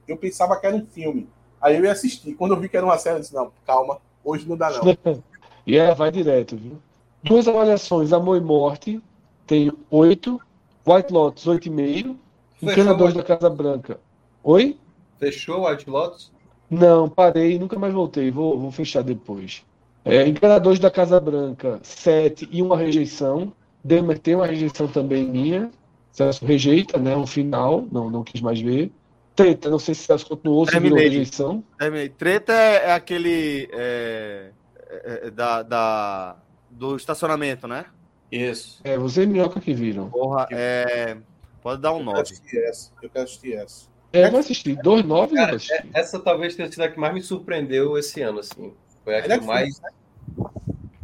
eu 0.08 0.16
pensava 0.16 0.56
que 0.58 0.66
era 0.66 0.74
um 0.74 0.84
filme. 0.86 1.28
Aí 1.60 1.76
eu 1.76 1.84
ia 1.84 1.92
assistir. 1.92 2.34
Quando 2.34 2.54
eu 2.54 2.60
vi 2.60 2.68
que 2.68 2.76
era 2.76 2.84
uma 2.84 2.98
série, 2.98 3.16
eu 3.16 3.20
disse, 3.20 3.34
não, 3.34 3.52
calma, 3.66 3.98
hoje 4.28 4.48
não 4.48 4.56
dá 4.56 4.70
não. 4.70 4.96
e 5.66 5.76
ela 5.76 5.94
vai 5.94 6.10
direto, 6.10 6.56
viu? 6.56 6.78
Duas 7.22 7.48
avaliações, 7.48 8.12
Amor 8.12 8.36
e 8.36 8.40
Morte, 8.40 9.00
tem 9.46 9.72
oito. 9.90 10.40
White 10.86 11.12
Lotus, 11.12 11.44
8,5. 11.46 12.16
Fechou, 12.60 12.72
Encanadores 12.72 13.14
White- 13.14 13.28
da 13.28 13.36
Casa 13.36 13.50
Branca. 13.50 14.00
Oi? 14.42 14.78
Fechou 15.18 15.60
o 15.60 15.68
White 15.68 15.88
Lotus? 15.90 16.32
Não, 16.70 17.08
parei, 17.08 17.58
nunca 17.58 17.78
mais 17.78 17.92
voltei. 17.92 18.30
Vou, 18.30 18.58
vou 18.58 18.70
fechar 18.70 19.02
depois. 19.02 19.64
É, 20.04 20.26
Encanadores 20.26 20.78
da 20.78 20.90
Casa 20.90 21.20
Branca, 21.20 21.78
7 21.82 22.48
e 22.50 22.62
uma 22.62 22.76
rejeição. 22.76 23.52
Demer 23.84 24.18
tem 24.18 24.34
uma 24.34 24.46
rejeição 24.46 24.88
também 24.88 25.24
minha. 25.24 25.70
Celso 26.12 26.44
rejeita, 26.44 26.98
né? 26.98 27.16
Um 27.16 27.26
final, 27.26 27.84
não, 27.92 28.10
não 28.10 28.24
quis 28.24 28.40
mais 28.40 28.60
ver. 28.60 28.90
Treta, 29.38 29.70
não 29.70 29.78
sei 29.78 29.94
se 29.94 30.02
Celso 30.04 30.26
continuou, 30.26 30.66
se 30.66 30.72
virou 30.72 30.96
Terminei. 30.98 31.08
rejeição. 31.18 31.64
Terminei. 31.78 32.08
Treta 32.08 32.52
é, 32.52 32.74
é 32.90 32.92
aquele 32.92 33.68
é, 33.72 34.50
é, 34.88 35.20
é, 35.26 35.30
da, 35.30 35.62
da- 35.62 36.36
do 36.70 36.96
estacionamento, 36.96 37.66
né? 37.68 37.86
Isso. 38.30 38.80
É, 38.84 38.98
você 38.98 39.22
e 39.22 39.26
Minhoca 39.26 39.60
que 39.60 39.72
viram. 39.72 40.10
Porra, 40.10 40.48
é, 40.50 41.16
pode 41.62 41.80
dar 41.80 41.92
um 41.92 41.98
Eu 42.00 42.04
quero 42.04 42.10
9. 42.16 42.22
assistir 42.22 42.58
essa. 42.64 42.92
Eu 43.02 43.10
quero 43.10 43.24
assistir 43.24 43.54
essa. 43.54 43.86
É, 44.12 44.26
eu 44.26 44.30
vou 44.30 44.40
assistir. 44.40 44.76
Dois 44.82 45.04
nove 45.04 45.32
eu 45.34 45.36
Cara, 45.36 45.56
assistir. 45.56 45.72
é- 45.74 45.86
essa 46.00 46.18
talvez 46.18 46.54
tenha 46.56 46.70
sido 46.70 46.82
a 46.82 46.88
que 46.88 46.98
mais 46.98 47.14
me 47.14 47.20
surpreendeu 47.22 47.96
esse 47.96 48.20
ano, 48.20 48.40
assim. 48.40 48.72
Foi 49.04 49.14
a 49.14 49.18
É 49.18 49.22
que 49.22 49.28
Netflix, 49.28 49.46
mais. 49.80 49.80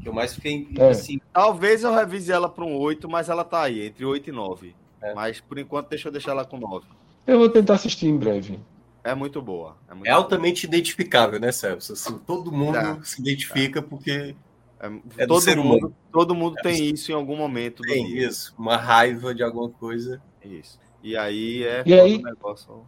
Eu 0.04 0.12
mais 0.12 0.34
fiquei 0.34 0.68
É. 0.76 0.88
assim. 0.90 1.20
Talvez 1.32 1.82
eu 1.84 1.94
revise 1.94 2.30
ela 2.32 2.48
para 2.48 2.64
um 2.64 2.76
8, 2.76 3.08
mas 3.08 3.28
ela 3.28 3.44
tá 3.44 3.62
aí, 3.62 3.86
entre 3.86 4.04
8 4.04 4.28
e 4.28 4.32
9. 4.32 4.74
É. 5.00 5.14
Mas 5.14 5.40
por 5.40 5.58
enquanto 5.58 5.88
deixa 5.88 6.08
eu 6.08 6.12
deixar 6.12 6.32
ela 6.32 6.44
com 6.44 6.58
9. 6.58 6.86
Eu 7.26 7.38
vou 7.38 7.48
tentar 7.48 7.74
assistir 7.74 8.06
em 8.06 8.16
breve. 8.16 8.58
É 9.02 9.14
muito 9.14 9.40
boa. 9.42 9.76
É, 9.88 9.94
muito 9.94 10.06
É 10.06 10.10
altamente 10.10 10.66
identificável, 10.66 11.38
né, 11.38 11.52
Celso? 11.52 11.92
Assim, 11.92 12.18
todo 12.18 12.50
mundo 12.52 12.74
Tá. 12.74 12.98
se 13.02 13.20
identifica 13.20 13.82
porque 13.82 14.34
é 14.80 14.88
do 15.26 15.26
todo 15.34 15.40
ser 15.40 15.56
mundo, 15.56 15.68
humano. 15.78 15.96
todo 16.12 16.34
mundo 16.34 16.58
É 16.58 16.62
tem 16.62 16.76
do- 16.90 16.94
isso 16.94 17.10
em 17.12 17.14
algum 17.14 17.36
momento 17.36 17.82
do 17.82 17.88
Tem 17.88 18.06
dia. 18.06 18.28
isso, 18.28 18.54
uma 18.58 18.76
raiva 18.76 19.34
de 19.34 19.42
alguma 19.42 19.68
coisa. 19.68 20.20
Isso. 20.44 20.78
E 21.02 21.16
aí 21.16 21.64
é 21.64 21.82
E 21.86 21.94
aí- 22.00 22.16
o 22.16 22.22
negócio. 22.22 22.82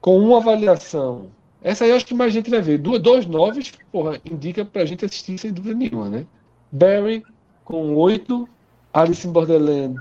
Com 0.00 0.18
uma 0.18 0.38
avaliação. 0.38 1.30
Essa 1.62 1.84
aí 1.84 1.90
eu 1.90 1.96
acho 1.96 2.06
que 2.06 2.14
mais 2.14 2.32
gente 2.32 2.50
vai 2.50 2.60
ver. 2.60 2.78
Duas, 2.78 3.00
dois 3.00 3.24
noves, 3.26 3.72
porra, 3.92 4.20
indica 4.24 4.64
pra 4.64 4.84
gente 4.84 5.04
assistir 5.04 5.38
sem 5.38 5.52
dúvida 5.52 5.74
nenhuma, 5.74 6.08
né? 6.08 6.26
Barry 6.72 7.22
com 7.64 7.94
8, 7.94 8.48
Alice 8.92 9.26
in 9.26 9.30
Borderland 9.32 9.96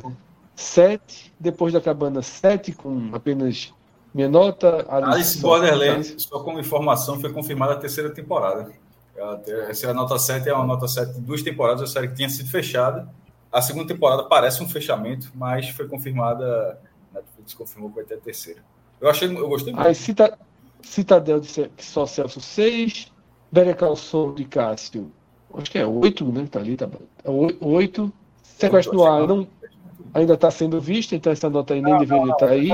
7, 0.61 1.33
depois 1.39 1.73
da 1.73 1.81
cabana 1.81 2.21
7 2.21 2.71
com 2.73 3.09
apenas 3.13 3.73
minha 4.13 4.29
nota. 4.29 4.85
Alice 4.89 5.39
só- 5.39 5.47
Borderland, 5.47 6.15
só 6.21 6.39
como 6.39 6.59
informação, 6.59 7.19
foi 7.19 7.31
confirmada 7.33 7.73
a 7.73 7.77
terceira 7.77 8.09
temporada. 8.09 8.71
Essa 9.69 9.87
é 9.87 9.89
a 9.89 9.93
nota 9.93 10.17
7, 10.17 10.47
é 10.49 10.53
uma 10.53 10.65
nota 10.65 10.87
7 10.87 11.13
de 11.13 11.21
duas 11.21 11.41
temporadas, 11.41 11.81
a 11.81 11.87
série 11.87 12.07
que 12.07 12.15
tinha 12.15 12.29
sido 12.29 12.49
fechada. 12.49 13.07
A 13.51 13.61
segunda 13.61 13.87
temporada 13.87 14.23
parece 14.23 14.63
um 14.63 14.69
fechamento, 14.69 15.29
mas 15.35 15.69
foi 15.69 15.87
confirmada. 15.87 16.79
Netflix 17.13 17.53
confirmou 17.53 17.89
que 17.89 17.97
vai 17.97 18.05
ter 18.05 18.13
a 18.15 18.17
terceira. 18.17 18.61
Eu 19.01 19.09
achei, 19.09 19.27
eu 19.29 19.47
gostei 19.49 19.73
muito. 19.73 19.85
Aí 19.85 19.93
Cita, 19.93 20.37
Citadel 20.81 21.39
de 21.41 21.69
só 21.79 22.05
Celso 22.05 22.39
6, 22.39 23.11
Better 23.51 23.75
Call 23.75 23.95
Saul 23.97 24.33
de 24.33 24.45
Cássio, 24.45 25.11
acho 25.53 25.69
que 25.69 25.77
é 25.77 25.85
8, 25.85 26.25
né? 26.31 26.47
Tá 26.49 26.59
ali, 26.59 26.77
tá 26.77 26.87
bom. 26.87 26.99
É 27.23 27.29
8. 27.29 28.11
Sequestro 28.43 28.95
no 28.95 29.03
ar 29.03 29.27
não, 29.27 29.45
ainda 30.13 30.33
está 30.33 30.49
sendo 30.51 30.79
visto, 30.79 31.13
então 31.15 31.31
essa 31.31 31.49
nota 31.49 31.73
aí 31.73 31.81
nem 31.81 31.97
deveria 31.97 32.31
estar 32.31 32.49
aí. 32.49 32.69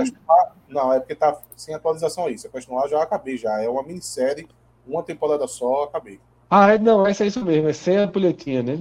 Não, 0.67 0.91
é 0.91 0.99
porque 0.99 1.15
tá 1.15 1.37
sem 1.55 1.73
atualização 1.73 2.25
aí. 2.25 2.37
Você 2.37 2.49
continuar, 2.49 2.87
já 2.87 3.01
acabei 3.01 3.37
já. 3.37 3.61
É 3.61 3.69
uma 3.69 3.83
minissérie, 3.83 4.47
uma 4.85 5.01
temporada 5.03 5.47
só, 5.47 5.83
acabei. 5.83 6.19
Ah, 6.49 6.73
é, 6.73 6.77
não, 6.77 7.05
essa 7.05 7.23
é 7.23 7.27
isso 7.27 7.43
mesmo, 7.43 7.67
é 7.69 7.73
sem 7.73 7.97
a 7.97 8.03
ampulhetinha, 8.03 8.63
né? 8.63 8.79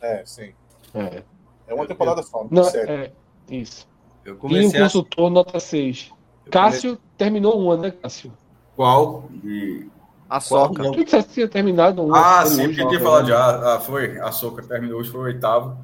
É, 0.00 0.22
sim. 0.24 0.52
É. 0.94 1.22
É 1.66 1.74
uma 1.74 1.86
temporada 1.86 2.22
só, 2.22 2.42
Não, 2.44 2.62
minissérie. 2.62 2.90
é, 2.90 3.12
isso. 3.50 3.88
Eu 4.24 4.34
E 4.34 4.36
o 4.36 4.38
comecei 4.38 4.80
a... 4.80 4.84
consultor, 4.84 5.30
nota 5.30 5.58
6. 5.60 6.12
Cássio 6.50 6.96
terminou 7.16 7.60
uma, 7.60 7.76
né, 7.76 7.90
Cássio? 7.90 8.32
Qual? 8.76 9.24
De... 9.30 9.88
A 10.30 10.40
Soca. 10.40 10.82
Tu 10.92 11.04
disseste 11.04 11.28
que 11.28 11.34
tinha 11.34 11.48
terminado 11.48 12.04
uma. 12.04 12.40
Ah, 12.40 12.44
sim, 12.46 12.66
porque 12.66 12.82
eu 12.82 12.88
tinha 12.88 13.00
falado 13.00 13.28
já. 13.28 13.74
Ah, 13.76 13.80
foi. 13.80 14.18
A 14.18 14.30
Soca 14.30 14.62
terminou 14.62 15.00
hoje, 15.00 15.10
foi 15.10 15.20
o 15.20 15.24
oitavo. 15.24 15.78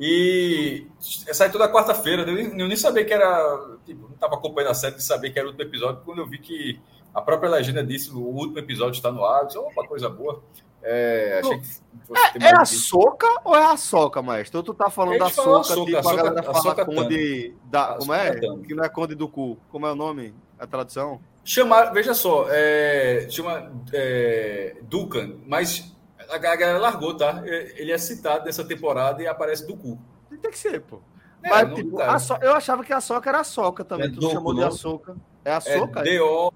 E 0.00 0.86
sai 1.04 1.50
toda 1.52 1.70
quarta-feira. 1.70 2.22
Eu, 2.22 2.34
nem- 2.34 2.58
eu 2.60 2.66
nem 2.66 2.76
sabia 2.76 3.04
que 3.04 3.12
era. 3.12 3.76
Tipo, 3.84 4.06
não 4.08 4.14
estava 4.14 4.34
acompanhando 4.34 4.70
a 4.70 4.74
série 4.74 4.94
de 4.96 5.02
saber 5.04 5.30
que 5.30 5.38
era 5.38 5.46
o 5.46 5.50
último 5.50 5.68
episódio. 5.68 6.00
Quando 6.04 6.18
eu 6.20 6.26
vi 6.26 6.38
que 6.38 6.80
a 7.14 7.20
própria 7.20 7.50
legenda 7.50 7.84
disse 7.84 8.10
o 8.10 8.18
último 8.20 8.58
episódio 8.58 8.96
está 8.96 9.12
no 9.12 9.24
ar, 9.24 9.42
eu 9.42 9.46
disse, 9.46 9.58
opa, 9.58 9.86
coisa 9.86 10.08
boa. 10.08 10.42
É, 10.82 11.40
achei 11.44 11.58
que 11.58 11.66
fosse 12.06 12.32
ter 12.32 12.42
É 12.42 12.54
a 12.56 12.64
soca 12.64 13.26
ou 13.44 13.54
é 13.54 13.62
a 13.64 13.76
soca, 13.76 14.22
maestro? 14.22 14.56
Ou 14.60 14.62
tu 14.62 14.72
tá 14.72 14.88
falando 14.88 15.18
da 15.18 15.28
soca, 15.28 15.60
açúcar, 15.60 15.84
tipo 15.84 15.96
a 15.96 16.00
açúcar- 16.00 16.16
galera 16.16 16.42
fala 16.42 16.58
açúcar 16.58 16.84
conde 16.86 17.54
da, 17.64 17.86
como 17.98 18.14
é? 18.14 18.32
Tanto. 18.40 18.62
Que 18.62 18.74
não 18.74 18.84
é 18.84 18.88
conde 18.88 19.14
do 19.14 19.28
cu. 19.28 19.58
Como 19.70 19.86
é 19.86 19.92
o 19.92 19.94
nome? 19.94 20.34
A 20.58 20.66
tradução? 20.66 21.20
Chamar, 21.44 21.92
veja 21.92 22.14
só, 22.14 22.46
é, 22.48 23.26
chama 23.28 23.70
é, 23.92 24.76
Dukan, 24.82 25.34
mas 25.46 25.94
a 26.34 26.38
galera 26.38 26.78
largou, 26.78 27.16
tá? 27.16 27.42
Ele 27.44 27.92
é 27.92 27.98
citado 27.98 28.44
nessa 28.44 28.64
temporada 28.64 29.22
e 29.22 29.26
aparece 29.26 29.66
do 29.66 29.76
cu. 29.76 29.98
Tem 30.40 30.50
que 30.50 30.58
ser, 30.58 30.80
pô. 30.82 31.00
É, 31.42 31.48
Mas, 31.48 31.68
não- 31.68 31.74
tipo, 31.74 32.00
a 32.00 32.18
so- 32.18 32.38
eu 32.42 32.54
achava 32.54 32.84
que 32.84 32.92
a 32.92 33.00
soca 33.00 33.28
era 33.30 33.40
a 33.40 33.44
soca 33.44 33.84
também. 33.84 34.06
É 34.08 34.10
tu 34.12 34.30
chamou 34.30 34.52
de 34.54 34.60
não? 34.60 34.68
açúcar. 34.68 35.16
É 35.44 35.52
a 35.52 35.56
É 35.56 35.60
soca? 35.60 36.02
D-O. 36.02 36.52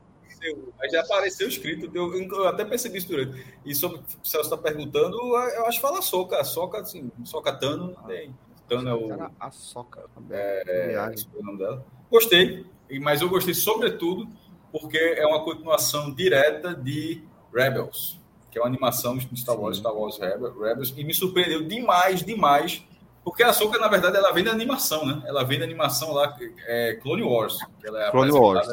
Aí 0.79 0.91
já 0.91 1.01
apareceu 1.01 1.49
escrito, 1.49 1.91
eu, 1.95 2.15
eu 2.23 2.47
até 2.49 2.67
percebi 2.67 2.99
isso 2.99 3.09
durante. 3.09 3.43
E 3.65 3.75
sobre 3.75 3.97
o 3.99 4.03
que 4.03 4.15
o 4.23 4.27
Celso 4.27 4.53
está 4.53 4.59
perguntando, 4.59 5.17
eu 5.17 5.65
acho 5.67 5.79
que 5.79 5.83
fala 5.83 6.03
soca, 6.03 6.45
soca, 6.45 6.81
assim, 6.81 7.11
soca 7.25 7.51
Tano, 7.55 7.95
não 7.97 8.03
tem. 8.03 8.35
Tano 8.69 8.89
é 8.91 8.95
o. 8.95 9.31
A 9.41 9.51
soca. 9.51 10.05
É, 10.31 11.11
esse 11.15 11.27
foi 11.31 11.41
o 11.41 11.45
nome 11.45 11.59
dela. 11.59 11.83
Gostei, 12.11 12.67
mas 13.01 13.23
eu 13.23 13.29
gostei 13.31 13.55
sobretudo 13.55 14.29
porque 14.71 14.99
é 14.99 15.27
uma 15.27 15.43
continuação 15.43 16.13
direta 16.13 16.75
de 16.75 17.23
Rebels, 17.55 18.21
que 18.55 18.59
é 18.61 18.63
uma 18.63 18.69
animação 18.69 19.19
de 19.19 19.27
Star 19.37 19.59
Wars, 19.59 19.79
Star 19.79 19.93
Wars 19.93 20.17
Rebel- 20.17 20.57
Rebels, 20.61 20.95
e 20.97 21.03
me 21.03 21.13
surpreendeu 21.13 21.65
demais, 21.65 22.23
demais, 22.23 22.85
porque 23.25 23.43
a 23.43 23.53
Soca, 23.53 23.81
na 23.81 23.89
verdade, 23.89 24.17
ela 24.17 24.31
vem 24.31 24.45
da 24.45 24.53
animação, 24.53 25.05
né? 25.05 25.21
Ela 25.27 25.43
vem 25.43 25.59
da 25.59 25.65
animação 25.65 26.13
lá, 26.13 26.37
é, 26.69 26.95
Clone 27.03 27.25
Wars. 27.25 27.59
Que 27.81 27.89
ela 27.89 28.05
é 28.05 28.11
Clone. 28.13 28.31
Wars. 28.31 28.69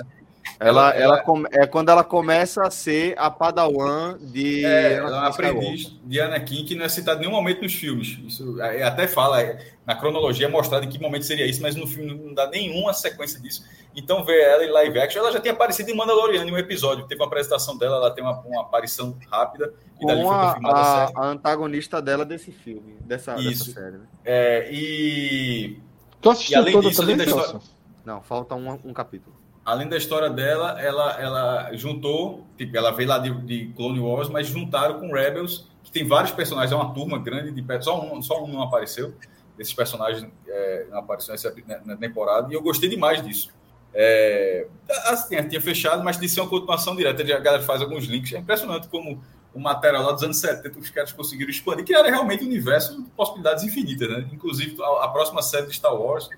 Ela, 0.64 0.70
Ela- 0.70 0.90
ela, 0.90 1.04
ela- 1.16 1.24
come- 1.24 1.50
é 1.52 1.66
quando 1.66 1.90
ela 1.90 2.04
começa 2.04 2.62
a 2.62 2.70
ser 2.70 3.16
a 3.18 3.32
padawan 3.32 4.16
de. 4.20 4.64
É, 4.64 4.94
ela 4.94 5.26
é 5.26 5.30
aprendiz 5.30 5.92
de 6.04 6.22
Anakin 6.22 6.64
que 6.66 6.76
não 6.76 6.86
é 6.86 6.90
citado 6.90 7.18
em 7.18 7.22
nenhum 7.26 7.36
momento 7.36 7.64
nos 7.64 7.74
filmes. 7.74 8.20
Isso 8.28 8.62
é, 8.62 8.84
até 8.84 9.08
fala, 9.08 9.42
é, 9.42 9.58
na 9.88 9.96
cronologia 9.96 10.46
é 10.46 10.50
mostrado 10.50 10.86
em 10.86 10.90
que 10.90 11.00
momento 11.00 11.26
seria 11.26 11.48
isso, 11.48 11.64
mas 11.64 11.76
no 11.76 11.88
filme 11.88 12.14
não 12.14 12.32
dá 12.36 12.48
nenhuma 12.48 12.94
sequência 12.94 13.40
disso. 13.42 13.64
Então, 13.96 14.24
ver 14.24 14.40
ela 14.40 14.64
em 14.64 14.70
live 14.70 15.00
action, 15.00 15.20
ela 15.22 15.32
já 15.32 15.40
tinha 15.40 15.52
aparecido 15.54 15.90
em 15.90 15.96
Mandalorian 15.96 16.46
em 16.46 16.52
um 16.52 16.58
episódio. 16.60 17.08
Teve 17.08 17.20
uma 17.20 17.28
apresentação 17.28 17.76
dela, 17.76 17.96
ela 17.98 18.12
tem 18.12 18.24
uma, 18.24 18.40
uma 18.42 18.62
aparição 18.62 19.18
rápida. 19.32 19.74
E 20.00 20.06
dali 20.06 20.22
Com 20.22 20.28
foi 20.28 20.38
a, 20.38 20.46
confirmada 20.48 20.80
a 20.80 21.12
a, 21.16 21.26
antagonista 21.26 22.00
dela 22.00 22.24
desse 22.24 22.52
filme, 22.52 22.98
dessa, 23.02 23.34
dessa 23.34 23.50
Isso. 23.50 23.72
série. 23.74 23.98
Né? 23.98 24.06
É, 24.24 24.70
e. 24.72 25.80
Tu 26.22 26.30
assistiu 26.30 26.54
e 26.54 26.56
além 26.62 26.74
toda 26.74 26.88
disso, 26.88 27.02
além 27.02 27.18
da 27.18 27.24
história, 27.24 27.60
Não, 28.06 28.22
falta 28.22 28.54
um, 28.54 28.80
um 28.86 28.94
capítulo. 28.94 29.41
Além 29.66 29.88
da 29.88 29.98
história 29.98 30.30
dela, 30.30 30.80
ela, 30.82 31.22
ela 31.22 31.70
juntou, 31.74 32.46
tipo, 32.58 32.76
ela 32.76 32.92
veio 32.92 33.10
lá 33.10 33.18
de, 33.20 33.32
de 33.42 33.74
Clone 33.76 34.00
Wars, 34.00 34.30
mas 34.30 34.48
juntaram 34.48 35.00
com 35.00 35.12
Rebels, 35.14 35.68
que 35.84 35.92
tem 35.92 36.08
vários 36.08 36.32
personagens, 36.32 36.72
é 36.72 36.76
uma 36.76 36.94
turma 36.94 37.20
grande 37.20 37.52
de 37.52 37.84
só 37.84 38.00
um, 38.02 38.22
só 38.22 38.44
um 38.44 38.48
não 38.48 38.62
apareceu, 38.64 39.14
desses 39.58 39.74
personagens 39.74 40.28
é, 40.48 40.88
não 40.90 41.00
apareceu 41.00 41.32
nessa 41.34 41.54
na- 41.68 41.82
na 41.86 41.98
temporada, 41.98 42.52
e 42.52 42.56
eu 42.56 42.62
gostei 42.62 42.90
demais 42.90 43.22
disso. 43.22 43.50
É, 43.94 44.68
assim, 45.08 45.36
tinha 45.50 45.62
fechado, 45.62 46.04
mas 46.04 46.16
ser 46.18 46.40
uma 46.42 46.50
continuação 46.50 46.96
direta, 46.96 47.22
a 47.22 47.40
galera 47.40 47.62
faz 47.62 47.82
alguns 47.82 48.06
links, 48.06 48.32
é 48.34 48.38
impressionante 48.38 48.88
como 48.88 49.22
o 49.54 49.60
material 49.60 50.04
lá 50.04 50.14
dos 50.14 50.24
anos 50.24 50.38
70 50.38 50.80
os 50.80 50.90
caras 50.90 51.12
conseguiram 51.12 51.52
expandir, 51.52 51.84
que 51.84 51.94
era 51.94 52.10
realmente 52.10 52.44
um 52.44 52.48
universo 52.48 53.02
de 53.04 53.10
possibilidades 53.10 53.66
infinitas, 53.66 54.10
né? 54.10 54.30
Inclusive, 54.32 54.82
a, 54.82 55.06
a 55.06 55.08
próxima 55.10 55.42
série 55.42 55.68
de 55.68 55.74
Star 55.74 55.94
Wars 55.94 56.30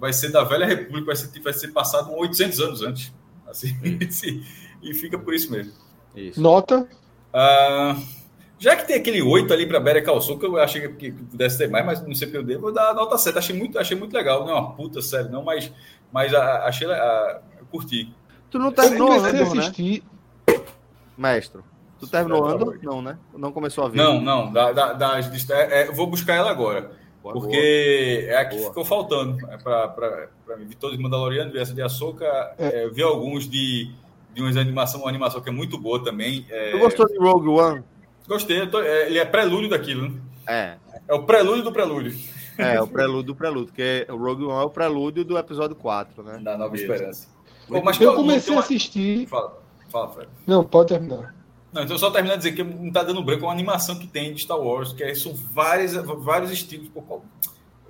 vai 0.00 0.12
ser 0.12 0.30
da 0.30 0.42
Velha 0.42 0.66
República, 0.66 1.06
vai 1.06 1.16
ser, 1.16 1.40
vai 1.40 1.52
ser 1.52 1.68
passado 1.68 2.10
800 2.12 2.60
anos 2.60 2.82
antes. 2.82 3.12
Assim, 3.46 3.68
sim, 4.10 4.42
e 4.82 4.94
fica 4.94 5.18
por 5.18 5.34
isso 5.34 5.52
mesmo. 5.52 5.72
Nota? 6.36 6.88
Ah, 7.32 7.96
já 8.58 8.74
que 8.76 8.86
tem 8.86 8.96
aquele 8.96 9.22
8 9.22 9.52
ali 9.52 9.66
para 9.66 9.78
Better 9.78 10.04
Call 10.04 10.20
Saul, 10.20 10.38
que 10.38 10.46
eu 10.46 10.56
achei 10.58 10.88
que, 10.88 11.12
pudesse 11.12 11.58
ter 11.58 11.68
mais, 11.68 11.86
mas 11.86 12.04
não 12.06 12.14
sei 12.14 12.28
o 12.28 12.30
que 12.30 12.36
eu 12.36 12.42
dei, 12.42 12.56
vou 12.56 12.72
dar 12.72 12.90
a 12.90 12.94
nota 12.94 13.16
7. 13.16 13.38
Achei 13.38 13.56
muito, 13.56 13.78
achei 13.78 13.96
muito 13.96 14.12
legal. 14.12 14.44
Não 14.44 14.50
é 14.50 14.54
uma 14.60 14.72
puta 14.72 15.00
série, 15.00 15.28
não, 15.28 15.42
mas, 15.44 15.72
mas 16.12 16.34
a- 16.34 16.64
achei, 16.66 16.90
a, 16.90 17.40
eu 17.58 17.66
curti. 17.66 18.12
Tu 18.50 18.58
não 18.58 18.72
terminou 18.72 19.12
a 19.12 19.16
Andor, 19.28 19.54
né? 19.54 19.60
assistir. 19.62 20.02
Mestre. 21.16 21.60
Tu 21.98 22.06
terminou 22.08 22.42
Tá, 22.42 22.48
tá, 22.48 22.54
Andor? 22.54 22.78
Não, 22.82 23.02
né? 23.02 23.18
Não 23.36 23.52
começou 23.52 23.84
a 23.84 23.88
ver. 23.88 23.98
Não, 23.98 24.20
não, 24.20 24.52
da, 24.52 24.72
da, 24.72 24.92
das- 24.94 25.50
é, 25.50 25.82
é, 25.82 25.88
eu 25.88 25.94
vou 25.94 26.06
buscar 26.06 26.34
ela 26.34 26.50
agora. 26.50 26.92
Boa, 27.22 27.34
porque 27.34 28.26
é 28.28 28.36
a 28.38 28.44
que 28.46 28.56
Boa. 28.56 28.68
ficou 28.68 28.84
faltando 28.84 29.36
é 29.50 29.56
para 29.58 30.56
mim. 30.58 30.64
Vi 30.66 30.74
todos 30.74 30.96
os 30.96 31.02
Mandalorianos, 31.02 31.52
vi 31.52 31.58
essa 31.58 31.74
de 31.74 31.82
Ahsoka, 31.82 32.24
é, 32.58 32.88
vi 32.88 33.02
alguns 33.02 33.48
de, 33.48 33.90
de 34.32 34.40
umas 34.42 34.56
animação, 34.56 35.00
uma 35.00 35.08
animação 35.10 35.40
que 35.40 35.48
é 35.48 35.52
muito 35.52 35.76
boa 35.78 36.02
também. 36.02 36.46
É, 36.48 36.70
Tu 36.72 36.78
gostou 36.78 37.06
de 37.06 37.18
Rogue 37.18 37.48
One? 37.48 37.82
Gostei, 38.26 38.66
tô- 38.68 38.80
é, 38.80 39.06
ele 39.08 39.18
é 39.18 39.24
prelúdio 39.24 39.68
daquilo, 39.68 40.08
né? 40.08 40.14
É. 40.46 40.76
É 41.08 41.14
o 41.14 41.24
prelúdio 41.24 41.64
do 41.64 41.72
prelúdio. 41.72 42.16
É, 42.56 42.80
o 42.80 42.86
prelúdio 42.86 43.22
do 43.24 43.34
prelúdio, 43.34 43.66
porque 43.66 44.06
o 44.08 44.16
Rogue 44.16 44.44
One 44.44 44.62
é 44.62 44.64
o 44.66 44.70
prelúdio 44.70 45.24
do 45.24 45.36
episódio 45.38 45.74
4, 45.76 46.22
né? 46.22 46.38
Da 46.42 46.56
Nova. 46.56 46.74
Esperança. 46.74 47.28
Mas 47.68 48.00
Eu 48.00 48.14
comecei 48.14 48.52
a 48.52 48.56
uma- 48.56 48.62
assistir. 48.62 49.26
Fala, 49.28 49.58
fala, 49.90 50.08
Fred. 50.08 50.28
Não, 50.46 50.64
pode 50.64 50.88
terminar. 50.88 51.34
Não, 51.72 51.82
então 51.82 51.96
só 51.96 52.10
terminar 52.10 52.36
de 52.36 52.42
dizer 52.42 52.52
que 52.52 52.64
não 52.64 52.90
tá 52.90 53.02
dando 53.02 53.22
branco 53.22 53.44
é 53.44 53.46
uma 53.46 53.52
animação 53.52 53.98
que 53.98 54.06
tem 54.06 54.34
de 54.34 54.40
Star 54.42 54.58
Wars, 54.58 54.92
que 54.92 55.02
é- 55.04 55.14
são 55.14 55.34
vários, 55.34 55.92
vários 55.94 56.50
estilos. 56.50 56.88
Pô, 56.88 57.22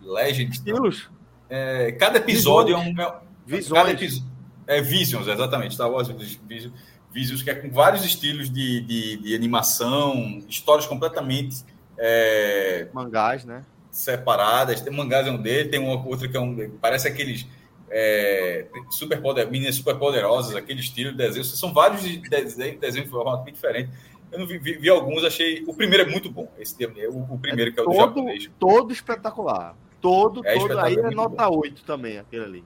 Legend. 0.03 0.51
Estilos? 0.53 1.09
É, 1.49 1.93
cada 1.93 2.19
episódio 2.19 2.75
é 2.75 2.79
um. 2.79 3.01
é- 3.01 3.21
Visões. 3.47 3.73
Cada 3.73 3.91
episódio, 3.91 4.29
é 4.67 4.81
Visions, 4.81 5.27
exatamente. 5.27 5.75
Star 5.75 5.91
Wars 5.91 6.09
Visions, 6.09 6.73
Visions, 7.13 7.43
que 7.43 7.51
é 7.51 7.55
com 7.55 7.71
vários 7.71 8.05
estilos 8.05 8.49
de, 8.51 8.81
de, 8.83 9.17
de 9.17 9.35
animação, 9.35 10.41
histórias 10.49 10.87
completamente 10.87 11.65
é, 11.99 12.89
Mangás, 12.93 13.45
né? 13.45 13.63
separadas. 13.91 14.81
Tem 14.81 14.93
mangás 14.93 15.27
é 15.27 15.31
um 15.31 15.41
dele, 15.41 15.69
tem 15.69 15.81
uma 15.81 16.07
outra 16.07 16.29
que 16.29 16.37
é 16.37 16.41
um. 16.41 16.71
Parece 16.81 17.09
aqueles. 17.09 17.47
É, 17.91 18.67
super 18.91 19.21
poder, 19.21 19.51
meninas 19.51 19.75
super 19.75 19.97
poderosas, 19.97 20.55
aquele 20.55 20.81
estilo 20.81 21.11
de 21.13 21.19
desenho. 21.19 21.45
São 21.45 21.73
vários 21.75 22.03
de- 22.03 22.19
desenhos, 22.19 22.79
desenhos 22.79 23.07
de 23.07 23.11
forma 23.11 23.37
bem 23.39 23.53
diferente. 23.53 23.91
Eu 24.31 24.39
não 24.39 24.47
vi, 24.47 24.59
vi, 24.59 24.75
vi, 24.79 24.89
alguns, 24.89 25.25
achei. 25.25 25.65
O 25.67 25.75
primeiro 25.75 26.05
é 26.09 26.11
muito 26.11 26.31
bom. 26.31 26.51
Esse 26.59 26.77
o, 26.85 27.35
o 27.35 27.39
primeiro 27.39 27.71
é 27.71 27.75
que 27.75 27.81
é 27.81 27.83
o 27.83 27.87
todo, 27.87 27.95
do 27.97 28.01
japonês. 28.01 28.51
Todo 28.61 28.93
espetacular. 28.93 29.77
Todo, 30.01 30.47
É 30.47 30.55
todo. 30.57 30.79
Aí 30.79 30.95
é 30.95 31.03
muito 31.03 31.17
nota 31.17 31.49
bom. 31.49 31.59
8 31.59 31.85
também, 31.85 32.19
aquele 32.19 32.45
ali. 32.45 32.65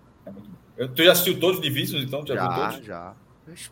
Eu- 0.76 0.88
Tu 0.88 1.04
já 1.04 1.12
assistiu 1.12 1.40
todos 1.40 1.56
os 1.56 1.62
Divisions, 1.62 2.04
então? 2.04 2.24
Já, 2.26 2.34
Já, 2.34 2.68
todos? 2.70 2.84
já. 2.86 3.14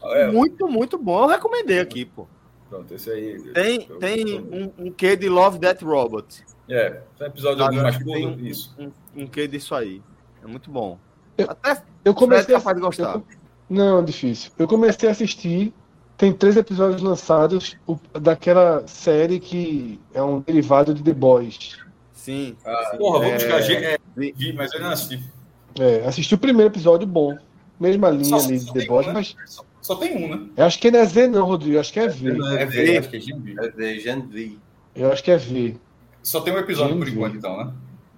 Ah, 0.03 0.19
é. 0.19 0.31
Muito, 0.31 0.67
muito 0.69 0.97
bom. 0.99 1.23
Eu 1.25 1.29
recomendei 1.29 1.81
aqui, 1.81 2.05
pô. 2.05 2.27
Pronto, 2.71 2.95
esse 2.95 3.11
aí. 3.11 3.39
Tem, 3.53 3.87
eu- 3.89 3.99
tem 3.99 4.29
eu- 4.31 4.73
um, 4.79 4.87
um 4.87 4.91
quê 4.93 5.15
de 5.15 5.29
Love 5.29 5.59
Death 5.59 5.83
Robot. 5.83 6.43
É, 6.71 7.03
tem 7.19 7.27
episódio 7.27 7.63
algum 7.63 7.83
mais 7.83 7.97
curto, 8.03 8.11
um, 8.29 8.47
isso. 8.47 8.75
Um, 8.79 9.23
um 9.23 9.27
quê 9.27 9.47
disso 9.47 9.75
aí. 9.75 10.03
É 10.43 10.47
muito 10.47 10.71
bom. 10.71 10.99
Eu- 11.39 11.51
Até 11.51 11.83
Eu 12.05 12.15
comecei 12.15 12.55
é 12.55 12.59
capaz 12.59 12.77
de 12.77 12.83
a- 12.83 12.87
gostar. 12.87 13.15
eu- 13.15 13.25
Não, 13.71 14.05
difícil. 14.05 14.51
Eu 14.59 14.67
comecei 14.69 15.09
a 15.09 15.13
assistir. 15.13 15.73
Tem 16.17 16.33
três 16.33 16.57
episódios 16.57 17.01
lançados 17.03 17.77
o- 17.87 17.97
daquela 18.19 18.87
série 18.87 19.41
que 19.41 19.99
é 20.15 20.23
um 20.23 20.41
derivado 20.41 20.93
de 20.95 21.03
The 21.03 21.13
Boys. 21.15 21.77
Sim. 22.13 22.55
Ah, 22.65 22.95
porra, 22.99 23.19
vou 23.21 23.29
É, 23.29 23.35
buscar. 23.35 23.61
É, 23.73 23.99
vi, 24.17 24.53
mas 24.53 24.73
eu 24.75 24.81
não 24.81 24.91
assisti. 24.91 25.23
É, 25.81 26.07
assisti 26.07 26.35
o 26.35 26.39
primeiro 26.39 26.71
episódio 26.71 27.07
bom. 27.07 27.37
Mesma 27.81 28.11
linha 28.11 28.25
Só- 28.39 28.47
ali 28.47 28.61
só 28.61 28.73
de 28.73 28.79
The 28.81 28.87
Boys, 28.87 29.07
um, 29.07 29.09
né? 29.09 29.15
mas 29.15 29.35
Só, 29.47 29.65
só 29.81 29.95
tem 29.97 30.17
um, 30.25 30.29
né? 30.37 30.47
eu 30.57 30.65
acho 30.65 30.79
que 30.79 30.91
não 30.91 31.01
é 31.01 31.05
Z 31.07 31.27
não, 31.29 31.45
Rodrigo. 31.47 31.75
Eu 31.77 31.81
acho 31.81 31.93
que 31.93 31.99
é 31.99 32.07
V. 32.09 32.29
É 32.31 32.67
V, 32.67 32.99
acho 32.99 33.09
que 33.09 33.17
é 33.17 33.21
Gen 33.21 33.41
V. 33.41 33.55
É 33.59 33.71
V, 33.71 33.99
Gen 34.01 34.21
V. 34.29 34.59
Eu 34.95 35.11
acho 35.13 35.25
que 35.25 35.31
é 35.31 35.37
V. 35.39 35.77
Só 36.23 36.41
tem 36.43 36.55
um 36.55 36.59
episódio 36.59 36.97
por 36.97 37.07
Gen 37.07 37.15
V. 37.15 37.19
enquanto, 37.19 37.37
então, 37.39 37.57
né? 37.57 37.73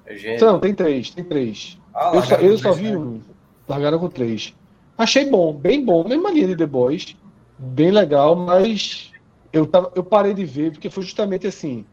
É 0.04 0.16
Gen 0.16 0.38
Não, 0.38 0.58
tem 0.60 0.74
três, 0.74 1.08
tem 1.10 1.24
três. 1.24 1.78
Ah, 1.94 2.12
eu 2.14 2.22
só, 2.22 2.34
eu 2.36 2.58
só 2.58 2.72
vi 2.72 2.90
né? 2.90 2.96
um. 2.96 3.20
Largaram 3.68 3.98
com 3.98 4.08
três. 4.08 4.54
Achei 4.98 5.28
bom, 5.28 5.52
bem 5.52 5.84
bom. 5.84 6.06
Mesma 6.06 6.30
linha 6.30 6.48
de 6.48 6.56
The 6.56 6.66
Boys. 6.66 7.16
Bem 7.58 7.90
legal, 7.90 8.34
mas 8.34 9.12
eu, 9.52 9.66
tava, 9.66 9.92
eu 9.94 10.02
parei 10.02 10.34
de 10.34 10.44
ver 10.44 10.72
porque 10.72 10.90
foi 10.90 11.04
justamente 11.04 11.46
assim. 11.46 11.84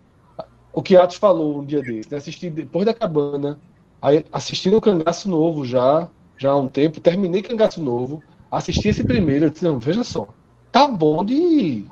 O 0.74 0.82
que 0.82 0.96
Atos 0.96 1.18
falou 1.18 1.60
um 1.60 1.66
dia 1.66 1.82
desse. 1.82 2.12
Né? 2.12 2.18
Assisti 2.18 2.50
depois 2.50 2.86
da 2.86 2.94
cabana. 2.94 3.60
Aí 4.02 4.26
assistindo 4.32 4.78
o 4.78 4.82
Cangaço 4.82 5.30
Novo 5.30 5.64
já, 5.64 6.10
já 6.38 6.52
há 6.52 6.58
um 6.58 6.68
tempo. 6.68 7.00
Terminei 7.00 7.42
Cangaço 7.42 7.82
Novo. 7.82 8.24
Assisti 8.50 8.90
esse 8.90 9.04
primeiro. 9.04 9.46
Eu 9.46 9.50
disse, 9.50 9.64
não, 9.64 9.78
veja 9.80 10.04
só. 10.04 10.28
Tá 10.72 10.88
bom 10.88 11.24
de 11.24 11.86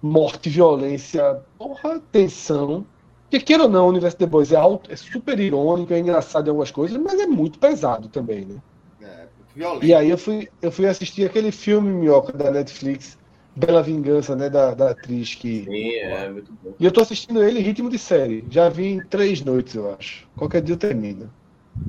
morte, 0.00 0.50
violência, 0.50 1.40
porra, 1.58 2.00
tensão. 2.12 2.86
Porque 3.34 3.46
queira 3.46 3.64
ou 3.64 3.68
não, 3.68 3.86
o 3.86 3.88
universo 3.88 4.16
The 4.16 4.26
Boys 4.26 4.52
é, 4.52 4.56
alto, 4.56 4.92
é 4.92 4.94
super 4.94 5.40
irônico, 5.40 5.92
é 5.92 5.98
engraçado 5.98 6.46
em 6.46 6.50
algumas 6.50 6.70
coisas, 6.70 6.96
mas 6.96 7.18
é 7.18 7.26
muito 7.26 7.58
pesado 7.58 8.08
também, 8.08 8.44
né? 8.44 8.62
E 9.82 9.92
aí 9.92 10.08
eu 10.08 10.16
fui, 10.16 10.48
eu 10.62 10.70
fui 10.70 10.86
assistir 10.86 11.24
aquele 11.24 11.50
filme 11.50 11.90
Minhoca 11.90 12.32
da 12.32 12.52
Netflix, 12.52 13.18
Bela 13.56 13.82
Vingança, 13.82 14.36
né? 14.36 14.48
Da, 14.48 14.72
da 14.72 14.90
atriz 14.90 15.34
que. 15.34 15.64
Sim, 15.64 15.94
é 15.94 16.30
muito 16.30 16.52
bom. 16.62 16.74
E 16.78 16.84
eu 16.84 16.92
tô 16.92 17.00
assistindo 17.00 17.42
ele 17.42 17.58
em 17.58 17.62
ritmo 17.62 17.90
de 17.90 17.98
série. 17.98 18.44
Já 18.48 18.68
vi 18.68 18.86
em 18.86 19.04
três 19.04 19.40
noites, 19.40 19.74
eu 19.74 19.92
acho. 19.92 20.28
Qualquer 20.36 20.62
dia 20.62 20.74
eu 20.74 20.78
termino. 20.78 21.28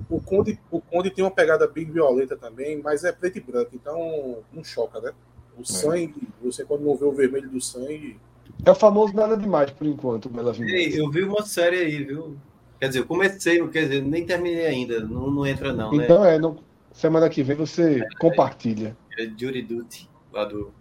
O 0.10 0.20
Conde, 0.20 0.60
o 0.72 0.82
Conde 0.82 1.12
tem 1.12 1.24
uma 1.24 1.30
pegada 1.30 1.68
bem 1.68 1.86
violenta 1.86 2.36
também, 2.36 2.82
mas 2.82 3.04
é 3.04 3.12
preto 3.12 3.38
e 3.38 3.42
branco, 3.42 3.70
então 3.74 4.40
não 4.52 4.64
choca, 4.64 5.00
né? 5.00 5.12
O 5.56 5.64
sangue, 5.64 6.28
você 6.42 6.66
quando 6.66 6.82
não 6.82 6.96
vê 6.96 7.06
o 7.06 7.12
vermelho 7.12 7.50
do 7.52 7.62
sangue. 7.62 8.20
É 8.64 8.72
o 8.72 8.76
famoso 8.76 9.14
nada 9.14 9.36
demais 9.36 9.72
por 9.72 9.86
enquanto, 9.88 10.30
Bela 10.30 10.54
Vingança. 10.54 10.76
Ei, 10.76 11.00
eu 11.00 11.10
vi 11.10 11.24
uma 11.24 11.44
série 11.44 11.78
aí, 11.78 12.04
viu? 12.04 12.38
Quer 12.80 12.88
dizer, 12.88 13.00
eu 13.00 13.06
comecei, 13.06 13.60
não 13.60 13.68
quer 13.68 13.84
dizer, 13.84 14.04
nem 14.04 14.26
terminei 14.26 14.66
ainda. 14.66 15.00
Não, 15.00 15.30
não 15.32 15.46
entra, 15.46 15.74
não, 15.74 15.92
né? 15.92 16.04
Então 16.04 16.24
é, 16.26 16.38
não- 16.40 16.58
semana 16.92 17.30
que 17.30 17.44
vem 17.44 17.56
você 17.56 18.06
compartilha. 18.20 18.96
É 19.18 19.30
Jury 19.38 19.62
Duty, 19.62 20.10
lá 20.32 20.46
do, 20.46 20.72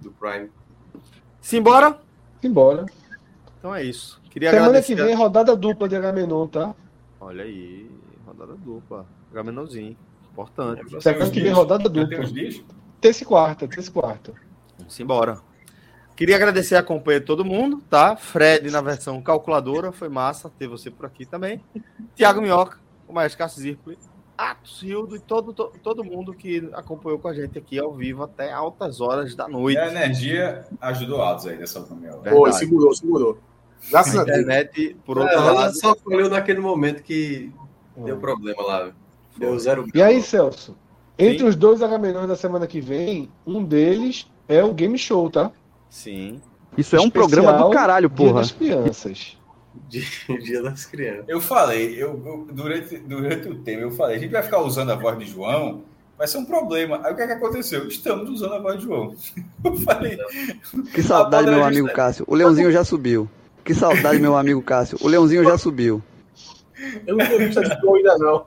do 0.00 0.10
Prime. 0.12 0.50
Simbora? 1.40 1.98
Simbora. 2.40 2.86
Então 3.58 3.74
é 3.74 3.82
isso. 3.84 4.20
Queria 4.30 4.50
Semana 4.50 4.68
agradecer. 4.68 4.96
que 4.96 5.02
vem, 5.02 5.14
rodada 5.14 5.54
dupla 5.56 5.88
de 5.88 5.94
Agamenon, 5.96 6.46
tá? 6.48 6.74
Olha 7.20 7.44
aí, 7.44 7.88
rodada 8.26 8.54
dupla. 8.54 9.06
Gamenãozinho. 9.32 9.96
Importante. 10.32 11.00
Semana 11.00 11.30
que 11.30 11.40
vem, 11.40 11.52
rodada 11.52 11.88
dupla. 11.88 12.18
Terça 13.00 13.22
e 13.22 13.26
quarta, 13.26 13.68
terça 13.68 13.90
e 13.90 13.92
quarta. 13.92 14.32
Simbora. 14.88 15.40
Queria 16.16 16.36
agradecer 16.36 16.76
a 16.76 16.82
companhia 16.82 17.20
de 17.20 17.26
todo 17.26 17.44
mundo, 17.44 17.82
tá? 17.90 18.14
Fred 18.16 18.70
na 18.70 18.80
versão 18.80 19.20
calculadora, 19.20 19.90
foi 19.90 20.08
massa 20.08 20.48
ter 20.58 20.68
você 20.68 20.90
por 20.90 21.06
aqui 21.06 21.26
também. 21.26 21.60
Tiago 22.14 22.40
Minhoca, 22.40 22.78
o 23.08 23.12
Maestro 23.12 23.38
Cássio 23.38 23.62
Zirpoli, 23.62 23.98
Atos 24.38 24.80
Hildo 24.82 25.16
e 25.16 25.20
todo, 25.20 25.52
to- 25.52 25.72
todo 25.82 26.04
mundo 26.04 26.32
que 26.32 26.68
acompanhou 26.72 27.18
com 27.18 27.26
a 27.28 27.34
gente 27.34 27.58
aqui 27.58 27.78
ao 27.80 27.92
vivo 27.92 28.22
até 28.22 28.52
altas 28.52 29.00
horas 29.00 29.34
da 29.34 29.48
E 29.48 29.52
noite. 29.52 29.78
a 29.78 29.88
energia 29.88 30.64
ajudou 30.80 31.20
altos 31.20 31.46
aí 31.46 31.56
dessa 31.56 31.80
última 31.80 31.98
meia 32.00 32.16
hora. 32.16 32.30
Pô, 32.30 32.50
segurou, 32.52 32.94
segurou. 32.94 33.38
Graças 33.90 34.16
a 34.16 34.22
internet, 34.24 34.96
por 35.04 35.16
É, 35.18 35.20
outro 35.22 35.36
ela 35.36 35.52
lado. 35.52 35.74
só 35.80 35.96
falhou 35.96 36.30
naquele 36.30 36.60
momento 36.60 37.02
que 37.02 37.52
deu 37.96 38.18
problema 38.18 38.62
lá. 38.62 38.90
Deu 39.36 39.58
zero 39.58 39.84
E 39.92 40.00
aí, 40.00 40.22
Celso? 40.22 40.76
Entre 41.18 41.44
os 41.44 41.56
dois 41.56 41.82
Agamenões 41.82 42.28
da 42.28 42.36
semana 42.36 42.68
que 42.68 42.80
vem, 42.80 43.28
um 43.44 43.64
deles 43.64 44.28
é 44.48 44.62
o 44.62 44.72
Game 44.72 44.96
Show, 44.96 45.28
tá? 45.28 45.50
Sim. 45.90 46.40
Isso 46.76 46.96
é 46.96 47.00
um 47.00 47.08
programa 47.10 47.52
do 47.52 47.70
caralho, 47.70 48.08
Dia 48.08 48.16
porra. 48.16 48.40
das 48.40 48.52
crianças. 48.52 49.36
Dia 49.88 50.62
das 50.62 50.84
crianças. 50.86 51.24
Eu 51.28 51.40
falei, 51.40 51.94
eu, 51.94 52.20
eu- 52.24 52.48
durante, 52.52 52.98
durante 52.98 53.48
o 53.48 53.56
tema, 53.62 53.82
eu 53.82 53.90
falei, 53.90 54.16
a 54.16 54.18
gente 54.18 54.30
vai 54.32 54.42
ficar 54.42 54.60
usando 54.60 54.90
a 54.90 54.96
voz 54.96 55.18
de 55.18 55.26
João, 55.26 55.82
vai 56.18 56.26
ser 56.26 56.38
um 56.38 56.44
problema. 56.44 57.00
Aí 57.04 57.12
o 57.12 57.16
que, 57.16 57.22
é 57.22 57.26
que 57.26 57.32
aconteceu? 57.32 57.86
Estamos 57.86 58.28
usando 58.30 58.54
a 58.54 58.58
voz 58.60 58.78
de 58.78 58.84
João. 58.84 59.14
Eu 59.64 59.76
falei, 59.78 60.18
Que 60.92 61.02
saudade, 61.02 61.48
meu 61.50 61.64
amigo 61.64 61.88
é- 61.88 61.92
Cássio. 61.92 62.24
O 62.28 62.34
Leãozinho 62.34 62.70
já 62.72 62.84
subiu. 62.84 63.28
Que 63.64 63.74
saudade, 63.74 64.18
meu 64.20 64.36
amigo 64.36 64.60
Cássio. 64.62 64.98
O 65.00 65.08
Leãozinho 65.08 65.42
já 65.44 65.56
subiu. 65.56 66.02
Eu 67.06 67.16
não 67.16 67.26
tenho 67.26 67.38
visto 67.38 67.60
ainda, 67.60 68.18
não. 68.18 68.46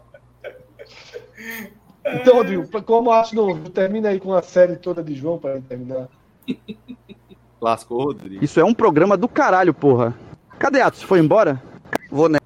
Então, 2.06 2.36
Rodrigo, 2.36 2.68
como 2.84 3.12
acho 3.12 3.36
novo, 3.36 3.70
termina 3.70 4.10
aí 4.10 4.20
com 4.20 4.34
a 4.34 4.42
série 4.42 4.76
toda 4.76 5.04
de 5.04 5.14
João 5.16 5.38
para 5.38 5.60
terminar. 5.62 6.08
Lascou, 7.62 8.04
Rodrigo. 8.04 8.44
Isso 8.44 8.60
é 8.60 8.66
um 8.66 8.74
programa 8.74 9.18
do 9.18 9.28
caralho, 9.28 9.74
porra. 9.74 10.14
Cadê 10.60 10.82
Atos? 10.82 11.02
Foi 11.02 11.20
embora? 11.20 11.62
Vou 12.12 12.30
nessa. 12.30 12.44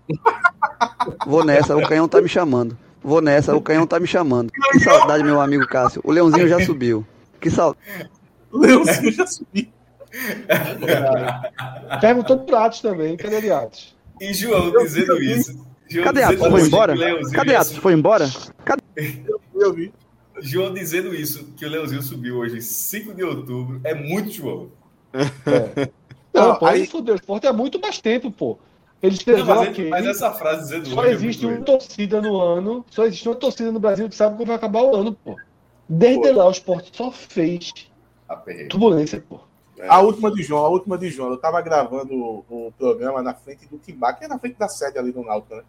Vou 1.25 1.43
nessa, 1.43 1.75
o 1.75 1.87
canhão 1.87 2.07
tá 2.07 2.21
me 2.21 2.29
chamando. 2.29 2.77
Vou 3.03 3.21
nessa, 3.21 3.55
o 3.55 3.61
canhão 3.61 3.87
tá 3.87 3.99
me 3.99 4.07
chamando. 4.07 4.51
Que 4.51 4.79
saudade, 4.79 5.23
meu 5.23 5.41
amigo 5.41 5.65
Cássio. 5.67 6.01
O 6.03 6.11
Leãozinho 6.11 6.47
já 6.47 6.63
subiu. 6.63 7.05
Que 7.39 7.49
saudade. 7.49 8.09
O 8.51 8.59
Leãozinho 8.59 9.11
já 9.11 9.25
subiu. 9.25 9.67
Perguntou 11.99 12.39
pro 12.39 12.57
Atos 12.57 12.81
também, 12.81 13.15
cadê 13.17 13.37
ele 13.37 13.51
Atos? 13.51 13.95
e 14.19 14.33
João 14.33 14.71
dizendo 14.71 15.21
isso. 15.21 15.65
João 15.89 16.05
Cadê 16.05 16.23
Atos? 16.23 16.47
Foi 16.47 16.61
embora? 16.61 16.93
Cadê 17.33 17.55
Atos? 17.55 17.77
Foi 17.77 17.93
embora? 17.93 18.29
Cadê? 18.63 18.81
Eu 19.55 19.73
vi. 19.73 19.91
João 20.39 20.73
dizendo 20.73 21.13
isso, 21.13 21.53
que 21.57 21.65
o 21.65 21.69
Leãozinho 21.69 22.01
subiu 22.01 22.37
hoje, 22.37 22.61
5 22.61 23.13
de 23.13 23.23
outubro, 23.23 23.81
é 23.83 23.93
muito 23.93 24.31
João. 24.31 24.69
Não, 26.33 26.49
Não, 26.49 26.55
pô, 26.55 26.65
aí-. 26.65 26.81
O 26.81 27.13
esporte 27.13 27.47
é 27.47 27.51
muito 27.51 27.79
mais 27.79 27.99
tempo, 27.99 28.31
pô. 28.31 28.57
Ele 29.01 29.15
escreveu 29.15 29.45
Não, 29.45 29.55
mas, 29.55 29.69
ok. 29.69 29.89
mas 29.89 30.05
essa 30.05 30.31
frase 30.31 30.61
dizendo 30.61 30.89
Só 30.89 31.03
é 31.03 31.11
existe 31.11 31.45
uma 31.45 31.61
torcida 31.61 32.21
no 32.21 32.39
ano, 32.39 32.85
só 32.91 33.05
existe 33.05 33.27
uma 33.27 33.35
torcida 33.35 33.71
no 33.71 33.79
Brasil 33.79 34.07
que 34.07 34.15
sabe 34.15 34.35
como 34.35 34.45
vai 34.45 34.55
acabar 34.55 34.83
o 34.83 34.95
ano, 34.95 35.13
pô. 35.13 35.35
Desde 35.89 36.31
lá 36.31 36.47
o 36.47 36.51
esporte 36.51 36.95
só 36.95 37.11
fez 37.11 37.71
aperreio. 38.29 38.69
turbulência, 38.69 39.23
pô. 39.27 39.39
A 39.89 39.99
última 39.99 40.31
de 40.31 40.43
João, 40.43 40.65
a 40.65 40.69
última 40.69 40.97
de 40.97 41.09
João. 41.09 41.31
Eu 41.31 41.37
tava 41.37 41.59
gravando 41.61 42.13
o, 42.13 42.45
o 42.67 42.73
programa 42.77 43.23
na 43.23 43.33
frente 43.33 43.65
do 43.67 43.79
Timbá, 43.79 44.13
que 44.13 44.25
é 44.25 44.27
na 44.27 44.37
frente 44.37 44.57
da 44.57 44.69
sede 44.69 44.99
ali 44.99 45.11
do 45.11 45.23
Náutico, 45.23 45.55
né? 45.55 45.63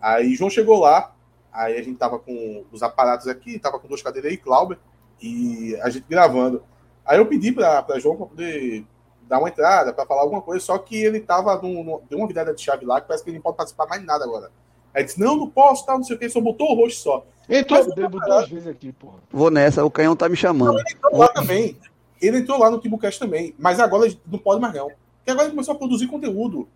Aí 0.00 0.34
João 0.34 0.48
chegou 0.48 0.80
lá, 0.80 1.14
aí 1.52 1.76
a 1.78 1.82
gente 1.82 1.98
tava 1.98 2.18
com 2.18 2.64
os 2.72 2.82
aparatos 2.82 3.28
aqui, 3.28 3.58
tava 3.58 3.78
com 3.78 3.86
duas 3.86 4.02
cadeiras 4.02 4.30
aí, 4.30 4.38
Clauber, 4.38 4.78
e 5.20 5.76
a 5.82 5.90
gente 5.90 6.06
gravando. 6.08 6.62
Aí 7.04 7.18
eu 7.18 7.26
pedi 7.26 7.52
pra 7.52 7.84
João 7.98 8.16
pra 8.16 8.26
poder 8.26 8.84
dar 9.28 9.38
uma 9.38 9.48
entrada, 9.48 9.92
pra 9.92 10.06
falar 10.06 10.22
alguma 10.22 10.42
coisa, 10.42 10.64
só 10.64 10.76
que 10.78 10.96
ele 10.96 11.20
tava 11.20 11.56
num, 11.60 11.82
num- 11.84 12.00
deu 12.08 12.18
uma 12.18 12.26
virada 12.28 12.54
de 12.54 12.60
chave 12.62 12.84
lá, 12.84 13.00
que 13.00 13.06
parece 13.08 13.24
que 13.24 13.30
ele 13.30 13.38
não 13.38 13.42
pode 13.42 13.56
participar 13.56 13.86
mais 13.86 14.00
de 14.00 14.06
nada 14.06 14.24
agora. 14.24 14.46
Aí 14.94 15.00
ele 15.02 15.04
disse, 15.04 15.20
não, 15.20 15.36
não 15.36 15.48
posso, 15.50 15.84
tal, 15.84 15.96
não 15.98 16.04
sei 16.04 16.16
o 16.16 16.18
que, 16.18 16.28
só 16.28 16.40
botou 16.40 16.70
o 16.70 16.74
rosto 16.74 17.00
só. 17.00 17.26
Entrou 17.48 17.84
Mas- 17.84 18.10
duas 18.26 18.48
vezes 18.48 18.66
aqui, 18.68 18.92
porra. 18.92 19.18
Vou 19.30 19.50
nessa, 19.50 19.84
o 19.84 19.90
canhão 19.90 20.14
tá 20.16 20.28
me 20.28 20.36
chamando. 20.36 20.78
Ele 20.78 20.92
entrou 20.92 21.16
lá 21.18 21.28
também. 21.28 21.76
Ele 22.22 22.38
entrou 22.38 22.58
lá 22.58 22.70
no 22.70 22.78
Timbucast 22.78 23.18
também. 23.20 23.54
Mas 23.58 23.78
agora 23.80 24.06
ele 24.06 24.18
não 24.26 24.38
pode 24.38 24.60
mais, 24.60 24.72
não. 24.74 24.86
Porque 24.88 25.30
agora 25.30 25.44
ele 25.46 25.50
começou 25.52 25.74
a 25.74 25.78
produzir 25.78 26.06
conteúdo. 26.06 26.66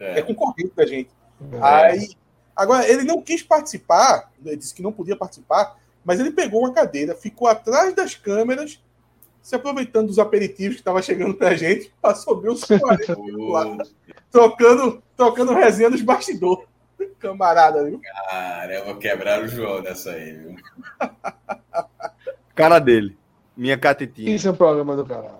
É, 0.00 0.22
concorrente 0.22 0.72
da 0.74 0.86
gente. 0.86 1.10
Aí, 1.60 2.08
agora, 2.56 2.88
ele 2.88 3.02
não 3.04 3.20
quis 3.20 3.42
participar, 3.42 4.30
ele 4.44 4.56
disse 4.56 4.74
que 4.74 4.82
não 4.82 4.92
podia 4.92 5.14
participar, 5.14 5.76
mas 6.04 6.18
ele 6.20 6.30
pegou 6.30 6.60
uma 6.60 6.72
cadeira, 6.72 7.14
ficou 7.14 7.46
atrás 7.46 7.94
das 7.94 8.14
câmeras, 8.14 8.80
se 9.48 9.54
aproveitando 9.54 10.08
dos 10.08 10.18
aperitivos 10.18 10.74
que 10.74 10.82
estavam 10.82 11.00
chegando 11.00 11.32
pra 11.32 11.56
gente, 11.56 11.90
passou 12.02 12.38
bem 12.38 12.50
uns 12.50 12.64
40 12.64 13.16
minutos 13.16 13.50
lá, 13.50 13.78
trocando, 14.30 15.02
trocando 15.16 15.54
resenha 15.54 15.88
nos 15.88 16.02
bastidores. 16.02 16.66
Camarada, 17.18 17.82
viu? 17.82 17.98
Caramba, 18.28 18.94
quebraram 18.98 19.46
o 19.46 19.48
João 19.48 19.80
nessa 19.80 20.10
aí, 20.10 20.34
viu? 20.34 20.56
Cara 22.54 22.78
dele. 22.78 23.16
Minha 23.56 23.78
catetinha. 23.78 24.36
Isso 24.36 24.46
é 24.46 24.50
um 24.50 24.56
programa 24.56 24.94
do 24.94 25.06
caralho. 25.06 25.38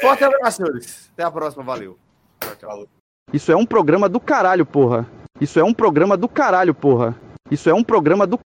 Forte 0.00 0.24
abraço, 0.24 0.56
senhores. 0.56 1.10
Até 1.12 1.24
a 1.24 1.30
próxima. 1.30 1.62
Valeu. 1.62 1.98
Tchau, 2.40 2.56
tchau. 2.56 2.88
Isso 3.30 3.52
é 3.52 3.56
um 3.56 3.66
programa 3.66 4.08
do 4.08 4.18
caralho, 4.18 4.64
porra. 4.64 5.06
Isso 5.38 5.60
é 5.60 5.62
um 5.62 5.74
programa 5.74 6.16
do 6.16 6.28
caralho, 6.30 6.74
porra. 6.74 7.14
Isso 7.50 7.68
é 7.68 7.74
um 7.74 7.84
programa 7.84 8.26
do 8.26 8.40